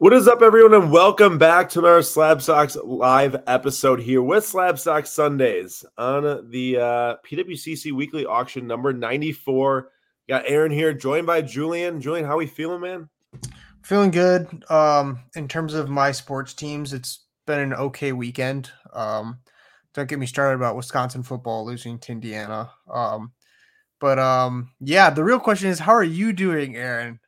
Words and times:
What 0.00 0.14
is 0.14 0.26
up, 0.26 0.40
everyone, 0.40 0.72
and 0.72 0.90
welcome 0.90 1.36
back 1.36 1.68
to 1.68 1.78
another 1.80 2.00
SlabStox 2.00 2.80
live 2.82 3.36
episode 3.46 4.00
here 4.00 4.22
with 4.22 4.44
SlabStox 4.44 5.08
Sundays 5.08 5.84
on 5.98 6.48
the 6.48 6.78
uh, 6.78 7.16
PWCC 7.22 7.92
Weekly 7.92 8.24
Auction 8.24 8.66
number 8.66 8.94
94. 8.94 9.90
Got 10.26 10.44
Aaron 10.46 10.72
here, 10.72 10.94
joined 10.94 11.26
by 11.26 11.42
Julian. 11.42 12.00
Julian, 12.00 12.24
how 12.24 12.32
are 12.32 12.38
we 12.38 12.46
feeling, 12.46 12.80
man? 12.80 13.10
Feeling 13.82 14.10
good. 14.10 14.64
Um, 14.70 15.18
in 15.36 15.48
terms 15.48 15.74
of 15.74 15.90
my 15.90 16.12
sports 16.12 16.54
teams, 16.54 16.94
it's 16.94 17.26
been 17.46 17.60
an 17.60 17.74
okay 17.74 18.12
weekend. 18.12 18.70
Um, 18.94 19.40
don't 19.92 20.08
get 20.08 20.18
me 20.18 20.24
started 20.24 20.56
about 20.56 20.76
Wisconsin 20.76 21.22
football 21.22 21.66
losing 21.66 21.98
to 21.98 22.12
Indiana. 22.12 22.70
Um, 22.90 23.32
but 24.00 24.18
um, 24.18 24.70
yeah, 24.80 25.10
the 25.10 25.24
real 25.24 25.40
question 25.40 25.68
is, 25.68 25.78
how 25.78 25.92
are 25.92 26.02
you 26.02 26.32
doing, 26.32 26.74
Aaron? 26.74 27.20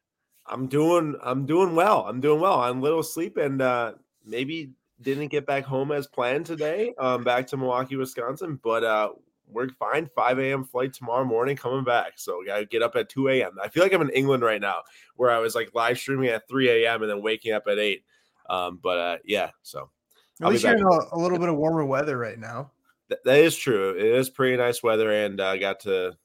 I'm 0.47 0.67
doing 0.67 1.17
I'm 1.23 1.47
doing 1.47 1.75
well. 1.75 2.05
I'm 2.07 2.21
doing 2.21 2.41
well. 2.41 2.61
I'm 2.61 2.81
little 2.81 3.03
sleep 3.03 3.37
and 3.37 3.63
uh 3.63 3.93
maybe 4.25 4.73
didn't 5.01 5.29
get 5.29 5.47
back 5.47 5.65
home 5.65 5.93
as 5.93 6.07
planned 6.07 6.47
today. 6.47 6.95
Um 6.99 7.25
back 7.25 7.47
to 7.49 7.57
Milwaukee, 7.57 7.97
Wisconsin, 7.97 8.59
but 8.63 8.85
uh 8.85 9.11
we're 9.49 9.69
fine. 9.69 10.09
5 10.15 10.39
a.m. 10.39 10.65
flight 10.65 10.95
tomorrow 10.95 11.25
morning 11.25 11.57
coming 11.57 11.85
back. 11.85 12.13
So 12.17 12.39
we 12.39 12.47
gotta 12.47 12.65
get 12.65 12.83
up 12.83 12.97
at 12.97 13.09
2 13.09 13.29
a.m. 13.29 13.57
I 13.63 13.69
feel 13.69 13.83
like 13.83 13.93
I'm 13.93 14.03
in 14.03 14.11
England 14.11 14.43
right 14.43 14.61
now, 14.61 14.83
where 15.17 15.31
I 15.31 15.39
was 15.39 15.55
like 15.55 15.75
live 15.75 15.99
streaming 15.99 16.29
at 16.29 16.49
3 16.49 16.85
a.m. 16.85 17.03
and 17.03 17.11
then 17.11 17.23
waking 17.23 17.53
up 17.53 17.65
at 17.69 17.79
8. 17.79 18.03
Um, 18.49 18.81
but 18.83 18.99
uh 18.99 19.19
yeah, 19.25 19.51
so 19.63 19.91
at 20.41 20.49
least 20.49 20.65
you're 20.65 20.77
in 20.77 20.83
a, 20.83 21.17
a, 21.17 21.19
little 21.19 21.39
bit 21.39 21.49
of 21.49 21.57
warmer 21.57 21.85
weather 21.85 22.19
right 22.19 22.39
now. 22.39 22.73
Th- 23.09 23.21
that 23.25 23.39
is 23.39 23.57
true. 23.57 23.91
It 23.91 24.05
is 24.05 24.29
pretty 24.29 24.57
nice 24.57 24.83
weather, 24.83 25.13
and 25.13 25.41
I 25.41 25.55
uh, 25.55 25.57
got 25.57 25.81
to 25.81 26.17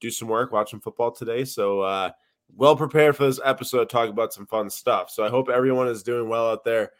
do 0.00 0.10
some 0.10 0.28
work 0.28 0.52
watching 0.52 0.80
football 0.80 1.10
today. 1.10 1.44
So 1.44 1.80
uh 1.80 2.10
well 2.54 2.76
prepared 2.76 3.16
for 3.16 3.24
this 3.24 3.40
episode 3.44 3.88
talk 3.88 4.08
about 4.08 4.32
some 4.32 4.46
fun 4.46 4.70
stuff. 4.70 5.10
So 5.10 5.24
I 5.24 5.28
hope 5.28 5.48
everyone 5.48 5.88
is 5.88 6.02
doing 6.02 6.28
well 6.28 6.50
out 6.50 6.64
there. 6.64 6.92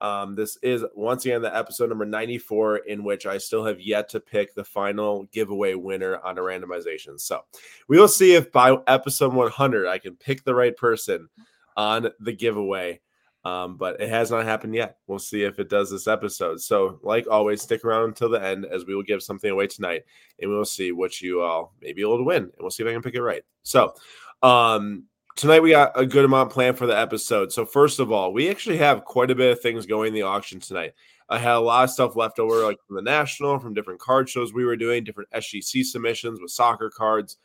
Um, 0.00 0.34
this 0.34 0.58
is 0.62 0.84
once 0.94 1.24
again 1.24 1.40
the 1.40 1.56
episode 1.56 1.88
number 1.88 2.04
94, 2.04 2.78
in 2.78 3.04
which 3.04 3.26
I 3.26 3.38
still 3.38 3.64
have 3.64 3.80
yet 3.80 4.08
to 4.10 4.20
pick 4.20 4.54
the 4.54 4.64
final 4.64 5.24
giveaway 5.32 5.74
winner 5.74 6.18
on 6.18 6.36
a 6.36 6.42
randomization. 6.42 7.18
So 7.18 7.42
we 7.88 7.98
will 7.98 8.08
see 8.08 8.34
if 8.34 8.52
by 8.52 8.76
episode 8.86 9.32
100 9.32 9.86
I 9.86 9.98
can 9.98 10.16
pick 10.16 10.44
the 10.44 10.54
right 10.54 10.76
person 10.76 11.28
on 11.76 12.10
the 12.20 12.32
giveaway. 12.32 13.00
Um, 13.44 13.76
but 13.76 14.00
it 14.00 14.08
has 14.08 14.30
not 14.30 14.46
happened 14.46 14.74
yet. 14.74 14.96
We'll 15.06 15.18
see 15.18 15.42
if 15.42 15.58
it 15.58 15.68
does 15.68 15.90
this 15.90 16.08
episode. 16.08 16.62
So, 16.62 16.98
like 17.02 17.26
always, 17.30 17.60
stick 17.60 17.84
around 17.84 18.04
until 18.04 18.30
the 18.30 18.42
end 18.42 18.64
as 18.64 18.86
we 18.86 18.94
will 18.94 19.02
give 19.02 19.22
something 19.22 19.50
away 19.50 19.66
tonight, 19.66 20.04
and 20.40 20.50
we 20.50 20.56
will 20.56 20.64
see 20.64 20.92
what 20.92 21.20
you 21.20 21.42
all 21.42 21.74
may 21.82 21.92
be 21.92 22.00
able 22.00 22.16
to 22.16 22.24
win, 22.24 22.44
and 22.44 22.52
we'll 22.58 22.70
see 22.70 22.82
if 22.82 22.88
I 22.88 22.92
can 22.94 23.02
pick 23.02 23.14
it 23.14 23.22
right. 23.22 23.42
So, 23.62 23.92
um, 24.44 25.04
tonight 25.36 25.62
we 25.62 25.70
got 25.70 25.98
a 25.98 26.04
good 26.04 26.24
amount 26.24 26.50
planned 26.50 26.76
for 26.76 26.86
the 26.86 26.96
episode. 26.96 27.50
So 27.50 27.64
first 27.64 27.98
of 27.98 28.12
all, 28.12 28.32
we 28.32 28.50
actually 28.50 28.76
have 28.76 29.04
quite 29.04 29.30
a 29.30 29.34
bit 29.34 29.50
of 29.50 29.60
things 29.60 29.86
going 29.86 30.08
in 30.08 30.14
the 30.14 30.22
auction 30.22 30.60
tonight. 30.60 30.92
I 31.30 31.38
had 31.38 31.54
a 31.54 31.60
lot 31.60 31.84
of 31.84 31.90
stuff 31.90 32.14
left 32.14 32.38
over, 32.38 32.62
like 32.62 32.76
from 32.86 32.96
the 32.96 33.02
national, 33.02 33.58
from 33.58 33.72
different 33.72 34.00
card 34.00 34.28
shows 34.28 34.52
we 34.52 34.66
were 34.66 34.76
doing, 34.76 35.02
different 35.02 35.30
SGC 35.30 35.84
submissions 35.84 36.40
with 36.42 36.50
soccer 36.50 36.90
cards, 36.90 37.38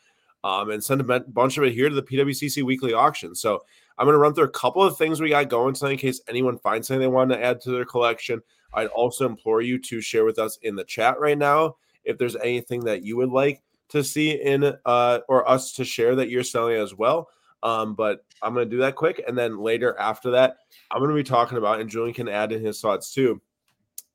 um, 0.44 0.72
and 0.72 0.84
send 0.84 1.00
a 1.00 1.20
bunch 1.22 1.58
of 1.58 1.64
it 1.64 1.74
here 1.74 1.88
to 1.88 1.96
the 1.96 2.04
PWCC 2.04 2.64
weekly 2.64 2.92
auction. 2.92 3.34
So 3.34 3.62
I'm 3.98 4.06
going 4.06 4.16
to 4.16 4.20
run 4.20 4.34
through 4.34 4.46
a 4.46 4.50
couple 4.50 4.84
of 4.84 4.98
things 4.98 5.22
we 5.22 5.30
got 5.30 5.48
going 5.48 5.74
tonight 5.74 5.94
in 5.94 5.98
case 5.98 6.22
anyone 6.28 6.60
finds 6.60 6.88
something 6.88 7.00
they 7.00 7.08
want 7.08 7.32
to 7.32 7.42
add 7.42 7.62
to 7.62 7.72
their 7.72 7.86
collection. 7.86 8.42
I'd 8.74 8.88
also 8.88 9.26
implore 9.26 9.62
you 9.62 9.80
to 9.80 10.02
share 10.02 10.26
with 10.26 10.38
us 10.38 10.60
in 10.64 10.76
the 10.76 10.84
chat 10.84 11.18
right 11.18 11.38
now 11.38 11.78
if 12.04 12.18
there's 12.18 12.36
anything 12.36 12.82
that 12.82 13.04
you 13.04 13.16
would 13.16 13.30
like 13.30 13.62
to 13.90 14.04
see 14.04 14.32
in 14.32 14.76
uh, 14.86 15.20
or 15.28 15.50
us 15.50 15.74
to 15.74 15.86
share 15.86 16.16
that 16.16 16.30
you're 16.30 16.44
selling 16.44 16.78
as 16.78 16.96
well. 16.96 17.30
Um, 17.62 17.96
but 17.96 18.26
I'm 18.42 18.54
going 18.54 18.70
to 18.70 18.76
do 18.76 18.82
that 18.82 18.96
quick. 18.96 19.22
And 19.28 19.38
then 19.38 19.58
later 19.58 19.98
after 20.00 20.32
that, 20.32 20.58
I'm 20.92 21.00
going 21.00 21.10
to 21.10 21.16
be 21.16 21.24
talking 21.24 21.58
about, 21.58 21.82
and 21.82 21.90
Julian 21.90 22.14
can 22.14 22.30
add 22.30 22.52
in 22.52 22.64
his 22.64 22.80
thoughts 22.80 23.14
too, 23.14 23.42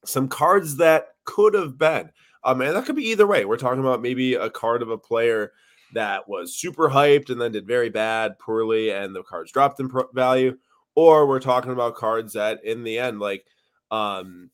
some 0.05 0.29
cards 0.29 0.77
that 0.77 1.09
could 1.25 1.55
have 1.55 1.77
been. 1.77 2.11
Um, 2.45 2.61
and 2.61 2.77
that 2.77 2.85
could 2.85 2.97
be 2.97 3.09
either 3.09 3.27
way. 3.27 3.45
We're 3.45 3.57
talking 3.57 3.81
about 3.81 4.03
maybe 4.03 4.35
a 4.35 4.51
card 4.51 4.83
of 4.83 4.91
a 4.91 4.99
player 4.99 5.53
that 5.95 6.29
was 6.29 6.57
super 6.57 6.89
hyped 6.89 7.31
and 7.31 7.41
then 7.41 7.53
did 7.53 7.67
very 7.67 7.89
bad, 7.89 8.39
poorly, 8.39 8.91
and 8.91 9.15
the 9.15 9.23
cards 9.23 9.53
dropped 9.53 9.81
in 9.81 9.89
pro- 9.89 10.11
value. 10.13 10.57
Or 10.95 11.27
we're 11.27 11.41
talking 11.41 11.73
about 11.73 11.97
cards 11.97 12.35
that 12.35 12.65
in 12.65 12.85
the 12.85 12.99
end, 12.99 13.19
like, 13.19 13.47
um, 13.91 14.51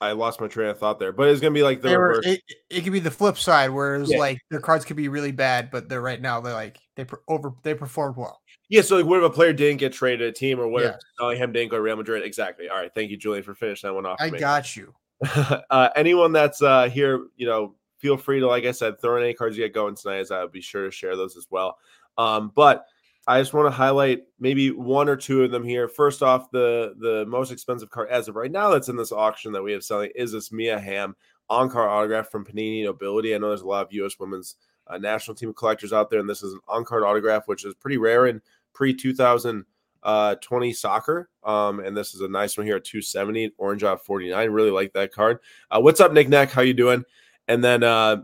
I 0.00 0.12
lost 0.12 0.40
my 0.40 0.46
train 0.46 0.68
of 0.68 0.78
thought 0.78 0.98
there, 0.98 1.12
but 1.12 1.28
it's 1.28 1.40
gonna 1.40 1.54
be 1.54 1.62
like 1.62 1.80
the 1.80 1.96
were, 1.96 2.20
it, 2.22 2.42
it 2.68 2.82
could 2.82 2.92
be 2.92 3.00
the 3.00 3.10
flip 3.10 3.38
side, 3.38 3.70
whereas 3.70 4.10
yeah. 4.10 4.18
like 4.18 4.38
their 4.50 4.60
cards 4.60 4.84
could 4.84 4.96
be 4.96 5.08
really 5.08 5.32
bad, 5.32 5.70
but 5.70 5.88
they're 5.88 6.02
right 6.02 6.20
now 6.20 6.40
they're 6.40 6.52
like 6.52 6.78
they 6.96 7.06
over 7.28 7.54
they 7.62 7.74
performed 7.74 8.16
well. 8.16 8.40
Yeah, 8.68 8.82
so 8.82 8.96
like 8.96 9.06
what 9.06 9.18
if 9.18 9.24
a 9.24 9.30
player 9.30 9.52
didn't 9.52 9.78
get 9.78 9.92
traded 9.92 10.20
to 10.20 10.26
a 10.26 10.32
team, 10.32 10.60
or 10.60 10.68
what 10.68 10.82
yeah. 10.82 10.90
if 10.90 10.96
Bellingham 11.18 11.52
didn't 11.52 11.70
go 11.70 11.76
to 11.76 11.82
Real 11.82 11.96
Madrid? 11.96 12.24
Exactly. 12.24 12.68
All 12.68 12.76
right, 12.76 12.92
thank 12.94 13.10
you, 13.10 13.16
Julian, 13.16 13.42
for 13.42 13.54
finishing 13.54 13.88
that 13.88 13.94
one 13.94 14.04
off. 14.04 14.18
I 14.20 14.30
got 14.30 14.76
you. 14.76 14.94
uh, 15.70 15.88
anyone 15.96 16.32
that's 16.32 16.60
uh, 16.60 16.88
here, 16.90 17.26
you 17.36 17.46
know, 17.46 17.74
feel 17.98 18.16
free 18.16 18.40
to, 18.40 18.46
like 18.46 18.64
I 18.64 18.72
said, 18.72 19.00
throw 19.00 19.16
in 19.16 19.22
any 19.22 19.34
cards 19.34 19.56
you 19.56 19.64
get 19.64 19.72
going 19.72 19.94
tonight, 19.94 20.18
as 20.18 20.30
I'll 20.30 20.48
be 20.48 20.60
sure 20.60 20.84
to 20.84 20.90
share 20.90 21.16
those 21.16 21.36
as 21.36 21.46
well. 21.50 21.78
Um, 22.18 22.52
but 22.54 22.86
I 23.26 23.40
just 23.40 23.52
want 23.52 23.66
to 23.66 23.76
highlight 23.76 24.22
maybe 24.38 24.70
one 24.70 25.08
or 25.08 25.16
two 25.16 25.42
of 25.42 25.50
them 25.50 25.64
here. 25.64 25.88
First 25.88 26.22
off, 26.22 26.50
the 26.50 26.94
the 26.98 27.26
most 27.26 27.50
expensive 27.50 27.90
card 27.90 28.08
as 28.08 28.28
of 28.28 28.36
right 28.36 28.50
now 28.50 28.70
that's 28.70 28.88
in 28.88 28.96
this 28.96 29.12
auction 29.12 29.52
that 29.52 29.62
we 29.62 29.72
have 29.72 29.82
selling 29.82 30.10
is 30.14 30.32
this 30.32 30.52
Mia 30.52 30.78
Hamm 30.78 31.16
on 31.48 31.68
card 31.68 31.88
autograph 31.88 32.30
from 32.30 32.44
Panini 32.44 32.84
Nobility. 32.84 33.34
I 33.34 33.38
know 33.38 33.48
there's 33.48 33.62
a 33.62 33.66
lot 33.66 33.84
of 33.84 33.92
U.S. 33.92 34.18
women's 34.18 34.56
uh, 34.86 34.98
national 34.98 35.34
team 35.34 35.52
collectors 35.52 35.92
out 35.92 36.08
there, 36.08 36.20
and 36.20 36.28
this 36.28 36.42
is 36.42 36.52
an 36.52 36.60
on 36.68 36.84
card 36.84 37.02
autograph, 37.02 37.48
which 37.48 37.64
is 37.64 37.74
pretty 37.74 37.96
rare 37.96 38.26
in 38.26 38.40
pre 38.72 38.94
2020 38.94 39.64
uh, 40.04 40.74
soccer. 40.74 41.28
Um, 41.42 41.80
and 41.80 41.96
this 41.96 42.14
is 42.14 42.20
a 42.20 42.28
nice 42.28 42.56
one 42.56 42.66
here 42.66 42.76
at 42.76 42.84
270, 42.84 43.54
orange 43.58 43.82
out 43.82 44.04
49. 44.04 44.50
Really 44.50 44.70
like 44.70 44.92
that 44.92 45.12
card. 45.12 45.40
Uh, 45.70 45.80
what's 45.80 46.00
up, 46.00 46.12
Nick 46.12 46.28
Neck? 46.28 46.50
How 46.50 46.62
you 46.62 46.74
doing? 46.74 47.04
And 47.48 47.62
then, 47.62 47.82
uh, 47.82 48.22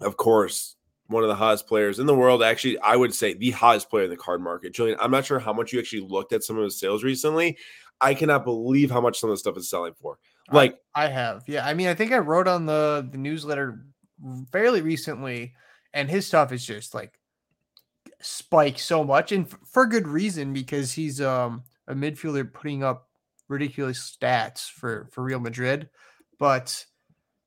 of 0.00 0.16
course, 0.16 0.75
one 1.08 1.22
of 1.22 1.28
the 1.28 1.34
hottest 1.34 1.66
players 1.66 1.98
in 1.98 2.06
the 2.06 2.14
world. 2.14 2.42
Actually, 2.42 2.78
I 2.78 2.96
would 2.96 3.14
say 3.14 3.34
the 3.34 3.50
hottest 3.50 3.90
player 3.90 4.04
in 4.04 4.10
the 4.10 4.16
card 4.16 4.40
market. 4.40 4.74
Julian, 4.74 4.98
I'm 5.00 5.10
not 5.10 5.24
sure 5.24 5.38
how 5.38 5.52
much 5.52 5.72
you 5.72 5.78
actually 5.78 6.02
looked 6.02 6.32
at 6.32 6.44
some 6.44 6.56
of 6.56 6.64
his 6.64 6.78
sales 6.78 7.04
recently. 7.04 7.58
I 8.00 8.14
cannot 8.14 8.44
believe 8.44 8.90
how 8.90 9.00
much 9.00 9.18
some 9.18 9.30
of 9.30 9.34
the 9.34 9.38
stuff 9.38 9.56
is 9.56 9.70
selling 9.70 9.94
for. 9.94 10.18
Like 10.52 10.78
I, 10.94 11.06
I 11.06 11.08
have, 11.08 11.44
yeah. 11.46 11.66
I 11.66 11.74
mean, 11.74 11.88
I 11.88 11.94
think 11.94 12.12
I 12.12 12.18
wrote 12.18 12.46
on 12.46 12.66
the 12.66 13.08
the 13.10 13.18
newsletter 13.18 13.84
fairly 14.52 14.80
recently, 14.80 15.54
and 15.92 16.08
his 16.08 16.26
stuff 16.26 16.52
is 16.52 16.64
just 16.64 16.94
like 16.94 17.18
spike 18.20 18.78
so 18.78 19.02
much, 19.02 19.32
and 19.32 19.46
f- 19.46 19.58
for 19.64 19.86
good 19.86 20.06
reason 20.06 20.52
because 20.52 20.92
he's 20.92 21.20
um 21.20 21.64
a 21.88 21.94
midfielder 21.94 22.52
putting 22.52 22.84
up 22.84 23.08
ridiculous 23.48 24.16
stats 24.20 24.70
for 24.70 25.08
for 25.10 25.24
Real 25.24 25.40
Madrid, 25.40 25.88
but 26.38 26.84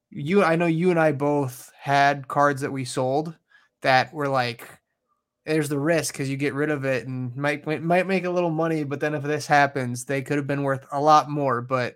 you 0.10 0.44
I 0.44 0.56
know 0.56 0.66
you 0.66 0.90
and 0.90 1.00
I 1.00 1.14
both 1.14 1.72
had 1.80 2.28
cards 2.28 2.62
that 2.62 2.72
we 2.72 2.84
sold 2.84 3.36
that 3.82 4.14
were 4.14 4.28
like 4.28 4.68
there's 5.46 5.70
the 5.70 5.80
risk 5.80 6.14
because 6.14 6.30
you 6.30 6.38
get 6.38 6.54
rid 6.54 6.70
of 6.70 6.86
it 6.86 7.08
and 7.08 7.36
might 7.36 7.66
might 7.66 8.08
make 8.08 8.26
a 8.26 8.30
little 8.30 8.52
money, 8.52 8.84
but 8.84 9.00
then 9.00 9.16
if 9.16 9.24
this 9.24 9.48
happens, 9.48 10.06
they 10.06 10.22
could 10.22 10.38
have 10.38 10.48
been 10.48 10.64
worth 10.64 10.86
a 10.92 11.02
lot 11.02 11.30
more. 11.30 11.62
But 11.62 11.96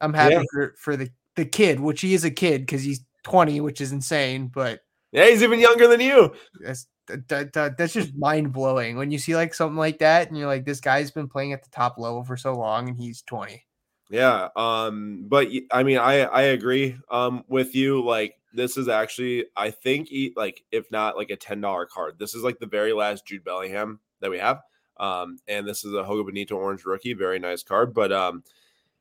I'm 0.00 0.12
happy 0.12 0.34
yeah. 0.34 0.42
for, 0.52 0.74
for 0.78 0.96
the 0.96 1.10
the 1.36 1.44
kid, 1.44 1.80
which 1.80 2.02
he 2.02 2.14
is 2.14 2.24
a 2.24 2.30
kid 2.30 2.62
because 2.62 2.82
he's 2.82 3.04
20, 3.24 3.60
which 3.60 3.80
is 3.80 3.92
insane. 3.92 4.48
But 4.48 4.80
yeah, 5.12 5.26
he's 5.26 5.42
even 5.42 5.60
younger 5.60 5.86
than 5.88 6.00
you. 6.00 6.34
That's 6.60 6.86
that, 7.06 7.52
that, 7.54 7.76
that's 7.76 7.92
just 7.92 8.14
mind 8.16 8.52
blowing 8.52 8.96
when 8.96 9.10
you 9.10 9.18
see 9.18 9.34
like 9.34 9.54
something 9.54 9.78
like 9.78 9.98
that, 9.98 10.28
and 10.28 10.36
you're 10.36 10.46
like, 10.46 10.64
this 10.64 10.80
guy's 10.80 11.10
been 11.10 11.28
playing 11.28 11.52
at 11.52 11.62
the 11.62 11.70
top 11.70 11.96
level 11.98 12.22
for 12.22 12.36
so 12.36 12.54
long, 12.54 12.88
and 12.88 12.98
he's 12.98 13.22
20. 13.22 13.64
Yeah, 14.10 14.48
um, 14.56 15.26
but 15.28 15.48
I 15.72 15.82
mean, 15.84 15.98
I 15.98 16.22
I 16.22 16.42
agree 16.42 16.96
um 17.10 17.44
with 17.48 17.74
you. 17.76 18.04
Like, 18.04 18.34
this 18.52 18.76
is 18.76 18.88
actually, 18.88 19.46
I 19.56 19.70
think, 19.70 20.08
like 20.36 20.64
if 20.72 20.90
not 20.90 21.16
like 21.16 21.30
a 21.30 21.36
ten 21.36 21.60
dollar 21.60 21.86
card, 21.86 22.18
this 22.18 22.34
is 22.34 22.42
like 22.42 22.58
the 22.58 22.66
very 22.66 22.92
last 22.92 23.26
Jude 23.26 23.44
Bellingham 23.44 24.00
that 24.20 24.30
we 24.30 24.38
have. 24.38 24.60
Um, 24.98 25.38
and 25.48 25.66
this 25.66 25.84
is 25.84 25.94
a 25.94 26.02
Hoga 26.02 26.26
Benito 26.26 26.56
orange 26.56 26.84
rookie, 26.84 27.14
very 27.14 27.38
nice 27.38 27.62
card. 27.62 27.94
But 27.94 28.12
um, 28.12 28.42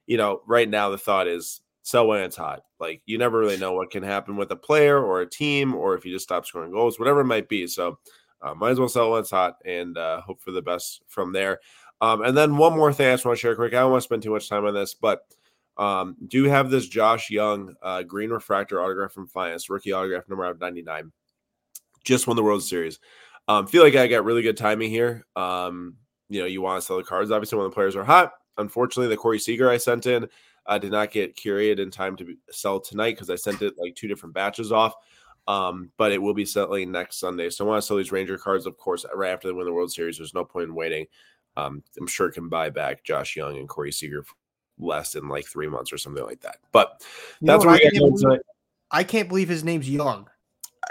you 0.07 0.18
know, 0.18 0.42
right 0.48 0.69
now 0.69 0.89
the 0.89 0.98
thought 0.98 1.28
is 1.28 1.62
sell 1.84 2.07
when 2.07 2.22
it's 2.24 2.38
hot. 2.38 2.63
Like 2.80 3.01
you 3.06 3.18
never 3.18 3.39
really 3.39 3.57
know 3.57 3.74
what 3.74 3.92
can 3.92 4.04
happen 4.04 4.38
with 4.38 4.51
a 4.51 4.56
player 4.57 5.00
or 5.04 5.22
a 5.22 5.30
team, 5.30 5.75
or 5.75 5.95
if 5.95 6.06
you 6.06 6.13
just 6.13 6.25
stop 6.25 6.45
scoring 6.45 6.72
goals, 6.72 7.00
whatever 7.00 7.22
it 7.22 7.25
might 7.25 7.50
be. 7.50 7.68
So 7.68 8.00
uh, 8.42 8.54
might 8.56 8.72
as 8.72 8.80
well 8.80 8.89
sell 8.89 9.12
when 9.12 9.22
it's 9.22 9.31
hot 9.31 9.56
and 9.66 9.98
uh, 9.98 10.22
hope 10.22 10.42
for 10.42 10.51
the 10.51 10.62
best 10.62 11.01
from 11.07 11.34
there. 11.34 11.60
Um, 12.01 12.22
and 12.24 12.36
then 12.36 12.57
one 12.57 12.75
more 12.75 12.94
thing 12.94 13.07
I 13.07 13.13
just 13.13 13.25
want 13.25 13.38
to 13.38 13.42
share 13.42 13.56
quick. 13.56 13.74
I 13.74 13.80
don't 13.80 13.92
want 13.92 14.01
to 14.01 14.06
spend 14.06 14.24
too 14.24 14.31
much 14.31 14.48
time 14.48 14.66
on 14.66 14.74
this, 14.74 14.94
but 14.94 15.25
um, 15.78 16.16
do 16.28 16.44
have 16.46 16.69
this 16.69 16.88
Josh 16.88 17.30
Young 17.30 17.75
uh, 17.81 18.04
green 18.04 18.30
refractor 18.30 18.81
autograph 18.81 19.12
from 19.12 19.28
Finest, 19.28 19.69
rookie 19.69 19.94
autograph 19.94 20.28
number 20.28 20.46
out 20.46 20.51
of 20.51 20.60
99. 20.60 21.12
Just 22.04 22.28
won 22.28 22.36
the 22.36 22.44
World 22.44 22.63
Series. 22.63 23.00
Um, 23.48 23.66
feel 23.66 23.84
like 23.84 23.96
I 23.96 24.07
got 24.07 24.25
really 24.25 24.42
good 24.42 24.57
timing 24.57 24.90
here. 24.90 25.25
Um, 25.36 25.96
you 26.30 26.40
know, 26.40 26.46
you 26.46 26.62
want 26.62 26.81
to 26.81 26.86
sell 26.86 26.98
the 26.98 27.04
cards. 27.04 27.31
Obviously, 27.31 27.57
when 27.57 27.68
the 27.68 27.74
players 27.74 27.96
are 27.96 28.04
hot. 28.04 28.34
Unfortunately, 28.57 29.07
the 29.07 29.18
Corey 29.18 29.40
Seager 29.40 29.69
I 29.69 29.78
sent 29.78 30.06
in 30.06 30.28
uh, 30.66 30.78
did 30.78 30.92
not 30.92 31.12
get 31.12 31.36
curated 31.36 31.80
in 31.80 31.90
time 31.90 32.16
to 32.18 32.25
be, 32.25 32.38
sell 32.51 32.80
tonight 32.80 33.12
because 33.16 33.30
I 33.30 33.36
sent 33.36 33.62
it 33.62 33.74
like 33.78 33.96
two 33.96 34.07
different 34.07 34.36
batches 34.36 34.72
off. 34.72 34.94
Um, 35.48 35.92
but 35.98 36.12
it 36.12 36.22
will 36.22 36.36
be 36.36 36.46
selling 36.46 36.92
next 36.92 37.19
Sunday. 37.19 37.50
So 37.50 37.66
I 37.66 37.69
want 37.69 37.81
to 37.81 37.88
sell 37.88 37.98
these 37.98 38.12
Ranger 38.12 38.38
cards, 38.38 38.68
of 38.68 38.78
course, 38.78 39.04
right 39.16 39.31
after 39.31 39.48
they 39.48 39.54
win 39.54 39.66
the 39.66 39.74
World 39.74 39.92
Series. 39.92 40.18
There's 40.18 40.36
no 40.36 40.46
point 40.46 40.68
in 40.68 40.75
waiting. 40.75 41.07
Um, 41.60 41.84
I'm 42.00 42.08
sure 42.08 42.28
it 42.28 42.34
can 42.34 42.50
buy 42.50 42.70
back 42.70 43.04
Josh 43.04 43.36
Young 43.36 43.58
and 43.58 43.68
Corey 43.68 43.92
Seager 43.92 44.24
less 44.78 45.14
than 45.14 45.28
like 45.28 45.46
three 45.46 45.68
months 45.68 45.92
or 45.92 45.98
something 45.98 46.24
like 46.24 46.42
that. 46.42 46.58
But 46.72 47.04
that's 47.42 47.66
what, 47.66 47.76
I, 47.76 47.80
can't 47.80 47.98
believe, 47.98 48.40
I 48.92 49.04
can't 49.04 49.28
believe 49.28 49.50
his 49.50 49.64
name's 49.64 49.90
Young, 49.90 50.30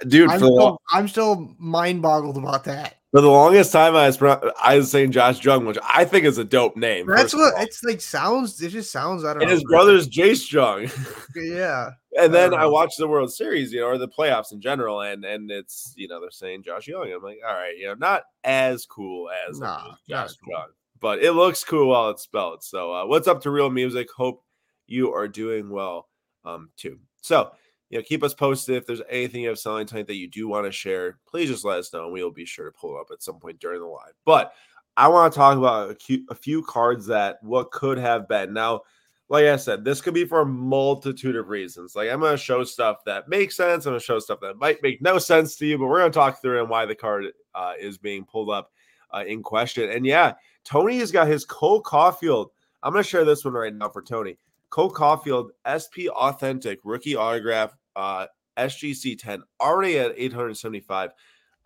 dude. 0.06 0.30
I'm, 0.30 0.38
still, 0.38 0.80
I'm 0.92 1.08
still 1.08 1.54
mind 1.58 2.02
boggled 2.02 2.36
about 2.36 2.64
that. 2.64 2.96
For 3.10 3.22
the 3.22 3.30
longest 3.30 3.72
time, 3.72 3.96
I 3.96 4.06
was 4.06 4.20
I 4.62 4.76
was 4.76 4.90
saying 4.90 5.12
Josh 5.12 5.42
Jung, 5.42 5.64
which 5.64 5.78
I 5.82 6.04
think 6.04 6.26
is 6.26 6.36
a 6.36 6.44
dope 6.44 6.76
name. 6.76 7.06
That's 7.06 7.32
what 7.32 7.54
it's 7.62 7.82
like. 7.82 8.02
Sounds 8.02 8.60
it 8.60 8.68
just 8.68 8.92
sounds. 8.92 9.24
I 9.24 9.32
don't. 9.32 9.42
And 9.42 9.48
know. 9.48 9.54
his 9.54 9.64
brother's 9.64 10.06
Jace 10.06 10.52
Jung. 10.52 10.90
yeah. 11.34 11.92
And 12.18 12.34
then 12.34 12.52
I, 12.52 12.62
I 12.62 12.66
watched 12.66 12.98
the 12.98 13.08
World 13.08 13.32
Series, 13.32 13.72
you 13.72 13.80
know, 13.80 13.86
or 13.86 13.98
the 13.98 14.08
playoffs 14.08 14.52
in 14.52 14.60
general, 14.60 15.00
and 15.00 15.24
and 15.24 15.50
it's 15.50 15.94
you 15.96 16.08
know 16.08 16.20
they're 16.20 16.30
saying 16.30 16.64
Josh 16.64 16.88
Young. 16.88 17.10
I'm 17.12 17.22
like, 17.22 17.38
all 17.46 17.54
right, 17.54 17.76
you 17.76 17.86
know, 17.86 17.94
not 17.94 18.24
as 18.44 18.84
cool 18.86 19.30
as 19.48 19.60
nah, 19.60 19.94
Josh 20.08 20.34
cool. 20.44 20.54
Jung, 20.54 20.68
but 21.00 21.22
it 21.22 21.32
looks 21.32 21.64
cool 21.64 21.88
while 21.88 22.10
it's 22.10 22.22
spelled. 22.22 22.64
So, 22.64 22.92
uh, 22.92 23.06
what's 23.06 23.28
up 23.28 23.40
to 23.42 23.50
real 23.50 23.70
music? 23.70 24.08
Hope 24.16 24.42
you 24.86 25.12
are 25.12 25.28
doing 25.28 25.70
well, 25.70 26.08
um, 26.44 26.70
too. 26.76 26.98
So 27.22 27.52
you 27.90 27.98
know, 27.98 28.04
keep 28.04 28.22
us 28.22 28.34
posted. 28.34 28.76
If 28.76 28.86
there's 28.86 29.02
anything 29.08 29.42
you 29.42 29.48
have 29.48 29.58
selling 29.58 29.86
tonight 29.86 30.06
that 30.08 30.16
you 30.16 30.28
do 30.28 30.48
want 30.48 30.66
to 30.66 30.72
share, 30.72 31.18
please 31.26 31.48
just 31.48 31.64
let 31.64 31.78
us 31.78 31.92
know. 31.92 32.04
And 32.04 32.12
we 32.12 32.22
will 32.22 32.30
be 32.30 32.44
sure 32.44 32.66
to 32.66 32.78
pull 32.78 32.96
it 32.96 33.00
up 33.00 33.08
at 33.12 33.22
some 33.22 33.38
point 33.38 33.60
during 33.60 33.80
the 33.80 33.86
live. 33.86 34.12
But 34.24 34.52
I 34.96 35.08
want 35.08 35.32
to 35.32 35.38
talk 35.38 35.56
about 35.56 35.96
a 36.30 36.34
few 36.34 36.62
cards 36.62 37.06
that 37.06 37.38
what 37.42 37.70
could 37.70 37.98
have 37.98 38.28
been. 38.28 38.52
Now, 38.52 38.82
like 39.30 39.44
I 39.44 39.56
said, 39.56 39.84
this 39.84 40.00
could 40.00 40.14
be 40.14 40.24
for 40.24 40.40
a 40.40 40.46
multitude 40.46 41.36
of 41.36 41.48
reasons. 41.48 41.94
Like 41.94 42.10
I'm 42.10 42.20
going 42.20 42.32
to 42.32 42.42
show 42.42 42.64
stuff 42.64 42.98
that 43.04 43.28
makes 43.28 43.56
sense. 43.56 43.84
I'm 43.84 43.92
going 43.92 44.00
to 44.00 44.04
show 44.04 44.18
stuff 44.18 44.40
that 44.40 44.56
might 44.56 44.82
make 44.82 45.02
no 45.02 45.18
sense 45.18 45.56
to 45.56 45.66
you, 45.66 45.76
but 45.76 45.86
we're 45.86 46.00
going 46.00 46.12
to 46.12 46.18
talk 46.18 46.40
through 46.40 46.60
and 46.60 46.70
why 46.70 46.86
the 46.86 46.94
card 46.94 47.26
uh, 47.54 47.72
is 47.78 47.98
being 47.98 48.24
pulled 48.24 48.50
up 48.50 48.72
uh, 49.14 49.24
in 49.26 49.42
question. 49.42 49.90
And 49.90 50.06
yeah, 50.06 50.34
Tony 50.64 50.98
has 50.98 51.12
got 51.12 51.28
his 51.28 51.44
Cole 51.44 51.82
Caufield. 51.82 52.48
I'm 52.82 52.92
going 52.92 53.04
to 53.04 53.08
share 53.08 53.24
this 53.24 53.44
one 53.44 53.54
right 53.54 53.74
now 53.74 53.90
for 53.90 54.02
Tony. 54.02 54.38
Cole 54.70 54.90
Caufield, 54.90 55.50
SP 55.64 56.08
Authentic 56.10 56.78
rookie 56.84 57.16
autograph, 57.16 57.76
uh, 57.96 58.26
SGC 58.56 59.18
10, 59.18 59.42
already 59.60 59.98
at 59.98 60.12
875. 60.16 61.10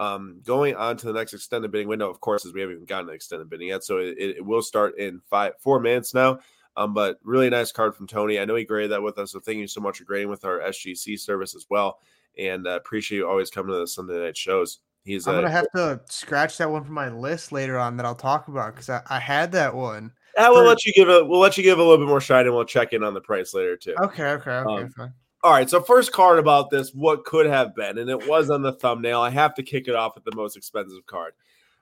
Um, 0.01 0.41
going 0.45 0.75
on 0.75 0.97
to 0.97 1.07
the 1.07 1.13
next 1.13 1.33
extended 1.33 1.71
bidding 1.71 1.87
window, 1.87 2.11
of 2.11 2.21
course, 2.21 2.45
as 2.45 2.53
we 2.53 2.61
haven't 2.61 2.77
even 2.77 2.87
gotten 2.87 3.09
an 3.09 3.15
extended 3.15 3.49
bidding 3.49 3.69
yet, 3.69 3.85
so 3.85 3.99
it, 3.99 4.17
it 4.19 4.45
will 4.45 4.63
start 4.63 4.99
in 4.99 5.21
five 5.31 5.53
four 5.61 5.79
minutes 5.79 6.13
now. 6.13 6.41
Um, 6.77 6.95
but 6.95 7.19
really 7.23 7.51
nice 7.51 7.71
card 7.71 7.95
from 7.95 8.07
Tony. 8.07 8.39
I 8.39 8.45
know 8.45 8.55
he 8.55 8.65
graded 8.65 8.93
that 8.93 9.03
with 9.03 9.19
us, 9.19 9.33
so 9.33 9.41
thank 9.41 9.59
you 9.59 9.67
so 9.67 9.81
much 9.81 9.99
for 9.99 10.05
grading 10.05 10.31
with 10.31 10.45
our 10.45 10.61
SGC 10.61 11.19
service 11.19 11.55
as 11.55 11.67
well. 11.69 12.01
And 12.39 12.67
uh, 12.67 12.71
appreciate 12.71 13.19
you 13.19 13.29
always 13.29 13.51
coming 13.51 13.73
to 13.73 13.79
the 13.79 13.87
Sunday 13.87 14.19
night 14.19 14.37
shows. 14.37 14.79
He's 15.05 15.27
I'm 15.27 15.35
gonna 15.35 15.49
uh, 15.49 15.51
have 15.51 15.71
to 15.75 16.01
scratch 16.07 16.57
that 16.59 16.71
one 16.71 16.85
from 16.85 16.95
my 16.95 17.09
list 17.09 17.53
later 17.53 17.79
on 17.79 17.97
that 17.97 18.07
I'll 18.07 18.15
talk 18.15 18.49
about 18.49 18.75
because 18.75 18.89
I, 18.89 19.03
I 19.11 19.19
had 19.19 19.53
that 19.53 19.75
one 19.75 20.13
yeah, 20.37 20.49
we'll 20.49 20.65
let 20.65 20.85
you 20.85 20.93
give 20.93 21.09
a 21.09 21.25
we'll 21.25 21.41
let 21.41 21.57
you 21.57 21.63
give 21.63 21.79
a 21.79 21.83
little 21.83 21.99
bit 21.99 22.09
more 22.09 22.21
shine 22.21 22.47
and 22.47 22.55
we'll 22.55 22.65
check 22.65 22.93
in 22.93 23.03
on 23.03 23.15
the 23.15 23.21
price 23.21 23.53
later 23.55 23.77
too. 23.77 23.95
Okay, 24.01 24.25
okay, 24.25 24.51
okay, 24.51 24.83
um, 24.85 24.91
fine. 24.91 25.13
All 25.45 25.53
right, 25.53 25.69
so 25.69 25.81
first 25.81 26.13
card 26.13 26.39
about 26.39 26.71
this, 26.71 26.95
what 26.95 27.25
could 27.25 27.47
have 27.47 27.75
been, 27.75 27.99
and 27.99 28.09
it 28.09 28.29
was 28.29 28.49
on 28.49 28.63
the 28.63 28.73
thumbnail. 28.73 29.21
I 29.21 29.31
have 29.31 29.55
to 29.57 29.63
kick 29.63 29.89
it 29.89 29.95
off 29.95 30.15
with 30.15 30.25
the 30.25 30.35
most 30.35 30.57
expensive 30.57 31.05
card. 31.07 31.35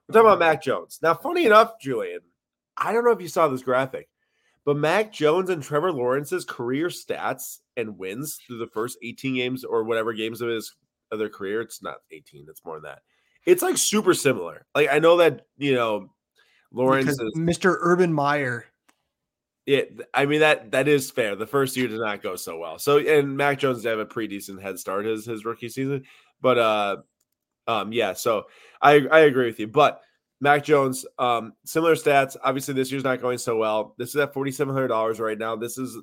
We're 0.09 0.15
talking 0.15 0.29
about 0.29 0.39
Mac 0.39 0.63
Jones. 0.63 0.99
Now, 1.03 1.15
funny 1.15 1.45
enough, 1.45 1.79
Julian, 1.79 2.21
I 2.77 2.93
don't 2.93 3.05
know 3.05 3.13
if 3.13 3.21
you 3.21 3.29
saw 3.29 3.49
this 3.49 3.63
graphic, 3.63 4.09
but 4.71 4.77
Mac 4.77 5.13
Jones 5.13 5.51
and 5.51 5.61
Trevor 5.61 5.91
Lawrence's 5.91 6.45
career 6.45 6.91
stats 6.91 7.59
and 7.77 7.99
wins 7.99 8.37
through 8.47 8.59
the 8.59 8.69
first 8.69 8.99
18 9.03 9.35
games 9.35 9.65
or 9.65 9.83
whatever 9.83 10.13
games 10.13 10.41
of 10.41 10.49
his 10.49 10.77
of 11.11 11.19
their 11.19 11.29
career, 11.29 11.61
it's 11.61 11.83
not 11.83 11.97
18, 12.13 12.47
it's 12.49 12.65
more 12.65 12.77
than 12.77 12.85
that. 12.85 13.01
It's 13.45 13.65
like 13.65 13.77
super 13.77 14.15
similar. 14.15 14.67
Like 14.73 14.89
I 14.93 15.01
know 15.01 15.17
that, 15.17 15.47
you 15.59 15.75
know, 15.75 16.13
Lawrence 16.73 17.09
is 17.09 17.37
Mr. 17.37 17.79
Urban 17.81 18.13
Meyer. 18.13 18.65
Yeah, 19.67 19.83
I 20.15 20.27
mean 20.27 20.39
that 20.39 20.71
that 20.71 20.87
is 20.87 21.11
fair. 21.11 21.35
The 21.35 21.49
first 21.49 21.77
year 21.77 21.89
did 21.89 21.99
not 21.99 22.23
go 22.23 22.37
so 22.37 22.57
well. 22.57 22.79
So 22.79 22.99
and 22.99 23.37
Mac 23.37 23.59
Jones 23.59 23.83
did 23.83 23.89
have 23.89 23.99
a 23.99 24.07
pretty 24.07 24.29
decent 24.29 24.63
head 24.63 24.79
start 24.79 25.05
his 25.05 25.27
his 25.27 25.45
rookie 25.45 25.69
season. 25.69 26.05
But 26.41 26.59
uh 26.59 26.97
um 27.67 27.93
yeah, 27.93 28.13
so 28.13 28.45
I 28.81 29.05
I 29.11 29.19
agree 29.23 29.47
with 29.47 29.59
you. 29.59 29.67
But 29.67 30.01
Mac 30.41 30.65
Jones, 30.65 31.05
um, 31.19 31.53
similar 31.65 31.95
stats. 31.95 32.37
Obviously, 32.43 32.75
this 32.75 32.91
year's 32.91 33.05
not 33.05 33.21
going 33.21 33.39
so 33.39 33.57
well. 33.57 33.95
This 33.99 34.11
is 34.11 34.17
at 34.17 34.33
forty 34.33 34.51
seven 34.51 34.75
hundred 34.75 34.89
dollars 34.89 35.21
right 35.21 35.39
now. 35.39 35.57
This 35.57 35.79
is 35.79 35.99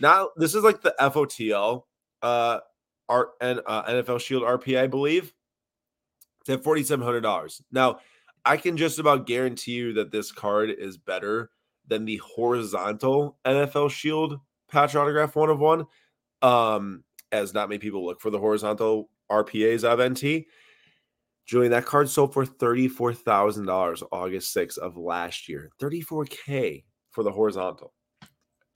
now 0.00 0.30
this 0.36 0.54
is 0.54 0.62
like 0.62 0.80
the 0.82 0.94
FOTL 1.00 1.82
uh 2.22 2.60
art 3.08 3.30
and 3.40 3.60
uh, 3.66 3.84
NFL 3.84 4.20
Shield 4.20 4.42
RP, 4.42 4.78
I 4.78 4.86
believe. 4.86 5.32
It's 6.40 6.50
at 6.50 6.64
forty 6.64 6.84
seven 6.84 7.04
hundred 7.04 7.22
dollars. 7.22 7.60
Now 7.72 7.98
I 8.44 8.56
can 8.56 8.76
just 8.76 8.98
about 8.98 9.26
guarantee 9.26 9.72
you 9.72 9.92
that 9.94 10.12
this 10.12 10.32
card 10.32 10.70
is 10.70 10.96
better 10.96 11.50
than 11.88 12.04
the 12.04 12.16
horizontal 12.18 13.36
NFL 13.44 13.90
Shield 13.90 14.38
patch 14.70 14.94
autograph 14.94 15.34
one 15.34 15.50
of 15.50 15.58
one. 15.58 15.86
Um, 16.42 17.04
as 17.32 17.52
not 17.52 17.68
many 17.68 17.78
people 17.78 18.04
look 18.04 18.20
for 18.20 18.30
the 18.30 18.38
horizontal 18.38 19.10
RPAs 19.30 19.84
of 19.84 20.00
NT. 20.00 20.46
Julian, 21.46 21.72
that 21.72 21.86
card 21.86 22.08
sold 22.08 22.32
for 22.32 22.46
$34,000 22.46 24.02
August 24.12 24.56
6th 24.56 24.78
of 24.78 24.96
last 24.96 25.48
year. 25.48 25.70
34K 25.80 26.84
for 27.10 27.24
the 27.24 27.32
horizontal. 27.32 27.92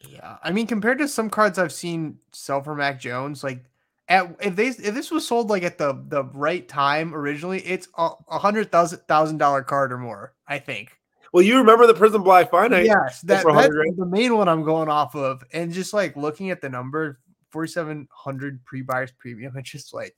Yeah. 0.08 0.36
I 0.42 0.50
mean, 0.50 0.66
compared 0.66 0.98
to 0.98 1.08
some 1.08 1.30
cards 1.30 1.58
I've 1.58 1.72
seen 1.72 2.18
sell 2.32 2.62
for 2.62 2.74
Mac 2.74 3.00
Jones, 3.00 3.44
like 3.44 3.64
at 4.08 4.36
if 4.40 4.56
they 4.56 4.68
if 4.68 4.94
this 4.94 5.10
was 5.10 5.26
sold 5.26 5.50
like 5.50 5.62
at 5.62 5.78
the 5.78 6.04
the 6.08 6.24
right 6.24 6.68
time 6.68 7.14
originally, 7.14 7.60
it's 7.60 7.88
a, 7.96 8.10
hundred 8.38 8.70
thousand 8.70 9.00
thousand 9.08 9.38
dollar 9.38 9.62
card 9.62 9.92
or 9.92 9.98
more. 9.98 10.34
I 10.46 10.58
think. 10.58 10.98
Well, 11.32 11.42
you 11.42 11.58
remember 11.58 11.86
the 11.86 11.94
Prizm 11.94 12.22
Black 12.22 12.50
Finite? 12.50 12.84
Yes, 12.84 13.20
that, 13.22 13.44
that's 13.44 13.68
the 13.96 14.06
main 14.08 14.36
one 14.36 14.48
I'm 14.48 14.62
going 14.62 14.88
off 14.88 15.16
of, 15.16 15.42
and 15.52 15.72
just 15.72 15.92
like 15.92 16.16
looking 16.16 16.50
at 16.50 16.60
the 16.60 16.68
number, 16.68 17.18
forty 17.50 17.70
seven 17.70 18.06
hundred 18.12 18.64
pre 18.64 18.82
buyers 18.82 19.12
premium. 19.18 19.54
It's 19.56 19.70
just 19.70 19.94
like, 19.94 20.16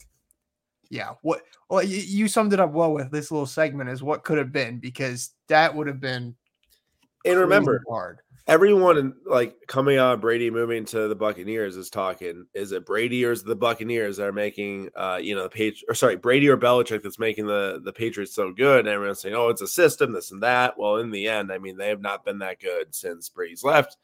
yeah, 0.91 1.15
what? 1.23 1.43
Well, 1.69 1.83
you, 1.83 2.29
summed 2.29 2.53
it 2.53 2.61
up 2.61 2.73
well 2.73 2.93
with 2.93 3.11
this 3.11 3.31
little 3.31 3.47
segment 3.47 3.91
is 3.91 4.03
what 4.03 4.25
could 4.25 4.39
have 4.39 4.53
been 4.53 4.79
because 4.79 5.31
that 5.49 5.75
would 5.75 5.87
have 5.87 6.01
been. 6.01 6.37
And 7.25 7.39
remember, 7.39 7.83
hard 7.89 8.21
everyone 8.47 9.15
like 9.25 9.57
coming 9.67 9.99
out 9.99 10.21
Brady 10.21 10.51
moving 10.51 10.85
to 10.87 11.09
the 11.09 11.15
Buccaneers 11.15 11.77
is 11.77 11.91
talking. 11.91 12.47
Is 12.55 12.73
it 12.73 12.87
Brady 12.87 13.25
or 13.25 13.33
is 13.33 13.43
the 13.43 13.57
Buccaneers 13.57 14.17
that 14.17 14.27
are 14.27 14.33
making 14.33 14.91
uh 14.95 15.19
you 15.21 15.35
know 15.35 15.45
the 15.45 15.49
page 15.49 15.85
or 15.89 15.95
sorry 15.95 16.17
Brady 16.17 16.49
or 16.49 16.57
Belichick 16.57 17.03
that's 17.03 17.19
making 17.19 17.47
the 17.47 17.81
the 17.83 17.93
Patriots 17.93 18.35
so 18.35 18.53
good? 18.53 18.81
And 18.81 18.89
everyone's 18.89 19.21
saying, 19.21 19.35
oh, 19.35 19.49
it's 19.49 19.63
a 19.63 19.69
system, 19.69 20.13
this 20.13 20.31
and 20.31 20.43
that. 20.43 20.79
Well, 20.79 20.97
in 20.97 21.11
the 21.11 21.29
end, 21.29 21.53
I 21.53 21.59
mean, 21.59 21.77
they 21.77 21.89
have 21.89 22.01
not 22.01 22.25
been 22.25 22.39
that 22.39 22.61
good 22.61 22.95
since 22.95 23.29
Brady's 23.29 23.65
left. 23.65 23.97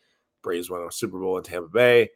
Brady's 0.42 0.70
won 0.70 0.82
a 0.82 0.92
Super 0.92 1.18
Bowl 1.18 1.38
in 1.38 1.44
Tampa 1.44 1.68
Bay. 1.68 2.10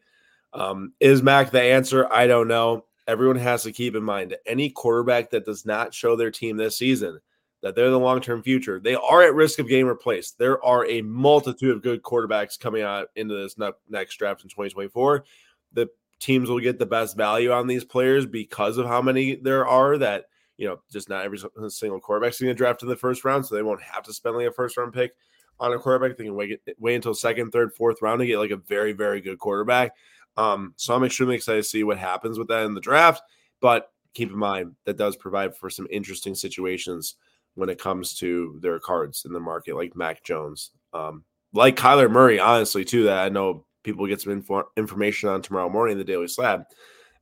Um, 0.52 0.92
is 1.00 1.23
Mac 1.23 1.50
the 1.50 1.62
answer? 1.62 2.11
I 2.12 2.26
don't 2.26 2.49
know. 2.49 2.87
Everyone 3.06 3.36
has 3.36 3.62
to 3.62 3.72
keep 3.72 3.94
in 3.94 4.02
mind 4.02 4.36
any 4.46 4.70
quarterback 4.70 5.30
that 5.30 5.44
does 5.44 5.64
not 5.64 5.94
show 5.94 6.16
their 6.16 6.30
team 6.30 6.56
this 6.56 6.76
season 6.76 7.20
that 7.62 7.75
they're 7.75 7.90
the 7.90 7.98
long 7.98 8.20
term 8.20 8.42
future. 8.42 8.78
They 8.80 8.94
are 8.94 9.22
at 9.22 9.34
risk 9.34 9.58
of 9.58 9.68
getting 9.68 9.86
replaced. 9.86 10.38
There 10.38 10.62
are 10.64 10.86
a 10.86 11.02
multitude 11.02 11.75
of 11.75 11.82
good 11.82 12.02
quarterbacks 12.02 12.58
coming 12.58 12.82
out 12.82 13.08
into 13.16 13.34
this 13.34 13.56
next 13.88 14.16
draft 14.16 14.42
in 14.42 14.48
2024. 14.48 15.25
The 15.72 15.88
teams 16.20 16.48
will 16.48 16.60
get 16.60 16.78
the 16.78 16.86
best 16.86 17.16
value 17.16 17.52
on 17.52 17.66
these 17.66 17.84
players 17.84 18.26
because 18.26 18.78
of 18.78 18.86
how 18.86 19.02
many 19.02 19.36
there 19.36 19.66
are 19.66 19.98
that, 19.98 20.26
you 20.56 20.68
know, 20.68 20.80
just 20.90 21.08
not 21.08 21.25
every 21.25 21.38
single 21.68 22.00
quarterback's 22.00 22.40
going 22.40 22.54
to 22.54 22.54
draft 22.54 22.82
in 22.82 22.88
the 22.88 22.96
first 22.96 23.25
round. 23.25 23.44
So 23.44 23.54
they 23.54 23.62
won't 23.62 23.82
have 23.82 24.04
to 24.04 24.12
spend 24.12 24.36
like 24.36 24.46
a 24.46 24.52
first 24.52 24.76
round 24.76 24.92
pick 24.92 25.14
on 25.58 25.72
a 25.72 25.78
quarterback. 25.78 26.16
They 26.16 26.25
can 26.25 26.34
wait, 26.34 26.60
wait 26.78 26.94
until 26.94 27.14
second, 27.14 27.50
third, 27.50 27.72
fourth 27.75 28.00
round 28.02 28.20
to 28.20 28.26
get 28.26 28.38
like 28.38 28.50
a 28.50 28.56
very, 28.56 28.92
very 28.92 29.20
good 29.20 29.38
quarterback. 29.38 29.92
Um, 30.36 30.74
so 30.76 30.94
I'm 30.94 31.04
extremely 31.04 31.36
excited 31.36 31.62
to 31.62 31.68
see 31.68 31.84
what 31.84 31.98
happens 31.98 32.38
with 32.38 32.48
that 32.48 32.64
in 32.64 32.74
the 32.74 32.80
draft. 32.80 33.22
But 33.60 33.88
keep 34.14 34.30
in 34.30 34.38
mind 34.38 34.74
that 34.84 34.96
does 34.96 35.16
provide 35.16 35.56
for 35.56 35.70
some 35.70 35.86
interesting 35.90 36.34
situations 36.34 37.16
when 37.54 37.68
it 37.68 37.78
comes 37.80 38.14
to 38.18 38.58
their 38.60 38.78
cards 38.78 39.24
in 39.24 39.32
the 39.32 39.40
market, 39.40 39.76
like 39.76 39.96
Mac 39.96 40.22
Jones, 40.22 40.70
um, 40.92 41.24
like 41.52 41.76
Kyler 41.76 42.10
Murray, 42.10 42.38
honestly, 42.38 42.84
too. 42.84 43.04
That 43.04 43.18
I 43.18 43.28
know 43.28 43.66
people 43.82 44.06
get 44.06 44.20
some 44.20 44.32
info- 44.32 44.68
information 44.76 45.28
on 45.28 45.40
tomorrow 45.42 45.70
morning, 45.70 45.96
the 45.96 46.04
Daily 46.04 46.28
Slab. 46.28 46.64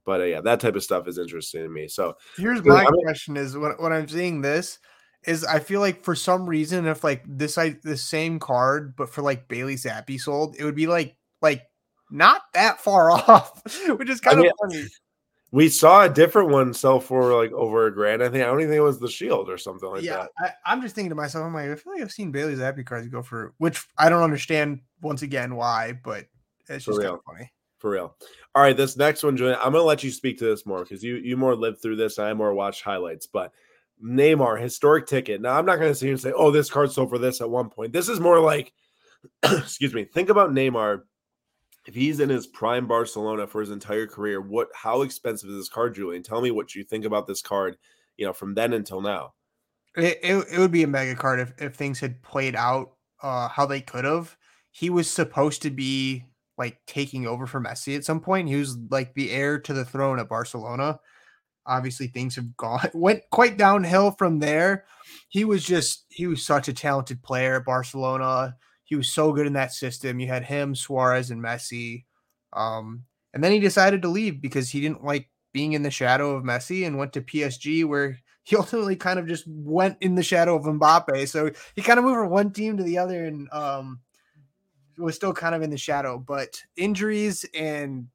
But 0.05 0.21
uh, 0.21 0.25
yeah, 0.25 0.41
that 0.43 0.61
type 0.61 0.77
of 0.77 0.83
stuff 0.83 1.09
is 1.09 1.19
interesting 1.19 1.63
to 1.63 1.69
me. 1.69 1.89
So 1.89 2.15
here's 2.37 2.63
my 2.65 2.83
I 2.83 2.91
mean, 2.91 3.05
question: 3.05 3.37
Is 3.37 3.57
when, 3.57 3.73
when 3.79 3.93
I'm 3.93 4.09
seeing 4.09 4.41
this, 4.41 4.79
is 5.25 5.45
I 5.45 5.61
feel 5.61 5.81
like 5.81 6.05
for 6.05 6.15
some 6.15 6.47
reason, 6.49 6.87
if 6.87 7.05
like 7.05 7.25
this 7.27 7.57
I 7.57 7.77
the 7.83 7.97
same 7.97 8.39
card, 8.39 8.95
but 8.97 9.09
for 9.09 9.23
like 9.23 9.49
Bailey 9.49 9.77
Zappe 9.77 10.21
sold, 10.21 10.57
it 10.59 10.65
would 10.65 10.75
be 10.75 10.87
like 10.87 11.17
like 11.41 11.63
not 12.11 12.43
that 12.55 12.81
far 12.81 13.11
off, 13.13 13.63
which 13.89 14.11
is 14.11 14.21
kind 14.21 14.39
I 14.39 14.43
mean, 14.43 14.51
of 14.51 14.71
funny. 14.71 14.87
We 15.51 15.69
saw 15.69 16.05
a 16.05 16.09
different 16.09 16.51
one 16.51 16.75
sell 16.75 16.99
for 16.99 17.33
like 17.35 17.53
over 17.53 17.87
a 17.87 17.95
grand. 17.95 18.23
I 18.23 18.29
think 18.29 18.43
I 18.43 18.47
don't 18.47 18.61
even 18.61 18.71
think 18.71 18.79
it 18.79 18.83
was 18.83 18.99
the 18.99 19.09
Shield 19.09 19.49
or 19.49 19.57
something 19.57 19.89
like 19.89 20.03
yeah, 20.03 20.27
that. 20.41 20.57
I, 20.67 20.73
am 20.73 20.83
just 20.83 20.97
thinking 20.97 21.11
to 21.11 21.15
myself, 21.15 21.45
I'm 21.45 21.55
like, 21.55 21.71
I 21.71 21.75
feel 21.77 21.93
like 21.93 22.03
I've 22.03 22.11
seen 22.11 22.33
Bailey's 22.33 22.59
Zappe 22.59 22.85
cards 22.85 23.07
go 23.07 23.23
for, 23.23 23.55
which 23.59 23.87
I 23.97 24.09
don't 24.09 24.23
understand 24.23 24.81
once 25.01 25.23
again 25.23 25.55
why, 25.55 25.93
but 26.03 26.27
it's 26.69 26.85
just 26.85 27.01
kind 27.01 27.15
of 27.15 27.21
funny. 27.25 27.53
For 27.79 27.91
real. 27.91 28.17
All 28.57 28.63
right, 28.63 28.77
this 28.77 28.97
next 28.97 29.23
one, 29.23 29.37
Julian, 29.37 29.59
I'm 29.61 29.73
gonna 29.73 29.85
let 29.85 30.03
you 30.03 30.11
speak 30.11 30.39
to 30.39 30.45
this 30.45 30.67
more 30.67 30.83
because 30.83 31.05
you 31.05 31.17
you 31.17 31.37
more 31.37 31.55
lived 31.55 31.81
through 31.83 31.97
this. 31.97 32.19
I 32.19 32.33
more 32.33 32.53
watched 32.53 32.83
highlights, 32.83 33.27
but 33.27 33.53
Neymar, 34.03 34.61
historic 34.61 35.07
ticket. 35.07 35.41
Now, 35.41 35.59
I'm 35.59 35.67
not 35.67 35.77
going 35.77 35.91
to 35.91 35.95
sit 35.95 36.07
here 36.07 36.13
and 36.13 36.21
say, 36.21 36.33
oh, 36.35 36.51
this 36.51 36.71
card 36.71 36.91
sold 36.91 37.11
for 37.11 37.19
this 37.19 37.41
at 37.41 37.51
one 37.51 37.71
point. 37.71 37.93
This 37.93 38.09
is 38.09 38.21
more 38.21 38.41
like, 38.41 38.73
excuse 39.43 39.95
me, 39.95 40.05
think 40.05 40.29
about 40.29 40.51
Neymar. 40.51 41.03
If 41.87 41.95
he's 41.95 42.21
in 42.21 42.31
his 42.31 42.47
prime 42.47 42.87
Barcelona 42.87 43.47
for 43.47 43.61
his 43.61 43.71
entire 43.71 44.07
career, 44.07 44.41
what 44.41 44.69
how 44.75 45.03
expensive 45.03 45.51
is 45.51 45.57
this 45.57 45.69
card, 45.69 45.95
Julian? 45.95 46.23
Tell 46.23 46.41
me 46.41 46.51
what 46.51 46.75
you 46.75 46.83
think 46.83 47.05
about 47.05 47.27
this 47.27 47.43
card, 47.43 47.77
you 48.17 48.27
know, 48.27 48.33
from 48.33 48.55
then 48.55 48.73
until 48.73 49.01
now. 49.01 49.35
It, 49.97 50.19
it, 50.23 50.45
it 50.53 50.59
would 50.59 50.73
be 50.73 50.83
a 50.83 50.89
mega 50.89 51.15
card 51.15 51.41
if, 51.41 51.53
if 51.59 51.75
things 51.75 52.01
had 52.01 52.21
played 52.23 52.57
out 52.57 52.95
uh, 53.23 53.49
how 53.49 53.67
they 53.67 53.81
could 53.81 54.05
have. 54.05 54.37
He 54.73 54.91
was 54.91 55.09
supposed 55.09 55.63
to 55.63 55.71
be 55.71 56.25
like 56.57 56.79
taking 56.87 57.27
over 57.27 57.47
for 57.47 57.61
Messi 57.61 57.97
at 57.97 58.05
some 58.05 58.21
point. 58.21 58.49
He 58.49 58.57
was 58.57 58.77
like 58.91 59.15
the 59.15 59.31
heir 59.31 59.59
to 59.61 59.73
the 59.73 59.85
throne 59.85 60.19
at 60.19 60.29
Barcelona. 60.29 60.99
Obviously, 61.67 62.09
things 62.09 62.37
have 62.37 62.57
gone 62.57 62.89
went 62.95 63.23
quite 63.31 63.57
downhill 63.57 64.13
from 64.13 64.39
there. 64.39 64.85
He 65.29 65.45
was 65.45 65.65
just 65.65 66.07
he 66.09 66.27
was 66.27 66.45
such 66.45 66.69
a 66.69 66.73
talented 66.73 67.23
player 67.23 67.57
at 67.57 67.65
Barcelona. 67.65 68.57
He 68.85 68.97
was 68.97 69.09
so 69.09 69.33
good 69.33 69.47
in 69.47 69.55
that 69.55 69.73
system. 69.73 70.21
You 70.21 70.29
had 70.29 70.45
him, 70.45 70.75
Suarez, 70.75 71.31
and 71.31 71.43
Messi. 71.43 72.05
Um, 72.53 73.05
and 73.33 73.43
then 73.43 73.53
he 73.53 73.59
decided 73.59 74.03
to 74.03 74.09
leave 74.09 74.41
because 74.41 74.71
he 74.71 74.81
didn't 74.81 75.05
like 75.05 75.29
being 75.53 75.73
in 75.73 75.83
the 75.83 75.91
shadow 75.91 76.37
of 76.37 76.45
Messi 76.45 76.87
and 76.87 76.99
went 76.99 77.13
to 77.15 77.23
PSG 77.23 77.85
where 77.85 78.19
he 78.43 78.57
ultimately 78.57 78.97
kind 78.97 79.19
of 79.19 79.27
just 79.27 79.45
went 79.47 79.97
in 80.03 80.15
the 80.15 80.23
shadow 80.23 80.55
of 80.55 80.65
Mbappe. 80.65 81.27
So 81.29 81.51
he 81.75 81.83
kind 81.83 81.99
of 81.99 82.05
moved 82.05 82.19
from 82.19 82.31
one 82.31 82.53
team 82.53 82.77
to 82.77 82.83
the 82.83 82.99
other 82.99 83.25
and 83.25 83.49
um, 83.53 84.01
was 84.99 85.17
still 85.17 85.33
kind 85.33 85.55
of 85.55 85.63
in 85.63 85.71
the 85.71 85.79
shadow. 85.79 86.19
But 86.19 86.61
injuries 86.77 87.47
and 87.55 88.09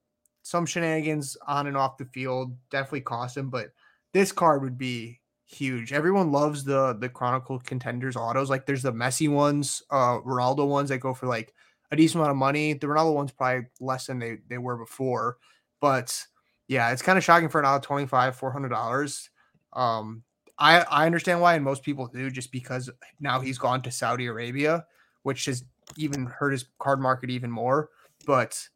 some 0.43 0.67
shenanigans 0.67 1.35
on 1.47 1.65
and 1.65 1.75
off 1.75 1.97
the 1.97 2.05
field 2.05 2.55
definitely 2.69 3.01
cost 3.01 3.37
him. 3.37 3.49
But 3.49 3.71
this 4.13 4.31
card 4.31 4.61
would 4.61 4.77
be 4.77 5.18
huge. 5.49 5.91
Everyone 5.93 6.31
loves 6.31 6.63
the 6.63 6.93
the 6.93 7.09
Chronicle 7.09 7.59
contenders 7.59 8.15
autos. 8.15 8.49
Like 8.49 8.65
there's 8.65 8.83
the 8.83 8.93
Messi 8.93 9.29
ones, 9.29 9.83
uh, 9.89 10.19
Ronaldo 10.19 10.67
ones 10.67 10.89
that 10.89 10.99
go 10.99 11.13
for 11.13 11.27
like 11.27 11.53
a 11.91 11.95
decent 11.95 12.17
amount 12.17 12.31
of 12.31 12.37
money. 12.37 12.73
The 12.73 12.87
Ronaldo 12.87 13.13
ones 13.13 13.31
probably 13.31 13.67
less 13.79 14.07
than 14.07 14.19
they 14.19 14.37
they 14.47 14.57
were 14.57 14.77
before. 14.77 15.37
But 15.81 16.25
yeah, 16.67 16.91
it's 16.91 17.01
kind 17.01 17.17
of 17.17 17.23
shocking 17.23 17.49
for 17.49 17.59
an 17.59 17.65
auto 17.65 17.81
25 17.81 18.35
400 18.35 18.69
dollars 18.69 19.29
um, 19.73 20.23
I 20.57 20.81
I 20.81 21.05
understand 21.05 21.41
why, 21.41 21.55
and 21.55 21.63
most 21.63 21.83
people 21.83 22.07
do, 22.07 22.29
just 22.29 22.51
because 22.51 22.89
now 23.19 23.39
he's 23.39 23.57
gone 23.57 23.81
to 23.83 23.91
Saudi 23.91 24.25
Arabia, 24.25 24.85
which 25.23 25.45
has 25.45 25.63
even 25.97 26.25
hurt 26.25 26.51
his 26.51 26.65
card 26.79 26.99
market 26.99 27.29
even 27.29 27.51
more. 27.51 27.89
But 28.25 28.67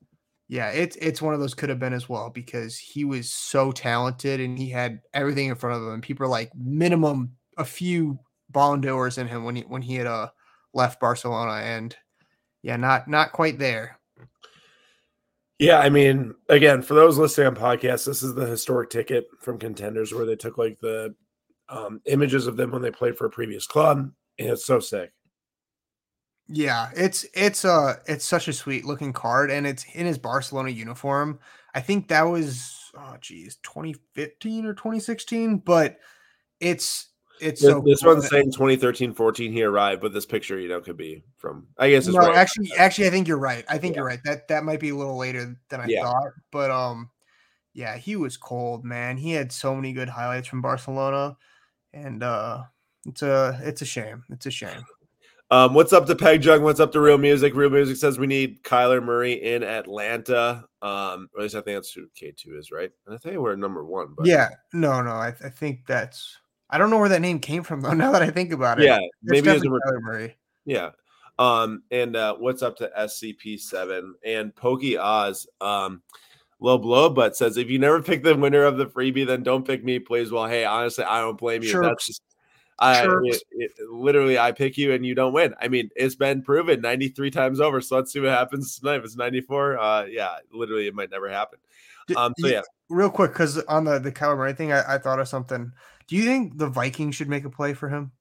yeah, 0.53 0.69
it's 0.69 0.95
it's 0.97 1.19
one 1.19 1.33
of 1.33 1.39
those 1.39 1.55
could 1.55 1.69
have 1.69 1.79
been 1.79 1.93
as 1.93 2.07
well 2.07 2.29
because 2.29 2.77
he 2.77 3.05
was 3.05 3.31
so 3.31 3.71
talented 3.71 4.39
and 4.39 4.55
he 4.55 4.69
had 4.69 5.01
everything 5.11 5.49
in 5.49 5.55
front 5.55 5.81
of 5.81 5.91
him. 5.91 5.99
People 5.99 6.27
are 6.27 6.29
like 6.29 6.51
minimum 6.55 7.31
a 7.57 7.65
few 7.65 8.19
Ballon 8.51 8.83
in 8.85 9.27
him 9.27 9.45
when 9.45 9.55
he 9.55 9.63
when 9.63 9.81
he 9.81 9.95
had 9.95 10.05
uh 10.05 10.27
left 10.71 10.99
Barcelona, 10.99 11.53
and 11.53 11.95
yeah, 12.61 12.75
not 12.75 13.07
not 13.07 13.31
quite 13.31 13.57
there. 13.57 13.97
Yeah, 15.57 15.79
I 15.79 15.89
mean, 15.89 16.35
again, 16.49 16.83
for 16.83 16.93
those 16.93 17.17
listening 17.17 17.47
on 17.47 17.55
podcasts, 17.55 18.05
this 18.05 18.21
is 18.21 18.35
the 18.35 18.45
historic 18.45 18.91
ticket 18.91 19.25
from 19.39 19.57
contenders 19.57 20.13
where 20.13 20.27
they 20.27 20.35
took 20.35 20.59
like 20.59 20.79
the 20.79 21.15
um, 21.67 21.99
images 22.05 22.45
of 22.45 22.57
them 22.57 22.69
when 22.69 22.83
they 22.83 22.91
played 22.91 23.17
for 23.17 23.25
a 23.25 23.31
previous 23.31 23.65
club, 23.65 24.11
and 24.37 24.49
it's 24.49 24.65
so 24.65 24.79
sick. 24.79 25.13
Yeah, 26.47 26.89
it's 26.95 27.25
it's 27.33 27.63
uh 27.65 27.95
it's 28.05 28.25
such 28.25 28.47
a 28.47 28.53
sweet 28.53 28.85
looking 28.85 29.13
card, 29.13 29.49
and 29.49 29.65
it's 29.65 29.85
in 29.93 30.05
his 30.05 30.17
Barcelona 30.17 30.69
uniform. 30.69 31.39
I 31.73 31.81
think 31.81 32.09
that 32.09 32.23
was 32.23 32.91
oh 32.97 33.15
geez, 33.21 33.57
2015 33.63 34.65
or 34.65 34.73
2016, 34.73 35.57
but 35.57 35.97
it's 36.59 37.09
it's 37.41 37.61
this, 37.61 37.69
so 37.69 37.81
this 37.85 38.01
cool. 38.01 38.13
one's 38.13 38.29
saying 38.29 38.51
2013 38.51 39.13
14 39.13 39.51
he 39.51 39.63
arrived 39.63 40.01
but 40.01 40.13
this 40.13 40.25
picture 40.25 40.59
you 40.59 40.69
know 40.69 40.79
could 40.79 40.95
be 40.95 41.23
from 41.37 41.67
i 41.77 41.89
guess 41.89 42.07
no 42.07 42.19
right. 42.19 42.35
actually 42.35 42.71
actually 42.77 43.07
i 43.07 43.09
think 43.09 43.27
you're 43.27 43.37
right 43.39 43.65
i 43.67 43.77
think 43.77 43.95
Yeah. 43.95 44.01
you're 44.01 44.07
right 44.07 44.19
that 44.23 44.47
that 44.47 44.63
might 44.63 44.79
be 44.79 44.89
a 44.89 44.95
little 44.95 45.17
later 45.17 45.55
than 45.69 45.81
i 45.81 45.87
Yeah. 45.87 46.03
thought 46.03 46.31
but 46.51 46.69
um 46.69 47.09
yeah 47.73 47.97
he 47.97 48.15
was 48.15 48.37
cold 48.37 48.85
man 48.85 49.17
he 49.17 49.31
had 49.31 49.51
so 49.51 49.75
many 49.75 49.93
good 49.93 50.09
highlights 50.09 50.47
from 50.47 50.61
barcelona 50.61 51.35
and 51.91 52.21
uh 52.23 52.63
it's 53.07 53.23
a 53.23 53.59
it's 53.63 53.81
a 53.81 53.85
shame 53.85 54.23
it's 54.29 54.45
a 54.45 54.51
shame 54.51 54.83
um 55.53 55.73
what's 55.73 55.93
up 55.93 56.05
to 56.05 56.15
peg 56.15 56.41
jug 56.41 56.61
what's 56.61 56.79
up 56.79 56.91
to 56.91 56.99
real 56.99 57.17
music 57.17 57.55
real 57.55 57.69
music 57.69 57.95
says 57.95 58.17
we 58.17 58.27
need 58.27 58.61
kyler 58.63 59.03
murray 59.03 59.33
in 59.33 59.63
atlanta 59.63 60.65
um 60.81 61.29
or 61.33 61.39
at 61.39 61.43
least 61.43 61.55
i 61.55 61.61
think 61.61 61.77
that's 61.77 61.91
who 61.91 62.07
k2 62.19 62.57
is 62.57 62.71
right 62.71 62.91
and 63.05 63.15
i 63.15 63.17
think 63.17 63.37
we're 63.37 63.55
number 63.55 63.85
one 63.85 64.13
but 64.17 64.25
yeah 64.25 64.49
no 64.73 65.01
no 65.01 65.11
I, 65.11 65.27
I 65.43 65.49
think 65.49 65.85
that's 65.87 66.37
i 66.69 66.77
don't 66.77 66.89
know 66.89 66.97
where 66.97 67.09
that 67.09 67.21
name 67.21 67.39
came 67.39 67.63
from 67.63 67.81
though 67.81 67.93
now 67.93 68.11
that 68.11 68.23
i 68.23 68.29
think 68.29 68.51
about 68.51 68.81
it 68.81 68.85
yeah 68.85 68.97
It's 68.97 69.11
maybe 69.23 69.49
it's 69.49 69.63
number 69.63 69.79
Kyler 69.85 70.01
Murray. 70.01 70.37
Yeah. 70.65 70.91
Um, 71.39 71.83
and 71.91 72.15
uh, 72.15 72.35
what's 72.35 72.61
up 72.61 72.77
to 72.77 72.91
SCP7 72.97 74.11
and 74.25 74.55
Pokey 74.55 74.97
Oz? 74.97 75.47
Um, 75.61 76.01
low 76.59 76.77
blow, 76.77 77.09
but 77.09 77.35
says 77.35 77.57
if 77.57 77.69
you 77.69 77.79
never 77.79 78.01
pick 78.01 78.23
the 78.23 78.35
winner 78.35 78.63
of 78.63 78.77
the 78.77 78.85
freebie, 78.85 79.25
then 79.25 79.43
don't 79.43 79.65
pick 79.65 79.83
me, 79.83 79.99
please. 79.99 80.31
Well, 80.31 80.47
hey, 80.47 80.65
honestly, 80.65 81.03
I 81.03 81.21
don't 81.21 81.37
blame 81.37 81.63
you. 81.63 81.69
Sure. 81.69 81.83
That's 81.83 82.05
just 82.05 82.21
I 82.83 83.05
it, 83.23 83.43
it- 83.51 83.89
literally 83.89 84.37
I 84.37 84.51
pick 84.51 84.77
you 84.77 84.93
and 84.93 85.05
you 85.05 85.15
don't 85.15 85.33
win. 85.33 85.55
I 85.61 85.67
mean, 85.67 85.89
it's 85.95 86.15
been 86.15 86.41
proven 86.41 86.81
93 86.81 87.31
times 87.31 87.59
over. 87.59 87.81
So 87.81 87.95
let's 87.95 88.11
see 88.11 88.19
what 88.19 88.29
happens 88.29 88.77
tonight. 88.79 88.95
If 88.97 89.05
it's 89.05 89.15
94, 89.15 89.77
uh, 89.79 90.05
yeah, 90.05 90.35
literally 90.51 90.87
it 90.87 90.95
might 90.95 91.11
never 91.11 91.29
happen. 91.29 91.59
Um, 92.17 92.33
so 92.37 92.47
yeah, 92.47 92.61
real 92.89 93.09
quick 93.09 93.31
because 93.31 93.57
on 93.63 93.85
the 93.85 93.97
the 93.99 94.11
Kyler 94.11 94.37
Murray 94.37 94.53
thing 94.53 94.73
I, 94.73 94.95
I 94.95 94.97
thought 94.97 95.19
of 95.19 95.27
something 95.27 95.71
do 96.07 96.17
you 96.17 96.25
think 96.25 96.57
the 96.57 96.67
vikings 96.67 97.15
should 97.15 97.29
make 97.29 97.45
a 97.45 97.49
play 97.49 97.73
for 97.73 97.87
him 97.87 98.11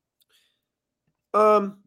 um, 1.34 1.78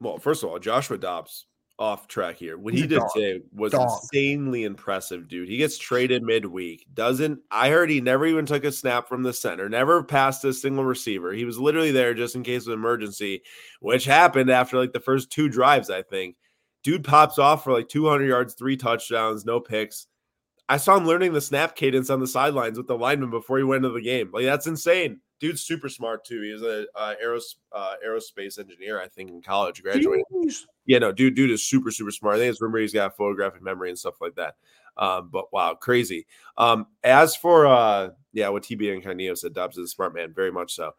well, 0.00 0.18
first 0.18 0.42
of 0.42 0.50
all, 0.50 0.58
Joshua 0.58 0.98
Dobbs 0.98 1.46
off 1.78 2.08
track 2.08 2.36
here. 2.36 2.58
What 2.58 2.74
He's 2.74 2.82
he 2.82 2.88
did 2.88 2.98
dog. 2.98 3.10
today 3.14 3.40
was 3.54 3.72
Dog. 3.72 3.88
insanely 4.02 4.64
impressive, 4.64 5.28
dude. 5.28 5.48
He 5.48 5.56
gets 5.56 5.78
traded 5.78 6.22
midweek. 6.22 6.86
Doesn't 6.94 7.40
I 7.50 7.70
heard 7.70 7.88
he 7.90 8.00
never 8.00 8.26
even 8.26 8.46
took 8.46 8.64
a 8.64 8.72
snap 8.72 9.08
from 9.08 9.22
the 9.22 9.32
center, 9.32 9.68
never 9.68 10.02
passed 10.02 10.44
a 10.44 10.52
single 10.52 10.84
receiver. 10.84 11.32
He 11.32 11.44
was 11.44 11.58
literally 11.58 11.92
there 11.92 12.14
just 12.14 12.34
in 12.34 12.42
case 12.42 12.66
of 12.66 12.72
emergency, 12.72 13.42
which 13.80 14.04
happened 14.04 14.50
after 14.50 14.76
like 14.76 14.92
the 14.92 15.00
first 15.00 15.30
two 15.30 15.48
drives, 15.48 15.90
I 15.90 16.02
think. 16.02 16.36
Dude 16.84 17.04
pops 17.04 17.38
off 17.38 17.64
for 17.64 17.72
like 17.72 17.88
200 17.88 18.24
yards, 18.26 18.54
three 18.54 18.76
touchdowns, 18.76 19.44
no 19.44 19.60
picks. 19.60 20.06
I 20.68 20.76
saw 20.76 20.96
him 20.96 21.06
learning 21.06 21.32
the 21.32 21.40
snap 21.40 21.74
cadence 21.74 22.10
on 22.10 22.20
the 22.20 22.26
sidelines 22.26 22.76
with 22.76 22.86
the 22.86 22.98
lineman 22.98 23.30
before 23.30 23.58
he 23.58 23.64
went 23.64 23.84
into 23.84 23.94
the 23.94 24.02
game. 24.02 24.30
Like 24.32 24.44
that's 24.44 24.66
insane. 24.66 25.20
Dude's 25.40 25.62
super 25.62 25.88
smart 25.88 26.24
too. 26.24 26.42
He 26.42 26.52
was 26.52 26.62
a 26.62 26.86
uh, 26.94 27.14
aeros, 27.24 27.54
uh, 27.72 27.94
aerospace 28.06 28.58
engineer, 28.58 29.00
I 29.00 29.08
think, 29.08 29.30
in 29.30 29.40
college. 29.40 29.82
Graduated. 29.82 30.24
Jeez. 30.32 30.62
Yeah, 30.84 30.98
no, 30.98 31.12
dude, 31.12 31.34
dude 31.36 31.50
is 31.50 31.62
super, 31.62 31.90
super 31.90 32.10
smart. 32.10 32.36
I 32.36 32.38
think 32.38 32.50
it's 32.50 32.60
rumored 32.60 32.82
he's 32.82 32.92
got 32.92 33.16
photographic 33.16 33.62
memory 33.62 33.88
and 33.88 33.98
stuff 33.98 34.20
like 34.20 34.34
that. 34.34 34.56
Um, 34.96 35.30
but 35.32 35.52
wow, 35.52 35.74
crazy. 35.74 36.26
Um, 36.56 36.86
as 37.04 37.36
for 37.36 37.66
uh, 37.66 38.10
yeah, 38.32 38.48
what 38.48 38.64
TB 38.64 38.94
Incognito 38.94 39.34
said, 39.34 39.54
Dobbs 39.54 39.78
is 39.78 39.84
a 39.84 39.88
smart 39.88 40.14
man, 40.14 40.34
very 40.34 40.50
much 40.50 40.74
so. 40.74 40.92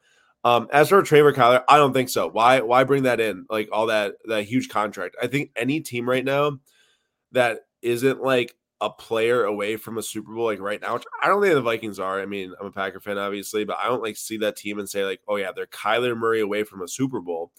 Um, 0.45 0.69
as 0.71 0.87
for 0.87 1.01
Trevor 1.01 1.33
Kyler, 1.33 1.63
I 1.67 1.77
don't 1.77 1.91
think 1.91 2.07
so. 2.07 2.29
Why, 2.29 2.61
why 2.61 2.85
bring 2.85 3.03
that 3.03 3.19
in? 3.19 3.45
Like 3.49 3.67
all 3.73 3.87
that 3.87 4.15
that 4.25 4.45
huge 4.45 4.69
contract. 4.69 5.17
I 5.21 5.27
think 5.27 5.51
any 5.55 5.81
team 5.81 6.09
right 6.09 6.23
now 6.23 6.59
that 7.33 7.59
isn't 7.81 8.21
like 8.21 8.55
a 8.81 8.89
player 8.89 9.43
away 9.43 9.75
from 9.75 9.97
a 9.97 10.03
Super 10.03 10.33
Bowl, 10.33 10.45
like 10.45 10.59
right 10.59 10.81
now, 10.81 10.99
I 11.21 11.27
don't 11.27 11.41
think 11.41 11.53
the 11.53 11.61
Vikings 11.61 11.99
are. 11.99 12.21
I 12.21 12.25
mean, 12.25 12.53
I'm 12.59 12.67
a 12.67 12.71
Packer 12.71 12.99
fan, 12.99 13.17
obviously, 13.17 13.65
but 13.65 13.77
I 13.77 13.87
don't 13.87 14.01
like 14.01 14.15
see 14.15 14.37
that 14.37 14.55
team 14.55 14.79
and 14.79 14.89
say 14.89 15.03
like, 15.03 15.21
oh 15.27 15.35
yeah, 15.35 15.51
they're 15.53 15.67
Kyler 15.67 16.17
Murray 16.17 16.41
away 16.41 16.63
from 16.63 16.81
a 16.81 16.87
Super 16.87 17.19
Bowl. 17.19 17.51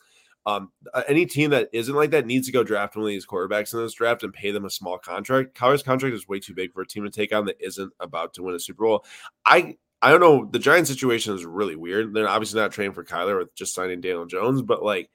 Um, 0.47 0.73
any 1.07 1.27
team 1.27 1.51
that 1.51 1.69
isn't 1.73 1.95
like 1.95 2.11
that 2.13 2.25
needs 2.25 2.47
to 2.47 2.53
go 2.53 2.65
draft 2.65 2.97
one 2.97 3.05
of 3.05 3.09
these 3.09 3.27
quarterbacks 3.27 3.75
in 3.75 3.81
this 3.81 3.93
draft 3.93 4.23
and 4.23 4.33
pay 4.33 4.51
them 4.51 4.65
a 4.65 4.71
small 4.71 4.99
contract. 4.99 5.55
Kyler's 5.55 5.83
contract 5.83 6.15
is 6.15 6.27
way 6.27 6.41
too 6.41 6.55
big 6.55 6.73
for 6.73 6.81
a 6.81 6.87
team 6.87 7.05
to 7.05 7.11
take 7.11 7.35
on 7.35 7.45
that 7.45 7.61
isn't 7.61 7.93
about 8.01 8.33
to 8.35 8.43
win 8.43 8.55
a 8.55 8.61
Super 8.61 8.85
Bowl. 8.85 9.05
I 9.45 9.77
I 10.03 10.11
don't 10.11 10.21
know. 10.21 10.49
The 10.51 10.59
Giants 10.59 10.89
situation 10.89 11.35
is 11.35 11.45
really 11.45 11.77
weird. 11.77 12.15
They're 12.15 12.29
obviously 12.29 12.59
not 12.59 12.73
training 12.73 12.95
for 12.95 13.05
Kyler 13.05 13.39
with 13.39 13.55
just 13.55 13.75
signing 13.75 14.01
Daniel 14.01 14.25
Jones, 14.25 14.63
but 14.63 14.83
like, 14.83 15.11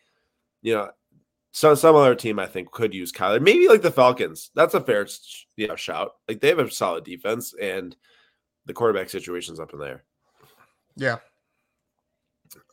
you 0.62 0.76
know, 0.76 0.92
some 1.56 1.74
some 1.78 1.96
other 1.96 2.16
team 2.16 2.38
I 2.38 2.48
think 2.48 2.70
could 2.72 2.94
use 2.94 3.14
Kyler. 3.14 3.42
Maybe 3.42 3.70
like 3.70 3.82
the 3.82 3.90
Falcons. 3.90 4.52
That's 4.56 4.74
a 4.74 4.82
fair 4.82 5.08
you 5.56 5.70
know 5.70 5.78
shout. 5.78 6.16
Like 6.28 6.42
they 6.42 6.50
have 6.50 6.60
a 6.60 6.70
solid 6.70 7.06
defense 7.06 7.54
and 7.60 7.96
the 8.66 8.74
quarterback 8.74 9.10
situation's 9.10 9.60
up 9.60 9.72
in 9.72 9.80
there. 9.80 10.04
yeah 10.98 11.18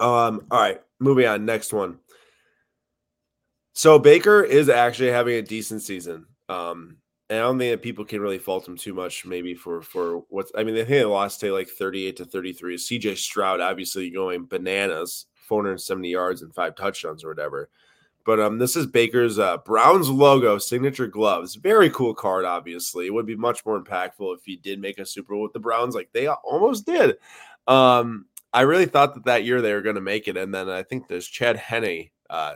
Um, 0.01 0.47
all 0.51 0.61
right, 0.61 0.83
moving 0.99 1.27
on. 1.27 1.45
Next 1.45 1.73
one. 1.73 2.01
So 3.73 4.01
Baker 4.01 4.43
is 4.43 4.69
actually 4.69 5.13
having 5.13 5.37
a 5.37 5.43
decent 5.43 5.83
season. 5.83 6.27
Um, 6.49 6.97
and 7.31 7.39
I 7.39 7.43
don't 7.43 7.61
think 7.61 7.71
that 7.71 7.83
people 7.83 8.05
can 8.05 8.21
really 8.21 8.39
fault 8.39 8.67
him 8.67 8.77
too 8.77 8.95
much, 8.95 9.25
maybe 9.25 9.55
for 9.55 9.81
for 9.81 10.25
what's 10.29 10.51
I 10.57 10.65
mean, 10.65 10.75
they 10.75 10.81
think 10.81 10.91
they 10.91 11.05
lost 11.05 11.39
to 11.41 11.53
like 11.53 11.69
38 11.69 12.17
to 12.17 12.25
33. 12.25 12.77
CJ 12.77 13.17
Stroud 13.17 13.61
obviously 13.61 14.11
going 14.11 14.47
bananas, 14.47 15.27
470 15.47 16.09
yards 16.09 16.43
and 16.43 16.53
five 16.53 16.75
touchdowns 16.75 17.23
or 17.23 17.29
whatever. 17.29 17.71
But 18.25 18.41
um, 18.41 18.59
this 18.59 18.77
is 18.77 18.87
Baker's 18.87 19.39
uh, 19.39 19.59
Browns 19.59 20.09
logo 20.09 20.59
signature 20.59 21.07
gloves. 21.07 21.55
Very 21.57 21.91
cool 21.91 22.15
card, 22.15 22.45
obviously. 22.45 23.07
It 23.07 23.15
would 23.15 23.27
be 23.27 23.37
much 23.37 23.65
more 23.67 23.83
impactful 23.83 24.37
if 24.37 24.45
he 24.45 24.57
did 24.57 24.81
make 24.81 24.99
a 24.99 25.07
Super 25.07 25.35
Bowl 25.35 25.43
with 25.43 25.53
the 25.53 25.61
Browns, 25.61 25.95
like 25.95 26.11
they 26.13 26.29
almost 26.29 26.87
did. 26.87 27.17
Um, 27.67 28.27
I 28.53 28.63
really 28.63 28.87
thought 28.87 29.15
that 29.15 29.25
that 29.25 29.45
year 29.45 29.61
they 29.61 29.73
were 29.73 29.83
going 29.83 29.95
to 29.97 30.01
make 30.01 30.29
it, 30.29 30.37
and 30.37 30.55
then 30.55 30.69
I 30.69 30.83
think 30.83 31.09
there's 31.09 31.27
Chad 31.27 31.57
Henne 31.57 32.11
uh, 32.29 32.55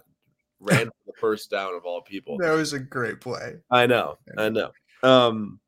ran 0.61 0.87
for 0.87 1.06
the 1.06 1.12
first 1.20 1.50
down 1.50 1.75
of 1.75 1.85
all 1.85 2.02
people. 2.02 2.38
That 2.38 2.52
was 2.52 2.73
a 2.73 2.78
great 2.78 3.20
play. 3.20 3.56
I 3.70 3.87
know, 3.87 4.18
I 4.37 4.49
know. 4.49 4.70
Um, 5.02 5.61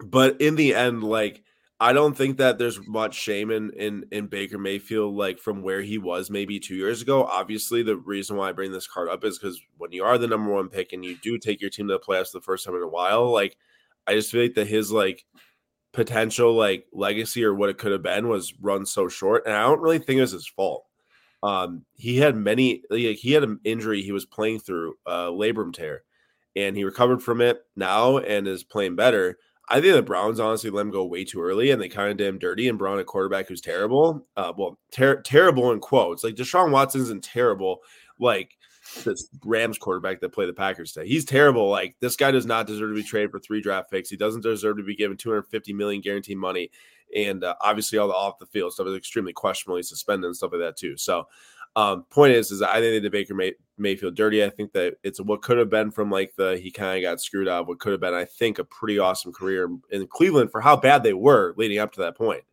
but 0.00 0.40
in 0.40 0.56
the 0.56 0.74
end, 0.74 1.04
like 1.04 1.42
I 1.80 1.92
don't 1.92 2.16
think 2.16 2.38
that 2.38 2.58
there's 2.58 2.86
much 2.86 3.14
shame 3.14 3.50
in 3.50 3.72
in 3.72 4.04
in 4.12 4.26
Baker 4.28 4.58
Mayfield, 4.58 5.14
like 5.14 5.38
from 5.38 5.62
where 5.62 5.82
he 5.82 5.98
was 5.98 6.30
maybe 6.30 6.60
two 6.60 6.76
years 6.76 7.02
ago. 7.02 7.24
Obviously, 7.24 7.82
the 7.82 7.96
reason 7.96 8.36
why 8.36 8.48
I 8.48 8.52
bring 8.52 8.72
this 8.72 8.86
card 8.86 9.08
up 9.08 9.24
is 9.24 9.38
because 9.38 9.60
when 9.78 9.92
you 9.92 10.04
are 10.04 10.16
the 10.16 10.28
number 10.28 10.52
one 10.52 10.68
pick 10.68 10.92
and 10.92 11.04
you 11.04 11.16
do 11.16 11.36
take 11.36 11.60
your 11.60 11.70
team 11.70 11.88
to 11.88 11.94
the 11.94 12.00
playoffs 12.00 12.32
the 12.32 12.40
first 12.40 12.64
time 12.64 12.76
in 12.76 12.82
a 12.82 12.88
while, 12.88 13.30
like 13.30 13.56
I 14.06 14.14
just 14.14 14.30
feel 14.30 14.42
like 14.42 14.54
that 14.54 14.68
his 14.68 14.92
like 14.92 15.24
potential 15.92 16.54
like 16.54 16.86
legacy 16.92 17.44
or 17.44 17.54
what 17.54 17.70
it 17.70 17.78
could 17.78 17.92
have 17.92 18.02
been 18.02 18.28
was 18.28 18.54
run 18.60 18.86
so 18.86 19.08
short, 19.08 19.44
and 19.46 19.54
I 19.54 19.62
don't 19.62 19.80
really 19.80 19.98
think 19.98 20.18
it 20.18 20.22
was 20.22 20.32
his 20.32 20.48
fault. 20.48 20.84
Um, 21.42 21.84
he 21.94 22.18
had 22.18 22.36
many 22.36 22.82
like 22.88 23.16
he 23.16 23.32
had 23.32 23.42
an 23.42 23.60
injury 23.64 24.00
he 24.02 24.12
was 24.12 24.24
playing 24.26 24.60
through, 24.60 24.94
uh, 25.06 25.28
labrum 25.28 25.72
tear, 25.74 26.04
and 26.56 26.76
he 26.76 26.84
recovered 26.84 27.22
from 27.22 27.40
it 27.40 27.62
now 27.76 28.18
and 28.18 28.46
is 28.48 28.64
playing 28.64 28.96
better. 28.96 29.38
I 29.68 29.80
think 29.80 29.94
the 29.94 30.02
Browns 30.02 30.40
honestly 30.40 30.70
let 30.70 30.82
him 30.82 30.90
go 30.90 31.04
way 31.04 31.24
too 31.24 31.40
early, 31.40 31.70
and 31.70 31.80
they 31.80 31.88
kind 31.88 32.10
of 32.10 32.16
did 32.16 32.28
him 32.28 32.38
dirty 32.38 32.68
and 32.68 32.78
brought 32.78 32.98
a 32.98 33.04
quarterback 33.04 33.48
who's 33.48 33.62
terrible. 33.62 34.26
Uh, 34.36 34.52
well, 34.56 34.78
ter- 34.90 35.22
terrible 35.22 35.72
in 35.72 35.80
quotes. 35.80 36.22
Like 36.22 36.34
Deshaun 36.34 36.70
Watson 36.70 37.00
isn't 37.00 37.24
terrible. 37.24 37.80
Like 38.18 38.56
this 39.04 39.28
Rams 39.44 39.78
quarterback 39.78 40.20
that 40.20 40.32
played 40.32 40.48
the 40.48 40.52
Packers 40.54 40.92
today. 40.92 41.08
He's 41.08 41.24
terrible. 41.24 41.68
Like 41.68 41.96
this 42.00 42.16
guy 42.16 42.30
does 42.30 42.46
not 42.46 42.66
deserve 42.66 42.90
to 42.90 42.94
be 42.94 43.02
traded 43.02 43.30
for 43.30 43.38
three 43.38 43.60
draft 43.60 43.90
picks. 43.90 44.10
He 44.10 44.16
doesn't 44.16 44.42
deserve 44.42 44.76
to 44.76 44.82
be 44.82 44.94
given 44.94 45.16
250 45.16 45.72
million 45.72 46.00
guaranteed 46.02 46.36
money. 46.36 46.70
And 47.16 47.44
uh, 47.44 47.54
obviously 47.60 47.98
all 47.98 48.08
the 48.08 48.14
off 48.14 48.38
the 48.38 48.46
field 48.46 48.72
stuff 48.72 48.86
is 48.86 48.96
extremely 48.96 49.32
questionable. 49.32 49.76
He's 49.76 49.88
suspended 49.88 50.26
and 50.26 50.36
stuff 50.36 50.52
like 50.52 50.60
that 50.60 50.76
too. 50.76 50.96
So 50.96 51.26
um, 51.76 52.04
point 52.10 52.32
is, 52.32 52.50
is 52.50 52.62
I 52.62 52.74
think 52.74 52.84
they 52.84 53.00
did 53.00 53.12
Baker 53.12 53.34
May- 53.34 53.54
Mayfield 53.78 54.14
dirty. 54.14 54.44
I 54.44 54.50
think 54.50 54.72
that 54.72 54.96
it's 55.02 55.20
what 55.20 55.42
could 55.42 55.58
have 55.58 55.70
been 55.70 55.90
from 55.90 56.10
like 56.10 56.34
the 56.36 56.56
he 56.56 56.70
kind 56.70 56.96
of 56.96 57.02
got 57.02 57.20
screwed 57.20 57.48
up. 57.48 57.66
What 57.66 57.80
could 57.80 57.92
have 57.92 58.00
been, 58.00 58.14
I 58.14 58.24
think, 58.24 58.58
a 58.58 58.64
pretty 58.64 58.98
awesome 58.98 59.32
career 59.32 59.68
in 59.90 60.06
Cleveland 60.06 60.52
for 60.52 60.60
how 60.60 60.76
bad 60.76 61.02
they 61.02 61.14
were 61.14 61.54
leading 61.56 61.78
up 61.78 61.92
to 61.92 62.00
that 62.02 62.16
point. 62.16 62.44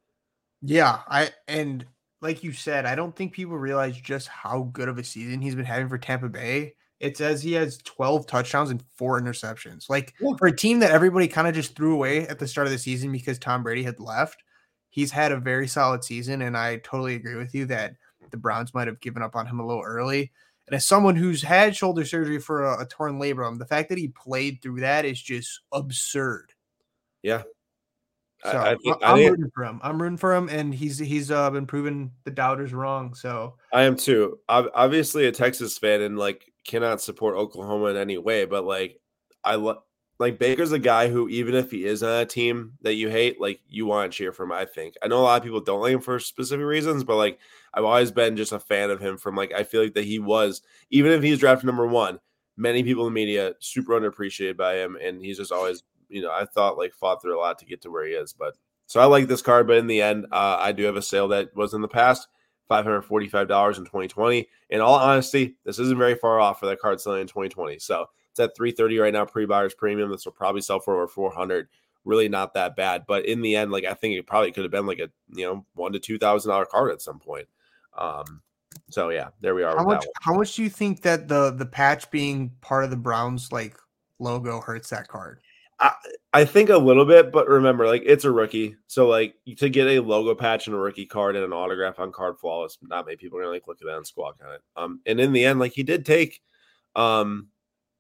Yeah, 0.64 1.00
I 1.08 1.30
and 1.48 1.86
like 2.22 2.44
you 2.44 2.54
said, 2.54 2.86
I 2.86 2.96
don't 2.96 3.16
think 3.16 3.34
people 3.34 3.58
realize 3.58 3.98
just 3.98 4.28
how 4.28 4.70
good 4.74 4.90
of 4.90 4.98
a 4.98 5.04
season 5.04 5.42
he's 5.42 5.56
been 5.56 5.66
having 5.66 5.90
for 5.90 5.98
Tampa 5.98 6.30
Bay. 6.30 6.76
It 7.00 7.18
says 7.18 7.42
he 7.42 7.54
has 7.54 7.80
12 7.80 8.28
touchdowns 8.28 8.70
and 8.70 8.84
four 8.96 9.20
interceptions. 9.20 9.90
Like 9.90 10.14
yeah. 10.20 10.34
for 10.38 10.48
a 10.48 10.56
team 10.56 10.80
that 10.80 10.92
everybody 10.92 11.28
kind 11.28 11.48
of 11.48 11.56
just 11.56 11.76
threw 11.76 11.94
away 11.94 12.28
at 12.28 12.38
the 12.38 12.48
start 12.48 12.68
of 12.68 12.74
the 12.74 12.78
season 12.78 13.12
because 13.12 13.40
Tom 13.40 13.64
Brady 13.64 13.82
had 13.82 14.00
left, 14.00 14.44
he's 14.90 15.10
had 15.10 15.32
a 15.32 15.40
very 15.40 15.68
solid 15.68 16.04
season. 16.04 16.44
And 16.44 16.56
I 16.56 16.78
totally 16.78 17.16
agree 17.16 17.36
with 17.36 17.56
you 17.56 17.66
that 17.66 17.96
the 18.32 18.38
Browns 18.38 18.74
might 18.74 18.88
have 18.88 19.00
given 19.00 19.22
up 19.22 19.36
on 19.36 19.48
him 19.48 19.60
a 19.60 19.66
little 19.66 19.84
early. 19.84 20.32
And 20.68 20.76
as 20.76 20.86
someone 20.86 21.16
who's 21.16 21.42
had 21.42 21.76
shoulder 21.76 22.06
surgery 22.06 22.40
for 22.40 22.66
a, 22.66 22.82
a 22.82 22.86
torn 22.86 23.20
labrum, 23.20 23.60
the 23.60 23.66
fact 23.66 23.90
that 23.90 23.98
he 23.98 24.08
played 24.10 24.62
through 24.62 24.82
that 24.82 25.06
is 25.06 25.22
just 25.22 25.62
absurd. 25.72 26.54
Yeah, 27.24 27.44
so 28.44 28.58
I, 28.58 28.76
think, 28.76 29.30
rooting 29.30 29.52
for 29.54 29.64
him. 29.64 29.80
I'm 29.84 30.02
rooting 30.02 30.18
for 30.18 30.34
him, 30.34 30.50
and 30.50 30.74
he's 30.74 30.98
he's 30.98 31.30
uh, 31.30 31.50
been 31.52 31.68
proving 31.68 32.12
the 32.24 32.32
doubters 32.32 32.74
wrong. 32.74 33.14
So 33.14 33.56
I 33.72 33.84
am 33.84 33.96
too. 33.96 34.40
I'm 34.50 34.70
obviously 34.74 35.28
a 35.28 35.32
Texas 35.32 35.78
fan, 35.78 36.02
and 36.02 36.18
like 36.18 36.52
cannot 36.66 37.02
support 37.02 37.36
Oklahoma 37.36 37.88
in 37.88 37.98
any 37.98 38.18
way. 38.18 38.46
But 38.46 38.64
like 38.64 39.00
I 39.44 39.56
love 39.56 39.84
like 40.22 40.38
Baker's 40.38 40.72
a 40.72 40.78
guy 40.78 41.10
who 41.10 41.28
even 41.30 41.56
if 41.56 41.72
he 41.72 41.84
is 41.84 42.04
on 42.04 42.22
a 42.22 42.26
team 42.28 42.74
that 42.84 42.94
you 42.94 43.10
hate, 43.10 43.42
like 43.42 43.60
you 43.68 43.88
want 43.88 44.12
to 44.12 44.16
cheer 44.16 44.32
for 44.32 44.44
him. 44.44 44.52
I 44.52 44.66
think 44.66 44.94
I 45.02 45.08
know 45.08 45.18
a 45.18 45.24
lot 45.24 45.42
of 45.42 45.44
people 45.44 45.62
don't 45.62 45.82
like 45.82 45.94
him 45.94 46.00
for 46.00 46.20
specific 46.20 46.64
reasons, 46.64 47.04
but 47.04 47.16
like 47.16 47.40
I've 47.74 47.86
always 47.86 48.12
been 48.12 48.38
just 48.38 48.52
a 48.52 48.60
fan 48.60 48.92
of 48.92 49.00
him. 49.00 49.18
From 49.18 49.36
like 49.36 49.52
I 49.52 49.64
feel 49.64 49.82
like 49.82 49.96
that 49.96 50.06
he 50.06 50.20
was 50.20 50.62
even 50.92 51.12
if 51.12 51.24
he's 51.24 51.40
drafted 51.40 51.66
number 51.66 51.88
one, 51.88 52.20
many 52.56 52.84
people 52.84 53.08
in 53.08 53.14
the 53.14 53.20
media 53.20 53.54
super 53.60 54.00
underappreciated 54.00 54.58
by 54.58 54.76
him, 54.76 54.96
and 55.02 55.26
he's 55.26 55.38
just 55.38 55.52
always 55.52 55.82
you 56.08 56.22
know, 56.22 56.32
I 56.32 56.46
thought 56.46 56.78
like 56.78 56.94
fought 56.94 57.20
through 57.24 57.40
a 57.40 57.42
lot 57.42 57.58
to 57.58 57.66
get 57.66 57.82
to 57.82 57.90
where 57.90 58.06
he 58.06 58.14
is. 58.14 58.32
But 58.32 58.56
so 58.86 59.00
I 59.00 59.06
like 59.06 59.28
this 59.28 59.42
card, 59.42 59.66
but 59.66 59.78
in 59.78 59.88
the 59.88 60.04
end, 60.04 60.28
uh, 60.32 60.58
I 60.60 60.72
do 60.72 60.84
have 60.84 60.98
a 60.98 61.02
sale 61.02 61.30
that 61.30 61.56
was 61.56 61.74
in 61.74 61.82
the 61.82 61.88
past. 61.88 62.28
$545 62.70 63.78
in 63.78 63.84
2020. 63.84 64.48
In 64.70 64.80
all 64.80 64.96
honesty, 64.96 65.58
this 65.66 65.78
isn't 65.78 65.98
very 65.98 66.16
far 66.16 66.40
off 66.40 66.62
for 66.62 66.68
that 66.68 66.80
card 66.80 67.02
selling 67.02 67.20
in 67.20 67.28
2020. 67.28 67.80
So 67.80 68.06
it's 68.32 68.40
at 68.40 68.56
330 68.56 69.00
right 69.00 69.14
now, 69.14 69.26
pre-buyers 69.26 69.74
premium. 69.74 70.10
This 70.10 70.26
will 70.26 70.32
probably 70.32 70.62
sell 70.62 70.80
for 70.80 70.96
over 70.96 71.08
400. 71.08 71.68
Really 72.04 72.30
not 72.30 72.54
that 72.56 72.76
bad. 72.76 73.04
But 73.08 73.26
in 73.26 73.42
the 73.42 73.56
end, 73.56 73.72
like 73.72 73.86
I 73.86 73.94
think 73.94 74.16
it 74.16 74.26
probably 74.26 74.52
could 74.52 74.64
have 74.64 74.72
been 74.72 74.88
like 74.88 75.00
a 75.00 75.10
you 75.34 75.46
know 75.46 75.66
one 75.76 75.94
to 75.94 76.00
two 76.00 76.18
thousand 76.18 76.50
dollar 76.50 76.66
card 76.66 76.92
at 76.92 77.02
some 77.02 77.20
point. 77.20 77.48
Um 77.96 78.42
so 78.90 79.10
yeah, 79.10 79.30
there 79.40 79.54
we 79.54 79.64
are. 79.64 79.78
How 79.78 79.84
much 79.84 80.06
how 80.22 80.34
much 80.34 80.56
do 80.56 80.64
you 80.64 80.70
think 80.70 81.02
that 81.04 81.28
the 81.28 81.52
the 81.52 81.66
patch 81.66 82.10
being 82.10 82.52
part 82.62 82.84
of 82.84 82.90
the 82.90 82.98
Browns 82.98 83.52
like 83.52 83.78
logo 84.20 84.62
hurts 84.62 84.90
that 84.90 85.08
card? 85.08 85.42
I, 85.80 85.94
I 86.34 86.46
think 86.46 86.70
a 86.70 86.78
little 86.78 87.06
bit, 87.06 87.32
but 87.32 87.48
remember, 87.48 87.88
like 87.88 88.04
it's 88.06 88.24
a 88.24 88.32
rookie, 88.32 88.76
so 88.88 89.08
like 89.08 89.36
to 89.58 89.70
get 89.70 89.88
a 89.88 90.00
logo 90.00 90.36
patch 90.36 90.68
and 90.68 90.76
a 90.76 90.80
rookie 90.80 91.08
card 91.08 91.36
and 91.36 91.44
an 91.44 91.54
autograph 91.54 92.00
on 92.00 92.12
card 92.12 92.38
flawless, 92.40 92.78
not 92.82 93.06
many 93.06 93.18
people 93.18 93.40
are 93.40 93.42
gonna 93.42 93.54
like 93.54 93.68
look 93.68 93.82
at 93.82 93.88
that 93.88 93.98
and 93.98 94.08
squawk 94.08 94.38
on 94.46 94.54
it. 94.54 94.62
Um, 94.76 95.02
and 95.06 95.20
in 95.20 95.34
the 95.34 95.44
end, 95.44 95.60
like 95.60 95.74
he 95.74 95.84
did 95.84 96.06
take, 96.06 96.42
um, 96.96 97.48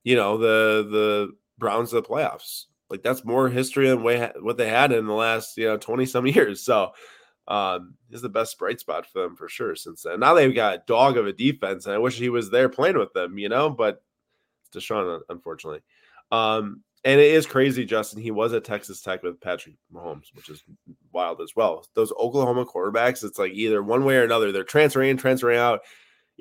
you 0.03 0.15
know, 0.15 0.37
the 0.37 0.87
the 0.89 1.35
Browns 1.57 1.89
to 1.89 1.95
the 1.95 2.03
playoffs. 2.03 2.65
Like 2.89 3.03
that's 3.03 3.23
more 3.23 3.49
history 3.49 3.87
than 3.87 4.03
way 4.03 4.31
what 4.41 4.57
they 4.57 4.67
had 4.67 4.91
in 4.91 5.05
the 5.05 5.13
last 5.13 5.57
you 5.57 5.65
know 5.65 5.77
twenty 5.77 6.05
some 6.05 6.27
years. 6.27 6.63
So, 6.63 6.91
um, 7.47 7.95
is 8.09 8.21
the 8.21 8.29
best 8.29 8.57
bright 8.59 8.79
spot 8.79 9.05
for 9.05 9.21
them 9.21 9.35
for 9.35 9.47
sure 9.47 9.75
since 9.75 10.03
then. 10.03 10.19
Now 10.19 10.33
they've 10.33 10.53
got 10.53 10.75
a 10.75 10.83
dog 10.87 11.17
of 11.17 11.27
a 11.27 11.33
defense, 11.33 11.85
and 11.85 11.95
I 11.95 11.99
wish 11.99 12.17
he 12.17 12.29
was 12.29 12.49
there 12.49 12.69
playing 12.69 12.97
with 12.97 13.13
them, 13.13 13.37
you 13.37 13.49
know, 13.49 13.69
but 13.69 14.03
Deshaun, 14.73 15.21
unfortunately. 15.29 15.81
Um, 16.31 16.81
and 17.03 17.19
it 17.19 17.31
is 17.33 17.45
crazy, 17.47 17.83
Justin. 17.83 18.21
He 18.21 18.31
was 18.31 18.53
at 18.53 18.63
Texas 18.63 19.01
Tech 19.01 19.23
with 19.23 19.41
Patrick 19.41 19.75
Mahomes, 19.93 20.33
which 20.33 20.49
is 20.49 20.63
wild 21.11 21.41
as 21.41 21.55
well. 21.55 21.85
Those 21.95 22.11
Oklahoma 22.11 22.65
quarterbacks, 22.65 23.23
it's 23.23 23.39
like 23.39 23.53
either 23.53 23.81
one 23.81 24.05
way 24.05 24.17
or 24.17 24.23
another. 24.23 24.51
They're 24.51 24.63
transferring 24.63 25.09
in, 25.09 25.17
transferring 25.17 25.57
out. 25.57 25.81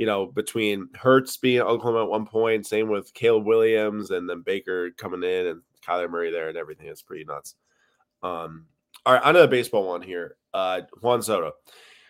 You 0.01 0.07
know, 0.07 0.25
between 0.25 0.89
Hurts 0.95 1.37
being 1.37 1.61
Oklahoma 1.61 2.05
at 2.05 2.09
one 2.09 2.25
point, 2.25 2.67
same 2.67 2.89
with 2.89 3.13
Caleb 3.13 3.45
Williams, 3.45 4.13
and 4.13 4.27
then 4.27 4.41
Baker 4.41 4.93
coming 4.93 5.23
in 5.23 5.47
and 5.49 5.61
Kyler 5.87 6.09
Murray 6.09 6.31
there 6.31 6.49
and 6.49 6.57
everything. 6.57 6.87
It's 6.87 7.03
pretty 7.03 7.25
nuts. 7.25 7.57
Um, 8.23 8.65
all 9.05 9.13
right, 9.13 9.23
another 9.23 9.47
baseball 9.47 9.87
one 9.87 10.01
here. 10.01 10.37
Uh, 10.55 10.81
Juan 11.03 11.21
Soto. 11.21 11.53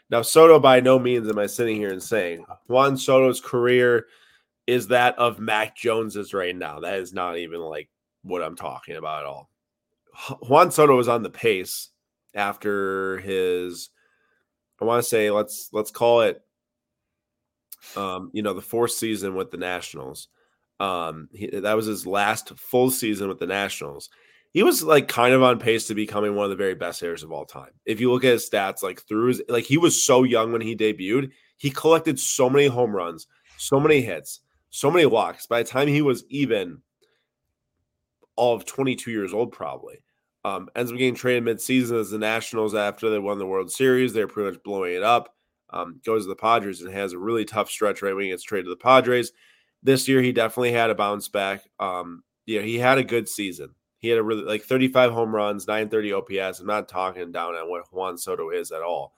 Now, 0.08 0.22
Soto, 0.22 0.60
by 0.60 0.78
no 0.78 1.00
means 1.00 1.28
am 1.28 1.40
I 1.40 1.46
sitting 1.46 1.74
here 1.74 1.90
and 1.90 2.00
saying 2.00 2.44
Juan 2.68 2.96
Soto's 2.96 3.40
career 3.40 4.06
is 4.68 4.86
that 4.86 5.18
of 5.18 5.40
Mac 5.40 5.74
Jones's 5.74 6.32
right 6.32 6.54
now. 6.54 6.78
That 6.78 7.00
is 7.00 7.12
not 7.12 7.38
even 7.38 7.58
like 7.60 7.88
what 8.22 8.40
I'm 8.40 8.54
talking 8.54 8.94
about 8.94 9.22
at 9.22 9.26
all. 9.26 9.50
Juan 10.48 10.70
Soto 10.70 10.96
was 10.96 11.08
on 11.08 11.24
the 11.24 11.28
pace 11.28 11.88
after 12.36 13.18
his 13.18 13.90
I 14.80 14.84
want 14.84 15.02
to 15.02 15.08
say 15.08 15.32
let's 15.32 15.70
let's 15.72 15.90
call 15.90 16.20
it 16.20 16.40
um 17.96 18.30
you 18.32 18.42
know 18.42 18.54
the 18.54 18.60
fourth 18.60 18.92
season 18.92 19.34
with 19.34 19.50
the 19.50 19.56
Nationals. 19.56 20.28
Um 20.78 21.28
he, 21.32 21.46
that 21.48 21.76
was 21.76 21.86
his 21.86 22.06
last 22.06 22.56
full 22.58 22.90
season 22.90 23.28
with 23.28 23.38
the 23.38 23.46
Nationals. 23.46 24.10
He 24.52 24.62
was 24.62 24.82
like 24.82 25.06
kind 25.06 25.32
of 25.32 25.42
on 25.42 25.60
pace 25.60 25.86
to 25.86 25.94
becoming 25.94 26.34
one 26.34 26.44
of 26.44 26.50
the 26.50 26.56
very 26.56 26.74
best 26.74 27.00
hitters 27.00 27.22
of 27.22 27.30
all 27.30 27.44
time. 27.44 27.70
If 27.86 28.00
you 28.00 28.10
look 28.12 28.24
at 28.24 28.32
his 28.32 28.48
stats 28.48 28.82
like 28.82 29.02
through 29.02 29.28
his 29.28 29.42
like 29.48 29.64
he 29.64 29.78
was 29.78 30.02
so 30.02 30.24
young 30.24 30.52
when 30.52 30.60
he 30.60 30.76
debuted, 30.76 31.30
he 31.56 31.70
collected 31.70 32.18
so 32.18 32.50
many 32.50 32.66
home 32.66 32.94
runs, 32.94 33.26
so 33.58 33.78
many 33.78 34.00
hits, 34.00 34.40
so 34.70 34.90
many 34.90 35.06
walks. 35.06 35.46
By 35.46 35.62
the 35.62 35.68
time 35.68 35.88
he 35.88 36.02
was 36.02 36.24
even 36.28 36.82
all 38.40 38.54
of 38.54 38.64
22 38.64 39.10
years 39.10 39.34
old, 39.34 39.52
probably. 39.52 40.02
Um, 40.44 40.70
ends 40.74 40.90
up 40.90 40.96
getting 40.96 41.14
traded 41.14 41.44
midseason 41.44 42.00
as 42.00 42.10
the 42.10 42.18
Nationals 42.18 42.74
after 42.74 43.10
they 43.10 43.18
won 43.18 43.38
the 43.38 43.46
World 43.46 43.70
Series. 43.70 44.14
They're 44.14 44.26
pretty 44.26 44.52
much 44.52 44.62
blowing 44.62 44.94
it 44.94 45.02
up. 45.02 45.34
Um, 45.72 46.00
goes 46.04 46.24
to 46.24 46.28
the 46.28 46.36
Padres 46.36 46.80
and 46.80 46.92
has 46.92 47.12
a 47.12 47.18
really 47.18 47.44
tough 47.44 47.70
stretch 47.70 48.02
right 48.02 48.14
when 48.14 48.24
he 48.24 48.30
gets 48.30 48.42
traded 48.42 48.66
to 48.66 48.70
the 48.70 48.76
Padres. 48.76 49.32
This 49.82 50.08
year, 50.08 50.20
he 50.20 50.32
definitely 50.32 50.72
had 50.72 50.90
a 50.90 50.94
bounce 50.94 51.28
back. 51.28 51.62
Um, 51.78 52.22
yeah, 52.46 52.60
he 52.62 52.78
had 52.78 52.98
a 52.98 53.04
good 53.04 53.28
season. 53.28 53.74
He 53.98 54.08
had 54.08 54.18
a 54.18 54.22
really 54.22 54.42
like 54.42 54.62
35 54.62 55.12
home 55.12 55.34
runs, 55.34 55.66
930 55.66 56.12
OPS. 56.12 56.60
I'm 56.60 56.66
not 56.66 56.88
talking 56.88 57.32
down 57.32 57.54
on 57.54 57.68
what 57.68 57.92
Juan 57.92 58.18
Soto 58.18 58.50
is 58.50 58.72
at 58.72 58.82
all. 58.82 59.14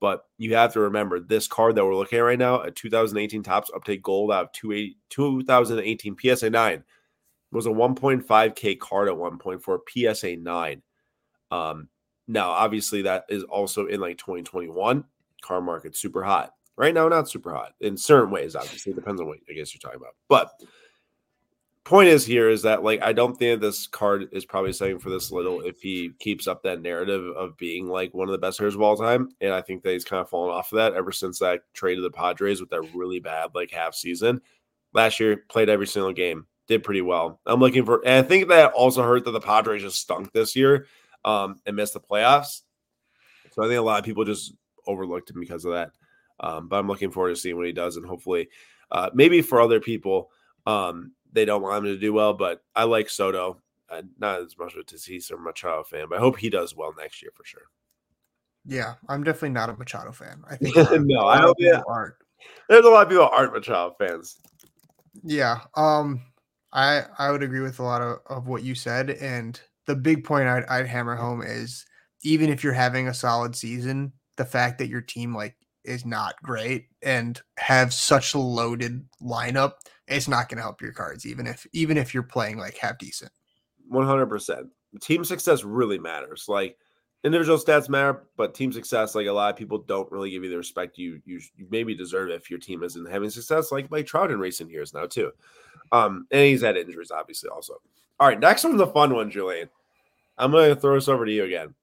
But 0.00 0.24
you 0.38 0.54
have 0.54 0.72
to 0.72 0.80
remember 0.80 1.20
this 1.20 1.46
card 1.46 1.74
that 1.74 1.84
we're 1.84 1.94
looking 1.94 2.18
at 2.18 2.22
right 2.22 2.38
now, 2.38 2.60
a 2.62 2.70
2018 2.70 3.42
Topps 3.42 3.70
Update 3.70 4.02
Gold 4.02 4.32
out 4.32 4.44
of 4.44 4.52
2018 5.10 6.16
PSA 6.18 6.48
9 6.48 6.84
was 7.52 7.66
a 7.66 7.70
1.5K 7.70 8.78
card 8.78 9.08
at 9.08 9.16
one 9.16 9.36
point 9.38 9.62
for 9.62 9.74
a 9.76 10.14
PSA 10.14 10.36
9. 10.36 10.82
Um, 11.50 11.88
now, 12.28 12.50
obviously, 12.50 13.02
that 13.02 13.26
is 13.28 13.42
also 13.44 13.86
in 13.86 14.00
like 14.00 14.16
2021. 14.18 15.04
Car 15.40 15.60
market 15.60 15.96
super 15.96 16.22
hot. 16.22 16.52
Right 16.76 16.94
now, 16.94 17.08
not 17.08 17.28
super 17.28 17.52
hot 17.52 17.72
in 17.80 17.96
certain 17.96 18.30
ways, 18.30 18.56
obviously. 18.56 18.92
It 18.92 18.96
depends 18.96 19.20
on 19.20 19.26
what 19.26 19.38
I 19.50 19.52
guess 19.52 19.74
you're 19.74 19.80
talking 19.80 20.00
about. 20.00 20.14
But 20.28 20.50
point 21.84 22.08
is 22.08 22.24
here 22.24 22.48
is 22.48 22.62
that 22.62 22.84
like 22.84 23.02
I 23.02 23.12
don't 23.12 23.36
think 23.36 23.60
this 23.60 23.86
card 23.86 24.28
is 24.32 24.44
probably 24.44 24.72
selling 24.72 24.98
for 24.98 25.10
this 25.10 25.32
little 25.32 25.60
if 25.62 25.80
he 25.80 26.12
keeps 26.20 26.46
up 26.46 26.62
that 26.62 26.82
narrative 26.82 27.26
of 27.36 27.56
being 27.56 27.88
like 27.88 28.14
one 28.14 28.28
of 28.28 28.32
the 28.32 28.38
best 28.38 28.58
hitters 28.58 28.74
of 28.74 28.82
all 28.82 28.96
time. 28.96 29.30
And 29.40 29.52
I 29.52 29.60
think 29.60 29.82
that 29.82 29.92
he's 29.92 30.04
kind 30.04 30.20
of 30.20 30.28
fallen 30.28 30.54
off 30.54 30.72
of 30.72 30.76
that 30.76 30.94
ever 30.94 31.12
since 31.12 31.38
that 31.40 31.62
trade 31.72 31.96
to 31.96 32.02
the 32.02 32.10
Padres 32.10 32.60
with 32.60 32.70
that 32.70 32.94
really 32.94 33.18
bad 33.18 33.50
like 33.54 33.70
half 33.70 33.94
season. 33.94 34.40
Last 34.92 35.20
year, 35.20 35.44
played 35.48 35.68
every 35.68 35.86
single 35.86 36.12
game, 36.12 36.46
did 36.68 36.82
pretty 36.82 37.02
well. 37.02 37.40
I'm 37.46 37.60
looking 37.60 37.84
for 37.84 38.00
and 38.06 38.24
I 38.24 38.28
think 38.28 38.48
that 38.48 38.72
also 38.72 39.02
hurt 39.02 39.24
that 39.24 39.32
the 39.32 39.40
Padres 39.40 39.82
just 39.82 40.00
stunk 40.00 40.32
this 40.32 40.54
year 40.54 40.86
um 41.24 41.56
and 41.66 41.76
missed 41.76 41.94
the 41.94 42.00
playoffs. 42.00 42.62
So 43.52 43.64
I 43.64 43.66
think 43.66 43.78
a 43.78 43.82
lot 43.82 43.98
of 43.98 44.04
people 44.04 44.24
just 44.24 44.54
overlooked 44.90 45.30
him 45.30 45.40
because 45.40 45.64
of 45.64 45.72
that. 45.72 45.92
Um, 46.40 46.68
but 46.68 46.78
I'm 46.78 46.88
looking 46.88 47.10
forward 47.10 47.30
to 47.30 47.36
seeing 47.36 47.56
what 47.56 47.66
he 47.66 47.72
does 47.72 47.96
and 47.96 48.06
hopefully 48.06 48.48
uh 48.90 49.10
maybe 49.14 49.42
for 49.42 49.60
other 49.60 49.78
people 49.78 50.30
um 50.66 51.12
they 51.32 51.44
don't 51.44 51.62
want 51.62 51.78
him 51.78 51.92
to 51.92 51.98
do 51.98 52.12
well, 52.12 52.34
but 52.34 52.62
I 52.74 52.84
like 52.84 53.08
Soto. 53.08 53.60
Uh, 53.88 54.02
not 54.18 54.40
as 54.40 54.56
much 54.56 54.74
of 54.74 54.80
a 54.80 54.84
Tatis 54.84 55.32
or 55.32 55.38
Machado 55.38 55.82
fan, 55.82 56.06
but 56.08 56.18
I 56.18 56.20
hope 56.20 56.38
he 56.38 56.48
does 56.48 56.76
well 56.76 56.94
next 56.96 57.22
year 57.22 57.32
for 57.34 57.44
sure. 57.44 57.62
Yeah, 58.64 58.94
I'm 59.08 59.24
definitely 59.24 59.50
not 59.50 59.68
a 59.68 59.74
Machado 59.74 60.12
fan. 60.12 60.42
I 60.48 60.56
think 60.56 60.76
no, 61.06 61.26
I 61.26 61.38
hope 61.38 61.56
yeah. 61.58 61.82
aren't. 61.88 62.14
There's 62.68 62.84
a 62.84 62.88
lot 62.88 63.02
of 63.02 63.08
people 63.08 63.28
aren't 63.28 63.52
Machado 63.52 63.94
fans. 63.98 64.38
Yeah, 65.24 65.60
um, 65.76 66.20
I 66.72 67.02
I 67.18 67.32
would 67.32 67.42
agree 67.42 67.60
with 67.60 67.80
a 67.80 67.82
lot 67.82 68.00
of, 68.00 68.18
of 68.26 68.46
what 68.46 68.62
you 68.62 68.76
said, 68.76 69.10
and 69.10 69.60
the 69.86 69.96
big 69.96 70.24
point 70.24 70.46
I'd, 70.46 70.64
I'd 70.66 70.86
hammer 70.86 71.16
home 71.16 71.42
is 71.42 71.84
even 72.22 72.48
if 72.48 72.62
you're 72.62 72.72
having 72.72 73.08
a 73.08 73.14
solid 73.14 73.56
season, 73.56 74.12
the 74.40 74.44
fact 74.46 74.78
that 74.78 74.88
your 74.88 75.02
team 75.02 75.36
like 75.36 75.54
is 75.84 76.06
not 76.06 76.34
great 76.42 76.86
and 77.02 77.42
have 77.58 77.92
such 77.92 78.32
a 78.32 78.38
loaded 78.38 79.04
lineup 79.22 79.72
it's 80.08 80.28
not 80.28 80.48
going 80.48 80.56
to 80.56 80.62
help 80.62 80.80
your 80.80 80.94
cards 80.94 81.26
even 81.26 81.46
if 81.46 81.66
even 81.74 81.98
if 81.98 82.14
you're 82.14 82.22
playing 82.22 82.56
like 82.56 82.78
half 82.78 82.96
decent. 82.96 83.30
100% 83.92 84.62
team 85.02 85.24
success 85.26 85.62
really 85.62 85.98
matters. 85.98 86.46
Like 86.48 86.78
individual 87.22 87.58
stats 87.58 87.90
matter 87.90 88.28
but 88.38 88.54
team 88.54 88.72
success 88.72 89.14
like 89.14 89.26
a 89.26 89.32
lot 89.32 89.52
of 89.52 89.58
people 89.58 89.76
don't 89.76 90.10
really 90.10 90.30
give 90.30 90.42
you 90.42 90.48
the 90.48 90.56
respect 90.56 90.96
you 90.96 91.20
you, 91.26 91.38
you 91.54 91.66
maybe 91.70 91.94
deserve 91.94 92.30
if 92.30 92.48
your 92.48 92.58
team 92.58 92.82
isn't 92.82 93.10
having 93.10 93.28
success 93.28 93.70
like 93.70 93.90
like 93.90 94.06
trout 94.06 94.30
in 94.30 94.38
recent 94.40 94.70
years 94.70 94.94
now 94.94 95.04
too. 95.04 95.30
Um 95.92 96.26
and 96.30 96.46
he's 96.46 96.62
had 96.62 96.78
injuries 96.78 97.10
obviously 97.10 97.50
also. 97.50 97.74
All 98.18 98.26
right 98.26 98.40
next 98.40 98.64
one's 98.64 98.80
a 98.80 98.86
fun 98.86 99.14
one 99.14 99.30
julian. 99.30 99.68
I'm 100.38 100.50
gonna 100.50 100.74
throw 100.74 100.94
this 100.94 101.08
over 101.08 101.26
to 101.26 101.32
you 101.32 101.44
again 101.44 101.74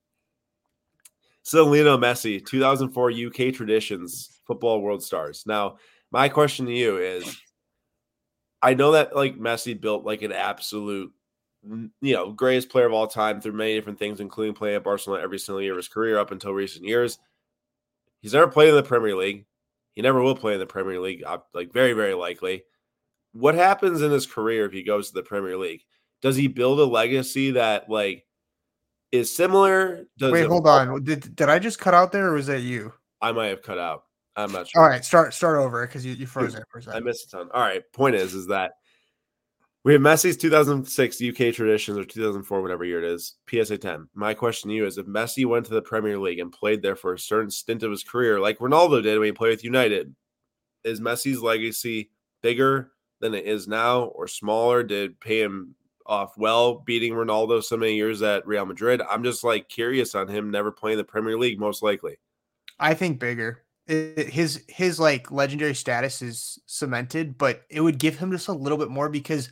Lionel 1.53 1.97
Messi, 1.97 2.45
2004 2.45 3.11
UK 3.11 3.53
traditions, 3.53 4.39
football 4.45 4.81
world 4.81 5.03
stars. 5.03 5.43
Now, 5.45 5.77
my 6.11 6.29
question 6.29 6.65
to 6.65 6.73
you 6.73 6.97
is 6.97 7.37
I 8.61 8.73
know 8.73 8.91
that 8.91 9.15
like 9.15 9.37
Messi 9.37 9.79
built 9.79 10.03
like 10.05 10.21
an 10.21 10.31
absolute, 10.31 11.11
you 11.63 12.13
know, 12.13 12.31
greatest 12.31 12.69
player 12.69 12.85
of 12.85 12.93
all 12.93 13.07
time 13.07 13.39
through 13.39 13.53
many 13.53 13.75
different 13.75 13.99
things, 13.99 14.19
including 14.19 14.55
playing 14.55 14.75
at 14.75 14.83
Barcelona 14.83 15.23
every 15.23 15.39
single 15.39 15.61
year 15.61 15.71
of 15.71 15.77
his 15.77 15.87
career 15.87 16.17
up 16.19 16.31
until 16.31 16.53
recent 16.53 16.85
years. 16.85 17.19
He's 18.21 18.33
never 18.33 18.47
played 18.47 18.69
in 18.69 18.75
the 18.75 18.83
Premier 18.83 19.15
League. 19.15 19.45
He 19.93 20.01
never 20.01 20.21
will 20.21 20.35
play 20.35 20.53
in 20.53 20.59
the 20.59 20.65
Premier 20.65 20.99
League, 20.99 21.23
like 21.53 21.71
very, 21.71 21.93
very 21.93 22.13
likely. 22.13 22.63
What 23.33 23.55
happens 23.55 24.01
in 24.01 24.11
his 24.11 24.25
career 24.25 24.65
if 24.65 24.73
he 24.73 24.83
goes 24.83 25.07
to 25.07 25.13
the 25.13 25.23
Premier 25.23 25.57
League? 25.57 25.81
Does 26.21 26.35
he 26.35 26.47
build 26.47 26.79
a 26.79 26.85
legacy 26.85 27.51
that 27.51 27.89
like 27.89 28.26
is 29.11 29.33
similar? 29.33 30.05
Does 30.17 30.31
Wait, 30.31 30.47
hold 30.47 30.67
on. 30.67 31.03
Did 31.03 31.35
did 31.35 31.49
I 31.49 31.59
just 31.59 31.79
cut 31.79 31.93
out 31.93 32.11
there, 32.11 32.27
or 32.27 32.33
was 32.33 32.47
that 32.47 32.61
you? 32.61 32.93
I 33.21 33.31
might 33.31 33.47
have 33.47 33.61
cut 33.61 33.79
out. 33.79 34.03
I'm 34.35 34.51
not 34.51 34.67
sure. 34.67 34.81
All 34.81 34.87
right, 34.87 35.03
start 35.03 35.33
start 35.33 35.57
over 35.57 35.85
because 35.85 36.05
you, 36.05 36.13
you 36.13 36.27
froze 36.27 36.53
there 36.53 36.65
for 36.71 36.79
a 36.79 36.83
second. 36.83 36.97
I 36.97 37.03
missed 37.03 37.27
a 37.27 37.37
ton. 37.37 37.49
All 37.53 37.61
right. 37.61 37.81
Point 37.93 38.15
is, 38.15 38.35
is 38.35 38.47
that 38.47 38.73
we 39.83 39.93
have 39.93 40.01
Messi's 40.01 40.37
2006 40.37 41.21
UK 41.21 41.53
traditions 41.53 41.97
or 41.97 42.03
2004, 42.03 42.61
whatever 42.61 42.83
year 42.83 43.03
it 43.03 43.09
is, 43.09 43.35
PSA 43.49 43.77
10. 43.77 44.09
My 44.13 44.33
question 44.33 44.69
to 44.69 44.75
you 44.75 44.85
is 44.85 44.97
if 44.97 45.05
Messi 45.05 45.45
went 45.45 45.65
to 45.67 45.73
the 45.73 45.81
Premier 45.81 46.19
League 46.19 46.39
and 46.39 46.51
played 46.51 46.81
there 46.81 46.95
for 46.95 47.13
a 47.13 47.19
certain 47.19 47.49
stint 47.49 47.83
of 47.83 47.91
his 47.91 48.03
career, 48.03 48.39
like 48.39 48.59
Ronaldo 48.59 49.01
did 49.01 49.17
when 49.17 49.27
he 49.27 49.31
played 49.31 49.51
with 49.51 49.63
United, 49.63 50.13
is 50.83 50.99
Messi's 50.99 51.41
legacy 51.41 52.11
bigger 52.43 52.91
than 53.21 53.33
it 53.33 53.45
is 53.45 53.67
now 53.67 54.01
or 54.03 54.27
smaller? 54.27 54.83
Did 54.83 55.19
pay 55.19 55.41
him 55.41 55.73
off 56.07 56.37
well, 56.37 56.79
beating 56.79 57.13
Ronaldo 57.13 57.63
so 57.63 57.77
many 57.77 57.95
years 57.95 58.21
at 58.21 58.47
Real 58.47 58.65
Madrid? 58.65 59.01
I'm 59.09 59.23
just 59.23 59.43
like 59.43 59.69
curious 59.69 60.15
on 60.15 60.27
him 60.27 60.51
never 60.51 60.71
playing 60.71 60.97
the 60.97 61.03
Premier 61.03 61.37
League, 61.37 61.59
most 61.59 61.83
likely. 61.83 62.17
I 62.79 62.93
think 62.93 63.19
bigger 63.19 63.63
it, 63.87 64.29
his 64.29 64.63
his 64.67 64.99
like 64.99 65.31
legendary 65.31 65.73
status 65.73 66.21
is 66.21 66.59
cemented, 66.65 67.37
but 67.37 67.63
it 67.69 67.81
would 67.81 67.97
give 67.97 68.17
him 68.17 68.31
just 68.31 68.47
a 68.47 68.53
little 68.53 68.77
bit 68.77 68.89
more 68.89 69.09
because 69.09 69.49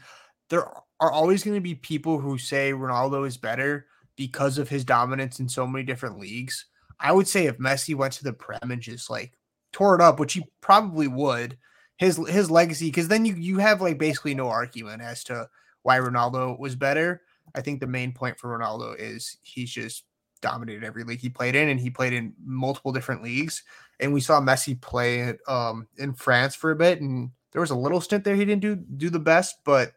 there 0.50 0.68
are 1.00 1.12
always 1.12 1.44
going 1.44 1.56
to 1.56 1.62
be 1.62 1.76
people 1.76 2.20
who 2.20 2.38
say 2.38 2.72
Ronaldo 2.72 3.26
is 3.26 3.38
better 3.38 3.88
because 4.16 4.58
of 4.58 4.70
his 4.70 4.84
dominance 4.84 5.40
in 5.40 5.50
so 5.50 5.66
many 5.66 5.84
different 5.84 6.20
leagues. 6.20 6.66
I 7.00 7.12
would 7.12 7.28
say 7.28 7.46
if 7.46 7.58
Messi 7.58 7.96
went 7.96 8.14
to 8.14 8.24
the 8.24 8.34
Prem 8.34 8.72
and 8.72 8.82
just 8.82 9.10
like 9.10 9.34
tore 9.72 9.96
it 9.96 10.02
up, 10.02 10.20
which 10.20 10.34
he 10.34 10.46
probably 10.62 11.08
would, 11.08 11.58
his 11.98 12.18
his 12.28 12.52
legacy 12.52 12.88
because 12.88 13.08
then 13.08 13.26
you 13.26 13.36
you 13.36 13.58
have 13.60 13.82
like 13.82 13.98
basically 13.98 14.36
no 14.36 14.50
argument 14.50 15.02
as 15.02 15.24
to 15.26 15.50
why 15.86 16.00
Ronaldo 16.00 16.58
was 16.58 16.76
better. 16.76 17.22
I 17.54 17.62
think 17.62 17.80
the 17.80 17.86
main 17.86 18.12
point 18.12 18.40
for 18.40 18.58
Ronaldo 18.58 18.96
is 18.98 19.38
he's 19.44 19.70
just 19.70 20.04
dominated 20.42 20.84
every 20.84 21.04
league 21.04 21.20
he 21.20 21.30
played 21.30 21.56
in, 21.56 21.70
and 21.70 21.80
he 21.80 21.92
played 21.92 22.12
in 22.12 22.34
multiple 22.44 22.92
different 22.92 23.22
leagues. 23.22 23.64
And 24.00 24.12
we 24.12 24.20
saw 24.20 24.42
Messi 24.42 24.82
play 24.82 25.36
um, 25.48 25.88
in 25.98 26.16
France 26.16 26.56
for 26.56 26.72
a 26.72 26.76
bit, 26.76 27.02
and 27.02 27.30
there 27.52 27.62
was 27.62 27.70
a 27.70 27.76
little 27.76 28.02
stint 28.02 28.24
there 28.24 28.36
he 28.36 28.46
didn't 28.46 28.64
do 28.64 28.76
do 28.76 29.12
the 29.12 29.20
best, 29.20 29.58
but 29.64 29.92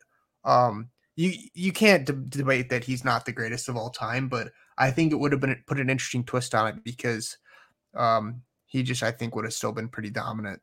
um, 0.44 0.90
you 1.16 1.32
you 1.54 1.72
can't 1.72 2.04
de- 2.04 2.12
debate 2.12 2.68
that 2.68 2.84
he's 2.84 3.02
not 3.02 3.24
the 3.24 3.32
greatest 3.32 3.70
of 3.70 3.76
all 3.78 3.88
time. 3.88 4.28
But 4.28 4.52
I 4.76 4.90
think 4.90 5.10
it 5.10 5.16
would 5.16 5.32
have 5.32 5.40
been 5.40 5.56
put 5.66 5.80
an 5.80 5.88
interesting 5.88 6.22
twist 6.22 6.54
on 6.54 6.68
it 6.68 6.84
because 6.84 7.38
um, 7.94 8.42
he 8.66 8.82
just 8.82 9.02
I 9.02 9.10
think 9.10 9.34
would 9.34 9.46
have 9.46 9.54
still 9.54 9.72
been 9.72 9.88
pretty 9.88 10.10
dominant. 10.10 10.60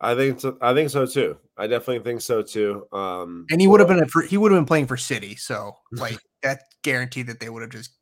I 0.00 0.14
think 0.14 0.40
so, 0.40 0.56
I 0.62 0.72
think 0.72 0.88
so 0.88 1.04
too. 1.04 1.36
I 1.60 1.66
definitely 1.66 2.02
think 2.02 2.22
so 2.22 2.40
too. 2.40 2.86
Um, 2.90 3.44
and 3.50 3.60
he 3.60 3.66
would 3.66 3.80
have 3.80 3.88
been 3.88 4.02
he 4.26 4.38
would 4.38 4.50
have 4.50 4.58
been 4.58 4.66
playing 4.66 4.86
for 4.86 4.96
City, 4.96 5.36
so 5.36 5.72
like 5.92 6.18
that 6.42 6.62
guaranteed 6.82 7.26
that 7.26 7.38
they 7.38 7.50
would 7.50 7.60
have 7.60 7.70
just 7.70 7.96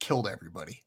killed 0.00 0.26
everybody. 0.26 0.82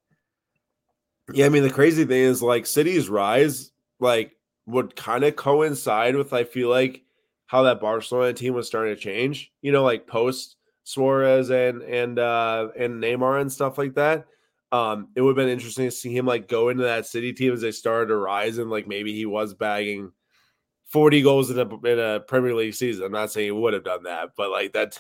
Yeah, 1.32 1.46
I 1.46 1.50
mean 1.50 1.64
the 1.64 1.70
crazy 1.70 2.06
thing 2.06 2.24
is 2.24 2.42
like 2.42 2.66
City's 2.66 3.08
rise 3.08 3.72
like 4.00 4.32
would 4.66 4.96
kind 4.96 5.24
of 5.24 5.36
coincide 5.36 6.16
with 6.16 6.34
I 6.34 6.44
feel 6.44 6.70
like 6.70 7.04
how 7.46 7.64
that 7.64 7.80
Barcelona 7.80 8.34
team 8.34 8.56
was 8.56 8.66
starting 8.66 8.96
to 8.96 9.02
change. 9.02 9.52
You 9.62 9.72
know, 9.72 9.84
like 9.84 10.08
post 10.08 10.56
Suarez 10.86 11.52
and 11.52 11.84
and 11.84 12.18
uh 12.18 12.70
and 12.78 13.02
Neymar 13.04 13.42
and 13.42 13.52
stuff 13.52 13.78
like 13.78 13.94
that. 13.94 14.26
Um, 14.72 15.10
it 15.16 15.22
would 15.22 15.38
have 15.38 15.46
been 15.46 15.54
interesting 15.54 15.86
to 15.86 15.92
see 15.92 16.16
him 16.16 16.26
like 16.26 16.48
go 16.48 16.70
into 16.70 16.84
that 16.84 17.06
City 17.06 17.32
team 17.32 17.54
as 17.54 17.62
they 17.62 17.72
started 17.72 18.08
to 18.08 18.16
rise 18.16 18.58
and 18.58 18.72
like 18.72 18.88
maybe 18.88 19.14
he 19.14 19.28
was 19.28 19.54
bagging 19.54 20.12
40 20.88 21.22
goals 21.22 21.52
in 21.52 21.60
a 21.60 21.88
in 21.88 22.00
a 22.00 22.20
Premier 22.22 22.56
League 22.56 22.74
season. 22.74 23.06
I'm 23.06 23.12
not 23.12 23.32
saying 23.32 23.46
he 23.46 23.52
would 23.52 23.74
have 23.74 23.84
done 23.84 24.04
that, 24.04 24.30
but 24.36 24.50
like 24.50 24.74
that 24.74 25.00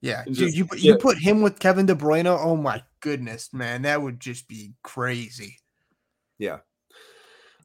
yeah, 0.00 0.24
just, 0.26 0.38
dude, 0.40 0.54
you 0.54 0.68
you 0.76 0.92
yeah. 0.92 0.96
put 1.00 1.18
him 1.18 1.42
with 1.42 1.58
Kevin 1.58 1.86
De 1.86 1.94
Bruyne. 1.94 2.26
Oh 2.26 2.56
my 2.56 2.82
goodness, 3.00 3.52
man, 3.52 3.82
that 3.82 4.02
would 4.02 4.20
just 4.20 4.48
be 4.48 4.72
crazy. 4.82 5.58
Yeah, 6.38 6.58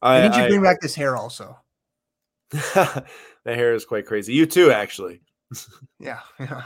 I, 0.02 0.22
I 0.22 0.28
need 0.28 0.44
you 0.44 0.48
bring 0.50 0.64
back 0.64 0.82
this 0.82 0.96
hair 0.96 1.16
also. 1.16 1.58
the 2.52 3.06
hair 3.46 3.74
is 3.74 3.86
quite 3.86 4.06
crazy. 4.06 4.34
You 4.34 4.46
too, 4.46 4.72
actually. 4.72 5.22
yeah, 6.00 6.20
yeah. 6.40 6.64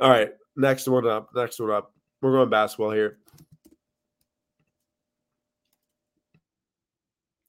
All 0.00 0.10
right, 0.10 0.32
next 0.56 0.88
one 0.88 1.06
up. 1.06 1.30
Next 1.34 1.58
one 1.60 1.70
up. 1.70 1.92
We're 2.20 2.32
going 2.32 2.50
basketball 2.50 2.92
here. 2.92 3.18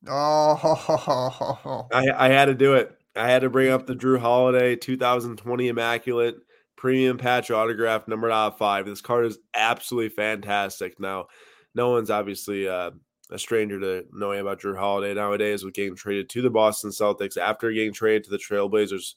Oh, 0.07 1.87
I, 1.93 2.11
I 2.11 2.29
had 2.29 2.45
to 2.45 2.53
do 2.53 2.73
it. 2.75 2.97
I 3.15 3.29
had 3.29 3.43
to 3.43 3.49
bring 3.49 3.71
up 3.71 3.85
the 3.85 3.95
Jrue 3.95 4.19
Holiday 4.19 4.75
2020 4.75 5.67
Immaculate 5.67 6.35
Premium 6.75 7.17
Patch 7.17 7.51
Autograph 7.51 8.07
number 8.07 8.29
out 8.29 8.53
of 8.53 8.57
five. 8.57 8.85
This 8.85 9.01
card 9.01 9.25
is 9.25 9.37
absolutely 9.53 10.09
fantastic. 10.09 10.99
Now, 10.99 11.27
no 11.75 11.91
one's 11.91 12.09
obviously 12.09 12.67
uh, 12.67 12.91
a 13.31 13.39
stranger 13.39 13.79
to 13.79 14.05
knowing 14.11 14.39
about 14.39 14.61
Jrue 14.61 14.77
Holiday 14.77 15.13
nowadays 15.13 15.63
with 15.63 15.73
getting 15.73 15.95
traded 15.95 16.29
to 16.29 16.41
the 16.41 16.49
Boston 16.49 16.89
Celtics 16.89 17.37
after 17.37 17.71
getting 17.71 17.93
traded 17.93 18.25
to 18.25 18.31
the 18.31 18.37
Trailblazers 18.37 19.13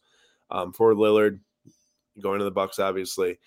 um, 0.50 0.72
for 0.72 0.94
Lillard, 0.94 1.40
going 2.20 2.38
to 2.38 2.44
the 2.44 2.50
Bucks, 2.50 2.78
obviously. 2.78 3.38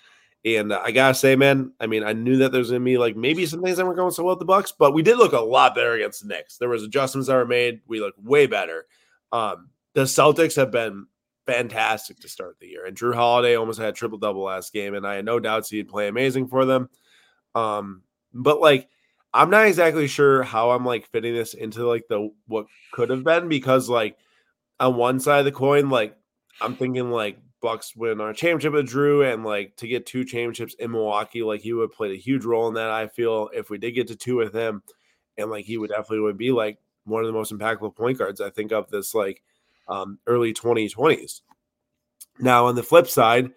And 0.46 0.72
uh, 0.72 0.82
I 0.84 0.92
gotta 0.92 1.14
say, 1.14 1.36
man, 1.36 1.74
I 1.80 1.88
mean, 1.88 2.04
I 2.04 2.14
knew 2.14 2.38
that 2.38 2.52
there's 2.52 2.72
gonna 2.72 2.84
be 2.84 2.98
like 2.98 3.16
maybe 3.16 3.46
some 3.46 3.62
things 3.62 3.78
that 3.78 3.86
weren't 3.86 3.98
going 3.98 4.12
so 4.12 4.24
well 4.24 4.36
with 4.36 4.40
the 4.40 4.46
Bucks, 4.46 4.72
but 4.72 4.94
we 4.94 5.04
did 5.04 5.18
look 5.18 5.34
a 5.34 5.40
lot 5.40 5.76
better 5.76 5.94
against 5.94 6.22
the 6.22 6.28
Knicks. 6.28 6.58
There 6.58 6.70
was 6.70 6.84
adjustments 6.84 7.28
that 7.28 7.36
were 7.36 7.46
made. 7.46 7.82
We 7.88 8.00
looked 8.00 8.20
way 8.20 8.48
better. 8.48 8.86
Um, 9.32 9.70
the 9.94 10.04
Celtics 10.04 10.56
have 10.56 10.72
been 10.72 11.08
fantastic 11.46 12.20
to 12.20 12.30
start 12.30 12.58
the 12.60 12.68
year. 12.68 12.86
And 12.86 12.96
Jrue 12.96 13.16
Holiday 13.16 13.56
almost 13.56 13.80
had 13.80 13.90
a 13.90 13.94
triple 13.94 14.18
double 14.18 14.44
last 14.44 14.72
game, 14.72 14.94
and 14.94 15.06
I 15.06 15.16
had 15.16 15.26
no 15.26 15.40
doubts 15.40 15.70
he'd 15.70 15.90
play 15.90 16.08
amazing 16.08 16.48
for 16.48 16.66
them. 16.66 16.90
Um, 17.56 18.04
but 18.34 18.62
like 18.62 18.88
I'm 19.34 19.50
not 19.50 19.68
exactly 19.68 20.08
sure 20.08 20.44
how 20.44 20.72
I'm 20.72 20.86
like 20.86 21.08
fitting 21.08 21.34
this 21.34 21.54
into 21.54 21.88
like 21.88 22.06
the 22.10 22.32
what 22.48 22.66
could 22.92 23.10
have 23.10 23.24
been 23.24 23.48
because 23.48 23.90
like 23.90 24.18
on 24.80 24.96
one 24.96 25.20
side 25.20 25.40
of 25.40 25.46
the 25.46 25.52
coin, 25.52 25.90
like 25.90 26.16
I'm 26.62 26.76
thinking 26.76 27.12
like 27.12 27.38
Bucks 27.62 27.96
win 27.96 28.22
our 28.22 28.34
championship 28.34 28.74
with 28.74 28.88
Drew 28.88 29.24
and 29.24 29.44
like 29.44 29.76
to 29.78 29.88
get 29.88 30.06
two 30.06 30.24
championships 30.24 30.76
in 30.76 30.92
Milwaukee, 30.92 31.44
like 31.44 31.62
he 31.62 31.74
would 31.74 31.84
have 31.84 31.94
played 31.94 32.12
a 32.12 32.20
huge 32.20 32.46
role 32.46 32.68
in 32.68 32.76
that. 32.76 32.90
I 32.90 33.08
feel 33.08 33.50
if 33.54 33.70
we 33.70 33.78
did 33.78 33.92
get 33.92 34.08
to 34.08 34.16
two 34.16 34.38
with 34.38 34.54
him, 34.54 34.82
and 35.38 35.50
like 35.50 35.66
he 35.66 35.78
would 35.78 35.90
definitely 35.90 36.22
would 36.22 36.38
be 36.38 36.52
like 36.52 36.78
one 37.06 37.22
of 37.22 37.28
the 37.28 37.34
most 37.34 37.52
impactful 37.52 37.96
point 37.96 38.18
guards 38.18 38.42
I 38.42 38.50
think 38.50 38.72
of 38.72 38.90
this 38.90 39.14
like 39.14 39.42
um, 39.88 40.20
early 40.28 40.54
2020s. 40.54 41.42
Now 42.40 42.68
on 42.68 42.76
the 42.76 42.84
flip 42.84 43.08
side, 43.08 43.52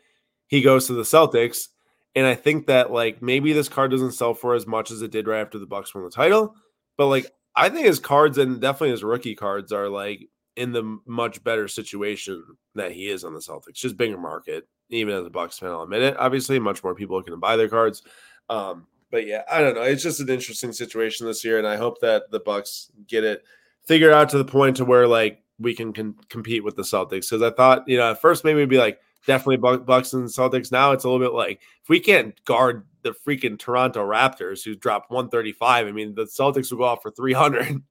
he 0.47 0.63
goes 0.63 0.87
to 0.87 0.95
the 0.95 1.03
Celtics, 1.03 1.69
and 2.15 2.27
I 2.27 2.35
think 2.35 2.67
that 2.67 2.91
like 2.91 3.23
maybe 3.23 3.53
this 3.53 3.69
card 3.69 3.91
doesn't 3.91 4.13
sell 4.13 4.35
for 4.35 4.55
as 4.55 4.67
much 4.67 4.91
as 4.91 5.03
it 5.03 5.11
did 5.11 5.27
right 5.27 5.41
after 5.41 5.59
the 5.59 5.67
Bucks 5.67 5.95
won 5.95 6.05
the 6.05 6.11
title, 6.11 6.55
but 6.97 7.07
like 7.07 7.27
I 7.55 7.69
think 7.69 7.87
his 7.87 7.99
cards 7.99 8.39
and 8.39 8.61
definitely 8.61 8.91
his 8.91 9.05
rookie 9.05 9.35
cards 9.35 9.73
are 9.73 9.89
like 9.89 10.29
in 10.57 10.73
the 10.73 10.99
much 11.07 11.43
better 11.43 11.69
situation 11.69 12.45
that 12.75 12.93
he 12.93 13.09
is 13.09 13.25
on 13.25 13.35
the 13.35 13.41
Celtics. 13.41 13.75
Just 13.75 13.97
bigger 13.97 14.19
market, 14.19 14.69
even 14.91 15.15
as 15.15 15.27
a 15.27 15.31
Bucks 15.31 15.59
fan, 15.59 15.71
I'll 15.71 15.83
admit 15.83 16.03
it. 16.03 16.17
Obviously, 16.19 16.59
much 16.59 16.85
more 16.85 16.95
people 16.95 17.23
to 17.23 17.37
buy 17.37 17.57
their 17.57 17.69
cards. 17.69 18.03
Um, 18.51 18.87
but 19.11 19.27
yeah, 19.27 19.43
I 19.51 19.61
don't 19.61 19.75
know. 19.75 19.83
It's 19.83 20.03
just 20.03 20.21
an 20.21 20.29
interesting 20.29 20.73
situation 20.73 21.27
this 21.27 21.45
year, 21.45 21.59
and 21.59 21.67
I 21.67 21.77
hope 21.77 22.01
that 22.01 22.31
the 22.31 22.41
Bucks 22.41 22.91
get 23.07 23.25
it 23.25 23.45
figured 23.85 24.13
out 24.13 24.29
to 24.31 24.39
the 24.39 24.45
point 24.45 24.77
to 24.77 24.85
where 24.85 25.07
like 25.07 25.43
we 25.59 25.75
can, 25.75 25.93
can 25.93 26.15
compete 26.29 26.65
with 26.65 26.77
the 26.77 26.83
Celtics. 26.83 27.31
Because 27.31 27.43
I 27.43 27.51
thought, 27.51 27.87
you 27.87 27.97
know, 27.97 28.11
at 28.11 28.21
first 28.21 28.45
maybe 28.45 28.59
it'd 28.59 28.69
be 28.69 28.79
like 28.79 29.01
definitely 29.27 29.59
Bucks 29.59 30.13
and 30.13 30.29
Celtics. 30.29 30.73
Now 30.73 30.93
it's 30.93 31.05
a 31.05 31.11
little 31.11 31.25
bit 31.25 31.35
like 31.35 31.61
if 31.83 31.89
we 31.89 32.01
can't 32.01 32.43
guard 32.45 32.85
the 33.03 33.15
freaking 33.27 33.59
Toronto 33.59 34.07
Raptors 34.07 34.65
who 34.65 34.75
dropped 34.75 35.11
135, 35.11 35.87
I 35.87 35.93
mean 35.93 36.15
the 36.15 36.25
Celtics 36.25 36.71
will 36.71 36.79
go 36.79 36.85
off 36.85 37.03
for 37.03 37.11
300. 37.11 37.83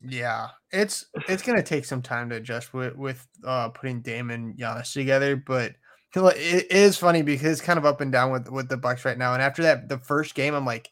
Yeah, 0.00 0.48
it's 0.70 1.06
it's 1.28 1.42
gonna 1.42 1.62
take 1.62 1.84
some 1.84 2.02
time 2.02 2.30
to 2.30 2.36
adjust 2.36 2.72
with 2.72 2.96
with 2.96 3.26
uh, 3.44 3.70
putting 3.70 4.00
Damon 4.00 4.54
Giannis 4.58 4.92
together, 4.92 5.36
but 5.36 5.72
it 6.14 6.70
is 6.70 6.96
funny 6.96 7.22
because 7.22 7.52
it's 7.52 7.60
kind 7.60 7.78
of 7.78 7.86
up 7.86 8.00
and 8.00 8.12
down 8.12 8.30
with 8.30 8.48
with 8.48 8.68
the 8.68 8.76
Bucks 8.76 9.04
right 9.04 9.18
now. 9.18 9.34
And 9.34 9.42
after 9.42 9.62
that, 9.62 9.88
the 9.88 9.98
first 9.98 10.34
game, 10.34 10.54
I'm 10.54 10.64
like, 10.64 10.90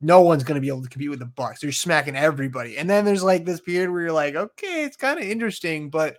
no 0.00 0.22
one's 0.22 0.42
gonna 0.42 0.60
be 0.60 0.68
able 0.68 0.82
to 0.82 0.88
compete 0.88 1.10
with 1.10 1.20
the 1.20 1.26
Bucks. 1.26 1.60
They're 1.60 1.70
smacking 1.70 2.16
everybody. 2.16 2.78
And 2.78 2.90
then 2.90 3.04
there's 3.04 3.22
like 3.22 3.44
this 3.44 3.60
period 3.60 3.90
where 3.90 4.02
you're 4.02 4.12
like, 4.12 4.34
okay, 4.34 4.82
it's 4.84 4.96
kind 4.96 5.18
of 5.20 5.24
interesting, 5.24 5.88
but 5.88 6.18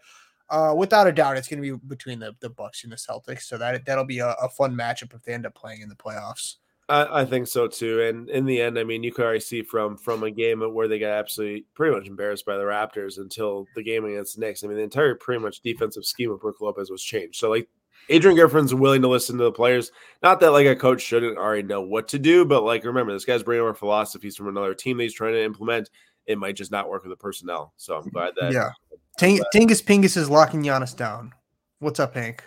uh, 0.49 0.73
without 0.75 1.07
a 1.07 1.11
doubt, 1.11 1.37
it's 1.37 1.47
going 1.47 1.61
to 1.61 1.77
be 1.77 1.85
between 1.87 2.19
the, 2.19 2.35
the 2.39 2.49
Bucks 2.49 2.83
and 2.83 2.91
the 2.91 2.95
Celtics. 2.95 3.43
So 3.43 3.57
that 3.57 3.85
that'll 3.85 4.05
be 4.05 4.19
a, 4.19 4.29
a 4.29 4.49
fun 4.49 4.75
matchup 4.75 5.13
if 5.13 5.21
they 5.23 5.33
end 5.33 5.45
up 5.45 5.55
playing 5.55 5.81
in 5.81 5.89
the 5.89 5.95
playoffs. 5.95 6.55
I, 6.89 7.21
I, 7.21 7.25
think 7.25 7.47
so 7.47 7.67
too. 7.67 8.01
And 8.01 8.29
in 8.29 8.45
the 8.45 8.59
end, 8.61 8.79
I 8.79 8.83
mean, 8.83 9.03
you 9.03 9.13
could 9.13 9.23
already 9.23 9.39
see 9.39 9.61
from 9.61 9.95
from 9.95 10.23
a 10.23 10.31
game 10.31 10.61
where 10.73 10.87
they 10.87 10.97
got 10.97 11.11
absolutely 11.11 11.65
pretty 11.75 11.95
much 11.95 12.07
embarrassed 12.07 12.45
by 12.45 12.57
the 12.57 12.63
Raptors 12.63 13.19
until 13.19 13.67
the 13.75 13.83
game 13.83 14.05
against 14.05 14.35
the 14.35 14.41
Knicks. 14.41 14.63
I 14.63 14.67
mean, 14.67 14.77
the 14.77 14.83
entire 14.83 15.15
pretty 15.15 15.41
much 15.41 15.61
defensive 15.61 16.03
scheme 16.03 16.31
of 16.31 16.41
Brook 16.41 16.61
Lopez 16.61 16.89
was 16.89 17.03
changed. 17.03 17.39
So 17.39 17.49
like 17.49 17.69
Adrian 18.09 18.35
Griffin's 18.35 18.73
willing 18.73 19.03
to 19.03 19.07
listen 19.07 19.37
to 19.37 19.43
the 19.43 19.51
players. 19.51 19.91
Not 20.23 20.39
that 20.39 20.51
like 20.51 20.65
a 20.65 20.75
coach 20.75 21.01
shouldn't 21.01 21.37
already 21.37 21.63
know 21.63 21.81
what 21.81 22.07
to 22.09 22.19
do, 22.19 22.43
but 22.43 22.63
like 22.63 22.83
remember, 22.83 23.13
this 23.13 23.25
guy's 23.25 23.43
bringing 23.43 23.61
over 23.61 23.75
philosophies 23.75 24.35
from 24.35 24.47
another 24.47 24.73
team 24.73 24.97
that 24.97 25.03
he's 25.03 25.13
trying 25.13 25.33
to 25.33 25.43
implement. 25.43 25.91
It 26.25 26.39
might 26.39 26.55
just 26.55 26.71
not 26.71 26.89
work 26.89 27.03
with 27.03 27.11
the 27.11 27.17
personnel. 27.17 27.73
So 27.77 27.97
I'm 27.97 28.09
glad 28.09 28.33
that 28.39 28.51
yeah. 28.51 28.71
Ting- 29.19 29.41
Tingus 29.53 29.83
Pingus 29.83 30.17
is 30.17 30.29
locking 30.29 30.63
Giannis 30.63 30.95
down. 30.95 31.33
What's 31.79 31.99
up, 31.99 32.15
Hank? 32.15 32.43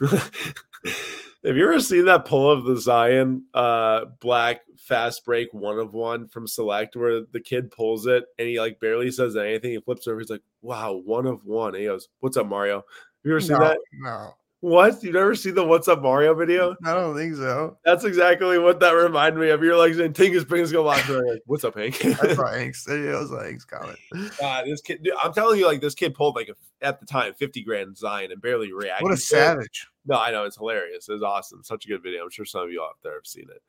Have 1.48 1.56
you 1.56 1.64
ever 1.64 1.80
seen 1.80 2.04
that 2.04 2.26
pull 2.26 2.50
of 2.50 2.66
the 2.66 2.76
Zion 2.76 3.46
uh 3.54 4.04
black 4.20 4.60
fast 4.76 5.24
break 5.24 5.48
one 5.54 5.78
of 5.78 5.94
one 5.94 6.28
from 6.28 6.46
Select 6.46 6.94
where 6.94 7.22
the 7.22 7.40
kid 7.40 7.70
pulls 7.70 8.04
it 8.06 8.24
and 8.38 8.46
he 8.46 8.60
like 8.60 8.78
barely 8.80 9.10
says 9.10 9.34
anything? 9.34 9.70
He 9.70 9.80
flips 9.80 10.06
over, 10.06 10.20
he's 10.20 10.28
like, 10.28 10.42
Wow, 10.60 11.00
one 11.06 11.24
of 11.24 11.46
one. 11.46 11.68
And 11.68 11.78
he 11.78 11.84
goes, 11.86 12.08
What's 12.20 12.36
up, 12.36 12.46
Mario? 12.46 12.76
Have 12.76 12.84
you 13.24 13.32
ever 13.32 13.40
seen 13.40 13.58
no, 13.58 13.60
that? 13.60 13.78
No. 13.94 14.34
What? 14.60 15.04
You 15.04 15.12
never 15.12 15.36
seen 15.36 15.54
the 15.54 15.64
What's 15.64 15.86
Up 15.86 16.02
Mario 16.02 16.34
video? 16.34 16.74
I 16.84 16.92
don't 16.92 17.16
think 17.16 17.36
so. 17.36 17.78
That's 17.84 18.04
exactly 18.04 18.58
what 18.58 18.80
that 18.80 18.90
reminded 18.90 19.38
me 19.38 19.50
of. 19.50 19.62
You're 19.62 19.76
like 19.76 19.94
saying 19.94 20.14
Tingus 20.14 20.46
brings 20.46 20.72
go 20.72 20.82
lock 20.82 21.08
like, 21.08 21.42
What's 21.46 21.62
up, 21.62 21.76
Hank? 21.76 21.98
That's 21.98 22.36
right, 22.38 22.58
Hank's. 22.58 22.86
It 22.88 23.14
was 23.14 23.30
Hank's 23.30 23.64
comment. 23.64 23.98
Uh, 24.42 24.64
this 24.64 24.80
kid, 24.80 25.04
dude, 25.04 25.14
I'm 25.22 25.32
telling 25.32 25.60
you, 25.60 25.66
like 25.66 25.80
this 25.80 25.94
kid 25.94 26.12
pulled 26.14 26.34
like 26.34 26.48
a, 26.48 26.84
at 26.84 26.98
the 26.98 27.06
time 27.06 27.34
50 27.34 27.62
grand 27.62 27.96
Zion 27.96 28.32
and 28.32 28.42
barely 28.42 28.72
reacted. 28.72 29.04
What 29.04 29.12
a 29.12 29.16
savage! 29.16 29.86
No, 30.06 30.18
I 30.18 30.32
know 30.32 30.44
it's 30.44 30.56
hilarious. 30.56 31.08
It's 31.08 31.22
awesome. 31.22 31.62
Such 31.62 31.84
a 31.84 31.88
good 31.88 32.02
video. 32.02 32.24
I'm 32.24 32.30
sure 32.30 32.44
some 32.44 32.62
of 32.62 32.72
you 32.72 32.82
out 32.82 32.96
there 33.04 33.14
have 33.14 33.26
seen 33.26 33.46
it. 33.48 33.62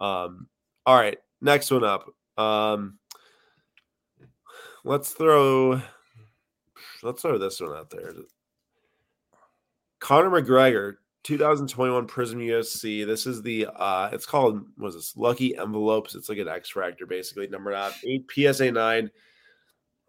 Um, 0.00 0.46
all 0.86 0.96
right, 0.96 1.18
next 1.40 1.72
one 1.72 1.82
up. 1.82 2.08
Um, 2.36 2.98
let's 4.84 5.10
throw 5.10 5.82
let's 7.02 7.22
throw 7.22 7.38
this 7.38 7.60
one 7.60 7.76
out 7.76 7.90
there. 7.90 8.12
Conor 10.00 10.30
McGregor, 10.30 10.96
2021 11.24 12.06
Prizm 12.06 12.36
UFC. 12.36 13.06
This 13.06 13.26
is 13.26 13.42
the 13.42 13.66
uh 13.66 14.08
it's 14.12 14.26
called 14.26 14.64
was 14.78 14.94
this 14.94 15.16
lucky 15.16 15.56
envelopes. 15.56 16.14
It's 16.14 16.28
like 16.28 16.38
an 16.38 16.48
X 16.48 16.70
Factor, 16.70 17.06
basically 17.06 17.48
numbered 17.48 17.74
out. 17.74 17.92
Eight 18.06 18.30
PSA 18.30 18.72
nine. 18.72 19.10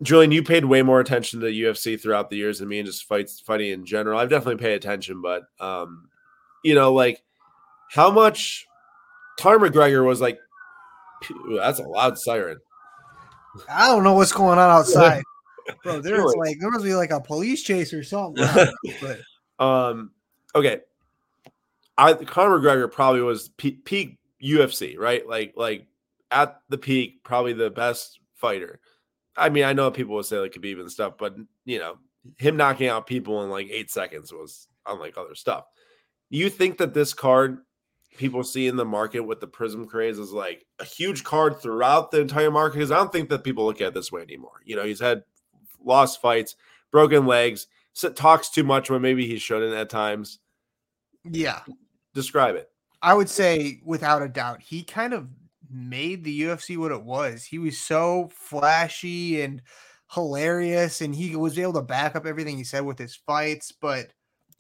Julian, 0.02 0.32
you 0.32 0.44
paid 0.44 0.64
way 0.64 0.82
more 0.82 1.02
attention 1.02 1.42
to 1.42 1.48
the 1.48 1.62
UFC 1.64 2.00
throughout 2.02 2.30
the 2.30 2.38
years 2.38 2.60
than 2.60 2.70
me 2.70 2.80
and 2.80 2.86
just 2.86 3.06
fights 3.06 3.42
fighting 3.42 3.72
in 3.72 3.86
general. 3.86 4.18
I've 4.18 4.30
definitely 4.30 4.64
paid 4.64 4.76
attention, 4.76 5.22
but 5.22 5.44
um, 5.60 6.08
you 6.64 6.74
know, 6.74 6.94
like 6.94 7.22
how 7.92 8.10
much 8.10 8.66
Conor 9.38 9.70
McGregor 9.70 10.06
was 10.06 10.22
like 10.22 10.40
that's 11.58 11.80
a 11.80 11.84
loud 11.84 12.18
siren. 12.18 12.60
I 13.70 13.88
don't 13.88 14.04
know 14.04 14.14
what's 14.14 14.32
going 14.32 14.60
on 14.60 14.70
outside. 14.80 15.24
Bro, 15.84 16.02
there's 16.02 16.34
like 16.36 16.58
there 16.60 16.72
must 16.72 16.86
be 16.86 16.96
like 16.96 17.12
a 17.12 17.20
police 17.20 17.62
chase 17.64 17.94
or 17.94 18.04
something. 18.04 18.44
but 19.02 19.20
um, 19.60 20.12
okay. 20.56 20.82
I 21.98 22.14
Conor 22.14 22.60
McGregor 22.60 22.92
probably 22.92 23.22
was 23.22 23.50
peak, 23.50 23.84
peak 23.84 24.18
UFC, 24.42 24.98
right? 24.98 25.28
Like, 25.28 25.54
like 25.56 25.88
at 26.32 26.62
the 26.70 26.78
peak, 26.78 27.24
probably 27.24 27.54
the 27.54 27.70
best 27.70 28.20
fighter. 28.36 28.80
I 29.36 29.50
mean, 29.50 29.66
I 29.66 29.74
know 29.74 29.92
people 29.92 30.16
will 30.16 30.24
say 30.24 30.40
like 30.40 30.54
Khabib 30.54 30.80
and 30.80 30.92
stuff, 30.92 31.14
but 31.18 31.36
you 31.66 31.80
know, 31.80 31.98
him 32.38 32.58
knocking 32.58 32.88
out 32.88 33.08
people 33.08 33.44
in 33.44 33.50
like 33.50 33.68
eight 33.70 33.92
seconds 33.92 34.32
was 34.32 34.68
unlike 34.86 35.18
other 35.18 35.36
stuff. 35.36 35.66
You 36.30 36.50
think 36.50 36.78
that 36.78 36.94
this 36.94 37.14
card 37.14 37.60
people 38.18 38.44
see 38.44 38.68
in 38.68 38.76
the 38.76 38.86
market 38.86 39.22
with 39.22 39.40
the 39.40 39.48
Prizm 39.48 39.88
craze 39.88 40.20
is 40.20 40.32
like 40.32 40.66
a 40.80 40.86
huge 40.86 41.24
card 41.24 41.60
throughout 41.62 42.12
the 42.12 42.22
entire 42.22 42.52
market? 42.52 42.76
Because 42.78 42.92
I 42.92 42.98
don't 42.98 43.12
think 43.12 43.30
that 43.30 43.44
people 43.44 43.66
look 43.66 43.82
at 43.82 43.90
it 43.90 43.94
this 43.94 44.12
way 44.12 44.22
anymore. 44.22 44.62
You 44.66 44.76
know, 44.76 44.84
he's 44.84 45.00
had 45.00 45.24
lost 45.84 46.22
fights, 46.22 46.56
broken 46.92 47.26
legs 47.26 47.68
talks 48.16 48.50
too 48.50 48.64
much 48.64 48.90
when 48.90 49.02
maybe 49.02 49.28
he 49.28 49.38
shouldn't 49.38 49.76
at 49.76 49.90
times. 49.90 50.40
Yeah. 51.24 51.62
Describe 52.14 52.56
it. 52.56 52.70
I 53.02 53.14
would 53.14 53.30
say 53.30 53.82
without 53.86 54.22
a 54.22 54.28
doubt, 54.28 54.62
he 54.62 54.84
kind 54.84 55.14
of 55.14 55.28
made 55.70 56.24
the 56.24 56.42
UFC 56.42 56.78
what 56.78 56.92
it 56.92 57.04
was. 57.04 57.44
He 57.44 57.60
was 57.60 57.78
so 57.78 58.30
flashy 58.34 59.42
and 59.42 59.62
hilarious 60.12 61.02
and 61.02 61.14
he 61.14 61.36
was 61.36 61.58
able 61.60 61.74
to 61.74 61.82
back 61.82 62.16
up 62.16 62.26
everything 62.26 62.58
he 62.58 62.64
said 62.64 62.84
with 62.84 62.98
his 62.98 63.16
fights, 63.16 63.72
but 63.72 64.12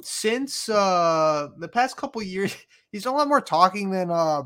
since 0.01 0.69
uh 0.69 1.49
the 1.57 1.67
past 1.67 1.97
couple 1.97 2.21
years, 2.21 2.55
he's 2.91 3.05
a 3.05 3.11
lot 3.11 3.27
more 3.27 3.41
talking 3.41 3.89
than 3.89 4.11
uh 4.11 4.43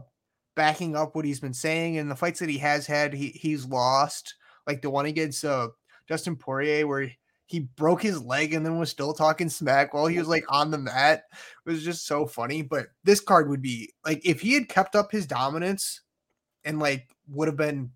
backing 0.55 0.95
up 0.95 1.15
what 1.15 1.25
he's 1.25 1.39
been 1.39 1.53
saying 1.53 1.97
and 1.97 2.09
the 2.09 2.15
fights 2.15 2.39
that 2.39 2.49
he 2.49 2.59
has 2.59 2.85
had 2.85 3.13
he 3.13 3.29
he's 3.29 3.65
lost 3.65 4.35
like 4.67 4.81
the 4.81 4.89
one 4.89 5.05
against 5.05 5.43
uh 5.43 5.67
Dustin 6.07 6.35
Poirier 6.35 6.87
where 6.87 7.11
he 7.53 7.59
broke 7.59 8.01
his 8.01 8.19
leg 8.19 8.55
and 8.55 8.65
then 8.65 8.79
was 8.79 8.89
still 8.89 9.13
talking 9.13 9.47
smack 9.47 9.93
while 9.93 10.07
he 10.07 10.17
was 10.17 10.27
like 10.27 10.43
on 10.49 10.71
the 10.71 10.77
mat. 10.79 11.25
It 11.63 11.69
was 11.69 11.83
just 11.83 12.07
so 12.07 12.25
funny. 12.25 12.63
But 12.63 12.87
this 13.03 13.19
card 13.19 13.47
would 13.47 13.61
be 13.61 13.93
like 14.03 14.25
if 14.25 14.41
he 14.41 14.55
had 14.55 14.69
kept 14.69 14.95
up 14.95 15.11
his 15.11 15.27
dominance 15.27 16.01
and 16.65 16.79
like 16.79 17.15
would 17.27 17.47
have 17.47 17.55
been 17.55 17.91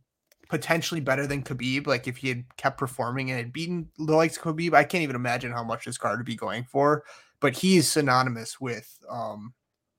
potentially 0.48 1.02
better 1.02 1.26
than 1.26 1.41
Khabib, 1.41 1.88
like 1.88 2.08
if 2.08 2.17
he 2.17 2.28
had 2.28 2.46
kept 2.58 2.78
performing 2.78 3.32
and 3.32 3.39
had 3.39 3.52
beaten 3.52 3.89
the 3.98 4.13
likes 4.13 4.38
of 4.38 4.43
Khabib, 4.43 4.76
I 4.76 4.84
can't 4.84 5.02
even 5.02 5.15
imagine 5.15 5.52
how 5.52 5.63
much 5.63 5.86
this 5.86 5.98
card 5.98 6.20
would 6.20 6.28
be 6.28 6.36
going 6.36 6.63
for. 6.63 7.04
But 7.39 7.58
he's 7.58 7.91
synonymous 7.91 8.62
with 8.62 8.96
um 9.10 9.56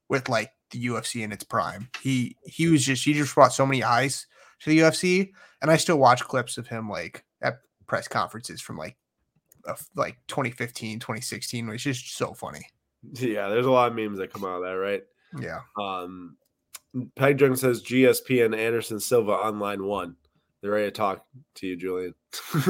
with 0.09 0.29
like 0.29 0.53
the 0.71 0.87
UFC 0.87 1.25
in 1.25 1.33
its 1.33 1.43
prime. 1.43 1.91
He 2.01 2.37
he 2.45 2.69
was 2.69 2.85
just 2.85 3.05
he 3.05 3.13
just 3.13 3.35
brought 3.35 3.53
so 3.53 3.67
many 3.67 3.83
eyes 3.83 4.25
to 4.61 4.71
the 4.71 4.79
UFC, 4.79 5.33
and 5.61 5.69
I 5.69 5.79
still 5.79 5.99
watch 5.99 6.23
clips 6.23 6.59
of 6.59 6.69
him 6.69 6.89
like 6.89 7.25
at 7.43 7.55
press 7.89 8.07
conferences 8.07 8.61
from 8.61 8.79
like 8.79 8.97
of 9.69 9.87
like 9.95 10.17
2015, 10.29 10.99
2016, 10.99 11.69
which 11.69 11.87
is 11.87 12.03
so 12.03 12.35
funny. 12.35 12.67
Yeah, 13.13 13.49
there's 13.49 13.67
a 13.67 13.71
lot 13.71 13.91
of 13.91 13.97
memes 13.97 14.19
that 14.19 14.33
come 14.33 14.45
out 14.45 14.57
of 14.57 14.63
that, 14.63 14.73
right? 14.73 15.03
Yeah. 15.39 15.61
Um, 15.79 16.37
Peg 17.17 17.41
Jung 17.41 17.57
says 17.57 17.83
GSP 17.83 18.45
and 18.45 18.55
Anderson 18.55 18.99
Silva 18.99 19.33
on 19.33 19.59
line 19.59 19.85
one. 19.85 20.17
They're 20.61 20.73
ready 20.73 20.87
to 20.87 20.91
talk 20.91 21.25
to 21.57 21.67
you, 21.67 21.77
Julian. 21.77 22.15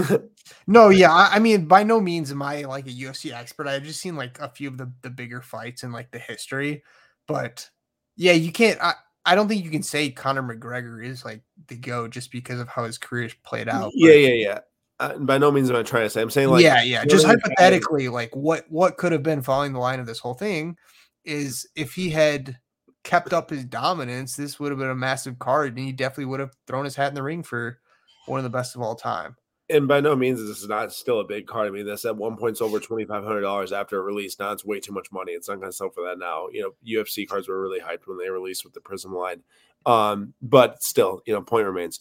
no, 0.67 0.91
yeah, 0.91 1.11
I, 1.11 1.37
I, 1.37 1.39
mean, 1.39 1.65
by 1.65 1.83
no 1.83 2.01
means 2.01 2.31
am 2.31 2.43
I 2.43 2.63
like 2.63 2.87
a 2.87 2.91
UFC 2.91 3.33
expert. 3.33 3.67
I've 3.67 3.85
just 3.85 4.01
seen 4.01 4.15
like 4.15 4.39
a 4.41 4.49
few 4.51 4.69
of 4.69 4.77
the 4.77 4.93
the 5.01 5.09
bigger 5.09 5.41
fights 5.41 5.83
and 5.83 5.93
like 5.93 6.11
the 6.11 6.19
history, 6.19 6.83
but 7.27 7.69
yeah, 8.17 8.33
you 8.33 8.53
can't. 8.53 8.79
I, 8.83 8.93
I 9.25 9.35
don't 9.35 9.49
think 9.49 9.65
you 9.65 9.71
can 9.71 9.83
say 9.83 10.11
Conor 10.11 10.43
McGregor 10.43 11.05
is 11.05 11.25
like 11.25 11.41
the 11.69 11.77
go 11.77 12.09
just 12.09 12.31
because 12.31 12.61
of 12.61 12.69
how 12.69 12.85
his 12.85 12.99
career 12.99 13.31
played 13.43 13.69
out. 13.69 13.93
Yeah, 13.95 14.13
yeah, 14.13 14.35
yeah. 14.35 14.59
Uh, 15.01 15.17
by 15.19 15.39
no 15.39 15.53
means 15.53 15.71
am 15.71 15.77
I 15.77 15.83
trying 15.83 16.05
to 16.05 16.11
say. 16.11 16.21
I'm 16.21 16.31
saying 16.31 16.49
like 16.49 16.63
yeah, 16.63 16.83
yeah. 16.83 17.05
Just 17.05 17.25
hypothetically, 17.25 18.09
like 18.09 18.35
what 18.35 18.65
what 18.69 18.97
could 18.97 19.13
have 19.13 19.23
been 19.23 19.43
following 19.43 19.73
the 19.73 19.79
line 19.79 20.01
of 20.01 20.07
this 20.07 20.19
whole 20.19 20.35
thing 20.35 20.77
is 21.25 21.69
if 21.77 21.93
he 21.93 22.11
had 22.11 22.59
kept 23.05 23.33
up 23.33 23.51
his 23.51 23.65
dominance, 23.65 24.35
this 24.35 24.59
would 24.59 24.73
have 24.73 24.79
been 24.79 24.91
a 24.91 24.95
massive 24.95 25.39
card, 25.39 25.77
and 25.77 25.87
he 25.87 25.93
definitely 25.93 26.25
would 26.25 26.41
have 26.41 26.53
thrown 26.67 26.85
his 26.85 26.97
hat 26.97 27.09
in 27.09 27.15
the 27.15 27.23
ring 27.23 27.45
for 27.45 27.79
one 28.27 28.39
of 28.39 28.45
the 28.45 28.51
best 28.51 28.75
of 28.75 28.83
all 28.83 28.97
time. 28.97 29.37
And 29.71 29.87
by 29.87 30.01
no 30.01 30.17
means 30.17 30.41
this 30.41 30.63
is 30.63 30.69
not 30.69 30.93
still 30.93 31.21
a 31.21 31.25
big 31.25 31.47
card. 31.47 31.69
I 31.69 31.71
mean, 31.71 31.87
that's 31.87 32.05
at 32.05 32.17
one 32.17 32.37
point 32.37 32.61
over 32.61 32.81
twenty 32.81 33.05
five 33.05 33.23
hundred 33.23 33.43
dollars 33.43 33.73
after 33.73 34.01
a 34.01 34.03
release. 34.03 34.39
Now 34.39 34.51
it's 34.51 34.65
way 34.65 34.81
too 34.81 34.93
much 34.93 35.13
money. 35.13 35.33
It's 35.33 35.49
not 35.49 35.61
going 35.61 35.71
to 35.71 35.77
sell 35.77 35.91
for 35.91 36.05
that 36.05 36.19
now. 36.19 36.49
You 36.51 36.63
know, 36.63 36.71
UFC 36.87 37.29
cards 37.29 37.49
were 37.49 37.61
really 37.61 37.81
hyped 37.81 38.07
when 38.07 38.19
they 38.19 38.31
released 38.31 38.65
with 38.65 38.75
the 38.75 38.81
Prizm 38.81 39.13
line, 39.13 39.43
um, 39.87 40.35
but 40.43 40.83
still, 40.83 41.23
you 41.25 41.35
know, 41.35 41.43
point 41.43 41.67
remains. 41.67 42.01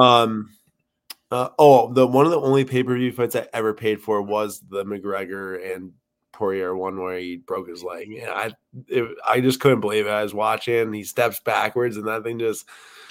Um, 0.00 0.54
uh, 1.30 1.50
oh, 1.58 1.92
the 1.92 2.06
one 2.06 2.24
of 2.24 2.32
the 2.32 2.40
only 2.40 2.64
pay 2.64 2.82
per 2.82 2.94
view 2.94 3.12
fights 3.12 3.36
I 3.36 3.46
ever 3.52 3.72
paid 3.72 4.00
for 4.00 4.20
was 4.20 4.60
the 4.68 4.84
McGregor 4.84 5.74
and 5.74 5.92
Poirier 6.32 6.74
one 6.74 7.00
where 7.00 7.18
he 7.18 7.36
broke 7.36 7.68
his 7.68 7.84
leg. 7.84 8.10
And 8.12 8.30
I, 8.30 8.52
it, 8.88 9.16
I 9.28 9.40
just 9.40 9.60
couldn't 9.60 9.80
believe 9.80 10.06
it. 10.06 10.10
I 10.10 10.22
was 10.22 10.34
watching. 10.34 10.92
He 10.92 11.04
steps 11.04 11.38
backwards, 11.40 11.96
and 11.96 12.08
that 12.08 12.24
thing 12.24 12.40
just 12.40 12.66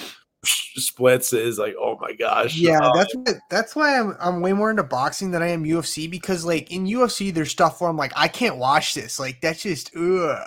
splits. 0.43 1.31
Is 1.31 1.57
like, 1.57 1.75
oh 1.79 1.97
my 2.01 2.11
gosh. 2.11 2.57
Yeah, 2.57 2.79
uh, 2.79 2.93
that's 2.93 3.15
what, 3.15 3.35
that's 3.49 3.75
why 3.75 3.97
I'm 3.97 4.17
I'm 4.19 4.41
way 4.41 4.51
more 4.51 4.69
into 4.69 4.83
boxing 4.83 5.31
than 5.31 5.41
I 5.41 5.49
am 5.49 5.63
UFC 5.63 6.11
because 6.11 6.43
like 6.43 6.71
in 6.71 6.85
UFC 6.85 7.33
there's 7.33 7.51
stuff 7.51 7.79
where 7.79 7.89
I'm 7.89 7.97
like 7.97 8.13
I 8.17 8.27
can't 8.27 8.57
watch 8.57 8.95
this. 8.95 9.17
Like 9.17 9.39
that's 9.41 9.61
just 9.61 9.95
ugh. 9.95 10.45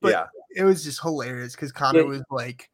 But 0.00 0.12
yeah. 0.12 0.26
it 0.56 0.64
was 0.64 0.84
just 0.84 1.02
hilarious 1.02 1.54
because 1.54 1.72
Conor 1.72 2.00
yeah. 2.00 2.06
was 2.06 2.22
like 2.30 2.70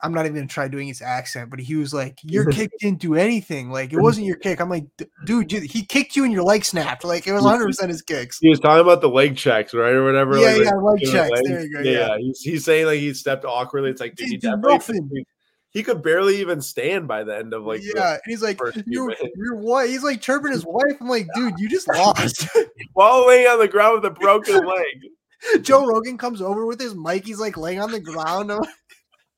I'm 0.00 0.12
not 0.12 0.24
even 0.26 0.34
gonna 0.36 0.46
try 0.46 0.68
doing 0.68 0.88
his 0.88 1.02
accent, 1.02 1.50
but 1.50 1.60
he 1.60 1.76
was 1.76 1.92
like, 1.92 2.18
"Your 2.24 2.50
kick 2.50 2.70
didn't 2.80 3.00
do 3.00 3.14
anything. 3.14 3.70
Like 3.70 3.92
it 3.92 3.98
wasn't 3.98 4.26
your 4.26 4.36
kick." 4.36 4.60
I'm 4.60 4.70
like, 4.70 4.86
"Dude, 5.24 5.50
he 5.50 5.84
kicked 5.84 6.16
you 6.16 6.24
and 6.24 6.32
your 6.32 6.42
leg 6.42 6.64
snapped. 6.64 7.04
Like 7.04 7.26
it 7.26 7.32
was 7.32 7.42
100 7.42 7.66
percent 7.66 7.90
his 7.90 8.02
kicks." 8.02 8.38
He 8.38 8.48
was 8.48 8.60
talking 8.60 8.80
about 8.80 9.00
the 9.00 9.08
leg 9.08 9.36
checks, 9.36 9.74
right, 9.74 9.92
or 9.92 10.04
whatever. 10.04 10.38
Yeah, 10.38 10.54
like, 10.54 10.64
yeah, 10.64 10.74
leg 10.74 11.00
checks. 11.00 11.40
There 11.44 11.62
you 11.62 11.72
go. 11.72 11.80
Yeah, 11.80 11.90
yeah. 11.92 12.18
He's, 12.18 12.40
he's 12.40 12.64
saying 12.64 12.86
like 12.86 13.00
he 13.00 13.14
stepped 13.14 13.44
awkwardly. 13.44 13.90
It's 13.90 14.00
like, 14.00 14.16
did 14.16 14.28
he 14.28 14.36
definitely? 14.36 15.26
He 15.72 15.82
could 15.82 16.02
barely 16.02 16.36
even 16.40 16.60
stand 16.60 17.08
by 17.08 17.24
the 17.24 17.36
end 17.36 17.54
of 17.54 17.64
like. 17.64 17.80
Yeah, 17.82 18.18
he's 18.26 18.42
like, 18.42 18.60
"Your 18.86 19.14
your 19.34 19.56
wife." 19.56 19.88
He's 19.88 20.04
like 20.04 20.20
chirping 20.20 20.52
his 20.52 20.66
wife. 20.66 20.96
I'm 21.00 21.08
like, 21.08 21.26
"Dude, 21.34 21.54
you 21.58 21.68
just 21.68 21.88
lost." 21.94 22.46
While 22.92 23.26
laying 23.26 23.46
on 23.46 23.58
the 23.58 23.68
ground 23.68 24.02
with 24.02 24.12
a 24.12 24.14
broken 24.14 24.66
leg. 24.66 25.62
Joe 25.62 25.84
Rogan 25.84 26.18
comes 26.18 26.40
over 26.40 26.66
with 26.66 26.80
his 26.80 26.94
mic. 26.94 27.26
He's 27.26 27.40
like 27.40 27.56
laying 27.56 27.80
on 27.80 27.90
the 27.90 28.00
ground 28.00 28.52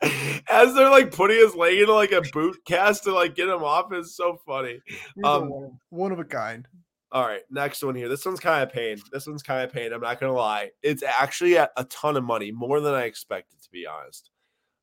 as 0.51 0.75
they're 0.75 0.91
like 0.91 1.13
putting 1.13 1.39
his 1.39 1.55
leg 1.55 1.79
into 1.79 1.95
like 1.95 2.13
a 2.13 2.23
boot 2.33 2.57
cast 2.65 3.05
to 3.05 3.13
like 3.13 3.35
get 3.35 3.49
him 3.49 3.63
off 3.63 3.93
is 3.93 4.17
so 4.17 4.39
funny. 4.47 4.81
Um, 5.23 5.79
one 5.91 6.13
of 6.13 6.19
a 6.19 6.25
kind. 6.25 6.67
All 7.13 7.25
right, 7.25 7.43
next 7.49 7.83
one 7.83 7.95
here. 7.95 8.09
This 8.09 8.27
one's 8.27 8.41
kind 8.41 8.63
of 8.63 8.73
pain. 8.73 8.97
This 9.13 9.27
one's 9.27 9.43
kind 9.43 9.63
of 9.63 9.73
pain. 9.73 9.93
I'm 9.93 10.01
not 10.01 10.19
gonna 10.19 10.33
lie. 10.33 10.71
It's 10.83 11.03
actually 11.03 11.55
a, 11.55 11.71
a 11.77 11.85
ton 11.85 12.17
of 12.17 12.25
money, 12.25 12.51
more 12.51 12.81
than 12.81 12.95
I 12.95 13.05
expected 13.05 13.63
to 13.63 13.71
be 13.71 13.87
honest. 13.87 14.31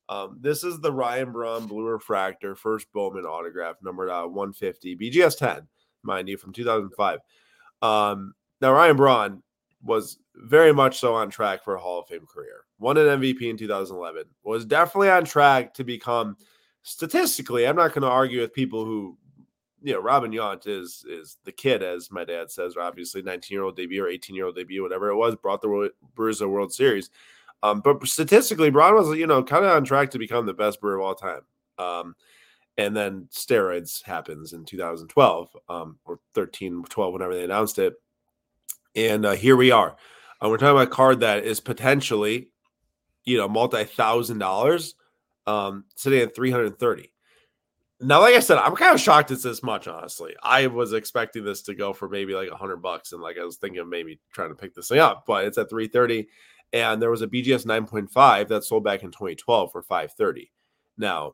Um, 0.08 0.38
this 0.42 0.64
is 0.64 0.80
the 0.80 0.92
Ryan 0.92 1.32
Braun 1.32 1.68
Blue 1.68 1.88
Refractor 1.88 2.56
first 2.56 2.88
Bowman 2.94 3.26
autograph, 3.26 3.78
numbered 3.82 4.10
uh, 4.10 4.24
150, 4.24 4.98
BGS 4.98 5.38
10, 5.38 5.68
mind 6.04 6.28
you, 6.28 6.38
from 6.38 6.52
2005. 6.52 7.20
Um, 7.82 8.34
now 8.60 8.74
Ryan 8.74 8.98
Braun 8.98 9.44
was 9.84 10.20
very 10.36 10.74
much 10.74 11.00
so 11.00 11.14
on 11.14 11.30
track 11.30 11.64
for 11.64 11.76
a 11.76 11.80
Hall 11.80 12.00
of 12.00 12.08
Fame 12.08 12.26
career. 12.26 12.66
Won 12.80 12.98
an 12.98 13.20
MVP 13.20 13.42
in 13.44 13.58
2011. 13.58 14.24
Was 14.44 14.66
definitely 14.66 15.10
on 15.10 15.26
track 15.26 15.74
to 15.76 15.84
become 15.84 16.38
statistically. 16.84 17.68
I'm 17.68 17.76
not 17.76 17.94
going 17.94 18.04
to 18.04 18.08
argue 18.08 18.42
with 18.42 18.54
people 18.54 18.86
who, 18.86 19.18
you 19.82 19.94
know, 19.94 20.00
Robin 20.00 20.32
Yount 20.32 20.68
is 20.68 21.04
is 21.10 21.38
the 21.44 21.52
kid, 21.52 21.84
as 21.84 22.12
my 22.12 22.24
dad 22.24 22.52
says, 22.52 22.76
or 22.76 22.82
obviously 22.82 23.22
19 23.22 23.56
year 23.56 23.64
old 23.64 23.76
debut 23.76 24.04
or 24.04 24.08
18 24.08 24.36
year 24.36 24.46
old 24.46 24.56
debut, 24.56 24.84
whatever 24.84 25.10
it 25.10 25.16
was, 25.16 25.36
brought 25.36 25.62
the 25.62 25.92
Brewers 26.16 26.42
a 26.42 26.48
World 26.48 26.74
Series. 26.74 27.10
Um, 27.64 27.82
but 27.82 28.06
statistically, 28.08 28.70
Braun 28.72 28.96
was, 28.96 29.18
you 29.18 29.28
know, 29.28 29.44
kind 29.44 29.66
of 29.66 29.72
on 29.72 29.86
track 29.86 30.12
to 30.12 30.20
become 30.20 30.46
the 30.46 30.54
best 30.54 30.82
Brewer 30.82 31.00
of 31.00 31.06
all 31.06 31.16
time. 31.16 31.42
Um, 31.78 32.16
and 32.78 32.96
then 32.96 33.28
steroids 33.32 34.04
happens 34.04 34.54
in 34.54 34.66
2012 34.66 35.56
um, 35.70 35.98
or 36.06 36.20
13, 36.34 36.84
12, 36.90 37.14
whenever 37.14 37.36
they 37.36 37.44
announced 37.44 37.78
it. 37.78 37.94
And 38.96 39.26
uh, 39.26 39.32
here 39.32 39.56
we 39.56 39.72
are. 39.72 39.96
Uh, 40.44 40.50
we're 40.50 40.58
talking 40.58 40.76
about 40.76 40.88
a 40.88 40.92
card 40.92 41.20
that 41.22 41.44
is 41.44 41.60
potentially, 41.60 42.50
you 43.24 43.38
know, 43.38 43.48
multi 43.48 43.84
thousand 43.84 44.40
dollars, 44.40 44.96
um, 45.48 45.86
sitting 45.96 46.22
at 46.22 46.36
330. 46.36 47.12
Now, 48.04 48.20
like 48.22 48.34
I 48.34 48.40
said, 48.40 48.58
I'm 48.58 48.76
kind 48.76 48.96
of 48.96 49.00
shocked 49.00 49.30
it's 49.30 49.44
this 49.44 49.62
much, 49.62 49.88
honestly. 49.88 50.34
I 50.42 50.66
was 50.68 50.94
expecting 50.94 51.44
this 51.44 51.62
to 51.64 51.76
go 51.76 51.94
for 51.94 52.10
maybe 52.10 52.34
like 52.34 52.50
a 52.50 52.56
hundred 52.56 52.78
bucks, 52.78 53.12
and 53.12 53.22
like 53.22 53.38
I 53.38 53.44
was 53.44 53.58
thinking 53.58 53.80
of 53.80 53.88
maybe 53.88 54.20
trying 54.34 54.50
to 54.50 54.56
pick 54.56 54.74
this 54.74 54.88
thing 54.88 55.00
up, 55.00 55.26
but 55.28 55.46
it's 55.46 55.58
at 55.60 55.70
330. 55.70 56.28
And 56.74 57.02
there 57.02 57.12
was 57.12 57.22
a 57.22 57.28
BGS 57.28 57.66
9.5 57.66 58.48
that 58.48 58.64
sold 58.64 58.84
back 58.84 59.04
in 59.04 59.12
2012 59.12 59.72
for 59.72 59.82
530. 59.84 60.52
Now, 60.98 61.34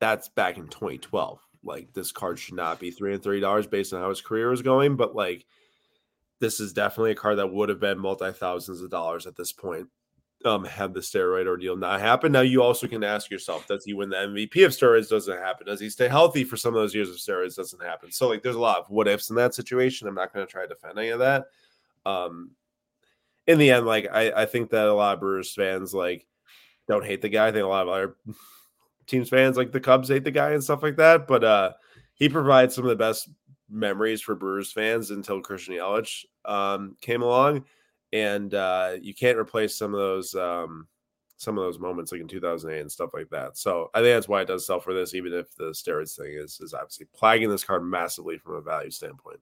that's 0.00 0.28
back 0.28 0.58
in 0.58 0.66
2012. 0.66 1.38
Like 1.64 1.92
this 1.94 2.10
card 2.10 2.38
should 2.38 2.56
not 2.56 2.80
be 2.80 2.90
$330 2.90 3.70
based 3.70 3.92
on 3.92 4.00
how 4.00 4.08
his 4.08 4.20
career 4.20 4.50
was 4.50 4.60
going, 4.60 4.96
but 4.96 5.14
like 5.14 5.46
this 6.42 6.58
is 6.58 6.72
definitely 6.72 7.12
a 7.12 7.14
card 7.14 7.38
that 7.38 7.52
would 7.52 7.68
have 7.68 7.78
been 7.78 8.00
multi 8.00 8.32
thousands 8.32 8.82
of 8.82 8.90
dollars 8.90 9.28
at 9.28 9.36
this 9.36 9.52
point. 9.52 9.86
Um, 10.44 10.64
had 10.64 10.92
the 10.92 10.98
steroid 10.98 11.46
ordeal 11.46 11.76
not 11.76 12.00
happen. 12.00 12.32
Now 12.32 12.40
you 12.40 12.64
also 12.64 12.88
can 12.88 13.04
ask 13.04 13.30
yourself, 13.30 13.68
does 13.68 13.84
he 13.84 13.94
win 13.94 14.08
the 14.08 14.16
MVP 14.16 14.66
of 14.66 14.72
steroids 14.72 15.08
doesn't 15.08 15.38
happen? 15.38 15.68
Does 15.68 15.78
he 15.78 15.88
stay 15.88 16.08
healthy 16.08 16.42
for 16.42 16.56
some 16.56 16.74
of 16.74 16.80
those 16.80 16.96
years 16.96 17.08
of 17.08 17.14
steroids 17.14 17.54
doesn't 17.54 17.80
happen? 17.80 18.10
So 18.10 18.28
like 18.28 18.42
there's 18.42 18.56
a 18.56 18.60
lot 18.60 18.78
of 18.78 18.90
what 18.90 19.06
ifs 19.06 19.30
in 19.30 19.36
that 19.36 19.54
situation. 19.54 20.08
I'm 20.08 20.16
not 20.16 20.34
going 20.34 20.44
to 20.44 20.50
try 20.50 20.62
to 20.62 20.68
defend 20.68 20.98
any 20.98 21.10
of 21.10 21.20
that. 21.20 21.44
Um 22.04 22.50
in 23.46 23.58
the 23.58 23.70
end, 23.70 23.86
like 23.86 24.08
I, 24.12 24.42
I 24.42 24.46
think 24.46 24.70
that 24.70 24.88
a 24.88 24.92
lot 24.92 25.14
of 25.14 25.20
Brewers 25.20 25.54
fans 25.54 25.94
like 25.94 26.26
don't 26.88 27.06
hate 27.06 27.22
the 27.22 27.28
guy. 27.28 27.46
I 27.46 27.52
think 27.52 27.64
a 27.64 27.68
lot 27.68 27.86
of 27.86 27.92
other 27.92 28.16
teams 29.06 29.28
fans 29.28 29.56
like 29.56 29.70
the 29.70 29.78
Cubs 29.78 30.08
hate 30.08 30.24
the 30.24 30.32
guy 30.32 30.50
and 30.50 30.64
stuff 30.64 30.82
like 30.82 30.96
that. 30.96 31.28
But 31.28 31.44
uh 31.44 31.72
he 32.14 32.28
provides 32.28 32.74
some 32.74 32.84
of 32.84 32.90
the 32.90 32.96
best 32.96 33.28
memories 33.72 34.20
for 34.20 34.34
Brewers 34.34 34.70
fans 34.70 35.10
until 35.10 35.40
Christian 35.40 35.74
Yelich 35.74 36.24
um, 36.44 36.96
came 37.00 37.22
along, 37.22 37.64
and 38.12 38.52
uh, 38.54 38.96
you 39.00 39.14
can't 39.14 39.38
replace 39.38 39.76
some 39.76 39.94
of 39.94 39.98
those 39.98 40.34
um, 40.34 40.86
some 41.36 41.58
of 41.58 41.64
those 41.64 41.80
moments 41.80 42.12
like 42.12 42.20
in 42.20 42.28
2008 42.28 42.80
and 42.80 42.92
stuff 42.92 43.10
like 43.14 43.28
that. 43.30 43.58
So 43.58 43.90
I 43.94 43.98
think 43.98 44.14
that's 44.14 44.28
why 44.28 44.42
it 44.42 44.48
does 44.48 44.64
sell 44.66 44.78
for 44.78 44.94
this, 44.94 45.14
even 45.14 45.32
if 45.32 45.54
the 45.56 45.70
steroids 45.70 46.16
thing 46.16 46.32
is 46.32 46.60
is 46.60 46.74
obviously 46.74 47.06
plaguing 47.14 47.50
this 47.50 47.64
card 47.64 47.84
massively 47.84 48.38
from 48.38 48.54
a 48.54 48.60
value 48.60 48.90
standpoint. 48.90 49.40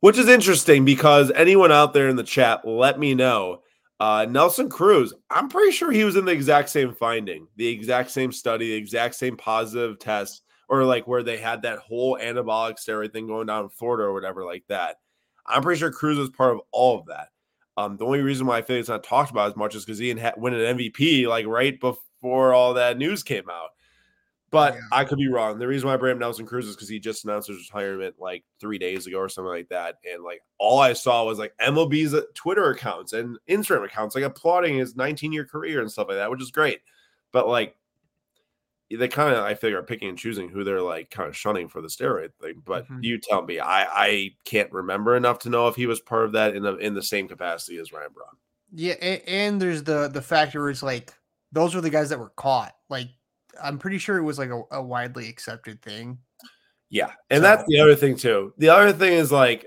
Which 0.00 0.18
is 0.18 0.28
interesting 0.28 0.84
because 0.84 1.30
anyone 1.30 1.70
out 1.70 1.94
there 1.94 2.08
in 2.08 2.16
the 2.16 2.24
chat, 2.24 2.66
let 2.66 2.98
me 2.98 3.14
know. 3.14 3.62
Uh, 4.00 4.26
Nelson 4.28 4.68
Cruz, 4.68 5.14
I'm 5.30 5.48
pretty 5.48 5.70
sure 5.70 5.92
he 5.92 6.02
was 6.02 6.16
in 6.16 6.24
the 6.24 6.32
exact 6.32 6.70
same 6.70 6.92
finding, 6.92 7.46
the 7.54 7.68
exact 7.68 8.10
same 8.10 8.32
study, 8.32 8.70
the 8.70 8.76
exact 8.76 9.14
same 9.14 9.36
positive 9.36 10.00
test 10.00 10.42
or 10.68 10.84
like 10.84 11.06
where 11.06 11.22
they 11.22 11.36
had 11.36 11.62
that 11.62 11.78
whole 11.78 12.18
anabolic 12.18 12.76
steroid 12.78 13.12
thing 13.12 13.26
going 13.26 13.46
down 13.46 13.64
in 13.64 13.70
Florida 13.70 14.04
or 14.04 14.12
whatever 14.12 14.44
like 14.44 14.64
that. 14.68 14.96
I'm 15.46 15.62
pretty 15.62 15.78
sure 15.78 15.90
Cruz 15.90 16.18
was 16.18 16.30
part 16.30 16.54
of 16.54 16.60
all 16.70 16.98
of 17.00 17.06
that. 17.06 17.28
Um, 17.76 17.96
the 17.96 18.04
only 18.04 18.20
reason 18.20 18.46
why 18.46 18.58
I 18.58 18.62
feel 18.62 18.76
it's 18.76 18.88
not 18.88 19.02
talked 19.02 19.30
about 19.30 19.50
as 19.50 19.56
much 19.56 19.74
is 19.74 19.84
because 19.84 19.98
he 19.98 20.08
didn't 20.08 20.20
ha- 20.20 20.34
win 20.36 20.54
an 20.54 20.76
MVP 20.76 21.26
like 21.26 21.46
right 21.46 21.78
before 21.80 22.52
all 22.52 22.74
that 22.74 22.98
news 22.98 23.22
came 23.22 23.48
out. 23.50 23.70
But 24.50 24.74
yeah. 24.74 24.80
I 24.92 25.04
could 25.06 25.16
be 25.16 25.28
wrong. 25.28 25.58
The 25.58 25.66
reason 25.66 25.88
why 25.88 25.94
I 25.94 25.96
bring 25.96 26.12
up 26.12 26.18
Nelson 26.18 26.44
Cruz 26.44 26.68
is 26.68 26.76
because 26.76 26.88
he 26.88 27.00
just 27.00 27.24
announced 27.24 27.48
his 27.48 27.56
retirement 27.56 28.16
like 28.18 28.44
three 28.60 28.76
days 28.76 29.06
ago 29.06 29.16
or 29.16 29.30
something 29.30 29.48
like 29.48 29.70
that. 29.70 29.96
And 30.04 30.22
like 30.22 30.42
all 30.58 30.78
I 30.78 30.92
saw 30.92 31.24
was 31.24 31.38
like 31.38 31.54
MLB's 31.58 32.12
uh, 32.12 32.20
Twitter 32.34 32.70
accounts 32.70 33.14
and 33.14 33.38
Instagram 33.48 33.86
accounts 33.86 34.14
like 34.14 34.24
applauding 34.24 34.76
his 34.76 34.94
19 34.94 35.32
year 35.32 35.46
career 35.46 35.80
and 35.80 35.90
stuff 35.90 36.08
like 36.08 36.18
that, 36.18 36.30
which 36.30 36.42
is 36.42 36.50
great. 36.50 36.80
But 37.32 37.48
like 37.48 37.76
they 38.96 39.08
kind 39.08 39.34
of 39.34 39.44
I 39.44 39.54
figure 39.54 39.78
are 39.78 39.82
picking 39.82 40.08
and 40.08 40.18
choosing 40.18 40.48
who 40.48 40.64
they're 40.64 40.82
like 40.82 41.10
kind 41.10 41.28
of 41.28 41.36
shunning 41.36 41.68
for 41.68 41.80
the 41.80 41.88
steroid 41.88 42.30
thing. 42.40 42.62
But 42.64 42.84
mm-hmm. 42.84 43.02
you 43.02 43.18
tell 43.18 43.42
me, 43.42 43.60
I 43.60 43.84
I 43.84 44.30
can't 44.44 44.72
remember 44.72 45.16
enough 45.16 45.38
to 45.40 45.50
know 45.50 45.68
if 45.68 45.76
he 45.76 45.86
was 45.86 46.00
part 46.00 46.24
of 46.24 46.32
that 46.32 46.54
in 46.54 46.62
the 46.62 46.76
in 46.76 46.94
the 46.94 47.02
same 47.02 47.28
capacity 47.28 47.78
as 47.78 47.92
Ryan 47.92 48.10
Braun. 48.12 48.36
Yeah, 48.74 48.94
and, 49.00 49.22
and 49.26 49.62
there's 49.62 49.82
the 49.82 50.08
the 50.08 50.22
factor 50.22 50.70
is 50.70 50.82
like 50.82 51.12
those 51.52 51.74
were 51.74 51.80
the 51.80 51.90
guys 51.90 52.08
that 52.10 52.18
were 52.18 52.32
caught. 52.36 52.74
Like 52.88 53.08
I'm 53.62 53.78
pretty 53.78 53.98
sure 53.98 54.18
it 54.18 54.22
was 54.22 54.38
like 54.38 54.50
a, 54.50 54.62
a 54.70 54.82
widely 54.82 55.28
accepted 55.28 55.82
thing. 55.82 56.18
Yeah, 56.88 57.12
and 57.30 57.38
so, 57.38 57.42
that's 57.42 57.64
the 57.68 57.80
other 57.80 57.94
thing 57.94 58.16
too. 58.16 58.52
The 58.58 58.68
other 58.68 58.92
thing 58.92 59.14
is 59.14 59.32
like 59.32 59.66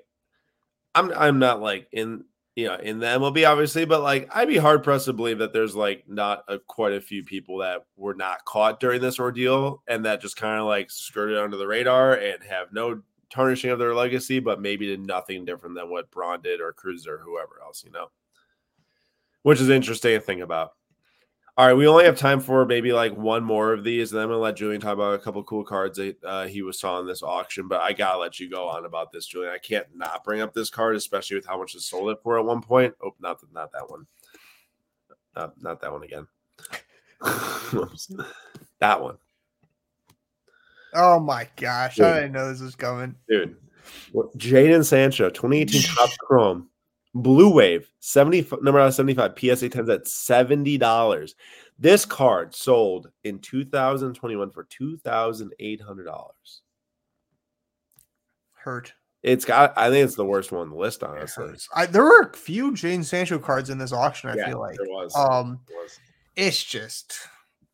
I'm 0.94 1.12
I'm 1.16 1.40
not 1.40 1.62
like 1.62 1.88
in 1.92 2.24
you 2.56 2.68
know, 2.68 2.76
in 2.76 3.00
the 3.00 3.06
MLB, 3.06 3.50
obviously, 3.50 3.84
but 3.86 4.02
like 4.02 4.30
I'd 4.34 4.48
be 4.48 4.58
hard 4.58 4.82
pressed 4.82 5.06
to 5.06 5.14
believe 5.14 5.40
that 5.40 5.52
there's 5.52 5.76
like 5.76 6.04
not 6.08 6.46
a, 6.48 6.58
quite 6.58 6.94
a 6.94 7.02
few 7.02 7.24
people 7.24 7.58
that 7.58 7.86
were 7.98 8.14
not 8.14 8.46
caught 8.46 8.80
during 8.80 9.02
this 9.02 9.20
ordeal 9.20 9.84
and 9.88 10.06
that 10.06 10.22
just 10.22 10.38
kind 10.38 10.60
of 10.60 10.66
like 10.66 10.90
skirted 10.90 11.38
under 11.38 11.58
the 11.58 11.68
radar 11.68 12.14
and 12.14 12.42
have 12.44 12.72
no 12.72 13.02
tarnishing 13.30 13.72
of 13.72 13.80
their 13.80 13.94
legacy, 13.94 14.40
but 14.40 14.62
maybe 14.62 14.88
did 14.88 15.06
nothing 15.06 15.44
different 15.44 15.76
than 15.76 15.90
what 15.90 16.10
Braun 16.12 16.42
did 16.42 16.62
or 16.62 16.72
Cruz 16.72 17.06
or 17.06 17.18
whoever 17.18 17.60
else, 17.62 17.84
you 17.84 17.92
know, 17.92 18.08
which 19.44 19.60
is 19.60 19.70
interesting 19.70 20.14
to 20.14 20.22
think 20.22 20.42
about. 20.42 20.72
All 21.58 21.66
right, 21.66 21.74
we 21.74 21.88
only 21.88 22.04
have 22.04 22.18
time 22.18 22.42
for 22.42 22.66
maybe 22.66 22.92
like 22.92 23.16
one 23.16 23.42
more 23.42 23.72
of 23.72 23.86
these, 23.86 24.12
and 24.12 24.18
then 24.18 24.24
I'm 24.24 24.30
gonna 24.30 24.42
let 24.42 24.58
Julian 24.58 24.82
talk 24.82 24.94
about 24.94 25.14
a 25.14 25.20
couple 25.20 25.42
cool 25.46 25.64
cards 25.64 25.98
that 25.98 26.22
uh, 26.22 26.48
he 26.48 26.62
was 26.62 26.78
saw 26.78 27.00
in 27.00 27.08
this 27.08 27.24
auction. 27.24 27.70
But 27.70 27.80
I 27.80 27.94
gotta 27.94 28.20
let 28.20 28.42
you 28.42 28.50
go 28.50 28.68
on 28.68 28.84
about 28.84 29.14
this, 29.14 29.26
Julian. 29.26 29.54
I 29.54 29.58
can't 29.58 29.88
not 29.96 30.26
bring 30.26 30.42
up 30.42 30.54
this 30.54 30.70
card, 30.70 30.98
especially 30.98 31.38
with 31.38 31.46
how 31.46 31.58
much 31.58 31.74
it 31.74 31.80
sold 31.80 32.10
it 32.10 32.18
for 32.22 32.38
at 32.38 32.44
one 32.44 32.62
point. 32.62 32.94
Oh, 33.02 33.16
not 33.22 33.40
not 33.54 33.72
that 33.72 33.90
one. 33.90 34.06
Not 35.34 35.54
not 35.62 35.80
that 35.80 35.94
one 35.94 36.04
again. 36.04 36.28
that 38.80 39.02
one. 39.02 39.18
Oh 40.94 41.22
my 41.22 41.48
gosh, 41.56 41.96
Dude. 41.96 42.06
I 42.06 42.14
didn't 42.16 42.34
know 42.34 42.52
this 42.52 42.60
was 42.60 42.76
coming. 42.76 43.16
Dude. 43.30 43.56
Jadon 44.38 44.84
Sancho, 44.84 45.30
2018 45.30 45.84
Topps 45.84 46.18
Chrome. 46.20 46.70
Blue 47.16 47.50
Wave, 47.50 47.90
70 48.02 48.46
number 48.62 48.80
out 48.80 48.90
of 48.90 48.94
75, 48.94 49.32
PSA 49.40 49.70
10s 49.70 49.94
at 49.94 50.04
$70. 50.04 51.34
This 51.80 52.04
card 52.06 52.54
sold 52.54 53.10
in 53.24 53.40
2021 53.40 54.52
for 54.52 54.66
$2,800. 54.66 56.32
Hurt. 58.54 58.94
It's 59.24 59.46
got 59.46 59.74
I 59.78 59.90
think 59.90 60.06
it's 60.06 60.16
the 60.16 60.26
worst 60.26 60.52
one 60.52 60.62
on 60.62 60.70
the 60.70 60.76
list, 60.76 61.04
honestly. 61.04 61.56
I, 61.74 61.86
there 61.88 62.04
were 62.04 62.22
a 62.22 62.38
few 62.38 62.72
Jadon 62.72 63.04
Sancho 63.04 63.40
cards 63.40 63.70
in 63.70 63.78
this 63.78 63.92
auction, 63.94 64.30
I 64.30 64.36
yeah, 64.36 64.50
feel 64.50 64.60
like. 64.60 64.76
There 64.76 64.88
was. 64.88 65.16
Um 65.16 65.62
there 65.68 65.78
was. 65.78 66.00
it's 66.36 66.64
just 66.64 67.18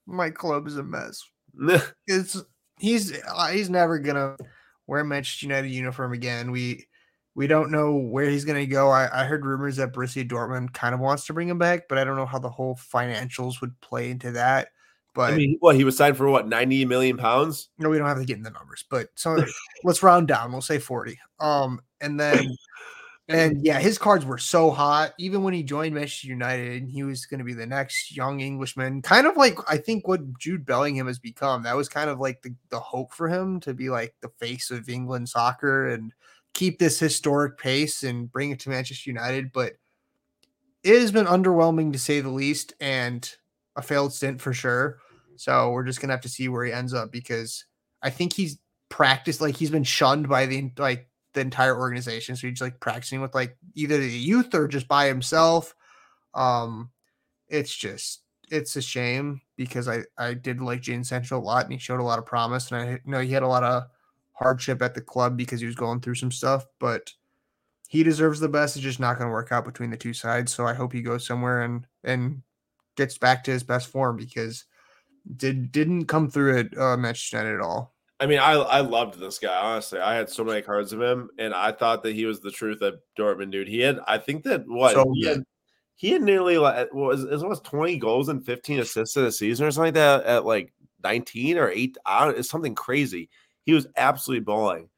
my 0.06 0.30
club 0.30 0.68
is 0.68 0.78
a 0.78 0.84
mess. 0.84 1.22
it's 2.08 2.42
he's 2.80 3.20
uh, 3.24 3.48
he's 3.48 3.70
never 3.70 4.00
gonna 4.00 4.38
wear 4.88 5.04
Manchester 5.04 5.48
United 5.48 5.72
uniform 5.72 6.14
again. 6.14 6.52
We 6.52 6.88
we 7.36 7.48
don't 7.48 7.72
know 7.72 7.96
where 7.96 8.30
he's 8.30 8.46
going 8.46 8.60
to 8.60 8.66
go. 8.66 8.90
I, 8.90 9.22
I, 9.22 9.26
heard 9.26 9.46
rumors 9.46 9.78
that 9.78 9.94
Borussia 9.94 10.28
Dortmund 10.28 10.74
kind 10.74 10.94
of 10.94 11.00
wants 11.00 11.26
to 11.26 11.34
bring 11.34 11.48
him 11.48 11.58
back, 11.58 11.88
but 11.88 11.98
I 11.98 12.04
don't 12.04 12.18
know 12.18 12.26
how 12.26 12.40
the 12.40 12.50
whole 12.50 12.76
financials 12.76 13.62
would 13.62 13.80
play 13.80 14.12
into 14.12 14.32
that. 14.32 14.70
But 15.14 15.34
I 15.34 15.38
mean, 15.38 15.58
what 15.60 15.76
he 15.76 15.84
was 15.84 15.98
signed 15.98 16.16
for 16.16 16.30
what 16.30 16.48
ninety 16.48 16.86
million 16.86 17.18
pounds? 17.18 17.70
No, 17.78 17.90
we 17.90 17.98
don't 17.98 18.08
have 18.08 18.20
to 18.20 18.26
get 18.26 18.38
in 18.38 18.44
the 18.44 18.50
numbers, 18.50 18.86
but 18.90 19.10
so 19.16 19.44
let's 19.84 20.04
round 20.04 20.28
down. 20.28 20.52
We'll 20.52 20.62
say 20.62 20.80
forty. 20.80 21.20
Um, 21.40 21.82
and 22.00 22.18
then 22.18 22.56
and 23.28 23.64
yeah, 23.66 23.80
his 23.80 23.98
cards 23.98 24.26
were 24.26 24.38
so 24.38 24.72
hot. 24.72 25.14
Even 25.20 25.44
when 25.44 25.54
he 25.54 25.64
joined 25.64 25.96
Manchester 25.96 26.28
United, 26.28 26.82
and 26.82 26.90
he 26.90 27.04
was 27.04 27.26
going 27.26 27.40
to 27.40 27.44
be 27.44 27.54
the 27.54 27.66
next 27.66 28.16
young 28.16 28.40
Englishman, 28.40 29.02
kind 29.02 29.28
of 29.28 29.38
like 29.38 29.58
I 29.68 29.78
think 29.78 30.08
what 30.08 30.38
Jude 30.38 30.66
Bellingham 30.66 31.08
has 31.08 31.20
become. 31.20 31.64
That 31.64 31.76
was 31.76 31.90
kind 31.90 32.10
of 32.10 32.20
like 32.20 32.42
the, 32.42 32.56
the 32.70 32.80
hope 32.80 33.14
for 33.14 33.28
him 33.28 33.60
to 33.62 33.74
be 33.74 33.90
like 33.90 34.16
the 34.22 34.30
face 34.40 34.72
of 34.72 34.90
England 34.90 35.30
soccer 35.30 35.90
and 35.90 36.14
keep 36.54 36.80
this 36.80 37.00
historic 37.00 37.58
pace 37.58 38.04
and 38.04 38.32
bring 38.32 38.52
it 38.52 38.60
to 38.62 38.70
Manchester 38.70 39.10
United, 39.10 39.52
but 39.52 39.74
it 40.84 41.00
has 41.00 41.12
been 41.12 41.26
underwhelming 41.26 41.94
to 41.94 42.00
say 42.00 42.22
the 42.22 42.30
least 42.30 42.74
and 42.80 43.30
a 43.76 43.82
failed 43.82 44.14
stint 44.14 44.42
for 44.42 44.54
sure. 44.54 45.00
So 45.36 45.72
we're 45.72 45.84
just 45.84 46.02
gonna 46.02 46.14
have 46.14 46.22
to 46.22 46.30
see 46.30 46.50
where 46.50 46.66
he 46.66 46.72
ends 46.72 46.94
up 46.94 47.12
because 47.12 47.66
I 48.02 48.10
think 48.10 48.34
he's 48.34 48.58
practiced 48.90 49.42
like 49.42 49.56
he's 49.56 49.72
been 49.72 49.84
shunned 49.84 50.28
by 50.28 50.46
the 50.46 50.72
like 50.78 51.08
the 51.34 51.42
entire 51.42 51.78
organization. 51.78 52.36
So 52.36 52.48
he's 52.48 52.62
like 52.62 52.80
practicing 52.80 53.22
with 53.22 53.34
like 53.34 53.58
either 53.74 53.98
the 53.98 54.10
youth 54.10 54.54
or 54.54 54.68
just 54.68 54.88
by 54.88 55.08
himself. 55.08 55.76
Um 56.34 56.92
it's 57.48 57.76
just 57.76 58.24
it's 58.50 58.76
a 58.76 58.82
shame 58.82 59.42
because 59.56 59.88
I 59.88 60.04
I 60.18 60.34
did 60.34 60.62
like 60.62 60.82
Jadon 60.82 61.06
Sancho 61.06 61.38
a 61.38 61.40
lot 61.40 61.64
and 61.64 61.74
he 61.74 61.80
showed 61.80 62.00
a 62.00 62.04
lot 62.04 62.20
of 62.20 62.26
promise 62.26 62.72
and 62.72 62.82
I 62.82 63.00
know 63.06 63.22
he 63.22 63.32
had 63.32 63.44
a 63.44 63.48
lot 63.48 63.64
of 63.64 63.84
hardship 64.42 64.82
at 64.82 64.96
the 64.96 65.02
club 65.02 65.38
because 65.38 65.60
he 65.60 65.68
was 65.68 65.76
going 65.76 66.00
through 66.00 66.16
some 66.16 66.32
stuff, 66.32 66.66
but 66.80 67.14
he 67.88 68.04
deserves 68.04 68.40
the 68.40 68.50
best. 68.50 68.76
It's 68.76 68.84
just 68.84 69.00
not 69.00 69.18
going 69.18 69.28
to 69.28 69.34
work 69.34 69.52
out 69.52 69.66
between 69.66 69.92
the 69.92 69.98
two 69.98 70.14
sides. 70.14 70.54
So 70.54 70.66
I 70.66 70.74
hope 70.74 70.94
he 70.94 71.02
goes 71.02 71.26
somewhere 71.26 71.62
and 71.62 71.86
and 72.04 72.42
gets 72.98 73.18
back 73.18 73.44
to 73.44 73.52
his 73.52 73.64
best 73.64 73.90
form 73.90 74.18
because 74.18 74.66
did 75.36 75.72
didn't 75.72 76.06
come 76.06 76.30
through 76.30 76.58
at 76.58 76.78
uh, 76.78 76.98
Manchester 76.98 77.38
United 77.38 77.56
at 77.56 77.62
all. 77.62 77.94
I 78.20 78.26
mean, 78.28 78.40
I 78.40 78.54
I 78.54 78.80
loved 78.82 79.20
this 79.20 79.40
guy 79.40 79.56
honestly. 79.56 80.00
I 80.00 80.16
had 80.16 80.30
so 80.30 80.44
many 80.44 80.62
cards 80.62 80.94
of 80.94 81.02
him, 81.02 81.30
and 81.38 81.54
I 81.54 81.72
thought 81.72 82.02
that 82.04 82.16
he 82.16 82.26
was 82.26 82.40
the 82.40 82.52
truth 82.52 82.82
at 82.82 82.96
Dortmund, 83.18 83.52
dude. 83.52 83.68
He 83.68 83.82
had, 83.82 84.00
I 84.08 84.18
think 84.18 84.44
that 84.46 84.64
what 84.68 84.94
so 84.94 85.12
he, 85.14 85.28
had, 85.28 85.44
he 85.96 86.12
had 86.12 86.22
nearly 86.22 86.58
like 86.58 86.94
was 86.94 87.26
as 87.26 87.44
much 87.44 87.62
twenty 87.64 87.98
goals 87.98 88.30
and 88.30 88.46
fifteen 88.46 88.80
assists 88.80 89.18
in 89.18 89.26
a 89.26 89.32
season 89.32 89.66
or 89.66 89.72
something 89.72 89.88
like 89.88 89.94
that 89.96 90.26
at 90.26 90.46
like 90.46 90.74
nineteen 91.04 91.58
or 91.58 91.70
eight. 91.70 91.98
I 92.06 92.26
don't, 92.26 92.38
it's 92.38 92.50
something 92.50 92.76
crazy 92.76 93.30
he 93.66 93.74
was 93.74 93.88
absolutely 93.98 94.44
balling. 94.44 94.90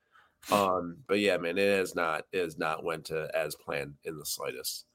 Um, 0.51 0.97
but 1.07 1.19
yeah, 1.19 1.37
man, 1.37 1.57
it 1.57 1.77
has 1.77 1.95
not 1.95 2.25
it 2.31 2.39
has 2.39 2.57
not 2.57 2.83
went 2.83 3.05
to 3.05 3.29
as 3.33 3.55
planned 3.55 3.95
in 4.03 4.17
the 4.17 4.25
slightest. 4.25 4.85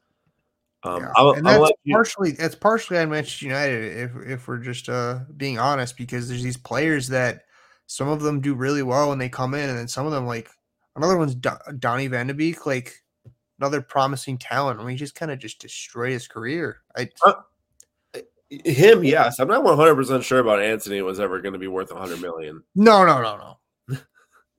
Um, 0.85 1.03
yeah. 1.03 1.12
I'll, 1.16 1.33
and 1.33 1.47
that's 1.47 1.73
you... 1.85 1.95
partially 1.95 2.33
it's 2.39 2.55
partially 2.55 2.99
on 2.99 3.11
Manchester 3.11 3.47
United 3.47 3.97
if 3.97 4.11
if 4.27 4.49
we're 4.49 4.59
just 4.59 4.89
uh 4.89 5.21
being 5.37 5.59
honest 5.59 5.97
because 5.97 6.29
there's 6.29 6.43
these 6.43 6.57
players 6.57 7.09
that 7.09 7.45
some 7.87 8.09
of 8.09 8.21
them 8.21 8.41
do 8.41 8.55
really 8.55 8.83
well 8.83 9.09
when 9.09 9.19
they 9.19 9.31
come 9.31 9.55
in, 9.55 9.69
and 9.69 9.79
then 9.79 9.89
some 9.89 10.07
of 10.07 10.12
them 10.12 10.27
like 10.27 10.51
another 10.95 11.16
one's 11.16 11.35
Do- 11.35 11.51
Donny 11.79 12.07
Van 12.07 12.27
de 12.27 12.35
Beek, 12.35 12.66
like 12.66 13.03
another 13.59 13.81
promising 13.81 14.37
talent. 14.39 14.79
I 14.79 14.83
mean, 14.83 14.93
he 14.93 14.97
just 14.97 15.14
kind 15.14 15.33
of 15.33 15.39
just 15.39 15.59
destroyed 15.59 16.12
his 16.12 16.29
career. 16.29 16.83
I 16.95 17.09
uh, 17.25 17.33
him, 18.51 19.05
yes. 19.05 19.38
I'm 19.38 19.49
not 19.49 19.62
100 19.62 19.94
percent 19.94 20.24
sure 20.24 20.40
about 20.40 20.61
Antony 20.61 21.03
was 21.03 21.20
ever 21.20 21.40
going 21.40 21.53
to 21.53 21.59
be 21.59 21.68
worth 21.68 21.90
100 21.90 22.20
million. 22.20 22.62
No, 22.74 23.05
no, 23.05 23.22
no, 23.22 23.36
no. 23.36 23.99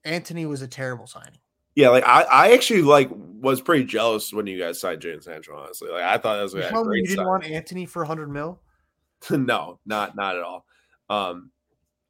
Antony 0.04 0.46
was 0.46 0.62
a 0.62 0.68
terrible 0.68 1.06
signing. 1.06 1.38
Yeah, 1.74 1.90
like 1.90 2.04
I, 2.04 2.22
I 2.22 2.52
actually 2.52 2.82
like 2.82 3.10
was 3.12 3.60
pretty 3.60 3.84
jealous 3.84 4.32
when 4.32 4.46
you 4.46 4.58
guys 4.58 4.80
signed 4.80 5.00
Jadon 5.00 5.22
Sancho. 5.22 5.56
Honestly, 5.56 5.90
like 5.90 6.02
I 6.02 6.18
thought 6.18 6.36
that 6.36 6.42
was 6.42 6.54
a 6.54 6.70
great. 6.70 7.02
You 7.02 7.06
didn't 7.06 7.18
sign. 7.18 7.26
want 7.26 7.44
Antony 7.44 7.86
for 7.86 8.02
100 8.02 8.28
mil? 8.28 8.60
no, 9.30 9.78
not 9.86 10.16
not 10.16 10.36
at 10.36 10.42
all. 10.42 10.66
Um, 11.08 11.50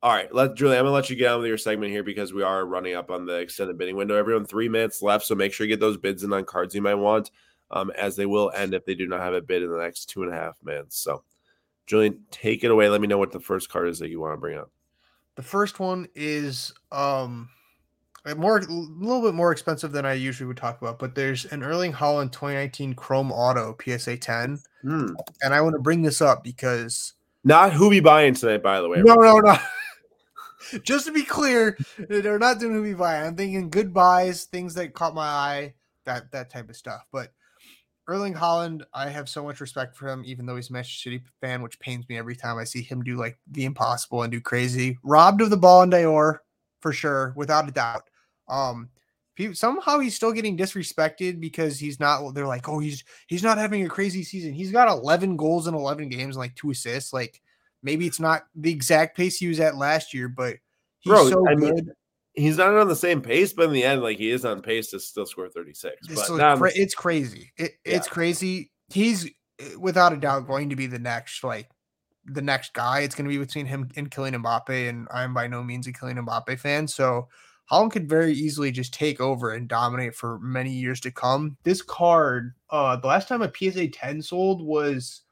all 0.03 0.12
right, 0.12 0.33
let 0.35 0.55
Julie. 0.55 0.76
I'm 0.76 0.85
gonna 0.85 0.95
let 0.95 1.11
you 1.11 1.16
get 1.16 1.33
on 1.33 1.41
with 1.41 1.49
your 1.49 1.59
segment 1.59 1.93
here 1.93 2.03
because 2.03 2.33
we 2.33 2.43
are 2.43 2.64
running 2.64 2.95
up 2.95 3.11
on 3.11 3.26
the 3.26 3.35
extended 3.35 3.76
bidding 3.76 3.97
window. 3.97 4.16
Everyone, 4.16 4.47
three 4.47 4.68
minutes 4.68 5.03
left, 5.03 5.26
so 5.26 5.35
make 5.35 5.53
sure 5.53 5.66
you 5.66 5.72
get 5.72 5.81
those 5.81 5.99
bids 5.99 6.24
in 6.24 6.33
on 6.33 6.45
cards 6.45 6.74
you 6.74 6.81
might 6.81 6.95
want, 6.95 7.31
um, 7.70 7.91
as 7.91 8.16
they 8.16 8.26
will 8.26 8.51
end 8.55 8.72
if 8.72 8.87
they 8.87 8.95
do 8.95 9.07
not 9.07 9.20
have 9.20 9.35
a 9.35 9.43
bid 9.43 9.62
in 9.62 9.70
the 9.70 9.78
next 9.78 10.07
two 10.07 10.22
and 10.22 10.33
a 10.33 10.37
half 10.37 10.55
minutes. 10.62 10.99
So 10.99 11.22
Julian, 11.91 12.20
take 12.30 12.62
it 12.62 12.70
away. 12.70 12.88
Let 12.88 13.01
me 13.01 13.09
know 13.09 13.18
what 13.18 13.32
the 13.32 13.41
first 13.41 13.68
card 13.68 13.88
is 13.88 13.99
that 13.99 14.11
you 14.11 14.20
want 14.20 14.32
to 14.32 14.36
bring 14.36 14.57
up. 14.57 14.70
The 15.34 15.43
first 15.43 15.80
one 15.80 16.07
is 16.14 16.72
um 16.93 17.49
more 18.36 18.59
a 18.59 18.61
little 18.61 19.22
bit 19.22 19.34
more 19.34 19.51
expensive 19.51 19.91
than 19.91 20.07
I 20.07 20.12
usually 20.12 20.47
would 20.47 20.57
talk 20.57 20.80
about, 20.80 21.01
but 21.01 21.16
there's 21.16 21.47
an 21.47 21.64
Erling 21.64 21.93
Haaland 21.93 22.30
2019 22.30 22.95
Chrome 22.95 23.32
Auto 23.32 23.76
PSA 23.82 24.18
10, 24.18 24.61
hmm. 24.82 25.07
and 25.43 25.53
I 25.53 25.61
want 25.62 25.74
to 25.74 25.80
bring 25.80 26.03
this 26.03 26.20
up 26.20 26.45
because 26.45 27.14
not 27.43 27.72
who 27.72 27.91
be 27.91 27.99
buying 27.99 28.34
tonight, 28.34 28.62
by 28.62 28.80
the 28.80 28.88
way. 28.88 29.03
No, 29.03 29.14
no, 29.14 29.38
no. 29.38 29.57
Just 30.84 31.07
to 31.07 31.12
be 31.12 31.24
clear, 31.24 31.76
they're 31.99 32.38
not 32.38 32.61
doing 32.61 32.74
who 32.74 32.84
be 32.84 32.95
buying. 32.95 33.26
I'm 33.26 33.36
thinking 33.36 33.68
goodbyes, 33.68 34.45
things 34.45 34.74
that 34.74 34.95
caught 34.95 35.14
my 35.14 35.26
eye, 35.26 35.74
that 36.05 36.30
that 36.30 36.51
type 36.51 36.68
of 36.68 36.76
stuff. 36.76 37.05
But 37.11 37.32
Erling 38.11 38.35
Haaland, 38.35 38.83
I 38.93 39.09
have 39.09 39.29
so 39.29 39.45
much 39.45 39.61
respect 39.61 39.97
for 39.97 40.09
him, 40.09 40.25
even 40.27 40.45
though 40.45 40.57
he's 40.57 40.69
a 40.69 40.73
Manchester 40.73 41.11
City 41.11 41.23
fan, 41.41 41.63
which 41.63 41.79
pains 41.79 42.09
me 42.09 42.19
every 42.19 42.35
time 42.35 42.59
I 42.59 42.65
see 42.65 42.83
him 42.83 43.05
do 43.05 43.17
like 43.17 43.39
the 43.49 43.65
impossible 43.65 44.25
and 44.25 44.33
do 44.33 44.41
crazy. 44.41 44.99
Robbed 45.05 45.41
of 45.43 45.51
the 45.51 45.57
Ballon 45.57 45.91
d'Or, 45.91 46.43
for 46.81 46.93
sure, 46.93 47.33
without 47.37 47.69
a 47.69 47.71
doubt. 47.71 48.11
Um, 48.49 48.91
somehow 49.53 50.01
he's 50.01 50.17
still 50.17 50.33
getting 50.33 50.59
disrespected 50.59 51.39
because 51.39 51.79
he's 51.79 52.01
not. 52.01 52.35
They're 52.35 52.49
like, 52.49 52.69
oh, 52.69 52.81
he's 52.81 53.05
he's 53.29 53.45
not 53.45 53.59
having 53.59 53.87
a 53.87 53.89
crazy 53.89 54.25
season. 54.25 54.55
He's 54.55 54.73
got 54.73 54.89
11 54.89 55.37
goals 55.37 55.69
in 55.69 55.75
11 55.75 56.09
games, 56.09 56.35
and 56.35 56.41
like 56.41 56.57
two 56.57 56.73
assists. 56.73 57.13
Like 57.13 57.41
maybe 57.81 58.09
it's 58.09 58.19
not 58.19 58.43
the 58.57 58.73
exact 58.73 59.17
pace 59.17 59.39
he 59.39 59.47
was 59.47 59.61
at 59.61 59.77
last 59.77 60.13
year, 60.13 60.29
but 60.29 60.57
he's 60.99 61.13
Bro, 61.13 61.31
so 61.31 61.49
I 61.49 61.55
good. 61.55 61.75
Mean, 61.75 61.93
he's 62.41 62.57
not 62.57 62.74
on 62.74 62.88
the 62.88 62.97
same 62.97 63.20
pace, 63.20 63.53
but 63.53 63.66
in 63.66 63.72
the 63.72 63.84
end, 63.84 64.03
like 64.03 64.18
he 64.18 64.30
is 64.30 64.45
on 64.45 64.62
pace 64.62 64.91
to 64.91 65.01
still 65.01 65.26
score 65.26 65.49
36. 65.49 66.09
But 66.09 66.26
so 66.26 66.57
cra- 66.57 66.70
it's 66.74 66.95
crazy. 66.95 67.53
It, 67.57 67.72
yeah. 67.84 67.97
It's 67.97 68.09
crazy. 68.09 68.70
He's 68.93 69.26
eh, 69.59 69.74
without 69.78 70.12
a 70.12 70.16
doubt 70.16 70.47
going 70.47 70.70
to 70.70 70.76
be 70.76 70.86
the 70.86 70.99
next, 70.99 71.45
like 71.45 71.68
the 72.24 72.43
next 72.43 72.72
guy. 72.72 73.01
It's 73.01 73.14
going 73.14 73.26
to 73.26 73.36
be 73.36 73.38
between 73.38 73.66
him 73.66 73.88
and 73.97 74.11
Kylian 74.11 74.43
Mbappe, 74.43 74.88
and 74.88 75.07
I'm 75.12 75.34
by 75.34 75.47
no 75.47 75.62
means 75.62 75.86
a 75.86 75.93
Kylian 75.93 76.24
Mbappe 76.26 76.59
fan. 76.59 76.88
So 76.88 77.28
Haaland 77.70 77.93
could 77.93 78.09
very 78.09 78.32
easily 78.32 78.70
just 78.70 78.95
take 78.95 79.20
over 79.20 79.53
and 79.53 79.68
dominate 79.68 80.14
for 80.14 80.38
many 80.41 80.70
years 80.70 81.01
to 81.01 81.11
come. 81.11 81.57
This 81.62 81.82
card, 81.82 82.55
uh, 82.70 82.97
the 82.97 83.07
last 83.07 83.28
time 83.28 83.43
a 83.43 83.53
PSA 83.55 83.88
10 83.88 84.22
sold 84.22 84.62
was 84.62 85.22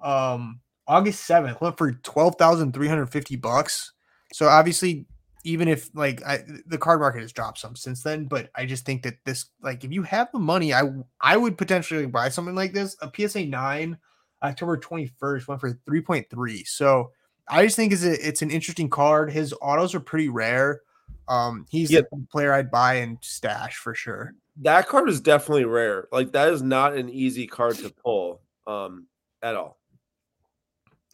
um 0.00 0.60
August 0.86 1.28
7th, 1.28 1.60
went 1.60 1.76
for 1.76 1.92
12,350 1.92 3.36
bucks. 3.36 3.92
So 4.32 4.48
obviously 4.48 5.06
even 5.48 5.66
if 5.66 5.88
like 5.94 6.22
I, 6.26 6.40
the 6.66 6.76
card 6.76 7.00
market 7.00 7.22
has 7.22 7.32
dropped 7.32 7.58
some 7.58 7.74
since 7.74 8.02
then, 8.02 8.26
but 8.26 8.50
I 8.54 8.66
just 8.66 8.84
think 8.84 9.02
that 9.04 9.14
this 9.24 9.46
like 9.62 9.82
if 9.82 9.90
you 9.90 10.02
have 10.02 10.28
the 10.30 10.38
money, 10.38 10.74
I 10.74 10.82
I 11.22 11.38
would 11.38 11.56
potentially 11.56 12.04
buy 12.04 12.28
something 12.28 12.54
like 12.54 12.74
this. 12.74 12.96
A 13.00 13.10
PSA 13.10 13.46
nine, 13.46 13.96
October 14.42 14.76
twenty 14.76 15.06
first 15.18 15.48
went 15.48 15.62
for 15.62 15.72
three 15.86 16.02
point 16.02 16.28
three. 16.28 16.64
So 16.64 17.12
I 17.48 17.64
just 17.64 17.76
think 17.76 17.94
is 17.94 18.04
it's 18.04 18.42
an 18.42 18.50
interesting 18.50 18.90
card. 18.90 19.32
His 19.32 19.54
autos 19.62 19.94
are 19.94 20.00
pretty 20.00 20.28
rare. 20.28 20.82
Um, 21.28 21.64
he's 21.70 21.90
yeah. 21.90 22.02
the 22.10 22.26
player 22.30 22.52
I'd 22.52 22.70
buy 22.70 22.94
and 22.96 23.16
stash 23.22 23.76
for 23.76 23.94
sure. 23.94 24.34
That 24.60 24.86
card 24.86 25.08
is 25.08 25.20
definitely 25.20 25.64
rare. 25.64 26.08
Like 26.12 26.32
that 26.32 26.52
is 26.52 26.60
not 26.60 26.94
an 26.94 27.08
easy 27.08 27.46
card 27.46 27.76
to 27.76 27.88
pull 27.88 28.42
um 28.66 29.06
at 29.42 29.56
all. 29.56 29.78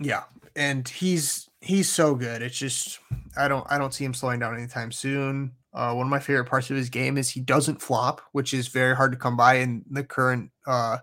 Yeah, 0.01 0.25
and 0.57 0.89
he's 0.89 1.49
he's 1.65 1.91
so 1.91 2.15
good. 2.15 2.43
It's 2.43 2.59
just 2.59 3.01
I 3.37 3.49
don't 3.49 3.67
I 3.71 3.79
don't 3.79 3.95
see 3.95 4.05
him 4.05 4.15
slowing 4.15 4.41
down 4.41 4.55
anytime 4.55 4.93
soon. 4.93 5.53
Uh, 5.73 5.93
one 5.93 6.07
of 6.07 6.11
my 6.11 6.21
favorite 6.21 6.45
parts 6.45 6.71
of 6.71 6.77
his 6.77 6.89
game 6.89 7.19
is 7.19 7.31
he 7.31 7.41
doesn't 7.41 7.83
flop, 7.83 8.21
which 8.33 8.55
is 8.55 8.69
very 8.69 8.95
hard 8.95 9.11
to 9.11 9.19
come 9.19 9.37
by 9.37 9.55
in 9.55 9.85
the 9.91 10.05
current 10.05 10.51
uh, 10.67 10.99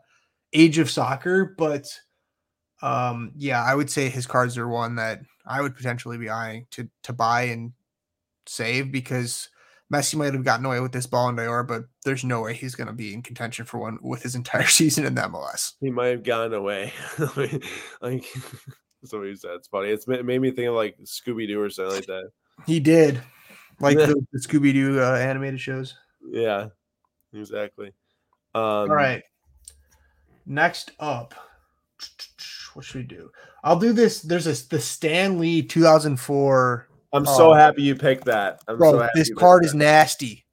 age 0.54 0.78
of 0.78 0.90
soccer. 0.90 1.56
But 1.58 1.88
um, 2.82 3.34
yeah, 3.36 3.64
I 3.64 3.76
would 3.76 3.90
say 3.90 4.10
his 4.10 4.26
cards 4.26 4.58
are 4.58 4.68
one 4.68 4.96
that 4.96 5.20
I 5.46 5.62
would 5.62 5.76
potentially 5.76 6.18
be 6.18 6.30
eyeing 6.30 6.68
to 6.72 6.90
to 7.04 7.14
buy 7.14 7.44
and 7.44 7.74
save 8.46 8.92
because 8.92 9.50
Messi 9.94 10.16
might 10.16 10.34
have 10.34 10.46
gotten 10.46 10.66
away 10.66 10.80
with 10.80 10.94
this 10.94 11.06
Ballon 11.06 11.36
d'Or, 11.36 11.64
but 11.64 11.84
there's 12.06 12.24
no 12.24 12.42
way 12.42 12.54
he's 12.54 12.76
going 12.76 12.88
to 12.88 12.94
be 12.94 13.14
in 13.14 13.22
contention 13.22 13.66
for 13.66 13.78
one 13.78 13.98
with 14.02 14.24
his 14.24 14.36
entire 14.36 14.66
season 14.68 15.06
in 15.06 15.16
the 15.16 15.22
MLS. 15.22 15.74
He 15.82 15.90
might 15.90 16.08
have 16.08 16.24
gotten 16.24 16.54
away. 16.54 16.94
like 18.02 18.26
what 19.02 19.28
he 19.28 19.36
said. 19.36 19.52
It's 19.56 19.68
funny. 19.68 19.90
It's 19.90 20.08
made 20.08 20.26
me 20.26 20.52
think 20.52 20.68
of 20.68 20.76
like 20.76 20.98
Scooby 21.04 21.48
Doo 21.48 21.62
or 21.62 21.70
something 21.70 21.96
like 21.96 22.06
that. 22.08 22.30
He 22.68 22.80
did, 22.80 23.22
like 23.80 23.98
the, 23.98 24.24
the 24.32 24.40
Scooby 24.40 24.74
Doo 24.74 25.02
uh, 25.02 25.16
animated 25.16 25.60
shows. 25.60 25.96
Yeah, 26.30 26.68
exactly. 27.34 27.88
Um, 28.54 28.64
All 28.64 28.88
right. 28.88 29.24
Next 30.46 30.92
up, 31.00 31.34
what 32.74 32.86
should 32.86 32.96
we 32.98 33.04
do? 33.04 33.32
I'll 33.64 33.80
do 33.80 33.94
this. 33.94 34.22
There's 34.22 34.48
a 34.48 34.70
the 34.70 34.80
Stan 34.80 35.40
Lee 35.40 35.62
2004 35.62 36.88
I'm 37.14 37.26
so 37.26 37.54
happy 37.54 37.84
you 37.84 37.96
picked 37.96 38.26
that. 38.26 38.62
I'm 38.68 38.78
Bro, 38.78 38.92
so 38.92 39.00
happy 39.00 39.12
this 39.16 39.34
card 39.34 39.64
that. 39.64 39.68
is 39.68 39.76
nasty. 39.76 40.46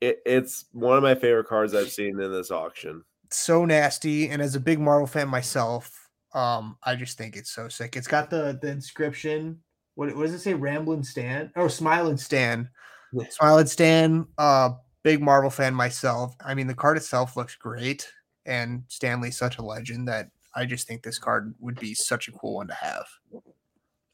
It, 0.00 0.20
it's 0.24 0.66
one 0.72 0.96
of 0.96 1.02
my 1.02 1.14
favorite 1.14 1.46
cards 1.46 1.74
I've 1.74 1.90
seen 1.90 2.20
in 2.20 2.30
this 2.32 2.50
auction. 2.50 3.02
So 3.30 3.64
nasty. 3.64 4.28
And 4.28 4.40
as 4.40 4.54
a 4.54 4.60
big 4.60 4.78
Marvel 4.78 5.06
fan 5.06 5.28
myself, 5.28 6.05
um, 6.34 6.76
I 6.82 6.96
just 6.96 7.18
think 7.18 7.36
it's 7.36 7.50
so 7.50 7.68
sick. 7.68 7.96
It's 7.96 8.08
got 8.08 8.30
the 8.30 8.58
the 8.60 8.68
inscription. 8.68 9.60
What, 9.94 10.14
what 10.14 10.24
does 10.24 10.34
it 10.34 10.40
say? 10.40 10.52
Ramblin' 10.52 11.02
Stan? 11.02 11.50
Oh, 11.56 11.66
Smilin' 11.66 12.18
Stan. 12.18 12.68
Yeah. 13.12 13.24
Smilin' 13.28 13.66
Stan. 13.66 14.26
Uh, 14.36 14.70
big 15.02 15.22
Marvel 15.22 15.48
fan 15.48 15.74
myself. 15.74 16.36
I 16.44 16.54
mean, 16.54 16.66
the 16.66 16.74
card 16.74 16.98
itself 16.98 17.36
looks 17.36 17.54
great, 17.54 18.06
and 18.44 18.82
Stan 18.88 19.20
Lee's 19.20 19.38
such 19.38 19.56
a 19.58 19.62
legend 19.62 20.08
that 20.08 20.28
I 20.54 20.66
just 20.66 20.86
think 20.86 21.02
this 21.02 21.18
card 21.18 21.54
would 21.60 21.78
be 21.78 21.94
such 21.94 22.28
a 22.28 22.32
cool 22.32 22.56
one 22.56 22.68
to 22.68 22.74
have. 22.74 23.06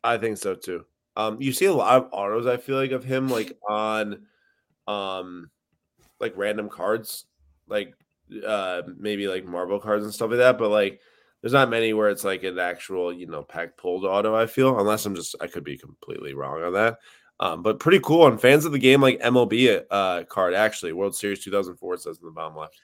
I 0.04 0.18
think 0.18 0.38
so 0.38 0.54
too. 0.54 0.84
Um, 1.16 1.40
you 1.40 1.52
see 1.52 1.66
a 1.66 1.72
lot 1.72 1.96
of 1.96 2.08
autos. 2.12 2.46
I 2.46 2.56
feel 2.56 2.76
like 2.76 2.92
of 2.92 3.04
him 3.04 3.28
like 3.28 3.56
on, 3.68 4.26
um, 4.86 5.50
like 6.20 6.34
random 6.36 6.68
cards, 6.68 7.24
like 7.68 7.94
uh 8.46 8.82
maybe 8.98 9.28
like 9.28 9.44
Marvel 9.44 9.78
cards 9.78 10.04
and 10.04 10.12
stuff 10.12 10.30
like 10.30 10.38
that. 10.38 10.58
But 10.58 10.70
like, 10.70 11.00
there's 11.42 11.52
not 11.52 11.68
many 11.68 11.92
where 11.92 12.08
it's 12.08 12.24
like 12.24 12.44
an 12.44 12.58
actual 12.58 13.12
you 13.12 13.26
know 13.26 13.42
pack 13.42 13.76
pulled 13.76 14.04
auto. 14.04 14.34
I 14.34 14.46
feel 14.46 14.78
unless 14.78 15.04
I'm 15.04 15.14
just 15.14 15.34
I 15.40 15.48
could 15.48 15.64
be 15.64 15.76
completely 15.76 16.34
wrong 16.34 16.62
on 16.62 16.72
that. 16.72 16.98
Um, 17.40 17.62
but 17.62 17.80
pretty 17.80 17.98
cool 18.00 18.22
on 18.22 18.38
fans 18.38 18.64
of 18.64 18.72
the 18.72 18.78
game 18.78 19.00
like 19.00 19.20
MLB 19.20 19.82
uh 19.90 20.24
card 20.24 20.54
actually 20.54 20.92
World 20.92 21.16
Series 21.16 21.42
2004 21.44 21.96
says 21.98 22.18
in 22.18 22.26
the 22.26 22.32
bottom 22.32 22.56
left. 22.56 22.80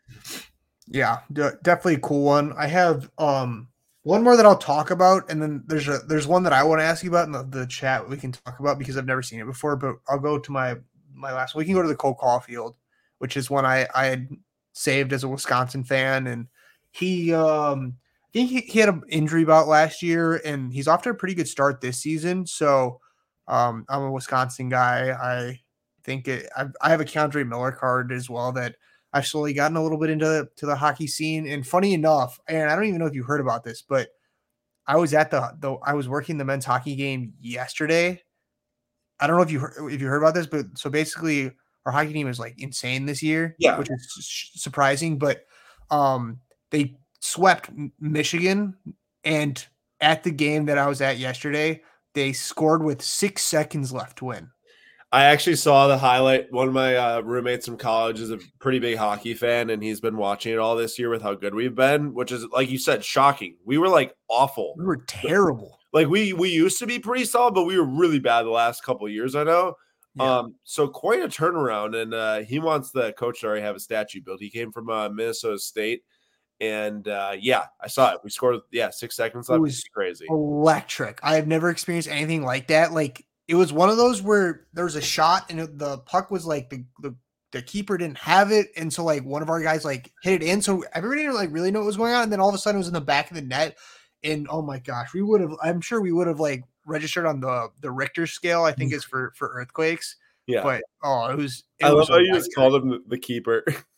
Yeah, 0.88 1.18
de- 1.32 1.56
definitely 1.62 1.94
a 1.94 2.00
cool 2.00 2.24
one. 2.24 2.52
I 2.54 2.66
have 2.66 3.11
um 3.18 3.68
one 4.02 4.22
more 4.22 4.36
that 4.36 4.46
I'll 4.46 4.56
talk 4.56 4.90
about, 4.90 5.30
and 5.30 5.40
then 5.40 5.62
there's 5.66 5.86
a 5.86 5.98
there's 6.09 6.26
one 6.26 6.42
that 6.42 6.52
I 6.52 6.64
want 6.64 6.80
to 6.80 6.84
ask 6.84 7.04
you 7.04 7.11
about 7.11 7.26
in 7.26 7.32
the, 7.32 7.44
the 7.44 7.66
chat 7.66 8.09
we 8.09 8.16
can 8.16 8.32
talk 8.32 8.59
about 8.59 8.78
because 8.78 8.96
I've 8.96 9.06
never 9.06 9.22
seen 9.22 9.38
it 9.40 9.46
before. 9.46 9.76
But 9.76 9.96
I'll 10.09 10.18
go 10.18 10.38
to 10.38 10.52
my 10.52 10.76
my 11.14 11.32
last. 11.32 11.54
We 11.54 11.64
can 11.64 11.74
go 11.74 11.82
to 11.82 11.88
the 11.88 11.94
Cole 11.94 12.16
Caufield, 12.16 12.74
which 13.18 13.36
is 13.36 13.50
one 13.50 13.64
I 13.64 13.86
I 13.94 14.06
had 14.06 14.28
saved 14.72 15.12
as 15.12 15.24
a 15.24 15.28
Wisconsin 15.28 15.84
fan, 15.84 16.26
and 16.26 16.48
he 16.90 17.34
um 17.34 17.94
I 18.29 18.33
think 18.33 18.51
he, 18.51 18.61
he 18.61 18.79
had 18.79 18.89
an 18.91 19.03
injury 19.09 19.45
bout 19.45 19.68
last 19.68 20.03
year, 20.03 20.41
and 20.45 20.72
he's 20.72 20.87
off 20.89 21.03
to 21.03 21.11
a 21.11 21.14
pretty 21.14 21.35
good 21.35 21.49
start 21.49 21.81
this 21.81 21.99
season. 22.03 22.47
So 22.47 23.01
um 23.47 23.85
I'm 23.89 24.03
a 24.03 24.12
Wisconsin 24.12 24.68
guy. 24.68 25.11
I 25.11 25.61
think 26.05 26.29
it. 26.29 26.49
I, 26.57 26.66
I 26.83 26.91
have 26.91 27.01
a 27.01 27.05
K'Andre 27.05 27.47
Miller 27.49 27.72
card 27.72 28.12
as 28.12 28.29
well 28.29 28.53
that 28.53 28.76
I've 29.12 29.26
slowly 29.26 29.55
gotten 29.55 29.76
a 29.76 29.83
little 29.83 29.99
bit 29.99 30.11
into 30.11 30.26
the, 30.26 30.49
to 30.57 30.66
the 30.66 30.76
hockey 30.76 31.07
scene. 31.07 31.47
And 31.49 31.66
funny 31.66 31.95
enough, 31.95 32.39
and 32.47 32.70
I 32.70 32.74
don't 32.76 32.85
even 32.85 33.01
know 33.01 33.07
if 33.07 33.14
you 33.14 33.22
heard 33.22 33.41
about 33.41 33.64
this, 33.64 33.81
but 33.81 34.11
I 34.87 34.97
was 34.97 35.14
at 35.14 35.31
the 35.31 35.51
the 35.61 35.74
I 35.85 35.95
was 35.95 36.09
working 36.09 36.37
the 36.37 36.45
men's 36.45 36.64
hockey 36.66 36.97
game 36.97 37.33
yesterday. 37.41 38.22
I 39.20 39.26
don't 39.26 39.37
know 39.37 39.43
if 39.43 39.51
you 39.51 39.61
heard, 39.61 39.93
if 39.93 40.01
you 40.01 40.07
heard 40.07 40.22
about 40.22 40.35
this, 40.35 40.47
but 40.47 40.66
so 40.76 40.91
basically 40.91 41.51
our 41.87 41.93
hockey 41.93 42.12
team 42.12 42.29
is 42.29 42.39
like 42.39 42.55
insane 42.59 43.07
this 43.07 43.22
year, 43.22 43.57
Yeah. 43.59 43.79
which 43.79 43.89
is 43.91 44.53
surprising. 44.55 45.18
But 45.18 45.45
um, 45.91 46.39
they 46.70 46.97
swept 47.21 47.71
Michigan, 48.01 48.77
and 49.25 49.66
at 50.01 50.23
the 50.23 50.31
game 50.31 50.66
that 50.66 50.79
I 50.79 50.87
was 50.87 51.01
at 51.01 51.19
yesterday, 51.19 51.83
they 52.14 52.33
scored 52.33 52.83
with 52.83 53.03
six 53.03 53.43
seconds 53.43 53.93
left 53.93 54.19
to 54.19 54.27
win. 54.27 54.51
I 55.11 55.25
actually 55.25 55.57
saw 55.57 55.89
the 55.89 55.97
highlight. 55.97 56.53
One 56.53 56.69
of 56.69 56.75
my 56.75 56.95
uh, 56.97 57.21
roommates 57.21 57.64
from 57.64 57.79
college 57.79 58.21
is 58.21 58.31
a 58.31 58.39
pretty 58.59 58.79
big 58.79 58.99
hockey 58.99 59.33
fan, 59.33 59.71
and 59.71 59.83
he's 59.83 60.03
been 60.03 60.19
watching 60.19 60.53
it 60.53 60.59
all 60.59 60.77
this 60.77 60.99
year 60.99 61.09
with 61.09 61.23
how 61.23 61.35
good 61.35 61.55
we've 61.55 61.75
been, 61.75 62.12
which 62.12 62.31
is 62.31 62.45
like 62.53 62.69
you 62.69 62.79
said, 62.79 63.03
shocking. 63.03 63.57
We 63.64 63.79
were 63.79 63.89
like 63.89 64.14
awful. 64.29 64.75
We 64.77 64.85
were 64.85 65.03
terrible. 65.07 65.79
Like 65.95 66.09
we 66.09 66.35
we 66.35 66.51
used 66.51 66.79
to 66.81 66.87
be 66.87 66.99
pretty 66.99 67.25
solid, 67.25 67.55
but 67.55 67.64
we 67.64 67.79
were 67.79 67.87
really 67.87 68.19
bad 68.19 68.43
the 68.43 68.51
last 68.51 68.85
couple 68.85 69.09
years. 69.09 69.35
I 69.35 69.45
know. 69.45 69.75
Yeah. 70.14 70.39
Um, 70.39 70.57
so 70.64 70.87
quite 70.89 71.21
a 71.21 71.29
turnaround, 71.29 71.97
and 71.97 72.12
uh, 72.12 72.41
he 72.41 72.59
wants 72.59 72.91
the 72.91 73.12
coach 73.14 73.41
to 73.41 73.47
already 73.47 73.62
have 73.62 73.77
a 73.77 73.81
statue 73.81 74.21
built. 74.21 74.41
He 74.41 74.51
came 74.51 74.73
from 74.73 74.91
uh, 74.91 75.09
Minnesota 75.09 75.59
State, 75.59 76.03
and 76.61 77.06
uh, 77.06 77.36
yeah, 77.38 77.66
I 77.80 77.88
saw 77.88 78.12
it. 78.12 78.20
We 78.24 78.30
scored, 78.30 78.61
yeah, 78.72 78.90
six 78.90 79.16
seconds 79.16 79.48
left. 79.48 79.59
It 79.59 79.62
was 79.62 79.84
crazy. 79.92 80.26
electric. 80.28 81.20
I 81.22 81.36
have 81.36 81.46
never 81.46 81.70
experienced 81.70 82.09
anything 82.09 82.42
like 82.42 82.68
that. 82.68 82.92
Like 82.92 83.24
it 83.46 83.54
was 83.54 83.72
one 83.72 83.88
of 83.88 83.96
those 83.96 84.22
where 84.22 84.66
there 84.72 84.84
was 84.84 84.96
a 84.96 85.00
shot 85.00 85.50
and 85.50 85.61
the 85.78 85.98
puck 85.98 86.30
was 86.30 86.46
like 86.46 86.70
the, 86.70 86.84
the 87.00 87.14
the 87.50 87.62
keeper 87.62 87.96
didn't 87.96 88.18
have 88.18 88.52
it, 88.52 88.68
and 88.76 88.92
so 88.92 89.04
like 89.04 89.24
one 89.24 89.40
of 89.40 89.48
our 89.48 89.62
guys 89.62 89.84
like 89.84 90.12
hit 90.22 90.42
it 90.42 90.46
in, 90.46 90.61
so 90.61 90.84
everybody 90.92 91.22
didn't 91.22 91.36
like 91.36 91.52
really 91.52 91.70
know 91.70 91.80
what 91.80 91.86
was 91.86 91.96
going 91.96 92.12
on, 92.12 92.24
and 92.24 92.32
then 92.32 92.40
all 92.40 92.48
of 92.48 92.54
a 92.54 92.59
sudden 92.59 92.76
it 92.76 92.80
was 92.80 92.88
in 92.88 92.94
the 92.94 93.00
back 93.00 93.30
of 93.30 93.36
the 93.36 93.42
net, 93.42 93.78
and 94.22 94.46
oh 94.50 94.61
my 94.61 94.78
gosh, 94.78 95.14
we 95.14 95.22
would 95.22 95.40
have. 95.40 95.54
I'm 95.62 95.80
sure 95.80 96.00
we 96.00 96.12
would 96.12 96.26
have 96.26 96.40
like 96.40 96.62
registered 96.84 97.24
on 97.24 97.40
the 97.40 97.68
the 97.80 97.90
Richter 97.90 98.26
scale. 98.26 98.64
I 98.64 98.72
think 98.72 98.92
is 98.92 99.04
for 99.04 99.32
for 99.34 99.48
earthquakes, 99.54 100.16
Yeah, 100.46 100.62
but 100.62 100.82
oh, 101.02 101.30
it 101.30 101.36
was. 101.38 101.64
It 101.78 101.86
I 101.86 101.88
love 101.88 102.09
how 102.09 102.18
you 102.18 102.34
just 102.34 102.54
called 102.54 102.74
him 102.74 103.02
the 103.06 103.18
keeper. 103.18 103.64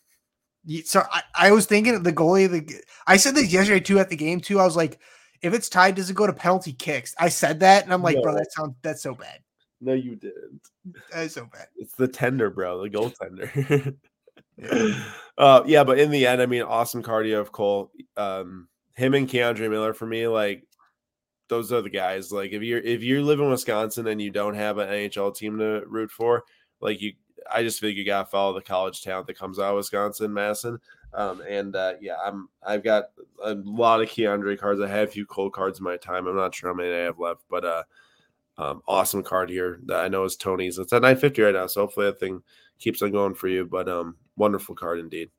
So 0.85 1.03
I, 1.11 1.23
I 1.35 1.51
was 1.51 1.65
thinking 1.65 1.95
of 1.95 2.03
the 2.03 2.13
goalie. 2.13 2.49
The 2.49 2.83
I 3.07 3.17
said 3.17 3.35
this 3.35 3.51
yesterday 3.51 3.79
too 3.79 3.99
at 3.99 4.09
the 4.09 4.15
game 4.15 4.39
too. 4.39 4.59
I 4.59 4.65
was 4.65 4.75
like, 4.75 4.99
if 5.41 5.53
it's 5.53 5.69
tied, 5.69 5.95
does 5.95 6.09
it 6.09 6.15
go 6.15 6.27
to 6.27 6.33
penalty 6.33 6.73
kicks? 6.73 7.15
I 7.19 7.29
said 7.29 7.59
that, 7.61 7.83
and 7.83 7.93
I'm 7.93 8.03
like, 8.03 8.21
bro, 8.21 8.35
that 8.35 8.51
sounds 8.51 8.75
that's 8.81 9.01
so 9.01 9.15
bad. 9.15 9.39
no, 9.81 9.93
you 9.93 10.15
didn't. 10.15 10.61
That's 11.11 11.33
so 11.33 11.45
bad. 11.45 11.67
It's 11.77 11.95
the 11.95 12.07
tender, 12.07 12.49
bro, 12.49 12.83
the 12.83 12.89
goaltender. 12.89 13.95
Yeah. 14.57 15.03
uh, 15.37 15.63
yeah, 15.65 15.83
but 15.83 15.99
in 15.99 16.11
the 16.11 16.27
end, 16.27 16.41
I 16.41 16.45
mean, 16.45 16.61
awesome 16.61 17.01
cardio 17.01 17.39
of 17.39 17.51
Cole. 17.51 17.91
Um, 18.17 18.67
him 18.95 19.13
and 19.13 19.27
K'Andre 19.27 19.69
Miller 19.69 19.93
for 19.93 20.05
me, 20.05 20.27
like 20.27 20.63
those 21.49 21.71
are 21.71 21.81
the 21.81 21.89
guys. 21.89 22.31
Like 22.31 22.51
if 22.51 22.61
you're 22.61 22.79
if 22.79 23.03
you 23.03 23.23
live 23.23 23.39
in 23.39 23.49
Wisconsin 23.49 24.07
and 24.07 24.21
you 24.21 24.29
don't 24.29 24.55
have 24.55 24.77
an 24.77 24.89
NHL 24.89 25.35
team 25.35 25.57
to 25.59 25.83
root 25.87 26.11
for, 26.11 26.43
like 26.79 27.01
you, 27.01 27.13
I 27.51 27.63
just 27.63 27.79
think 27.79 27.97
you 27.97 28.05
gotta 28.05 28.29
follow 28.29 28.53
the 28.53 28.61
college 28.61 29.01
talent 29.01 29.27
that 29.27 29.37
comes 29.37 29.59
out 29.59 29.71
of 29.71 29.77
Wisconsin, 29.77 30.33
Madison. 30.33 30.79
Um, 31.13 31.41
and 31.47 31.75
uh, 31.75 31.93
yeah, 31.99 32.15
I'm 32.23 32.49
I've 32.63 32.83
got 32.83 33.05
a 33.43 33.55
lot 33.55 34.01
of 34.01 34.07
K'Andre 34.09 34.57
cards. 34.57 34.81
I 34.81 34.87
have 34.87 35.09
a 35.09 35.11
few 35.11 35.25
Cole 35.25 35.49
cards 35.49 35.79
in 35.79 35.83
my 35.83 35.97
time. 35.97 36.27
I'm 36.27 36.35
not 36.35 36.55
sure 36.55 36.69
how 36.69 36.75
many 36.75 36.93
I 36.93 36.99
have 36.99 37.19
left, 37.19 37.43
but 37.49 37.65
uh, 37.65 37.83
um, 38.57 38.81
awesome 38.87 39.23
card 39.23 39.49
here 39.49 39.79
that 39.85 39.99
I 40.03 40.07
know 40.07 40.23
is 40.23 40.35
Tony's. 40.35 40.77
It's 40.77 40.93
at 40.93 41.01
950 41.01 41.41
right 41.41 41.53
now, 41.53 41.67
so 41.67 41.81
hopefully 41.81 42.05
that 42.07 42.19
thing 42.19 42.41
keeps 42.79 43.01
on 43.01 43.11
going 43.11 43.35
for 43.35 43.47
you. 43.47 43.65
But 43.65 43.89
um, 43.89 44.15
wonderful 44.37 44.75
card 44.75 44.99
indeed. 44.99 45.29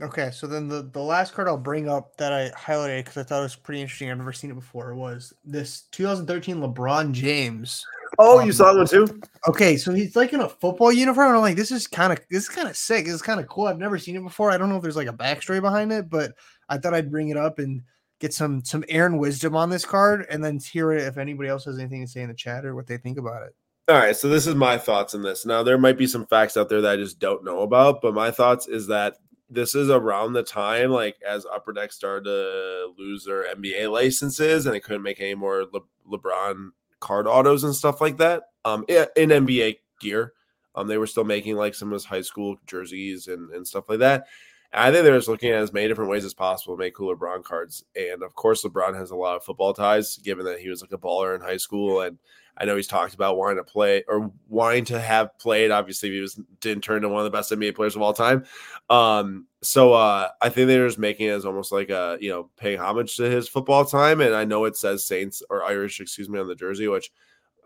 Okay, 0.00 0.30
so 0.30 0.46
then 0.46 0.68
the 0.68 0.82
the 0.82 1.00
last 1.00 1.32
card 1.32 1.48
I'll 1.48 1.56
bring 1.56 1.88
up 1.88 2.16
that 2.18 2.32
I 2.32 2.50
highlighted 2.50 3.04
because 3.04 3.16
I 3.16 3.22
thought 3.22 3.40
it 3.40 3.44
was 3.44 3.56
pretty 3.56 3.80
interesting. 3.80 4.10
I've 4.10 4.18
never 4.18 4.32
seen 4.32 4.50
it 4.50 4.54
before. 4.54 4.94
Was 4.94 5.32
this 5.44 5.82
2013 5.92 6.56
LeBron 6.56 7.12
James? 7.12 7.84
Oh, 8.18 8.40
Um, 8.40 8.46
you 8.46 8.52
saw 8.52 8.76
one 8.76 8.86
too? 8.86 9.20
Okay, 9.48 9.76
so 9.76 9.92
he's 9.92 10.16
like 10.16 10.32
in 10.32 10.40
a 10.40 10.48
football 10.48 10.92
uniform. 10.92 11.28
And 11.28 11.36
I'm 11.36 11.42
like, 11.42 11.56
this 11.56 11.70
is 11.70 11.86
kind 11.86 12.12
of 12.12 12.18
this 12.30 12.44
is 12.44 12.48
kind 12.48 12.68
of 12.68 12.76
sick. 12.76 13.04
This 13.04 13.14
is 13.14 13.22
kind 13.22 13.40
of 13.40 13.48
cool. 13.48 13.66
I've 13.66 13.78
never 13.78 13.98
seen 13.98 14.16
it 14.16 14.22
before. 14.22 14.50
I 14.50 14.58
don't 14.58 14.68
know 14.68 14.76
if 14.76 14.82
there's 14.82 14.96
like 14.96 15.08
a 15.08 15.12
backstory 15.12 15.60
behind 15.60 15.92
it, 15.92 16.08
but 16.08 16.32
I 16.68 16.78
thought 16.78 16.94
I'd 16.94 17.10
bring 17.10 17.28
it 17.28 17.36
up 17.36 17.58
and 17.58 17.82
get 18.20 18.32
some 18.32 18.64
some 18.64 18.84
Aaron 18.88 19.18
wisdom 19.18 19.54
on 19.56 19.70
this 19.70 19.84
card, 19.84 20.26
and 20.30 20.42
then 20.42 20.58
hear 20.58 20.92
it 20.92 21.02
if 21.02 21.18
anybody 21.18 21.48
else 21.48 21.64
has 21.66 21.78
anything 21.78 22.04
to 22.04 22.10
say 22.10 22.22
in 22.22 22.28
the 22.28 22.34
chat 22.34 22.64
or 22.64 22.74
what 22.74 22.86
they 22.86 22.96
think 22.96 23.18
about 23.18 23.42
it. 23.42 23.54
All 23.88 23.96
right, 23.96 24.16
so 24.16 24.28
this 24.28 24.48
is 24.48 24.56
my 24.56 24.78
thoughts 24.78 25.14
on 25.14 25.22
this. 25.22 25.46
Now 25.46 25.62
there 25.62 25.78
might 25.78 25.98
be 25.98 26.08
some 26.08 26.26
facts 26.26 26.56
out 26.56 26.68
there 26.68 26.80
that 26.80 26.92
I 26.92 26.96
just 26.96 27.20
don't 27.20 27.44
know 27.44 27.60
about, 27.60 28.00
but 28.02 28.14
my 28.14 28.32
thoughts 28.32 28.66
is 28.66 28.88
that 28.88 29.16
this 29.48 29.76
is 29.76 29.90
around 29.90 30.32
the 30.32 30.42
time 30.42 30.90
like 30.90 31.16
as 31.26 31.46
Upper 31.46 31.72
Deck 31.72 31.92
started 31.92 32.24
to 32.24 32.92
lose 32.98 33.24
their 33.24 33.44
NBA 33.54 33.90
licenses 33.92 34.66
and 34.66 34.74
they 34.74 34.80
couldn't 34.80 35.02
make 35.02 35.20
any 35.20 35.36
more 35.36 35.66
Le- 35.72 35.82
LeBron 36.10 36.70
card 37.06 37.28
autos 37.28 37.62
and 37.62 37.74
stuff 37.74 38.00
like 38.00 38.16
that. 38.18 38.42
Um, 38.64 38.84
in 38.88 39.30
NBA 39.30 39.76
gear, 40.00 40.32
um, 40.74 40.88
they 40.88 40.98
were 40.98 41.06
still 41.06 41.22
making 41.22 41.54
like 41.54 41.74
some 41.74 41.88
of 41.88 41.92
his 41.92 42.04
high 42.04 42.22
school 42.22 42.56
jerseys 42.66 43.28
and 43.28 43.50
and 43.52 43.66
stuff 43.66 43.88
like 43.88 44.00
that. 44.00 44.26
I 44.72 44.90
think 44.90 45.04
they're 45.04 45.16
just 45.16 45.28
looking 45.28 45.50
at 45.50 45.62
as 45.62 45.72
many 45.72 45.88
different 45.88 46.10
ways 46.10 46.24
as 46.24 46.34
possible 46.34 46.76
to 46.76 46.78
make 46.78 46.94
cool 46.94 47.14
LeBron 47.14 47.44
cards. 47.44 47.84
And 47.94 48.22
of 48.22 48.34
course, 48.34 48.64
LeBron 48.64 48.96
has 48.96 49.10
a 49.10 49.16
lot 49.16 49.36
of 49.36 49.44
football 49.44 49.72
ties, 49.72 50.18
given 50.18 50.44
that 50.46 50.60
he 50.60 50.68
was 50.68 50.82
like 50.82 50.92
a 50.92 50.98
baller 50.98 51.34
in 51.34 51.40
high 51.40 51.56
school. 51.56 52.02
And 52.02 52.18
I 52.58 52.64
know 52.64 52.76
he's 52.76 52.86
talked 52.86 53.14
about 53.14 53.36
wanting 53.36 53.58
to 53.58 53.64
play 53.64 54.02
or 54.08 54.30
wanting 54.48 54.86
to 54.86 55.00
have 55.00 55.38
played. 55.38 55.70
Obviously, 55.70 56.10
he 56.10 56.20
was 56.20 56.40
didn't 56.60 56.84
turn 56.84 57.02
to 57.02 57.08
one 57.08 57.20
of 57.20 57.24
the 57.24 57.36
best 57.36 57.52
NBA 57.52 57.74
players 57.74 57.96
of 57.96 58.02
all 58.02 58.14
time. 58.14 58.44
Um, 58.88 59.46
so 59.62 59.92
uh, 59.92 60.28
I 60.40 60.48
think 60.48 60.68
they're 60.68 60.86
just 60.86 60.98
making 60.98 61.26
it 61.26 61.32
as 61.32 61.44
almost 61.44 61.70
like 61.72 61.90
a 61.90 62.16
you 62.20 62.30
know 62.30 62.50
paying 62.56 62.78
homage 62.78 63.16
to 63.16 63.30
his 63.30 63.48
football 63.48 63.84
time. 63.84 64.20
And 64.20 64.34
I 64.34 64.44
know 64.44 64.64
it 64.64 64.76
says 64.76 65.04
Saints 65.04 65.42
or 65.50 65.64
Irish, 65.64 66.00
excuse 66.00 66.28
me, 66.28 66.38
on 66.38 66.48
the 66.48 66.54
jersey, 66.54 66.88
which 66.88 67.10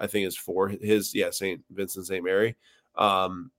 I 0.00 0.06
think 0.06 0.26
is 0.26 0.36
for 0.36 0.68
his 0.68 1.14
yeah 1.14 1.30
Saint 1.30 1.62
Vincent 1.70 2.06
Saint 2.06 2.24
Mary. 2.24 2.56
Um, 2.96 3.52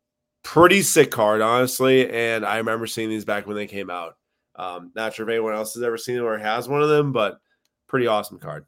pretty 0.43 0.81
sick 0.81 1.11
card, 1.11 1.41
honestly. 1.41 2.09
And 2.09 2.45
I 2.45 2.57
remember 2.57 2.87
seeing 2.87 3.09
these 3.09 3.25
back 3.25 3.47
when 3.47 3.55
they 3.55 3.67
came 3.67 3.89
out. 3.89 4.17
Um, 4.55 4.91
not 4.95 5.13
sure 5.13 5.27
if 5.27 5.31
anyone 5.31 5.53
else 5.53 5.73
has 5.73 5.83
ever 5.83 5.97
seen 5.97 6.17
it 6.17 6.21
or 6.21 6.37
has 6.37 6.67
one 6.67 6.81
of 6.81 6.89
them, 6.89 7.11
but 7.11 7.39
pretty 7.87 8.07
awesome 8.07 8.39
card. 8.39 8.65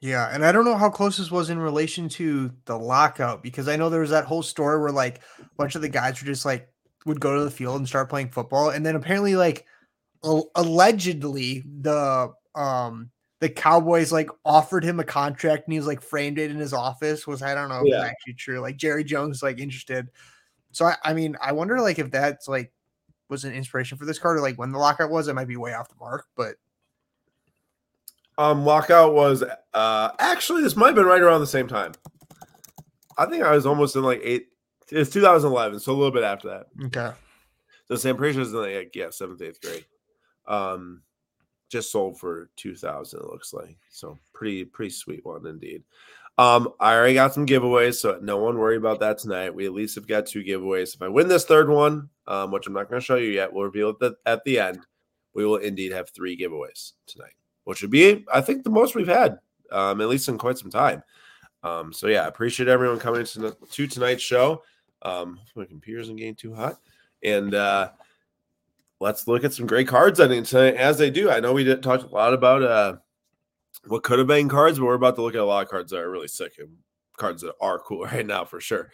Yeah, 0.00 0.30
and 0.32 0.44
I 0.44 0.52
don't 0.52 0.64
know 0.64 0.76
how 0.76 0.88
close 0.88 1.18
this 1.18 1.30
was 1.30 1.50
in 1.50 1.58
relation 1.58 2.08
to 2.10 2.50
the 2.64 2.78
lockout 2.78 3.42
because 3.42 3.68
I 3.68 3.76
know 3.76 3.90
there 3.90 4.00
was 4.00 4.10
that 4.10 4.24
whole 4.24 4.42
story 4.42 4.80
where 4.80 4.90
like 4.90 5.20
a 5.38 5.44
bunch 5.58 5.74
of 5.74 5.82
the 5.82 5.90
guys 5.90 6.20
were 6.20 6.26
just 6.26 6.46
like 6.46 6.68
would 7.04 7.20
go 7.20 7.36
to 7.36 7.44
the 7.44 7.50
field 7.50 7.76
and 7.76 7.88
start 7.88 8.08
playing 8.08 8.30
football, 8.30 8.70
and 8.70 8.84
then 8.84 8.96
apparently 8.96 9.36
like 9.36 9.66
allegedly 10.22 11.64
the 11.80 12.32
um 12.54 13.10
the 13.40 13.48
Cowboys 13.48 14.12
like 14.12 14.28
offered 14.44 14.84
him 14.84 15.00
a 15.00 15.04
contract 15.04 15.66
and 15.66 15.72
he 15.72 15.78
was 15.78 15.86
like 15.86 16.02
framed 16.02 16.38
it 16.38 16.50
in 16.50 16.58
his 16.58 16.72
office. 16.72 17.26
Was 17.26 17.42
I 17.42 17.54
don't 17.54 17.68
know 17.68 17.80
if 17.80 17.86
yeah. 17.86 18.02
it's 18.02 18.10
actually 18.10 18.34
true. 18.34 18.60
Like 18.60 18.76
Jerry 18.76 19.04
Jones 19.04 19.42
like 19.42 19.58
interested. 19.58 20.08
So 20.72 20.86
I, 20.86 20.96
I 21.04 21.14
mean 21.14 21.36
I 21.40 21.52
wonder 21.52 21.80
like 21.80 21.98
if 21.98 22.10
that's 22.10 22.48
like 22.48 22.72
was 23.28 23.44
an 23.44 23.52
inspiration 23.52 23.96
for 23.96 24.04
this 24.04 24.18
card 24.18 24.38
or 24.38 24.40
like 24.40 24.58
when 24.58 24.72
the 24.72 24.78
lockout 24.78 25.10
was. 25.10 25.28
It 25.28 25.34
might 25.34 25.48
be 25.48 25.56
way 25.56 25.74
off 25.74 25.88
the 25.88 25.94
mark, 26.00 26.26
but 26.36 26.56
um, 28.38 28.64
lockout 28.64 29.14
was 29.14 29.44
uh 29.74 30.10
actually 30.18 30.62
this 30.62 30.76
might 30.76 30.88
have 30.88 30.94
been 30.96 31.06
right 31.06 31.22
around 31.22 31.40
the 31.40 31.46
same 31.46 31.68
time. 31.68 31.92
I 33.16 33.26
think 33.26 33.42
I 33.42 33.52
was 33.52 33.66
almost 33.66 33.96
in 33.96 34.02
like 34.02 34.20
eight. 34.24 34.48
It's 34.90 35.10
2011, 35.10 35.80
so 35.80 35.92
a 35.92 35.94
little 35.94 36.10
bit 36.10 36.24
after 36.24 36.48
that. 36.48 36.66
Okay. 36.86 37.14
So 37.86 37.96
Sam 37.96 38.16
pretty 38.16 38.34
sure 38.34 38.42
it's 38.42 38.52
in 38.52 38.56
like 38.56 38.94
yeah 38.94 39.10
seventh 39.10 39.42
eighth 39.42 39.60
grade. 39.60 39.84
Um, 40.46 41.02
just 41.70 41.92
sold 41.92 42.18
for 42.18 42.50
2000 42.56 43.20
it 43.20 43.26
looks 43.26 43.54
like 43.54 43.78
so 43.90 44.18
pretty 44.34 44.64
pretty 44.64 44.90
sweet 44.90 45.24
one 45.24 45.46
indeed 45.46 45.84
um 46.40 46.72
i 46.80 46.94
already 46.94 47.14
got 47.14 47.34
some 47.34 47.46
giveaways 47.46 47.94
so 47.94 48.18
no 48.22 48.36
one 48.36 48.58
worry 48.58 48.76
about 48.76 49.00
that 49.00 49.18
tonight 49.18 49.54
we 49.54 49.66
at 49.66 49.72
least 49.72 49.94
have 49.94 50.08
got 50.08 50.26
two 50.26 50.42
giveaways 50.42 50.94
if 50.94 51.02
i 51.02 51.08
win 51.08 51.28
this 51.28 51.44
third 51.44 51.68
one 51.68 52.08
um 52.26 52.50
which 52.50 52.66
i'm 52.66 52.72
not 52.72 52.88
going 52.88 53.00
to 53.00 53.04
show 53.04 53.16
you 53.16 53.30
yet 53.30 53.52
we'll 53.52 53.64
reveal 53.64 53.94
it 54.00 54.14
at 54.26 54.42
the 54.44 54.58
end 54.58 54.86
we 55.34 55.44
will 55.44 55.56
indeed 55.56 55.92
have 55.92 56.10
three 56.10 56.36
giveaways 56.36 56.92
tonight 57.06 57.34
which 57.64 57.82
would 57.82 57.90
be, 57.90 58.24
I 58.32 58.40
think, 58.40 58.64
the 58.64 58.70
most 58.70 58.94
we've 58.94 59.06
had, 59.06 59.38
um, 59.70 60.00
at 60.00 60.08
least 60.08 60.28
in 60.28 60.38
quite 60.38 60.58
some 60.58 60.70
time. 60.70 61.02
Um, 61.62 61.92
so 61.92 62.06
yeah, 62.08 62.26
appreciate 62.26 62.68
everyone 62.68 62.98
coming 62.98 63.24
to, 63.24 63.56
to 63.70 63.86
tonight's 63.86 64.22
show. 64.22 64.62
Um, 65.02 65.38
my 65.54 65.66
computer 65.66 66.00
isn't 66.00 66.16
getting 66.16 66.34
too 66.34 66.52
hot, 66.52 66.80
and 67.22 67.54
uh, 67.54 67.90
let's 68.98 69.28
look 69.28 69.44
at 69.44 69.52
some 69.52 69.68
great 69.68 69.88
cards. 69.88 70.20
I 70.20 70.28
think 70.28 70.46
tonight, 70.46 70.74
as 70.74 70.98
they 70.98 71.10
do. 71.10 71.30
I 71.30 71.40
know 71.40 71.52
we 71.52 71.62
did 71.62 71.82
talk 71.82 72.02
a 72.02 72.14
lot 72.14 72.34
about 72.34 72.62
uh, 72.62 72.96
what 73.86 74.02
could 74.02 74.18
have 74.18 74.28
been 74.28 74.48
cards, 74.48 74.78
but 74.78 74.84
we're 74.84 74.94
about 74.94 75.16
to 75.16 75.22
look 75.22 75.34
at 75.34 75.40
a 75.40 75.44
lot 75.44 75.64
of 75.64 75.70
cards 75.70 75.90
that 75.90 76.00
are 76.00 76.10
really 76.10 76.28
sick 76.28 76.54
and 76.58 76.68
cards 77.16 77.42
that 77.42 77.54
are 77.60 77.78
cool 77.78 78.02
right 78.04 78.26
now 78.26 78.44
for 78.44 78.60
sure. 78.60 78.90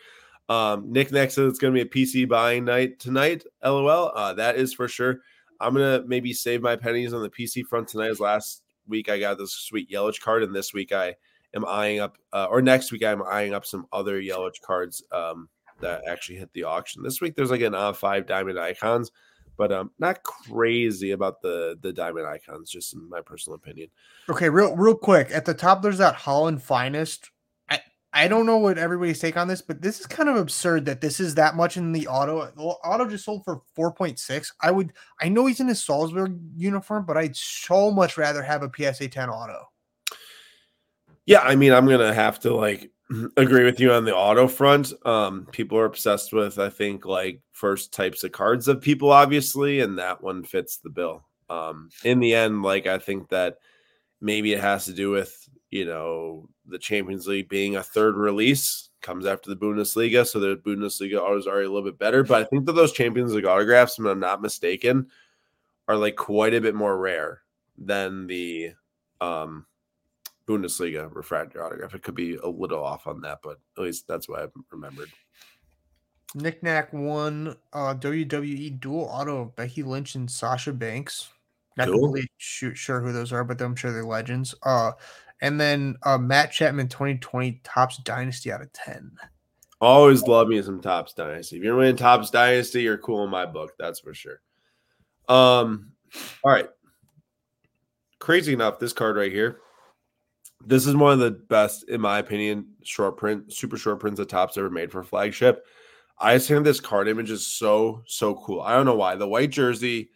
Um, 0.49 0.93
Nick 0.93 1.11
next 1.11 1.35
says 1.35 1.51
it's 1.51 1.59
going 1.59 1.75
to 1.75 1.85
be 1.85 1.89
a 1.89 2.05
PC 2.05 2.29
buying 2.29 2.65
night 2.65 3.01
tonight. 3.01 3.45
LOL. 3.65 4.13
Uh, 4.15 4.33
that 4.35 4.57
is 4.57 4.73
for 4.73 4.87
sure. 4.87 5.19
I'm 5.61 5.75
gonna 5.75 6.03
maybe 6.07 6.33
save 6.33 6.63
my 6.63 6.77
pennies 6.77 7.13
on 7.13 7.23
the 7.23 7.31
PC 7.31 7.65
front 7.67 7.89
tonight 7.89 8.11
as 8.11 8.21
last 8.21 8.63
week 8.87 9.09
I 9.09 9.19
got 9.19 9.39
this 9.39 9.53
sweet 9.53 9.91
Yelich 9.91 10.21
card, 10.21 10.43
and 10.43 10.55
this 10.55 10.73
week 10.73 10.93
I 10.93 11.15
am 11.55 11.65
eyeing 11.65 12.01
up, 12.01 12.19
uh, 12.33 12.47
or 12.51 12.63
next 12.63 12.93
week 12.93 13.05
I'm 13.05 13.23
eyeing 13.23 13.55
up 13.55 13.65
some 13.65 13.87
other 13.93 14.21
Yelich 14.21 14.61
cards 14.61 15.03
um, 15.13 15.49
that 15.81 16.03
actually 16.07 16.39
hit 16.39 16.53
the 16.53 16.65
auction. 16.65 17.03
This 17.03 17.21
week 17.21 17.35
there's 17.35 17.51
like 17.51 17.63
an 17.63 17.75
uh, 17.75 17.93
five 17.93 18.27
diamond 18.27 18.59
icons, 18.59 19.11
but 19.57 19.73
um, 19.73 19.91
not 19.99 20.23
crazy 20.23 21.13
about 21.13 21.43
the 21.43 21.79
the 21.81 21.93
diamond 21.93 22.27
icons, 22.27 22.71
just 22.71 22.95
in 22.95 23.09
my 23.09 23.21
personal 23.21 23.57
opinion. 23.57 23.89
Okay, 24.29 24.49
real 24.49 24.77
real 24.77 24.95
quick 24.95 25.31
at 25.33 25.45
the 25.45 25.55
top 25.55 25.83
there's 25.83 25.99
that 25.99 26.17
Haaland 26.17 26.61
Finest 26.61 27.31
I 28.17 28.29
don't 28.29 28.47
know 28.47 28.57
what 28.57 28.79
everybody's 28.79 29.21
take 29.21 29.37
on 29.37 29.47
this, 29.47 29.61
but 29.61 29.83
this 29.83 30.01
is 30.01 30.07
kind 30.07 30.31
of 30.31 30.37
absurd 30.37 30.87
that 30.87 31.03
this 31.03 31.21
is 31.21 31.35
that 31.35 31.55
much 31.55 31.77
in 31.77 31.93
the 31.93 32.09
auto. 32.09 32.51
Auto 32.57 33.07
just 33.07 33.27
sold 33.27 33.45
for 33.45 33.61
4.6. 33.77 34.53
I 34.63 34.71
would 34.71 34.95
I 35.21 35.29
know 35.29 35.45
he's 35.45 35.61
in 35.61 35.69
his 35.69 35.85
Salzburg 35.85 36.41
uniform, 36.57 37.05
but 37.05 37.19
I'd 37.19 37.37
so 37.37 37.91
much 37.91 38.17
rather 38.17 38.43
have 38.43 38.63
a 38.63 38.71
PSA 38.75 39.09
10 39.09 39.29
auto. 39.29 39.69
Yeah, 41.27 41.41
I 41.41 41.57
mean, 41.57 41.75
I'm 41.75 41.87
gonna 41.87 42.15
have 42.15 42.41
to 42.41 42.55
like 42.55 42.91
agree 43.37 43.65
with 43.65 43.81
you 43.81 43.93
on 43.93 44.05
the 44.05 44.15
auto 44.15 44.49
front. 44.49 44.93
Um, 45.05 45.47
people 45.53 45.79
are 45.79 45.85
obsessed 45.85 46.33
with, 46.33 46.59
I 46.59 46.71
think, 46.71 47.05
like 47.05 47.41
first 47.53 47.93
types 47.93 48.25
of 48.25 48.33
cards 48.33 48.69
of 48.69 48.81
people, 48.81 49.11
obviously, 49.11 49.81
and 49.81 49.99
that 49.99 50.23
one 50.23 50.45
fits 50.45 50.79
the 50.79 50.91
bill. 50.91 51.25
Um, 51.49 51.91
in 52.05 52.19
the 52.19 52.35
end, 52.35 52.63
like 52.63 52.87
I 52.87 52.99
think 52.99 53.29
that 53.29 53.59
maybe 54.21 54.53
it 54.53 54.61
has 54.61 54.87
to 54.87 54.93
do 54.93 55.11
with 55.11 55.49
you 55.71 55.85
know 55.85 56.49
the 56.67 56.79
Champions 56.79 57.27
League 57.27 57.49
being 57.49 57.77
a 57.77 57.83
third 57.83 58.17
release 58.17 58.91
comes 59.03 59.27
after 59.27 59.51
the 59.51 59.57
Bundesliga, 59.57 60.27
so 60.27 60.41
the 60.41 60.57
Bundesliga 60.57 61.21
autos 61.21 61.47
are 61.47 61.61
a 61.61 61.69
little 61.69 61.83
bit 61.83 61.99
better. 61.99 62.25
But 62.25 62.41
I 62.41 62.45
think 62.45 62.67
that 62.67 62.73
those 62.73 62.93
Champions 62.93 63.33
League 63.33 63.45
autographs, 63.45 63.99
if 63.99 64.05
I'm 64.05 64.19
not 64.19 64.43
mistaken, 64.43 65.07
are 65.87 65.97
like 65.97 66.17
quite 66.17 66.55
a 66.55 66.61
bit 66.61 66.75
more 66.75 66.99
rare 66.99 67.43
than 67.79 68.27
the 68.27 68.73
um, 69.21 69.67
Bundesliga 70.47 71.13
refractor 71.15 71.65
autograph. 71.65 71.95
It 71.95 72.03
could 72.03 72.15
be 72.15 72.37
a 72.37 72.49
little 72.49 72.83
off 72.83 73.07
on 73.07 73.21
that, 73.23 73.39
but 73.43 73.59
at 73.77 73.83
least 73.83 74.07
that's 74.07 74.29
what 74.29 74.41
I've 74.41 74.53
remembered. 74.71 75.11
Knickknack 76.35 76.93
won 76.93 77.57
uh, 77.73 77.95
WWE 77.95 78.81
dual 78.81 79.05
auto 79.05 79.43
of 79.43 79.57
Becky 79.57 79.83
Lynch 79.83 80.15
and 80.15 80.31
Sasha 80.31 80.73
Banks. 80.73 81.29
Not 81.77 81.89
cool. 81.89 82.13
really 82.13 82.29
sure 82.39 83.01
who 83.01 83.13
those 83.13 83.33
are, 83.33 83.45
but 83.45 83.61
I'm 83.61 83.77
sure 83.77 83.93
they're 83.93 84.05
legends. 84.05 84.55
Uh, 84.63 84.93
and 85.41 85.61
then 85.61 85.97
uh, 86.05 86.19
Matt 86.19 86.53
Chapman 86.53 86.89
2020 86.89 87.61
Topps 87.63 87.99
Dynasty 87.99 88.51
out 88.51 88.63
of 88.63 88.73
10. 88.73 89.13
Always 89.81 90.23
love 90.23 90.49
me 90.49 90.63
some 90.63 90.81
Topps 90.81 91.13
Dynasty. 91.13 91.57
If 91.57 91.63
you're 91.63 91.77
winning 91.77 91.97
Topps 91.97 92.31
Dynasty, 92.31 92.83
you're 92.83 92.97
cool 92.99 93.25
in 93.25 93.31
my 93.31 93.45
book. 93.45 93.73
That's 93.79 94.01
for 94.01 94.15
sure. 94.15 94.41
Um, 95.29 95.93
all 96.43 96.51
right. 96.53 96.69
Crazy 98.19 98.55
enough, 98.55 98.79
this 98.79 98.95
card 98.95 99.17
right 99.17 99.33
here. 99.33 99.61
This 100.67 100.87
is 100.87 100.97
one 100.97 101.13
of 101.13 101.21
the 101.21 101.31
best, 101.31 101.89
in 101.89 102.01
my 102.01 102.19
opinion, 102.19 102.67
short 102.83 103.17
print, 103.17 103.53
super 103.53 103.77
short 103.77 104.01
prints 104.01 104.19
that 104.19 104.29
Topps 104.29 104.59
ever 104.59 104.69
made 104.69 104.91
for 104.91 105.05
flagship. 105.05 105.65
I 106.19 106.35
just 106.35 106.49
think 106.49 106.65
this 106.65 106.81
card 106.81 107.07
image 107.09 107.31
is 107.31 107.47
so, 107.47 108.03
so 108.07 108.35
cool. 108.35 108.63
I 108.63 108.75
don't 108.75 108.87
know 108.87 108.97
why. 108.97 109.15
The 109.15 109.29
white 109.29 109.51
jersey, 109.51 110.11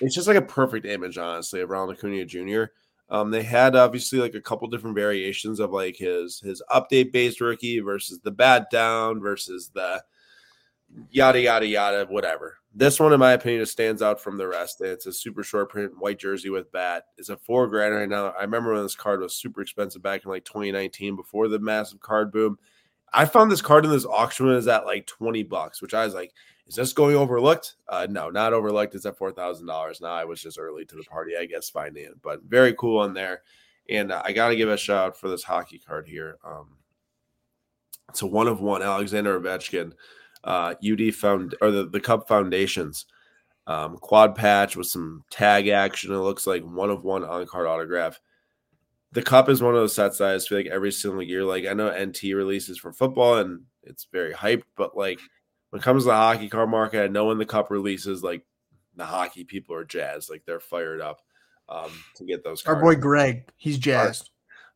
it's 0.00 0.16
just 0.16 0.26
like 0.26 0.36
a 0.36 0.42
perfect 0.42 0.84
image, 0.84 1.16
honestly, 1.16 1.60
of 1.60 1.70
Ronald 1.70 1.96
Acuna 1.96 2.24
Jr. 2.24 2.64
Um, 3.10 3.30
they 3.30 3.42
had 3.42 3.76
obviously 3.76 4.18
like 4.18 4.34
a 4.34 4.40
couple 4.40 4.68
different 4.68 4.96
variations 4.96 5.60
of 5.60 5.70
like 5.70 5.96
his 5.96 6.40
his 6.40 6.62
update 6.70 7.12
based 7.12 7.40
rookie 7.40 7.80
versus 7.80 8.20
the 8.20 8.30
bat 8.30 8.68
down 8.70 9.20
versus 9.20 9.70
the 9.74 10.02
yada 11.10 11.40
yada 11.40 11.66
yada 11.66 12.06
whatever. 12.06 12.58
This 12.74 13.00
one, 13.00 13.12
in 13.12 13.18
my 13.18 13.32
opinion, 13.32 13.66
stands 13.66 14.02
out 14.02 14.20
from 14.20 14.36
the 14.36 14.46
rest. 14.46 14.80
It's 14.80 15.06
a 15.06 15.12
super 15.12 15.42
short 15.42 15.70
print 15.70 15.98
white 15.98 16.18
jersey 16.18 16.50
with 16.50 16.70
bat. 16.70 17.06
It's 17.16 17.28
a 17.28 17.36
four 17.36 17.66
grand 17.66 17.94
right 17.94 18.08
now. 18.08 18.34
I 18.38 18.42
remember 18.42 18.72
when 18.72 18.82
this 18.82 18.94
card 18.94 19.20
was 19.20 19.34
super 19.34 19.62
expensive 19.62 20.02
back 20.02 20.24
in 20.24 20.30
like 20.30 20.44
2019 20.44 21.16
before 21.16 21.48
the 21.48 21.58
massive 21.58 22.00
card 22.00 22.30
boom. 22.30 22.58
I 23.12 23.24
found 23.24 23.50
this 23.50 23.62
card 23.62 23.84
in 23.84 23.90
this 23.90 24.04
auction 24.04 24.46
was 24.46 24.68
at 24.68 24.84
like 24.84 25.06
20 25.06 25.42
bucks, 25.44 25.80
which 25.80 25.94
I 25.94 26.04
was 26.04 26.14
like, 26.14 26.32
is 26.68 26.74
this 26.74 26.92
going 26.92 27.16
overlooked? 27.16 27.76
Uh, 27.88 28.06
no, 28.10 28.28
not 28.28 28.52
overlooked. 28.52 28.94
It's 28.94 29.06
at 29.06 29.16
four 29.16 29.32
thousand 29.32 29.66
dollars. 29.66 30.02
Now 30.02 30.12
I 30.12 30.24
was 30.24 30.42
just 30.42 30.58
early 30.58 30.84
to 30.84 30.96
the 30.96 31.02
party, 31.04 31.32
I 31.38 31.46
guess, 31.46 31.70
finding 31.70 32.04
it, 32.04 32.20
but 32.22 32.42
very 32.42 32.74
cool 32.74 33.00
on 33.00 33.14
there. 33.14 33.42
And 33.88 34.12
uh, 34.12 34.20
I 34.22 34.32
got 34.32 34.48
to 34.50 34.56
give 34.56 34.68
a 34.68 34.76
shout 34.76 35.06
out 35.06 35.16
for 35.16 35.28
this 35.28 35.42
hockey 35.42 35.78
card 35.78 36.06
here. 36.06 36.36
Um, 36.44 36.76
it's 38.10 38.20
a 38.20 38.26
one 38.26 38.48
of 38.48 38.60
one 38.60 38.82
Alexander 38.82 39.40
Ovechkin, 39.40 39.92
uh, 40.44 40.74
UD 40.88 41.14
found 41.14 41.54
or 41.60 41.70
the 41.70 41.88
the 41.88 42.00
Cup 42.00 42.28
Foundations 42.28 43.06
um, 43.68 43.98
quad 43.98 44.34
patch 44.34 44.76
with 44.76 44.86
some 44.86 45.22
tag 45.30 45.68
action. 45.68 46.12
It 46.12 46.16
looks 46.16 46.46
like 46.46 46.64
one 46.64 46.90
of 46.90 47.04
one 47.04 47.22
on 47.22 47.46
card 47.46 47.66
autograph. 47.66 48.18
The 49.12 49.22
cup 49.22 49.48
is 49.48 49.62
one 49.62 49.74
of 49.74 49.80
those 49.80 49.94
sets 49.94 50.18
that 50.18 50.34
I 50.34 50.38
feel 50.38 50.58
like 50.58 50.66
every 50.66 50.90
single 50.90 51.22
year. 51.22 51.44
Like 51.44 51.66
I 51.66 51.74
know 51.74 51.90
NT 51.90 52.22
releases 52.34 52.78
for 52.78 52.92
football 52.92 53.36
and 53.38 53.62
it's 53.82 54.06
very 54.10 54.32
hyped, 54.32 54.64
but 54.76 54.96
like 54.96 55.20
when 55.70 55.80
it 55.80 55.84
comes 55.84 56.04
to 56.04 56.08
the 56.08 56.14
hockey 56.14 56.48
card 56.48 56.70
market, 56.70 57.04
I 57.04 57.08
know 57.08 57.26
when 57.26 57.38
the 57.38 57.46
cup 57.46 57.70
releases, 57.70 58.22
like 58.22 58.42
the 58.96 59.04
hockey 59.04 59.44
people 59.44 59.76
are 59.76 59.84
jazzed, 59.84 60.30
like 60.30 60.44
they're 60.46 60.60
fired 60.60 61.00
up 61.02 61.20
um, 61.68 61.90
to 62.16 62.24
get 62.24 62.42
those. 62.42 62.62
Cards. 62.62 62.76
Our 62.76 62.82
boy 62.82 62.98
Greg, 62.98 63.50
he's 63.56 63.78
jazzed. 63.78 64.30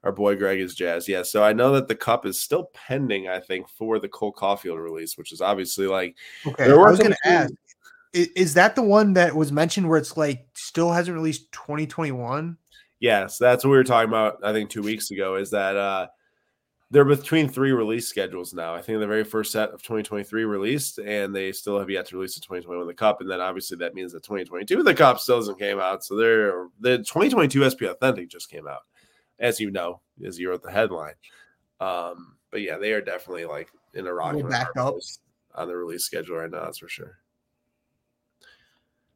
Our, 0.05 0.12
boy 0.12 0.36
Greg 0.36 0.61
is 0.61 0.74
Jazz. 0.74 1.09
Yeah, 1.09 1.22
so 1.22 1.42
I 1.42 1.53
know 1.53 1.72
that 1.72 1.88
the 1.88 1.94
cup 1.94 2.26
is 2.26 2.40
still 2.40 2.70
pending. 2.74 3.28
I 3.28 3.38
think 3.38 3.68
for 3.68 3.98
the 3.98 4.09
Cole 4.09 4.32
Caufield 4.32 4.82
release, 4.82 5.16
which 5.16 5.32
is 5.32 5.40
obviously 5.40 5.86
like 5.86 6.16
okay. 6.46 6.70
I 6.70 6.74
was 6.74 6.98
going 6.98 7.12
to 7.12 7.28
ask. 7.28 7.53
is, 8.12 8.28
is 8.34 8.55
that 8.55 8.74
the 8.74 8.82
one 8.82 9.12
that 9.14 9.34
was 9.34 9.53
mentioned 9.53 9.88
where 9.88 9.98
it's 9.98 10.16
like 10.16 10.46
still 10.55 10.90
hasn't 10.90 11.14
released 11.14 11.53
2021? 11.53 12.57
Yes, 13.00 13.38
that's 13.38 13.64
what 13.64 13.70
we 13.70 13.76
were 13.76 13.84
talking 13.84 14.09
about. 14.09 14.38
I 14.44 14.53
think 14.53 14.70
two 14.70 14.82
weeks 14.82 15.11
ago 15.11 15.34
is 15.34 15.50
that 15.50 15.76
uh, 15.76 16.07
they're 16.92 17.07
between 17.07 17.48
three 17.48 17.72
release 17.72 18.07
schedules 18.07 18.53
now. 18.53 18.74
I 18.74 18.82
think 18.82 19.00
the 19.00 19.07
very 19.07 19.24
first 19.24 19.50
set 19.50 19.70
of 19.70 19.82
2023 19.82 20.44
released, 20.44 20.98
and 20.98 21.34
they 21.34 21.50
still 21.50 21.78
have 21.78 21.88
yet 21.88 22.07
to 22.07 22.16
release 22.16 22.34
the 22.34 22.42
2021 22.42 22.86
the 22.86 22.92
Cup, 22.92 23.22
and 23.22 23.30
then 23.30 23.40
obviously 23.40 23.78
that 23.78 23.94
means 23.94 24.12
that 24.12 24.22
2022 24.22 24.82
the 24.82 24.94
Cup 24.94 25.18
still 25.18 25.38
hasn't 25.38 25.59
came 25.59 25.80
out. 25.80 26.05
So 26.05 26.16
they're 26.16 26.68
the 26.80 26.98
2022 26.98 27.70
SP 27.72 27.82
Authentic 27.88 28.28
just 28.28 28.50
came 28.50 28.68
out, 28.68 28.82
as 29.43 29.61
you 29.61 29.70
know, 29.70 30.01
as 30.26 30.38
you 30.38 30.49
wrote 30.49 30.62
the 30.62 30.70
headline. 30.70 31.14
Um, 31.80 32.36
but 32.51 32.62
yeah, 32.62 32.78
they 32.78 32.93
are 32.93 33.03
definitely 33.03 33.45
like 33.45 33.68
in 33.93 34.07
a 34.07 34.14
rock 34.14 34.36
back 34.49 34.68
up 34.76 34.95
on 35.55 35.68
the 35.68 35.76
release 35.76 36.05
schedule 36.05 36.36
right 36.36 36.51
now. 36.51 36.64
That's 36.64 36.78
for 36.78 36.88
sure. 36.88 37.18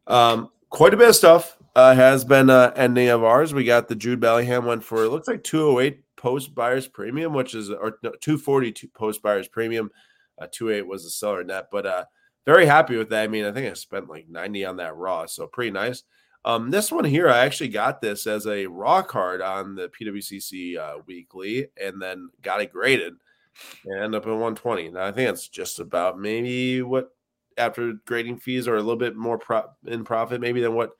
Um, 0.06 0.50
quite 0.68 0.92
a 0.92 0.96
bit 0.96 1.08
of 1.08 1.16
stuff 1.16 1.56
uh, 1.74 1.94
has 1.94 2.24
been 2.24 2.50
uh, 2.50 2.72
ending 2.76 3.08
of 3.08 3.24
ours. 3.24 3.54
We 3.54 3.64
got 3.64 3.88
the 3.88 3.94
Jude 3.94 4.20
Bellingham 4.20 4.66
one 4.66 4.80
for 4.80 5.04
it 5.04 5.10
looks 5.10 5.28
like 5.28 5.44
208 5.44 6.02
post 6.16 6.54
buyers 6.54 6.88
premium, 6.88 7.32
which 7.32 7.54
is 7.54 7.70
or 7.70 7.98
no, 8.02 8.10
242 8.20 8.88
post 8.88 9.22
buyers 9.22 9.48
premium. 9.48 9.90
Uh, 10.38 10.46
28 10.52 10.86
was 10.86 11.04
the 11.04 11.10
seller 11.10 11.44
net, 11.44 11.68
but 11.72 11.86
uh, 11.86 12.04
very 12.44 12.66
happy 12.66 12.96
with 12.96 13.08
that. 13.10 13.22
I 13.22 13.28
mean, 13.28 13.44
I 13.44 13.52
think 13.52 13.70
I 13.70 13.74
spent 13.74 14.08
like 14.08 14.28
90 14.28 14.64
on 14.66 14.76
that 14.76 14.96
raw, 14.96 15.26
so 15.26 15.46
pretty 15.46 15.70
nice. 15.70 16.02
Um, 16.46 16.70
this 16.70 16.92
one 16.92 17.04
here, 17.04 17.28
I 17.28 17.40
actually 17.40 17.68
got 17.68 18.00
this 18.00 18.26
as 18.26 18.46
a 18.46 18.66
raw 18.66 19.02
card 19.02 19.42
on 19.42 19.74
the 19.74 19.88
PWCC 19.88 20.78
uh, 20.78 20.98
weekly, 21.04 21.66
and 21.82 22.00
then 22.00 22.30
got 22.40 22.62
it 22.62 22.72
graded 22.72 23.14
and 23.84 24.02
end 24.02 24.14
up 24.14 24.22
at 24.22 24.28
120. 24.28 24.90
Now 24.90 25.04
I 25.04 25.12
think 25.12 25.28
it's 25.28 25.48
just 25.48 25.80
about 25.80 26.18
maybe 26.18 26.82
what 26.82 27.10
after 27.58 27.94
grading 28.04 28.38
fees 28.38 28.68
are 28.68 28.76
a 28.76 28.80
little 28.80 28.96
bit 28.96 29.16
more 29.16 29.38
pro- 29.38 29.70
in 29.86 30.04
profit 30.04 30.40
maybe 30.40 30.60
than 30.60 30.74
what 30.74 30.92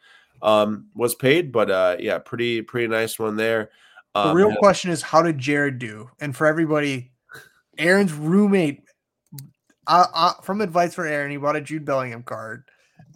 um, 0.42 0.86
was 0.94 1.14
paid, 1.14 1.52
but 1.52 1.70
uh, 1.70 1.96
yeah, 1.98 2.18
pretty 2.18 2.62
pretty 2.62 2.88
nice 2.88 3.18
one 3.18 3.36
there. 3.36 3.70
Um, 4.14 4.28
the 4.28 4.34
real 4.34 4.56
question 4.56 4.90
is 4.90 5.02
how 5.02 5.22
did 5.22 5.38
Jared 5.38 5.78
do? 5.78 6.10
And 6.20 6.34
for 6.34 6.46
everybody, 6.46 7.12
Aaron's 7.78 8.12
roommate, 8.12 8.82
uh, 9.86 10.06
uh, 10.12 10.32
from 10.42 10.60
advice 10.60 10.94
for 10.94 11.06
Aaron, 11.06 11.30
he 11.30 11.36
bought 11.36 11.56
a 11.56 11.60
Jude 11.60 11.84
Bellingham 11.84 12.22
card, 12.22 12.64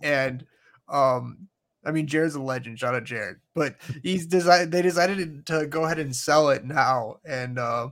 and 0.02 0.44
um, 0.88 1.48
I 1.84 1.90
mean 1.90 2.06
Jared's 2.06 2.34
a 2.34 2.40
legend. 2.40 2.78
Shout 2.78 2.94
out 2.94 3.04
Jared, 3.04 3.36
but 3.54 3.76
he's 4.02 4.26
decided 4.26 4.70
they 4.70 4.82
decided 4.82 5.46
to 5.46 5.66
go 5.66 5.84
ahead 5.84 5.98
and 5.98 6.14
sell 6.14 6.50
it 6.50 6.64
now, 6.64 7.16
and 7.24 7.58
uh, 7.58 7.88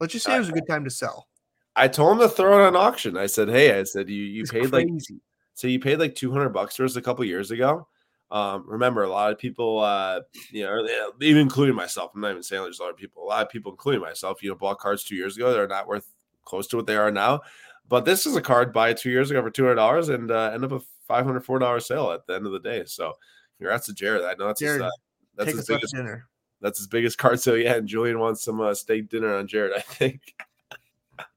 let's 0.00 0.12
just 0.12 0.26
say 0.26 0.36
it 0.36 0.38
was 0.38 0.48
a 0.48 0.52
good 0.52 0.68
time 0.68 0.84
to 0.84 0.90
sell. 0.90 1.28
I 1.74 1.88
told 1.88 2.12
him 2.12 2.18
to 2.18 2.28
throw 2.28 2.62
it 2.62 2.66
on 2.66 2.76
auction. 2.76 3.16
I 3.16 3.26
said, 3.26 3.48
"Hey, 3.48 3.78
I 3.78 3.82
said 3.84 4.08
you 4.08 4.22
you 4.22 4.42
it's 4.42 4.50
paid 4.50 4.70
crazy. 4.70 4.94
like 4.94 5.20
so 5.54 5.66
you 5.66 5.80
paid 5.80 5.98
like 5.98 6.14
two 6.14 6.30
hundred 6.30 6.50
bucks 6.50 6.76
for 6.76 6.84
us 6.84 6.96
a 6.96 7.02
couple 7.02 7.24
years 7.24 7.50
ago." 7.50 7.88
Um, 8.30 8.64
remember, 8.66 9.02
a 9.02 9.10
lot 9.10 9.30
of 9.30 9.38
people, 9.38 9.80
uh, 9.80 10.20
you 10.50 10.64
know, 10.64 10.86
even 11.20 11.42
including 11.42 11.74
myself, 11.74 12.12
I'm 12.14 12.22
not 12.22 12.30
even 12.30 12.42
saying 12.42 12.62
there's 12.62 12.80
a 12.80 12.82
lot 12.82 12.90
of 12.90 12.96
people, 12.96 13.24
a 13.24 13.26
lot 13.26 13.42
of 13.42 13.50
people, 13.50 13.72
including 13.72 14.00
myself, 14.00 14.42
you 14.42 14.48
know, 14.48 14.54
bought 14.54 14.78
cards 14.78 15.04
two 15.04 15.16
years 15.16 15.36
ago. 15.36 15.52
They're 15.52 15.68
not 15.68 15.86
worth 15.86 16.08
close 16.44 16.66
to 16.68 16.76
what 16.76 16.86
they 16.86 16.96
are 16.96 17.10
now. 17.10 17.40
But 17.88 18.06
this 18.06 18.24
is 18.24 18.34
a 18.34 18.40
card 18.40 18.72
buy 18.72 18.94
two 18.94 19.10
years 19.10 19.30
ago 19.30 19.42
for 19.42 19.50
$200 19.50 20.14
and 20.14 20.30
uh, 20.30 20.50
end 20.54 20.64
up 20.64 20.82
a 21.12 21.24
$504 21.24 21.82
sale 21.82 22.10
at 22.12 22.26
the 22.26 22.34
end 22.34 22.46
of 22.46 22.52
the 22.52 22.60
day. 22.60 22.84
So 22.86 23.12
congrats 23.58 23.86
to 23.86 23.94
Jared. 23.94 24.24
I 24.24 24.34
know 24.34 24.46
that's 24.46 24.60
Jared, 24.60 24.82
his, 24.82 24.86
uh, 24.86 24.90
that's 25.36 25.52
his 25.52 25.66
biggest 25.66 25.94
dinner. 25.94 26.28
That's 26.60 26.78
his 26.78 26.86
biggest 26.86 27.18
card 27.18 27.40
sale. 27.40 27.56
Yeah. 27.56 27.74
And 27.74 27.88
Julian 27.88 28.18
wants 28.18 28.44
some 28.44 28.60
uh, 28.60 28.74
steak 28.74 29.08
dinner 29.08 29.34
on 29.34 29.46
Jared, 29.46 29.72
I 29.76 29.80
think. 29.80 30.20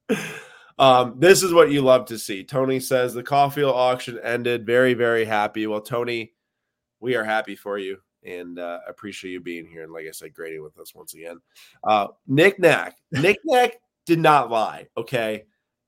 um, 0.80 1.15
this 1.17 1.43
is 1.43 1.53
what 1.53 1.71
you 1.71 1.82
love 1.82 2.05
to 2.07 2.19
see. 2.19 2.43
Tony 2.43 2.80
says 2.80 3.13
the 3.13 3.23
Caufield 3.23 3.73
auction 3.73 4.19
ended. 4.23 4.65
Very, 4.65 4.93
very 4.93 5.26
happy. 5.26 5.67
Well, 5.67 5.82
Tony, 5.82 6.34
we 6.99 7.15
are 7.15 7.23
happy 7.23 7.55
for 7.55 7.78
you 7.78 7.97
and 8.26 8.59
uh, 8.59 8.80
appreciate 8.88 9.32
you 9.32 9.39
being 9.39 9.65
here. 9.65 9.84
And 9.84 9.91
like 9.91 10.05
I 10.07 10.11
said, 10.11 10.34
grading 10.34 10.63
with 10.63 10.78
us 10.80 10.95
once 10.95 11.13
again. 11.13 11.39
Uh, 11.84 12.07
Nick 12.28 12.59
Knack. 12.59 12.95
Nick 13.11 13.38
Knack 13.45 13.78
did 14.05 14.19
not 14.19 14.49
lie. 14.49 14.88
Okay. 14.97 15.45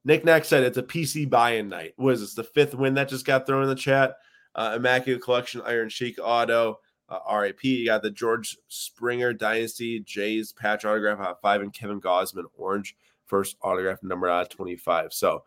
Nick 0.07 0.23
Knack 0.23 0.45
said 0.45 0.63
it's 0.63 0.77
a 0.77 0.83
PC 0.83 1.29
buy-in 1.29 1.67
night. 1.67 1.93
Was 1.97 2.21
this 2.21 2.33
the 2.33 2.45
fifth 2.45 2.73
win 2.73 2.93
that 2.93 3.09
just 3.09 3.25
got 3.25 3.45
thrown 3.45 3.63
in 3.63 3.67
the 3.67 3.75
chat? 3.75 4.15
Uh, 4.55 4.75
Immaculate 4.77 5.21
Collection, 5.21 5.61
Iron 5.65 5.89
Sheik 5.89 6.17
Auto, 6.23 6.79
uh, 7.09 7.19
RAP. 7.29 7.61
You 7.61 7.85
got 7.85 8.01
the 8.01 8.09
George 8.09 8.57
Springer 8.69 9.33
Dynasty, 9.33 9.99
Jays 9.99 10.53
patch 10.53 10.85
autograph 10.85 11.19
out 11.19 11.41
five, 11.41 11.61
and 11.61 11.73
Kevin 11.73 11.99
Gausman 11.99 12.45
Orange 12.57 12.95
first 13.25 13.57
autograph 13.61 14.01
number 14.01 14.29
out 14.29 14.43
of 14.43 14.49
25. 14.49 15.11
So, 15.11 15.43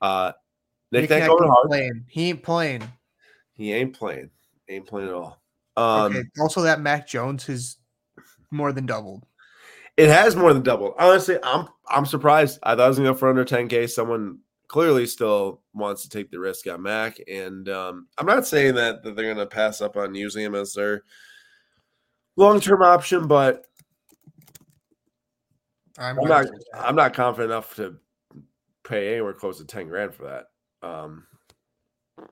uh, 0.00 0.32
Nick, 0.90 1.02
Nick 1.02 1.10
Knack 1.10 1.28
going 1.28 1.48
hard. 1.48 1.68
Playing. 1.68 2.04
He 2.08 2.30
ain't 2.30 2.42
playing. 2.42 2.82
He 3.52 3.72
ain't 3.72 3.96
playing. 3.96 4.30
Ain't 4.68 4.86
playing 4.86 5.06
at 5.06 5.14
all. 5.14 5.40
Um, 5.76 6.16
okay. 6.16 6.24
Also, 6.40 6.62
that 6.62 6.80
Mac 6.80 7.06
Jones 7.06 7.46
has 7.46 7.76
more 8.50 8.72
than 8.72 8.86
doubled. 8.86 9.24
It 9.96 10.08
has 10.08 10.34
more 10.34 10.52
than 10.52 10.64
doubled. 10.64 10.94
Honestly, 10.98 11.38
I'm 11.44 11.68
I'm 11.90 12.06
surprised. 12.06 12.58
I 12.62 12.74
thought 12.74 12.84
I 12.84 12.88
was 12.88 12.98
gonna 12.98 13.10
go 13.10 13.16
for 13.16 13.28
under 13.28 13.44
10k. 13.44 13.90
Someone 13.90 14.38
clearly 14.68 15.06
still 15.06 15.62
wants 15.74 16.02
to 16.02 16.08
take 16.08 16.30
the 16.30 16.38
risk 16.38 16.66
on 16.68 16.82
Mac, 16.82 17.18
and 17.28 17.68
um, 17.68 18.06
I'm 18.18 18.26
not 18.26 18.46
saying 18.46 18.74
that 18.76 19.02
that 19.02 19.16
they're 19.16 19.32
gonna 19.32 19.46
pass 19.46 19.80
up 19.80 19.96
on 19.96 20.14
using 20.14 20.44
him 20.44 20.54
as 20.54 20.72
their 20.72 21.02
long 22.36 22.60
term 22.60 22.82
option, 22.82 23.26
but 23.26 23.66
I'm, 25.98 26.18
I'm 26.18 26.28
not 26.28 26.46
I'm 26.74 26.96
not 26.96 27.14
confident 27.14 27.52
enough 27.52 27.74
to 27.76 27.96
pay 28.84 29.12
anywhere 29.12 29.34
close 29.34 29.58
to 29.58 29.64
10 29.64 29.88
grand 29.88 30.14
for 30.14 30.24
that. 30.24 30.86
Um, 30.86 31.26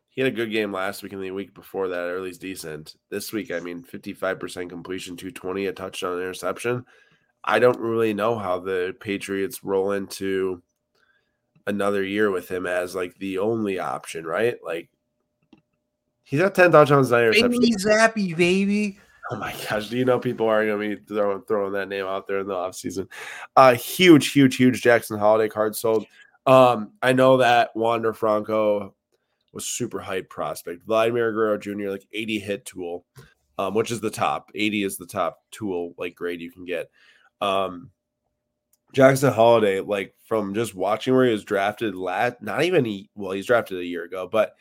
he 0.08 0.22
had 0.22 0.32
a 0.32 0.34
good 0.34 0.50
game 0.50 0.72
last 0.72 1.02
week 1.02 1.12
and 1.12 1.22
the 1.22 1.30
week 1.30 1.54
before 1.54 1.88
that, 1.88 2.08
or 2.08 2.16
at 2.16 2.22
least 2.22 2.40
decent. 2.40 2.96
This 3.10 3.32
week, 3.32 3.50
I 3.50 3.60
mean, 3.60 3.84
55% 3.84 4.68
completion, 4.68 5.16
220, 5.16 5.66
a 5.66 5.72
touchdown, 5.72 6.18
interception. 6.18 6.84
I 7.48 7.58
don't 7.58 7.80
really 7.80 8.12
know 8.12 8.38
how 8.38 8.60
the 8.60 8.94
Patriots 9.00 9.64
roll 9.64 9.92
into 9.92 10.62
another 11.66 12.04
year 12.04 12.30
with 12.30 12.50
him 12.50 12.66
as 12.66 12.94
like 12.94 13.16
the 13.18 13.38
only 13.38 13.78
option, 13.78 14.26
right? 14.26 14.58
Like 14.62 14.90
he's 16.24 16.40
got 16.40 16.54
10 16.54 16.72
touchdowns, 16.72 17.10
nine 17.10 17.32
interceptions. 17.32 17.60
Baby 17.60 17.74
Zappe, 17.76 18.36
baby. 18.36 18.98
Oh 19.30 19.36
my 19.36 19.54
gosh, 19.68 19.88
do 19.88 19.96
you 19.96 20.04
know 20.04 20.18
people 20.18 20.46
are 20.46 20.64
going 20.66 20.90
to 20.90 20.96
be 20.96 21.02
throwing, 21.06 21.42
throwing 21.42 21.72
that 21.72 21.88
name 21.88 22.04
out 22.04 22.26
there 22.26 22.40
in 22.40 22.46
the 22.46 22.54
offseason? 22.54 23.08
Uh, 23.56 23.74
huge, 23.74 24.30
huge, 24.32 24.56
huge 24.56 24.82
Jackson 24.82 25.18
Holliday 25.18 25.48
card 25.48 25.74
sold. 25.74 26.04
Um, 26.46 26.92
I 27.02 27.14
know 27.14 27.38
that 27.38 27.74
Wander 27.74 28.12
Franco 28.12 28.94
was 29.54 29.66
super 29.66 30.00
hype 30.00 30.28
prospect. 30.28 30.84
Vladimir 30.84 31.32
Guerrero 31.32 31.56
Jr. 31.56 31.88
like 31.88 32.06
80 32.12 32.38
hit 32.40 32.66
tool, 32.66 33.06
um, 33.56 33.74
which 33.74 33.90
is 33.90 34.00
the 34.00 34.10
top. 34.10 34.50
80 34.54 34.82
is 34.82 34.98
the 34.98 35.06
top 35.06 35.40
tool 35.50 35.94
like 35.96 36.14
grade 36.14 36.42
you 36.42 36.50
can 36.50 36.66
get. 36.66 36.90
Um, 37.40 37.90
Jackson 38.92 39.32
Holliday, 39.32 39.80
like 39.80 40.14
from 40.26 40.54
just 40.54 40.74
watching 40.74 41.14
where 41.14 41.26
he 41.26 41.32
was 41.32 41.44
drafted, 41.44 41.94
lat 41.94 42.42
not 42.42 42.64
even 42.64 42.84
he, 42.84 43.10
well, 43.14 43.32
he's 43.32 43.46
drafted 43.46 43.78
a 43.78 43.84
year 43.84 44.04
ago, 44.04 44.28
but 44.30 44.54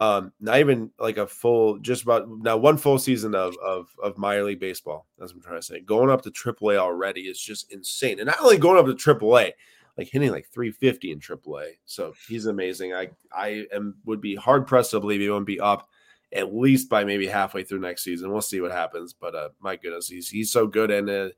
um, 0.00 0.32
not 0.40 0.58
even 0.58 0.90
like 0.98 1.16
a 1.16 1.26
full, 1.26 1.78
just 1.78 2.02
about 2.02 2.28
now 2.28 2.56
one 2.56 2.76
full 2.76 2.98
season 2.98 3.34
of 3.34 3.56
of 3.58 3.88
of 4.02 4.18
minor 4.18 4.44
league 4.44 4.60
baseball. 4.60 5.06
That's 5.18 5.32
what 5.32 5.38
I'm 5.38 5.42
trying 5.42 5.60
to 5.60 5.66
say. 5.66 5.80
Going 5.80 6.10
up 6.10 6.22
to 6.22 6.30
AAA 6.30 6.76
already 6.76 7.22
is 7.22 7.40
just 7.40 7.72
insane, 7.72 8.18
and 8.18 8.26
not 8.26 8.40
only 8.40 8.58
going 8.58 8.78
up 8.78 8.86
to 8.86 9.14
AAA, 9.14 9.52
like 9.96 10.08
hitting 10.08 10.30
like 10.30 10.48
350 10.48 11.12
in 11.12 11.20
AAA. 11.20 11.76
So 11.84 12.14
he's 12.28 12.46
amazing. 12.46 12.94
I 12.94 13.10
I 13.32 13.66
am 13.72 13.96
would 14.04 14.20
be 14.20 14.34
hard 14.34 14.66
pressed 14.66 14.92
to 14.92 15.00
believe 15.00 15.20
he 15.20 15.30
won't 15.30 15.46
be 15.46 15.60
up 15.60 15.88
at 16.32 16.54
least 16.54 16.88
by 16.88 17.04
maybe 17.04 17.26
halfway 17.26 17.62
through 17.62 17.80
next 17.80 18.02
season. 18.02 18.32
We'll 18.32 18.40
see 18.40 18.60
what 18.60 18.72
happens. 18.72 19.12
But 19.12 19.34
uh, 19.34 19.50
my 19.60 19.76
goodness, 19.76 20.08
he's 20.08 20.28
he's 20.28 20.50
so 20.50 20.66
good 20.66 20.90
and 20.90 21.08
uh, 21.08 21.28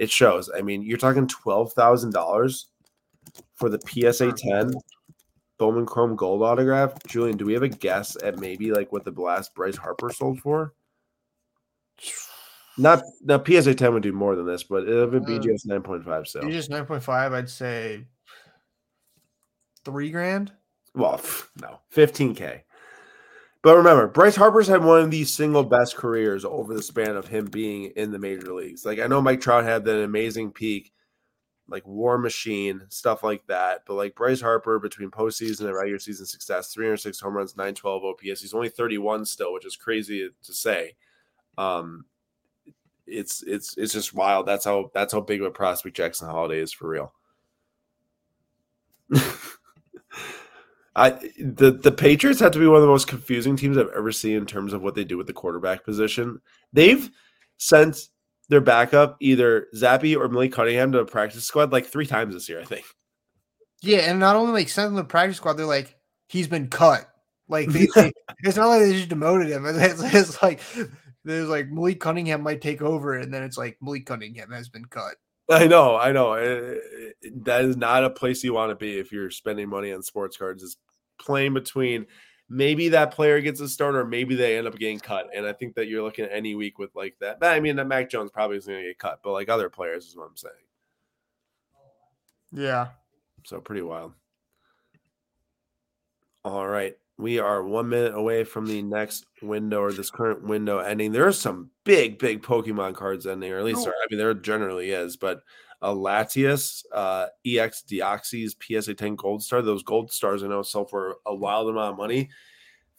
it 0.00 0.10
shows. 0.10 0.50
I 0.56 0.62
mean, 0.62 0.82
you're 0.82 0.98
talking 0.98 1.28
twelve 1.28 1.74
thousand 1.74 2.12
dollars 2.12 2.68
for 3.54 3.68
the 3.68 3.78
PSA 3.86 4.32
10 4.32 4.72
Bowman 5.58 5.84
Chrome 5.86 6.16
Gold 6.16 6.42
autograph. 6.42 6.94
Julian, 7.06 7.36
do 7.36 7.44
we 7.44 7.52
have 7.52 7.62
a 7.62 7.68
guess 7.68 8.16
at 8.24 8.38
maybe 8.38 8.72
like 8.72 8.90
what 8.92 9.04
the 9.04 9.12
blast 9.12 9.54
Bryce 9.54 9.76
Harper 9.76 10.10
sold 10.10 10.40
for? 10.40 10.72
Not 12.78 13.02
now 13.20 13.42
PSA 13.44 13.74
10 13.74 13.92
would 13.92 14.02
do 14.02 14.12
more 14.12 14.36
than 14.36 14.46
this, 14.46 14.62
but 14.62 14.88
it 14.88 15.10
would 15.10 15.26
be 15.26 15.36
uh, 15.36 15.38
BGS 15.38 15.66
9.5 15.66 16.26
sale. 16.26 16.42
BGS 16.44 16.70
9.5, 16.70 17.32
I'd 17.34 17.50
say 17.50 18.06
three 19.84 20.10
grand. 20.10 20.52
Well, 20.94 21.20
no, 21.60 21.80
15k. 21.94 22.62
But 23.62 23.76
remember, 23.76 24.08
Bryce 24.08 24.36
Harper's 24.36 24.68
had 24.68 24.82
one 24.82 25.00
of 25.00 25.10
the 25.10 25.24
single 25.24 25.64
best 25.64 25.96
careers 25.96 26.44
over 26.46 26.72
the 26.72 26.82
span 26.82 27.16
of 27.16 27.28
him 27.28 27.44
being 27.44 27.92
in 27.96 28.10
the 28.10 28.18
major 28.18 28.54
leagues. 28.54 28.86
Like 28.86 28.98
I 28.98 29.06
know 29.06 29.20
Mike 29.20 29.40
Trout 29.40 29.64
had 29.64 29.84
that 29.84 30.02
amazing 30.02 30.52
peak, 30.52 30.92
like 31.68 31.86
War 31.86 32.16
Machine, 32.16 32.82
stuff 32.88 33.22
like 33.22 33.46
that. 33.48 33.82
But 33.86 33.94
like 33.94 34.14
Bryce 34.14 34.40
Harper 34.40 34.78
between 34.78 35.10
postseason 35.10 35.66
and 35.66 35.74
regular 35.74 35.98
season 35.98 36.24
success, 36.24 36.72
306 36.72 37.20
home 37.20 37.36
runs, 37.36 37.54
912 37.56 38.04
OPS. 38.04 38.40
He's 38.40 38.54
only 38.54 38.70
31 38.70 39.26
still, 39.26 39.52
which 39.52 39.66
is 39.66 39.76
crazy 39.76 40.30
to 40.42 40.54
say. 40.54 40.94
Um, 41.58 42.06
it's 43.06 43.42
it's 43.42 43.76
it's 43.76 43.92
just 43.92 44.14
wild. 44.14 44.46
That's 44.46 44.64
how 44.64 44.90
that's 44.94 45.12
how 45.12 45.20
big 45.20 45.40
of 45.40 45.46
a 45.46 45.50
prospect 45.50 45.96
Jackson 45.96 46.28
Holliday 46.28 46.60
is 46.60 46.72
for 46.72 46.88
real. 46.88 47.12
I 50.96 51.10
the 51.38 51.70
the 51.70 51.92
Patriots 51.92 52.40
have 52.40 52.52
to 52.52 52.58
be 52.58 52.66
one 52.66 52.76
of 52.76 52.82
the 52.82 52.88
most 52.88 53.06
confusing 53.06 53.56
teams 53.56 53.78
I've 53.78 53.90
ever 53.96 54.10
seen 54.10 54.36
in 54.36 54.46
terms 54.46 54.72
of 54.72 54.82
what 54.82 54.94
they 54.94 55.04
do 55.04 55.16
with 55.16 55.28
the 55.28 55.32
quarterback 55.32 55.84
position. 55.84 56.40
They've 56.72 57.08
sent 57.58 58.08
their 58.48 58.60
backup 58.60 59.16
either 59.20 59.68
Zappe 59.74 60.16
or 60.16 60.28
Malik 60.28 60.52
Cunningham 60.52 60.90
to 60.92 60.98
a 60.98 61.04
practice 61.04 61.44
squad 61.44 61.72
like 61.72 61.86
three 61.86 62.06
times 62.06 62.34
this 62.34 62.48
year, 62.48 62.60
I 62.60 62.64
think. 62.64 62.84
Yeah, 63.82 64.10
and 64.10 64.18
not 64.18 64.36
only 64.36 64.52
like 64.52 64.68
sent 64.68 64.88
him 64.88 64.96
to 64.96 65.02
the 65.02 65.08
practice 65.08 65.36
squad, 65.36 65.54
they're 65.54 65.66
like, 65.66 65.96
he's 66.28 66.48
been 66.48 66.68
cut. 66.68 67.08
Like 67.48 67.68
they, 67.68 67.86
they, 67.94 68.12
it's 68.42 68.56
not 68.56 68.68
like 68.68 68.80
they 68.80 68.92
just 68.92 69.08
demoted 69.08 69.48
him. 69.48 69.64
It's, 69.66 70.02
it's 70.02 70.42
like 70.42 70.60
there's 71.24 71.48
like 71.48 71.68
Malik 71.68 72.00
Cunningham 72.00 72.42
might 72.42 72.60
take 72.60 72.82
over, 72.82 73.16
and 73.16 73.32
then 73.32 73.44
it's 73.44 73.56
like 73.56 73.78
Malik 73.80 74.06
Cunningham 74.06 74.50
has 74.50 74.68
been 74.68 74.84
cut. 74.86 75.14
I 75.50 75.66
know, 75.66 75.96
I 75.96 76.12
know. 76.12 76.34
It, 76.34 76.82
it, 77.22 77.44
that 77.44 77.64
is 77.64 77.76
not 77.76 78.04
a 78.04 78.10
place 78.10 78.44
you 78.44 78.54
want 78.54 78.70
to 78.70 78.76
be 78.76 78.98
if 78.98 79.12
you're 79.12 79.30
spending 79.30 79.68
money 79.68 79.92
on 79.92 80.02
sports 80.02 80.36
cards. 80.36 80.62
Is 80.62 80.76
playing 81.18 81.54
between 81.54 82.06
maybe 82.48 82.88
that 82.90 83.12
player 83.12 83.40
gets 83.40 83.60
a 83.60 83.68
start 83.68 83.94
or 83.94 84.04
maybe 84.04 84.34
they 84.34 84.58
end 84.58 84.66
up 84.66 84.76
getting 84.76 84.98
cut. 84.98 85.28
And 85.34 85.46
I 85.46 85.52
think 85.52 85.76
that 85.76 85.86
you're 85.86 86.02
looking 86.02 86.24
at 86.24 86.32
any 86.32 86.54
week 86.56 86.78
with 86.78 86.90
like 86.94 87.16
that. 87.20 87.38
I 87.42 87.60
mean, 87.60 87.76
that 87.76 87.86
Mac 87.86 88.10
Jones 88.10 88.30
probably 88.32 88.56
is 88.56 88.66
going 88.66 88.80
to 88.80 88.88
get 88.88 88.98
cut, 88.98 89.20
but 89.22 89.32
like 89.32 89.48
other 89.48 89.70
players 89.70 90.06
is 90.06 90.16
what 90.16 90.26
I'm 90.28 90.36
saying. 90.36 90.54
Yeah. 92.52 92.88
So 93.44 93.60
pretty 93.60 93.82
wild. 93.82 94.12
All 96.44 96.66
right. 96.66 96.96
We 97.20 97.38
are 97.38 97.62
one 97.62 97.88
minute 97.88 98.14
away 98.14 98.44
from 98.44 98.66
the 98.66 98.82
next 98.82 99.26
window 99.42 99.80
or 99.80 99.92
this 99.92 100.10
current 100.10 100.42
window 100.42 100.78
ending. 100.78 101.12
There 101.12 101.26
are 101.26 101.32
some 101.32 101.70
big, 101.84 102.18
big 102.18 102.42
Pokemon 102.42 102.94
cards 102.94 103.26
ending, 103.26 103.52
or 103.52 103.58
at 103.58 103.64
least 103.64 103.80
oh. 103.80 103.84
there, 103.84 103.94
I 103.94 104.06
mean, 104.10 104.18
there 104.18 104.32
generally 104.34 104.90
is, 104.90 105.16
but 105.16 105.42
a 105.82 105.88
Latias, 105.88 106.84
uh, 106.92 107.26
EX 107.46 107.84
Deoxys, 107.88 108.54
PSA 108.60 108.94
10 108.94 109.16
Gold 109.16 109.42
Star. 109.42 109.62
Those 109.62 109.82
Gold 109.82 110.12
Stars 110.12 110.42
I 110.42 110.48
know 110.48 110.62
sell 110.62 110.84
for 110.84 111.16
a 111.26 111.34
wild 111.34 111.70
amount 111.70 111.92
of 111.92 111.98
money. 111.98 112.30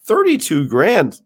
32 0.06 0.68
grand. 0.68 1.22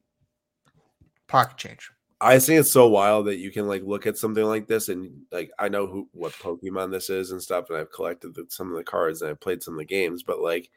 Pocket 1.27 1.57
change. 1.57 1.89
I 2.21 2.39
think 2.39 2.61
it's 2.61 2.71
so 2.71 2.87
wild 2.87 3.27
that 3.27 3.37
you 3.37 3.51
can 3.51 3.67
like 3.67 3.83
look 3.83 4.07
at 4.07 4.17
something 4.17 4.43
like 4.43 4.67
this 4.67 4.89
and 4.89 5.11
like 5.31 5.51
I 5.59 5.67
know 5.67 5.85
who 5.85 6.07
what 6.13 6.31
Pokemon 6.33 6.91
this 6.91 7.09
is 7.09 7.31
and 7.31 7.41
stuff, 7.41 7.69
and 7.69 7.77
I've 7.77 7.91
collected 7.91 8.33
the, 8.33 8.45
some 8.49 8.71
of 8.71 8.77
the 8.77 8.83
cards 8.83 9.21
and 9.21 9.31
I've 9.31 9.41
played 9.41 9.61
some 9.61 9.73
of 9.73 9.79
the 9.79 9.85
games, 9.85 10.23
but 10.23 10.39
like 10.39 10.69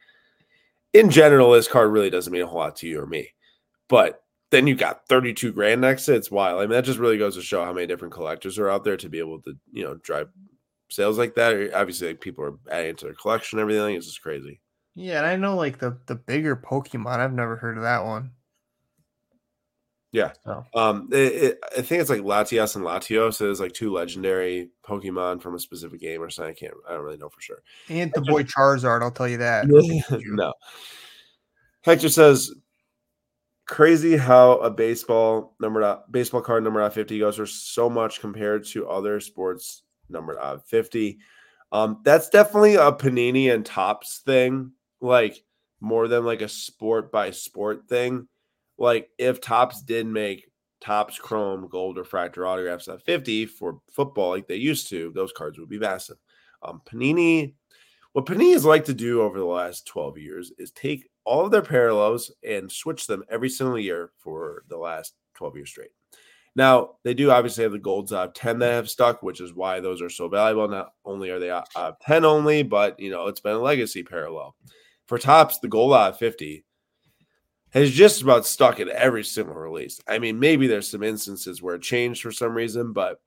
in 0.93 1.09
general, 1.09 1.51
this 1.51 1.67
card 1.67 1.91
really 1.91 2.09
doesn't 2.09 2.31
mean 2.31 2.41
a 2.41 2.47
whole 2.47 2.59
lot 2.59 2.75
to 2.77 2.87
you 2.87 3.01
or 3.01 3.05
me. 3.05 3.29
But 3.87 4.23
then 4.51 4.67
you 4.67 4.75
got 4.75 5.07
32 5.07 5.51
grand 5.51 5.81
next 5.81 6.05
to 6.05 6.13
it. 6.13 6.17
It's 6.17 6.31
wild. 6.31 6.59
I 6.59 6.63
mean, 6.63 6.71
that 6.71 6.85
just 6.85 6.99
really 6.99 7.17
goes 7.17 7.35
to 7.35 7.41
show 7.41 7.63
how 7.63 7.73
many 7.73 7.87
different 7.87 8.13
collectors 8.13 8.57
are 8.57 8.69
out 8.69 8.83
there 8.83 8.97
to 8.97 9.09
be 9.09 9.19
able 9.19 9.41
to, 9.41 9.53
you 9.71 9.83
know, 9.83 9.95
drive 9.95 10.29
sales 10.89 11.17
like 11.17 11.35
that. 11.35 11.73
Obviously, 11.73 12.07
like 12.07 12.21
people 12.21 12.43
are 12.43 12.57
adding 12.71 12.95
to 12.97 13.05
their 13.05 13.13
collection 13.13 13.59
and 13.59 13.63
everything. 13.63 13.95
It's 13.95 14.07
just 14.07 14.21
crazy. 14.21 14.59
Yeah, 14.95 15.19
and 15.19 15.27
I 15.27 15.35
know 15.35 15.55
like 15.55 15.79
the 15.79 15.97
the 16.07 16.15
bigger 16.15 16.55
Pokemon. 16.55 17.19
I've 17.19 17.33
never 17.33 17.55
heard 17.55 17.77
of 17.77 17.83
that 17.83 18.03
one. 18.03 18.31
Yeah. 20.11 20.31
Oh. 20.45 20.65
Um, 20.73 21.09
it, 21.11 21.17
it, 21.17 21.59
I 21.77 21.81
think 21.81 22.01
it's 22.01 22.09
like 22.09 22.21
Latias 22.21 22.75
and 22.75 22.83
Latios. 22.83 23.35
So 23.35 23.45
there's 23.45 23.59
like 23.59 23.73
two 23.73 23.93
legendary 23.93 24.71
Pokemon 24.83 25.41
from 25.41 25.55
a 25.55 25.59
specific 25.59 26.01
game 26.01 26.21
or 26.21 26.29
something. 26.29 26.51
I 26.51 26.59
can't. 26.59 26.73
I 26.87 26.93
don't 26.93 27.03
really 27.03 27.17
know 27.17 27.29
for 27.29 27.41
sure. 27.41 27.61
And 27.89 28.11
the 28.13 28.21
boy 28.21 28.43
Charizard. 28.43 29.03
I'll 29.03 29.11
tell 29.11 29.27
you 29.27 29.37
that. 29.37 29.65
no. 30.25 30.53
Hector 31.81 32.09
says, 32.09 32.51
"Crazy 33.67 34.17
how 34.17 34.53
a 34.57 34.71
baseball 34.71 35.55
number 35.59 36.01
baseball 36.09 36.41
card 36.41 36.63
number 36.63 36.81
out 36.81 36.93
fifty 36.93 37.19
goes 37.19 37.35
for 37.35 37.45
so 37.45 37.87
much 37.89 38.19
compared 38.19 38.65
to 38.67 38.89
other 38.89 39.19
sports 39.19 39.83
number 40.09 40.39
out 40.39 40.67
fifty. 40.67 41.19
Um, 41.71 42.01
that's 42.03 42.29
definitely 42.29 42.75
a 42.75 42.91
Panini 42.91 43.53
and 43.53 43.63
Topps 43.63 44.21
thing, 44.25 44.71
like 45.01 45.43
more 45.79 46.07
than 46.07 46.25
like 46.25 46.41
a 46.41 46.49
sport 46.49 47.11
by 47.11 47.29
sport 47.29 47.87
thing." 47.87 48.27
Like 48.79 49.09
if 49.17 49.41
Topps 49.41 49.81
did 49.81 50.07
make 50.07 50.49
Topps 50.81 51.19
Chrome 51.19 51.67
Gold 51.67 51.97
Refractor 51.97 52.47
autographs 52.47 52.87
at 52.87 53.03
50 53.03 53.45
for 53.45 53.81
football 53.91 54.31
like 54.31 54.47
they 54.47 54.55
used 54.55 54.89
to, 54.89 55.11
those 55.13 55.33
cards 55.33 55.59
would 55.59 55.69
be 55.69 55.79
massive. 55.79 56.17
Um, 56.63 56.81
Panini, 56.85 57.53
what 58.13 58.25
Panini 58.25 58.53
has 58.53 58.65
liked 58.65 58.85
to 58.87 58.93
do 58.93 59.21
over 59.21 59.37
the 59.37 59.45
last 59.45 59.85
12 59.87 60.17
years 60.17 60.51
is 60.57 60.71
take 60.71 61.09
all 61.25 61.45
of 61.45 61.51
their 61.51 61.61
parallels 61.61 62.31
and 62.43 62.71
switch 62.71 63.05
them 63.05 63.23
every 63.29 63.49
single 63.49 63.77
year 63.77 64.11
for 64.17 64.63
the 64.69 64.77
last 64.77 65.13
12 65.35 65.57
years 65.57 65.69
straight. 65.69 65.91
Now, 66.55 66.95
they 67.03 67.13
do 67.13 67.31
obviously 67.31 67.63
have 67.63 67.71
the 67.71 67.79
golds 67.79 68.11
out 68.11 68.29
of 68.29 68.33
10 68.33 68.59
that 68.59 68.73
have 68.73 68.89
stuck, 68.89 69.21
which 69.21 69.39
is 69.39 69.53
why 69.53 69.79
those 69.79 70.01
are 70.01 70.09
so 70.09 70.27
valuable. 70.27 70.67
Not 70.67 70.93
only 71.05 71.29
are 71.29 71.39
they 71.39 71.51
out 71.51 71.67
of 71.75 71.99
10 71.99 72.25
only, 72.25 72.63
but 72.63 72.99
you 72.99 73.11
know, 73.11 73.27
it's 73.27 73.39
been 73.39 73.55
a 73.55 73.59
legacy 73.59 74.03
parallel. 74.03 74.55
For 75.07 75.17
Topps, 75.17 75.59
the 75.59 75.67
gold 75.67 75.93
out 75.93 76.13
of 76.13 76.17
50 76.17 76.65
has 77.71 77.91
just 77.91 78.21
about 78.21 78.45
stuck 78.45 78.79
in 78.79 78.89
every 78.89 79.23
single 79.23 79.55
release. 79.55 80.01
I 80.07 80.19
mean, 80.19 80.39
maybe 80.39 80.67
there's 80.67 80.89
some 80.89 81.03
instances 81.03 81.61
where 81.61 81.75
it 81.75 81.81
changed 81.81 82.21
for 82.21 82.31
some 82.31 82.53
reason, 82.53 82.93
but 82.93 83.21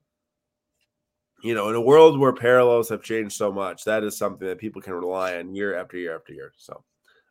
you 1.42 1.54
know, 1.54 1.68
in 1.68 1.74
a 1.74 1.80
world 1.80 2.18
where 2.18 2.32
parallels 2.32 2.88
have 2.88 3.02
changed 3.02 3.36
so 3.36 3.52
much, 3.52 3.84
that 3.84 4.04
is 4.04 4.16
something 4.16 4.46
that 4.46 4.58
people 4.58 4.80
can 4.80 4.94
rely 4.94 5.36
on 5.36 5.54
year 5.54 5.76
after 5.76 5.96
year 5.96 6.14
after 6.14 6.32
year. 6.32 6.52
So 6.56 6.84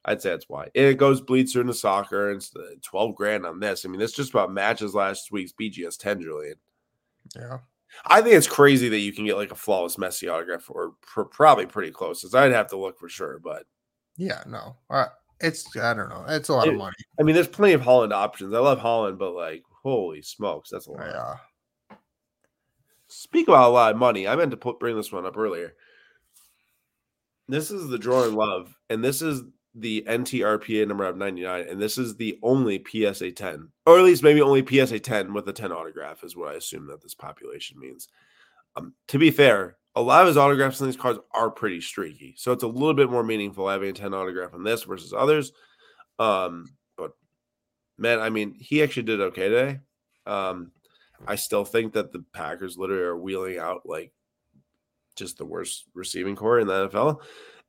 I'd 0.03 0.22
say 0.22 0.32
that's 0.32 0.49
why. 0.49 0.64
And 0.76 0.86
it 0.86 0.97
goes 0.97 1.22
bleeds 1.22 1.53
through 1.53 1.62
into 1.62 1.74
soccer 1.74 2.30
and 2.30 2.38
it's 2.38 2.53
12 2.88 3.16
grand 3.16 3.45
on 3.45 3.59
this. 3.59 3.86
I 3.86 3.89
mean, 3.89 3.99
this 3.99 4.12
just 4.12 4.32
about 4.32 4.51
matches 4.51 4.93
last 4.93 5.32
week's 5.32 5.53
BGS 5.53 5.97
10, 5.97 6.22
Julian. 6.22 6.55
Yeah. 7.36 7.59
I 8.05 8.22
think 8.22 8.36
it's 8.36 8.47
crazy 8.47 8.89
that 8.89 8.99
you 8.99 9.14
can 9.14 9.26
get 9.26 9.38
like 9.38 9.51
a 9.51 9.55
flawless 9.55 9.97
Messi 9.97 10.32
autograph 10.32 10.70
or 10.70 10.93
pr- 11.01 11.24
probably 11.24 11.66
pretty 11.66 11.91
close. 11.91 12.24
As 12.24 12.34
I'd 12.34 12.51
have 12.51 12.68
to 12.68 12.78
look 12.78 12.97
for 12.97 13.09
sure, 13.09 13.39
but 13.39 13.66
yeah, 14.18 14.43
no. 14.47 14.78
Uh, 14.89 15.07
it's 15.41 15.77
I 15.77 15.93
don't 15.93 16.09
know. 16.09 16.25
It's 16.27 16.49
a 16.49 16.53
lot 16.53 16.67
it, 16.67 16.73
of 16.73 16.77
money. 16.77 16.95
I 17.19 17.23
mean, 17.23 17.35
there's 17.35 17.47
plenty 17.47 17.73
of 17.73 17.81
Haaland 17.81 18.13
options. 18.13 18.53
I 18.53 18.59
love 18.59 18.79
Haaland, 18.79 19.17
but 19.17 19.33
like, 19.33 19.63
holy 19.83 20.21
smokes, 20.21 20.69
that's 20.69 20.87
a 20.87 20.91
lot. 20.91 21.07
Yeah. 21.07 21.97
Speak 23.07 23.47
about 23.47 23.69
a 23.69 23.73
lot 23.73 23.91
of 23.91 23.97
money. 23.97 24.27
I 24.27 24.35
meant 24.35 24.51
to 24.51 24.57
put 24.57 24.79
bring 24.79 24.95
this 24.95 25.11
one 25.11 25.25
up 25.25 25.37
earlier. 25.37 25.73
This 27.47 27.71
is 27.71 27.89
the 27.89 27.99
Jordan 27.99 28.35
Love, 28.35 28.73
and 28.89 29.03
this 29.03 29.21
is 29.21 29.43
the 29.75 30.03
NTRPA 30.07 30.87
number 30.87 31.05
of 31.05 31.17
99, 31.17 31.65
and 31.67 31.81
this 31.81 31.97
is 31.97 32.15
the 32.15 32.37
only 32.43 32.83
PSA 32.89 33.31
10, 33.31 33.69
or 33.85 33.97
at 33.97 34.05
least 34.05 34.23
maybe 34.23 34.41
only 34.41 34.65
PSA 34.65 34.99
10 34.99 35.33
with 35.33 35.47
a 35.47 35.53
10 35.53 35.71
autograph, 35.71 36.23
is 36.23 36.35
what 36.35 36.53
I 36.53 36.55
assume 36.55 36.87
that 36.87 37.01
this 37.01 37.13
population 37.13 37.79
means. 37.79 38.07
Um, 38.75 38.93
to 39.07 39.17
be 39.17 39.31
fair, 39.31 39.77
a 39.95 40.01
lot 40.01 40.21
of 40.21 40.27
his 40.27 40.37
autographs 40.37 40.81
on 40.81 40.87
these 40.87 40.97
cards 40.97 41.19
are 41.33 41.49
pretty 41.49 41.81
streaky. 41.81 42.33
So 42.37 42.51
it's 42.51 42.63
a 42.63 42.67
little 42.67 42.93
bit 42.93 43.11
more 43.11 43.23
meaningful 43.23 43.67
having 43.67 43.89
a 43.89 43.93
10 43.93 44.13
autograph 44.13 44.53
on 44.53 44.63
this 44.63 44.83
versus 44.83 45.13
others. 45.13 45.51
Um, 46.17 46.69
but 46.97 47.11
man, 47.97 48.19
I 48.19 48.29
mean, 48.29 48.55
he 48.57 48.81
actually 48.83 49.03
did 49.03 49.21
okay 49.21 49.49
today. 49.49 49.79
Um, 50.25 50.71
I 51.27 51.35
still 51.35 51.65
think 51.65 51.93
that 51.93 52.11
the 52.11 52.23
Packers 52.33 52.77
literally 52.77 53.03
are 53.03 53.17
wheeling 53.17 53.59
out 53.59 53.81
like 53.85 54.11
just 55.15 55.37
the 55.37 55.45
worst 55.45 55.85
receiving 55.93 56.35
core 56.35 56.59
in 56.59 56.67
the 56.67 56.89
NFL. 56.89 57.21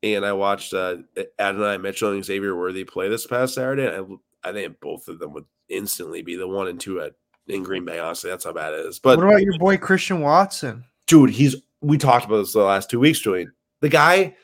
And 0.02 0.24
I 0.24 0.32
watched 0.32 0.74
uh, 0.74 0.98
Adonai 1.38 1.78
Mitchell 1.78 2.12
and 2.12 2.24
Xavier 2.24 2.56
Worthy 2.56 2.84
play 2.84 3.08
this 3.08 3.26
past 3.26 3.54
Saturday. 3.54 3.86
And 3.86 4.18
I, 4.44 4.50
I 4.50 4.52
think 4.52 4.80
both 4.80 5.08
of 5.08 5.18
them 5.18 5.32
would 5.32 5.44
instantly 5.68 6.22
be 6.22 6.36
the 6.36 6.48
one 6.48 6.68
and 6.68 6.80
two 6.80 7.00
at 7.00 7.14
in 7.48 7.62
Green 7.62 7.84
Bay. 7.84 7.98
Honestly, 7.98 8.30
that's 8.30 8.44
how 8.44 8.52
bad 8.52 8.72
it 8.72 8.86
is. 8.86 8.98
But 8.98 9.18
what 9.18 9.26
about 9.26 9.42
your 9.42 9.58
boy 9.58 9.76
Christian 9.76 10.20
Watson? 10.20 10.84
Dude, 11.06 11.30
he's 11.30 11.56
we 11.82 11.98
talked 11.98 12.24
about 12.24 12.38
this 12.38 12.52
the 12.52 12.60
last 12.60 12.88
two 12.88 13.00
weeks, 13.00 13.20
Julian. 13.20 13.52
The 13.80 13.88
guy 13.88 14.36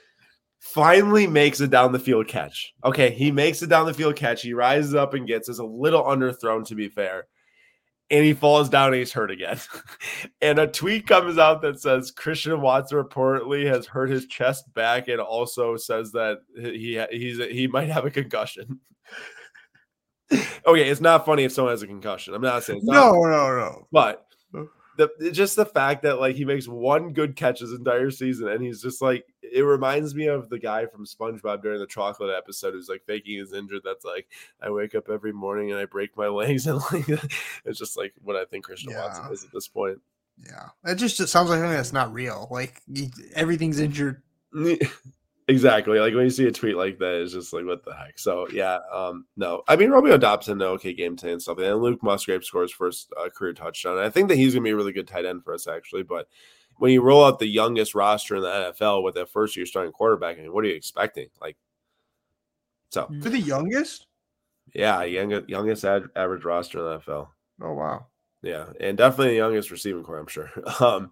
finally 0.59 1.26
makes 1.26 1.61
a 1.61 1.68
down 1.68 1.93
the 1.93 1.99
field 1.99 2.28
catch. 2.28 2.74
Okay, 2.84 3.11
he 3.11 3.30
makes 3.30 3.62
a 3.62 3.66
down 3.66 3.86
the 3.86 3.95
field 3.95 4.16
catch. 4.16 4.43
He 4.43 4.53
rises 4.53 4.95
up 4.95 5.14
and 5.14 5.26
gets 5.26 5.49
is 5.49 5.61
a 5.61 5.64
little 5.64 6.03
underthrown 6.03 6.66
to 6.66 6.74
be 6.74 6.89
fair. 6.89 7.26
And 8.11 8.24
he 8.24 8.32
falls 8.32 8.70
down 8.70 8.89
and 8.89 8.97
he's 8.97 9.12
hurt 9.12 9.30
again. 9.30 9.59
and 10.41 10.59
a 10.59 10.66
tweet 10.66 11.07
comes 11.07 11.36
out 11.36 11.61
that 11.62 11.80
says 11.80 12.11
Christian 12.11 12.61
Watson 12.62 12.99
reportedly 12.99 13.66
has 13.66 13.86
hurt 13.86 14.09
his 14.09 14.26
chest 14.26 14.72
back 14.74 15.09
and 15.09 15.20
also 15.20 15.76
says 15.76 16.12
that 16.12 16.39
he 16.57 17.05
he's 17.11 17.36
he 17.36 17.66
might 17.66 17.91
have 17.91 18.07
a 18.07 18.11
concussion. 18.11 18.80
okay, 20.32 20.89
it's 20.89 21.03
not 21.03 21.26
funny 21.26 21.45
if 21.45 21.53
someone 21.53 21.72
has 21.72 21.82
a 21.82 21.86
concussion. 21.86 22.34
I'm 22.34 22.43
not 22.43 22.64
saying 22.64 22.80
no, 22.82 23.12
no, 23.12 23.57
no. 23.57 23.86
But 23.93 24.26
the 24.99 25.31
just 25.31 25.55
the 25.55 25.65
fact 25.65 26.03
that 26.03 26.19
like 26.19 26.35
he 26.35 26.45
makes 26.45 26.67
one 26.67 27.13
good 27.13 27.37
catch 27.37 27.61
his 27.61 27.73
entire 27.73 28.11
season 28.11 28.49
and 28.49 28.61
he's 28.61 28.83
just 28.83 29.01
like 29.01 29.25
it 29.41 29.63
reminds 29.63 30.15
me 30.15 30.27
of 30.27 30.51
the 30.51 30.59
guy 30.59 30.87
from 30.87 31.07
SpongeBob 31.07 31.63
during 31.63 31.79
the 31.79 31.87
chocolate 31.87 32.35
episode 32.37 32.75
who's 32.75 32.89
like 32.89 33.05
faking 33.07 33.39
his 33.39 33.53
injured. 33.53 33.83
That's 33.85 34.05
like 34.05 34.27
I 34.61 34.71
wake 34.71 34.97
up 34.97 35.09
every 35.09 35.33
morning 35.33 35.71
and 35.71 35.81
I 35.81 35.85
break 35.85 36.17
my 36.17 36.27
legs 36.29 36.67
and 36.67 36.81
like 36.93 37.09
it's 37.65 37.79
just 37.79 37.97
like 37.97 38.13
what 38.23 38.37
I 38.37 38.45
think 38.45 38.65
Christian 38.65 38.91
yeah. 38.91 39.07
Watson 39.07 39.33
is 39.33 39.45
at 39.45 39.53
this 39.53 39.69
point. 39.69 40.01
Yeah, 40.45 40.69
it 40.85 40.97
just 40.97 41.21
it 41.21 41.29
sounds 41.29 41.49
like 41.49 41.59
something 41.61 41.77
that's 41.77 41.93
not 41.93 42.13
real. 42.13 42.49
Like 42.51 42.83
everything's 43.35 43.79
injured. 43.79 44.23
Exactly. 45.49 45.99
Like 45.99 46.15
when 46.15 46.25
you 46.25 46.31
see 46.31 46.47
a 46.47 46.53
tweet 46.53 46.77
like 46.77 46.99
that, 46.99 47.23
it's 47.23 47.33
just 47.33 47.55
like, 47.55 47.65
what 47.65 47.83
the 47.83 47.95
heck? 47.95 48.19
So 48.19 48.47
yeah, 48.51 48.79
um, 48.93 49.25
no. 49.37 49.63
I 49.67 49.77
mean, 49.77 49.91
Romeo 49.91 50.19
Dobson, 50.19 50.59
no 50.59 50.73
okay 50.73 50.93
game 50.93 51.17
today 51.17 51.33
and 51.33 51.41
stuff. 51.41 51.59
And 51.59 51.81
Luke 51.81 52.03
Musgrave 52.03 52.45
scores 52.45 52.71
first 52.71 53.11
uh, 53.19 53.31
career 53.31 53.55
touchdown. 53.55 53.97
And 53.97 54.05
I 54.05 54.11
think 54.11 54.29
that 54.29 54.37
he's 54.37 54.53
gonna 54.55 54.65
be 54.65 54.71
a 54.71 54.77
really 54.77 54.93
good 54.93 55.09
tight 55.09 55.25
end 55.25 55.43
for 55.43 55.55
us 55.55 55.67
actually. 55.67 56.03
But 56.03 56.29
when 56.77 56.93
you 56.93 57.01
roll 57.01 57.25
out 57.25 57.39
the 57.39 57.47
youngest 57.47 57.95
roster 57.95 58.37
in 58.37 58.43
the 58.43 58.75
NFL 58.79 59.03
with 59.03 59.15
that 59.15 59.31
first 59.31 59.57
year 59.57 59.65
starting 59.65 59.91
quarterback, 59.93 60.39
I 60.39 60.43
mean, 60.43 60.53
what 60.53 60.65
are 60.65 60.69
you 60.69 60.75
expecting? 60.75 61.29
Like, 61.41 61.57
So 62.91 63.09
For 63.23 63.31
the 63.31 63.41
youngest? 63.41 64.07
yeah, 64.75 65.03
youngest 65.05 65.49
youngest 65.49 65.83
ad, 65.85 66.05
average 66.15 66.45
roster 66.45 66.79
in 66.79 66.85
the 66.85 66.99
NFL. 66.99 67.29
Oh 67.63 67.73
wow. 67.73 68.07
Yeah, 68.43 68.67
and 68.81 68.99
definitely 68.99 69.29
the 69.31 69.37
youngest 69.37 69.71
receiving 69.71 70.05
core, 70.05 70.19
I'm 70.19 70.27
sure. 70.27 70.51
Um, 70.81 71.11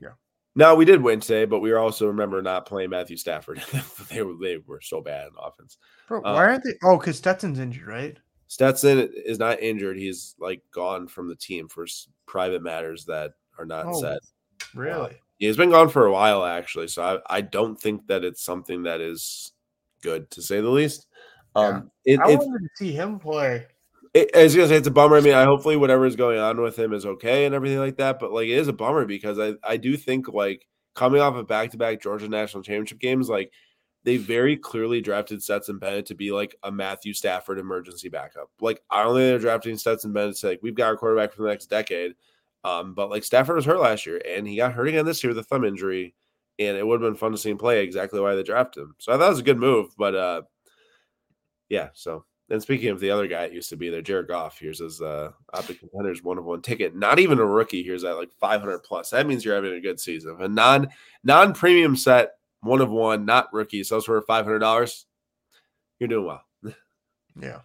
Yeah. 0.00 0.10
Now 0.54 0.74
we 0.74 0.84
did 0.84 1.02
win 1.02 1.20
today, 1.20 1.44
but 1.46 1.60
we 1.60 1.72
also 1.72 2.06
remember 2.06 2.42
not 2.42 2.66
playing 2.66 2.90
Matthew 2.90 3.16
Stafford. 3.16 3.62
they 4.10 4.22
were 4.22 4.34
they 4.40 4.58
were 4.66 4.80
so 4.80 5.00
bad 5.00 5.28
in 5.28 5.32
offense. 5.42 5.78
Bro, 6.08 6.20
Uh, 6.20 6.32
why 6.34 6.44
aren't 6.44 6.64
they? 6.64 6.74
Oh, 6.82 6.98
because 6.98 7.16
Stetson's 7.16 7.58
injured, 7.58 7.86
right? 7.86 8.18
Stetson 8.48 9.10
is 9.24 9.38
not 9.38 9.62
injured. 9.62 9.96
He's 9.96 10.34
like 10.38 10.62
gone 10.74 11.08
from 11.08 11.28
the 11.28 11.36
team 11.36 11.68
for 11.68 11.84
s- 11.84 12.08
private 12.26 12.62
matters 12.62 13.06
that 13.06 13.32
are 13.58 13.64
not 13.64 13.86
Oh, 13.86 14.00
set. 14.00 14.18
Really? 14.74 15.16
He's 15.38 15.56
been 15.56 15.70
gone 15.70 15.88
for 15.88 16.06
a 16.06 16.12
while, 16.12 16.44
actually. 16.44 16.88
So 16.88 17.02
I, 17.02 17.38
I 17.38 17.40
don't 17.40 17.80
think 17.80 18.06
that 18.08 18.24
it's 18.24 18.44
something 18.44 18.82
that 18.82 19.00
is 19.00 19.52
good 20.02 20.30
to 20.32 20.42
say 20.42 20.60
the 20.60 20.68
least. 20.68 21.06
Um, 21.54 21.90
it, 22.04 22.20
I 22.20 22.26
wanted 22.26 22.60
to 22.60 22.68
see 22.76 22.92
him 22.92 23.18
play. 23.18 23.66
It, 24.14 24.30
I 24.36 24.42
was 24.42 24.54
gonna 24.54 24.68
say 24.68 24.76
it's 24.76 24.86
a 24.86 24.90
bummer. 24.90 25.16
I 25.16 25.20
mean, 25.20 25.34
I 25.34 25.44
hopefully 25.44 25.76
whatever 25.76 26.04
is 26.04 26.16
going 26.16 26.38
on 26.38 26.60
with 26.60 26.78
him 26.78 26.92
is 26.92 27.06
okay 27.06 27.46
and 27.46 27.54
everything 27.54 27.78
like 27.78 27.96
that. 27.96 28.18
But 28.18 28.32
like, 28.32 28.48
it 28.48 28.58
is 28.58 28.68
a 28.68 28.72
bummer 28.72 29.06
because 29.06 29.38
I, 29.38 29.54
I 29.64 29.76
do 29.78 29.96
think 29.96 30.28
like 30.28 30.66
coming 30.94 31.20
off 31.20 31.34
of 31.34 31.46
back 31.48 31.70
to 31.70 31.78
back 31.78 32.02
Georgia 32.02 32.28
national 32.28 32.62
championship 32.62 32.98
games, 32.98 33.28
like 33.28 33.50
they 34.04 34.16
very 34.18 34.56
clearly 34.56 35.00
drafted 35.00 35.42
Stetson 35.42 35.78
Bennett 35.78 36.06
to 36.06 36.14
be 36.14 36.32
like 36.32 36.56
a 36.62 36.70
Matthew 36.70 37.14
Stafford 37.14 37.58
emergency 37.58 38.08
backup. 38.08 38.50
Like 38.60 38.82
I 38.90 39.02
don't 39.02 39.14
think 39.14 39.24
they're 39.24 39.38
drafting 39.38 39.76
Stetson 39.78 40.12
Bennett 40.12 40.36
to 40.38 40.48
like 40.48 40.60
we've 40.62 40.74
got 40.74 40.88
our 40.88 40.96
quarterback 40.96 41.32
for 41.32 41.42
the 41.42 41.48
next 41.48 41.66
decade. 41.66 42.14
Um, 42.64 42.94
but 42.94 43.10
like 43.10 43.24
Stafford 43.24 43.56
was 43.56 43.64
hurt 43.64 43.80
last 43.80 44.06
year 44.06 44.20
and 44.28 44.46
he 44.46 44.56
got 44.56 44.72
hurt 44.72 44.88
again 44.88 45.06
this 45.06 45.24
year 45.24 45.30
with 45.30 45.38
a 45.38 45.44
thumb 45.44 45.64
injury, 45.64 46.14
and 46.58 46.76
it 46.76 46.86
would 46.86 47.00
have 47.00 47.10
been 47.10 47.18
fun 47.18 47.32
to 47.32 47.38
see 47.38 47.50
him 47.50 47.58
play 47.58 47.82
exactly 47.82 48.20
why 48.20 48.34
they 48.34 48.42
drafted 48.42 48.82
him. 48.82 48.94
So 48.98 49.12
I 49.12 49.16
thought 49.16 49.26
it 49.26 49.30
was 49.30 49.38
a 49.38 49.44
good 49.44 49.58
move, 49.58 49.94
but 49.96 50.14
uh, 50.14 50.42
yeah. 51.70 51.88
So 51.94 52.24
and 52.52 52.62
speaking 52.62 52.90
of 52.90 53.00
the 53.00 53.10
other 53.10 53.26
guy 53.26 53.44
it 53.44 53.52
used 53.54 53.70
to 53.70 53.76
be 53.76 53.88
there, 53.88 54.02
Jared 54.02 54.28
Goff, 54.28 54.58
here's 54.58 54.78
his 54.78 55.00
uh 55.00 55.32
Optic 55.54 55.80
Contenders 55.80 56.22
one 56.22 56.36
of 56.36 56.44
one 56.44 56.60
ticket. 56.60 56.94
Not 56.94 57.18
even 57.18 57.38
a 57.38 57.46
rookie. 57.46 57.82
Here's 57.82 58.04
at 58.04 58.16
like 58.16 58.30
500 58.38 58.80
plus. 58.80 59.10
That 59.10 59.26
means 59.26 59.44
you're 59.44 59.54
having 59.54 59.72
a 59.72 59.80
good 59.80 59.98
season. 59.98 60.36
A 60.38 60.48
non 60.48 60.88
non 61.24 61.54
premium 61.54 61.96
set, 61.96 62.32
one 62.60 62.82
of 62.82 62.90
one, 62.90 63.24
not 63.24 63.52
rookie. 63.54 63.82
So 63.82 64.00
for 64.02 64.20
five 64.22 64.44
hundred 64.44 64.58
dollars, 64.58 65.06
you're 65.98 66.08
doing 66.08 66.26
well. 66.26 66.42
Yeah. 67.40 67.60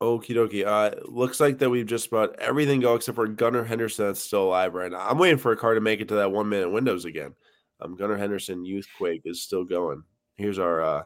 Okie 0.00 0.34
dokie. 0.34 0.66
Uh, 0.66 0.94
looks 1.04 1.38
like 1.38 1.58
that 1.58 1.68
we've 1.68 1.86
just 1.86 2.06
about 2.08 2.38
everything 2.38 2.80
go 2.80 2.94
except 2.94 3.16
for 3.16 3.26
Gunnar 3.26 3.64
Henderson 3.64 4.06
that's 4.06 4.20
still 4.22 4.44
alive 4.44 4.74
right 4.74 4.90
now. 4.90 5.06
I'm 5.06 5.18
waiting 5.18 5.38
for 5.38 5.52
a 5.52 5.56
car 5.56 5.74
to 5.74 5.80
make 5.82 6.00
it 6.00 6.08
to 6.08 6.14
that 6.16 6.32
one 6.32 6.48
minute 6.48 6.70
windows 6.70 7.04
again. 7.04 7.34
Um, 7.80 7.94
Gunnar 7.94 8.16
Henderson 8.16 8.64
Youth 8.64 8.88
Quake 8.96 9.22
is 9.26 9.42
still 9.42 9.64
going. 9.64 10.02
Here's 10.36 10.58
our 10.58 10.82
uh, 10.82 11.02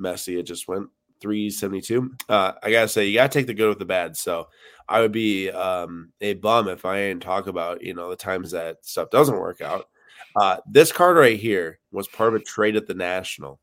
Messi. 0.00 0.38
It 0.38 0.44
just 0.44 0.68
went 0.68 0.88
372. 1.20 2.14
Uh, 2.28 2.52
I 2.62 2.70
gotta 2.70 2.88
say, 2.88 3.06
you 3.06 3.14
gotta 3.14 3.28
take 3.28 3.46
the 3.46 3.54
good 3.54 3.68
with 3.68 3.78
the 3.78 3.84
bad. 3.84 4.16
So 4.16 4.48
I 4.88 5.00
would 5.00 5.12
be 5.12 5.50
um, 5.50 6.12
a 6.20 6.34
bum 6.34 6.68
if 6.68 6.84
I 6.84 6.98
didn't 6.98 7.22
talk 7.22 7.46
about 7.46 7.82
you 7.82 7.94
know 7.94 8.10
the 8.10 8.16
times 8.16 8.50
that 8.50 8.84
stuff 8.84 9.10
doesn't 9.10 9.38
work 9.38 9.60
out. 9.60 9.88
Uh, 10.36 10.58
this 10.66 10.92
card 10.92 11.16
right 11.16 11.38
here 11.38 11.78
was 11.92 12.08
part 12.08 12.34
of 12.34 12.40
a 12.40 12.44
trade 12.44 12.76
at 12.76 12.86
the 12.86 12.94
National. 12.94 13.60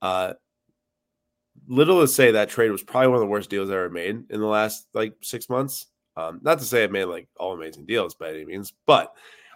Uh, 0.00 0.32
little 1.68 2.00
to 2.00 2.08
say 2.08 2.32
that 2.32 2.48
trade 2.48 2.70
was 2.70 2.82
probably 2.82 3.08
one 3.08 3.16
of 3.16 3.20
the 3.20 3.26
worst 3.26 3.50
deals 3.50 3.70
I 3.70 3.74
ever 3.74 3.90
made 3.90 4.24
in 4.30 4.40
the 4.40 4.46
last 4.46 4.86
like 4.94 5.14
six 5.20 5.48
months. 5.48 5.86
Um, 6.16 6.40
not 6.42 6.58
to 6.58 6.64
say 6.64 6.84
I 6.84 6.88
made 6.88 7.04
like 7.04 7.28
all 7.36 7.54
amazing 7.54 7.86
deals 7.86 8.14
by 8.14 8.30
any 8.30 8.44
means, 8.44 8.72
but 8.86 9.14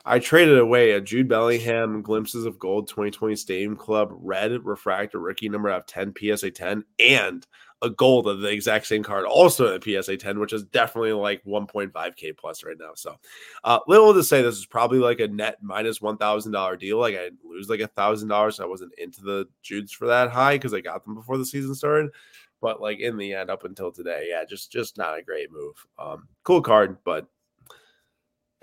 I 0.08 0.20
traded 0.20 0.56
away 0.56 0.92
a 0.92 1.00
Jude 1.00 1.26
Bellingham 1.26 2.00
Glimpses 2.00 2.44
of 2.44 2.60
Gold 2.60 2.86
2020 2.86 3.34
Stadium 3.34 3.74
Club 3.74 4.10
Red 4.12 4.64
Refractor 4.64 5.18
rookie 5.18 5.48
number 5.48 5.68
of 5.68 5.84
10 5.86 6.14
PSA 6.16 6.52
10 6.52 6.84
and 7.00 7.44
a 7.82 7.90
gold 7.90 8.28
of 8.28 8.38
the 8.38 8.48
exact 8.48 8.86
same 8.86 9.02
card 9.02 9.24
also 9.24 9.66
in 9.66 9.80
the 9.80 10.02
PSA 10.02 10.16
10, 10.16 10.38
which 10.38 10.52
is 10.52 10.62
definitely 10.62 11.12
like 11.12 11.44
1.5k 11.44 12.36
plus 12.36 12.62
right 12.62 12.78
now. 12.78 12.92
So 12.94 13.16
uh 13.64 13.80
little 13.88 14.14
to 14.14 14.22
say 14.22 14.42
this 14.42 14.56
is 14.56 14.64
probably 14.64 15.00
like 15.00 15.18
a 15.18 15.26
net 15.26 15.56
minus 15.60 16.00
minus 16.00 16.00
one 16.00 16.18
thousand 16.18 16.52
dollar 16.52 16.76
deal. 16.76 16.98
Like 16.98 17.16
I 17.16 17.30
lose 17.44 17.68
like 17.68 17.80
a 17.80 17.88
thousand 17.88 18.28
dollars. 18.28 18.60
I 18.60 18.64
wasn't 18.64 18.92
into 18.98 19.22
the 19.22 19.48
Judes 19.64 19.90
for 19.90 20.06
that 20.06 20.30
high 20.30 20.54
because 20.54 20.72
I 20.72 20.80
got 20.80 21.04
them 21.04 21.16
before 21.16 21.36
the 21.36 21.44
season 21.44 21.74
started. 21.74 22.12
But 22.60 22.80
like 22.80 23.00
in 23.00 23.16
the 23.16 23.34
end, 23.34 23.50
up 23.50 23.64
until 23.64 23.90
today, 23.90 24.28
yeah, 24.30 24.44
just 24.44 24.70
just 24.70 24.96
not 24.96 25.18
a 25.18 25.22
great 25.22 25.50
move. 25.50 25.74
Um, 25.98 26.28
cool 26.44 26.62
card, 26.62 26.96
but 27.04 27.26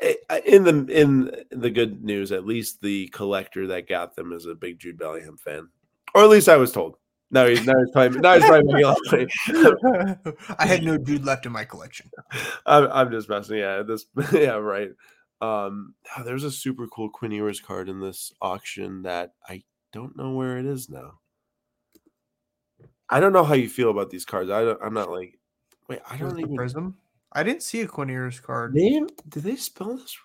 in 0.01 0.63
the 0.63 0.85
in 0.89 1.31
the 1.51 1.69
good 1.69 2.03
news, 2.03 2.31
at 2.31 2.45
least 2.45 2.81
the 2.81 3.07
collector 3.09 3.67
that 3.67 3.87
got 3.87 4.15
them 4.15 4.33
is 4.33 4.45
a 4.45 4.55
big 4.55 4.79
Jude 4.79 4.97
Bellingham 4.97 5.37
fan, 5.37 5.69
or 6.15 6.23
at 6.23 6.29
least 6.29 6.49
I 6.49 6.57
was 6.57 6.71
told. 6.71 6.97
No, 7.31 7.47
he's 7.47 7.65
now 7.65 7.73
he's 7.79 7.91
probably 7.91 8.19
now 8.19 8.35
he's 8.35 8.45
probably 8.45 8.73
making 8.73 8.85
a 8.85 8.87
lot 8.87 8.97
of 8.97 9.11
money. 9.11 10.35
I 10.59 10.67
had 10.67 10.83
no 10.83 10.97
dude 10.97 11.25
left 11.25 11.45
in 11.45 11.51
my 11.51 11.65
collection. 11.65 12.11
I'm, 12.65 12.87
I'm 12.91 13.11
just 13.11 13.27
messing. 13.27 13.57
Yeah, 13.57 13.81
this. 13.81 14.05
Yeah, 14.31 14.55
right. 14.57 14.91
Um, 15.41 15.95
oh, 16.15 16.23
there's 16.23 16.43
a 16.43 16.51
super 16.51 16.87
cool 16.87 17.09
Quinn 17.09 17.31
Ewers 17.31 17.59
card 17.59 17.89
in 17.89 17.99
this 17.99 18.31
auction 18.39 19.01
that 19.01 19.33
I 19.49 19.63
don't 19.91 20.15
know 20.15 20.31
where 20.31 20.57
it 20.57 20.65
is 20.65 20.89
now. 20.89 21.19
I 23.09 23.19
don't 23.19 23.33
know 23.33 23.43
how 23.43 23.55
you 23.55 23.67
feel 23.67 23.89
about 23.89 24.09
these 24.09 24.25
cards. 24.25 24.49
I 24.49 24.63
don't, 24.63 24.79
I'm 24.81 24.93
not 24.93 25.11
like. 25.11 25.39
Wait, 25.89 25.99
I 26.09 26.17
don't 26.17 26.39
even. 26.39 26.55
Prizm. 26.55 26.93
I 27.33 27.43
didn't 27.43 27.63
see 27.63 27.81
a 27.81 27.87
Quinn 27.87 28.09
Ewers 28.09 28.39
card. 28.39 28.75
Name? 28.75 29.09
Did 29.29 29.43
they 29.43 29.55
spell 29.55 29.97
this? 29.97 30.17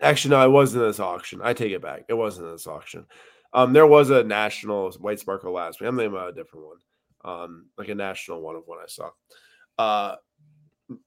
Actually, 0.00 0.30
no, 0.30 0.44
it 0.44 0.52
wasn't 0.52 0.82
in 0.82 0.88
this 0.88 1.00
auction. 1.00 1.40
I 1.42 1.52
take 1.54 1.72
it 1.72 1.82
back. 1.82 2.04
It 2.08 2.14
wasn't 2.14 2.46
in 2.46 2.52
this 2.52 2.66
auction. 2.66 3.06
Um, 3.52 3.72
there 3.72 3.86
was 3.86 4.10
a 4.10 4.22
national 4.22 4.92
white 4.92 5.18
sparkle 5.18 5.52
last 5.52 5.80
week. 5.80 5.88
I'm 5.88 5.96
thinking 5.96 6.14
about 6.14 6.28
a 6.28 6.34
different 6.34 6.66
one. 6.66 6.76
Um, 7.24 7.66
like 7.76 7.88
a 7.88 7.94
national 7.94 8.42
one 8.42 8.54
of 8.54 8.62
one 8.66 8.78
I 8.78 8.86
saw. 8.86 9.10
Uh, 9.78 10.16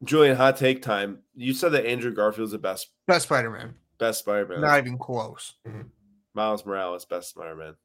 Julian, 0.03 0.35
hot 0.35 0.57
take 0.57 0.81
time. 0.81 1.19
You 1.35 1.53
said 1.53 1.71
that 1.73 1.85
Andrew 1.85 2.13
Garfield's 2.13 2.51
the 2.51 2.57
best 2.57 2.89
Best 3.07 3.25
Spider 3.25 3.49
Man. 3.49 3.75
best 3.99 4.19
Spider-Man. 4.19 4.61
Not 4.61 4.79
even 4.79 4.97
close. 4.97 5.53
Miles 6.33 6.65
Morales, 6.65 7.05
best 7.05 7.29
Spider-Man. 7.29 7.75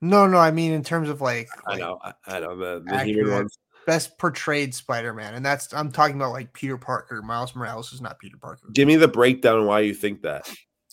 No, 0.00 0.26
no. 0.26 0.38
I 0.38 0.50
mean 0.50 0.72
in 0.72 0.82
terms 0.82 1.08
of 1.08 1.20
like, 1.20 1.48
I 1.66 1.70
like, 1.70 1.80
know, 1.80 1.98
I, 2.02 2.12
I 2.26 2.40
know 2.40 2.56
the, 2.56 2.84
the 2.84 3.04
human 3.04 3.32
ones. 3.32 3.58
Best 3.86 4.18
portrayed 4.18 4.74
Spider 4.74 5.14
Man, 5.14 5.34
and 5.34 5.44
that's 5.44 5.72
I'm 5.72 5.90
talking 5.92 6.16
about 6.16 6.32
like 6.32 6.52
Peter 6.52 6.78
Parker. 6.78 7.22
Miles 7.22 7.54
Morales 7.54 7.92
is 7.92 8.00
not 8.00 8.18
Peter 8.18 8.36
Parker. 8.36 8.68
Give 8.72 8.88
me 8.88 8.96
the 8.96 9.08
breakdown 9.08 9.66
why 9.66 9.80
you 9.80 9.94
think 9.94 10.22
that. 10.22 10.48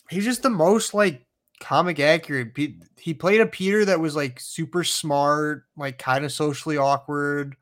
He's 0.10 0.26
just 0.26 0.42
the 0.42 0.50
most 0.50 0.94
like 0.94 1.26
comic 1.60 2.00
accurate. 2.00 2.58
He 2.98 3.14
played 3.14 3.42
a 3.42 3.46
Peter 3.46 3.86
that 3.86 4.00
was 4.00 4.16
like 4.16 4.40
super 4.40 4.84
smart, 4.84 5.66
like 5.78 5.98
kind 5.98 6.26
of 6.26 6.32
socially 6.32 6.78
awkward, 6.78 7.56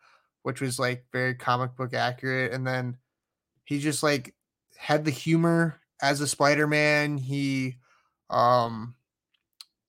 which 0.44 0.62
was 0.62 0.80
like 0.80 1.06
very 1.12 1.36
comic 1.36 1.76
book 1.76 1.94
accurate. 1.94 2.54
And 2.54 2.66
then 2.66 2.98
he 3.66 3.80
just 3.80 4.04
like 4.04 4.34
had 4.78 5.04
the 5.04 5.12
humor 5.12 5.82
as 6.02 6.22
a 6.22 6.28
Spider-Man. 6.28 7.18
He 7.18 7.78
um 8.30 8.96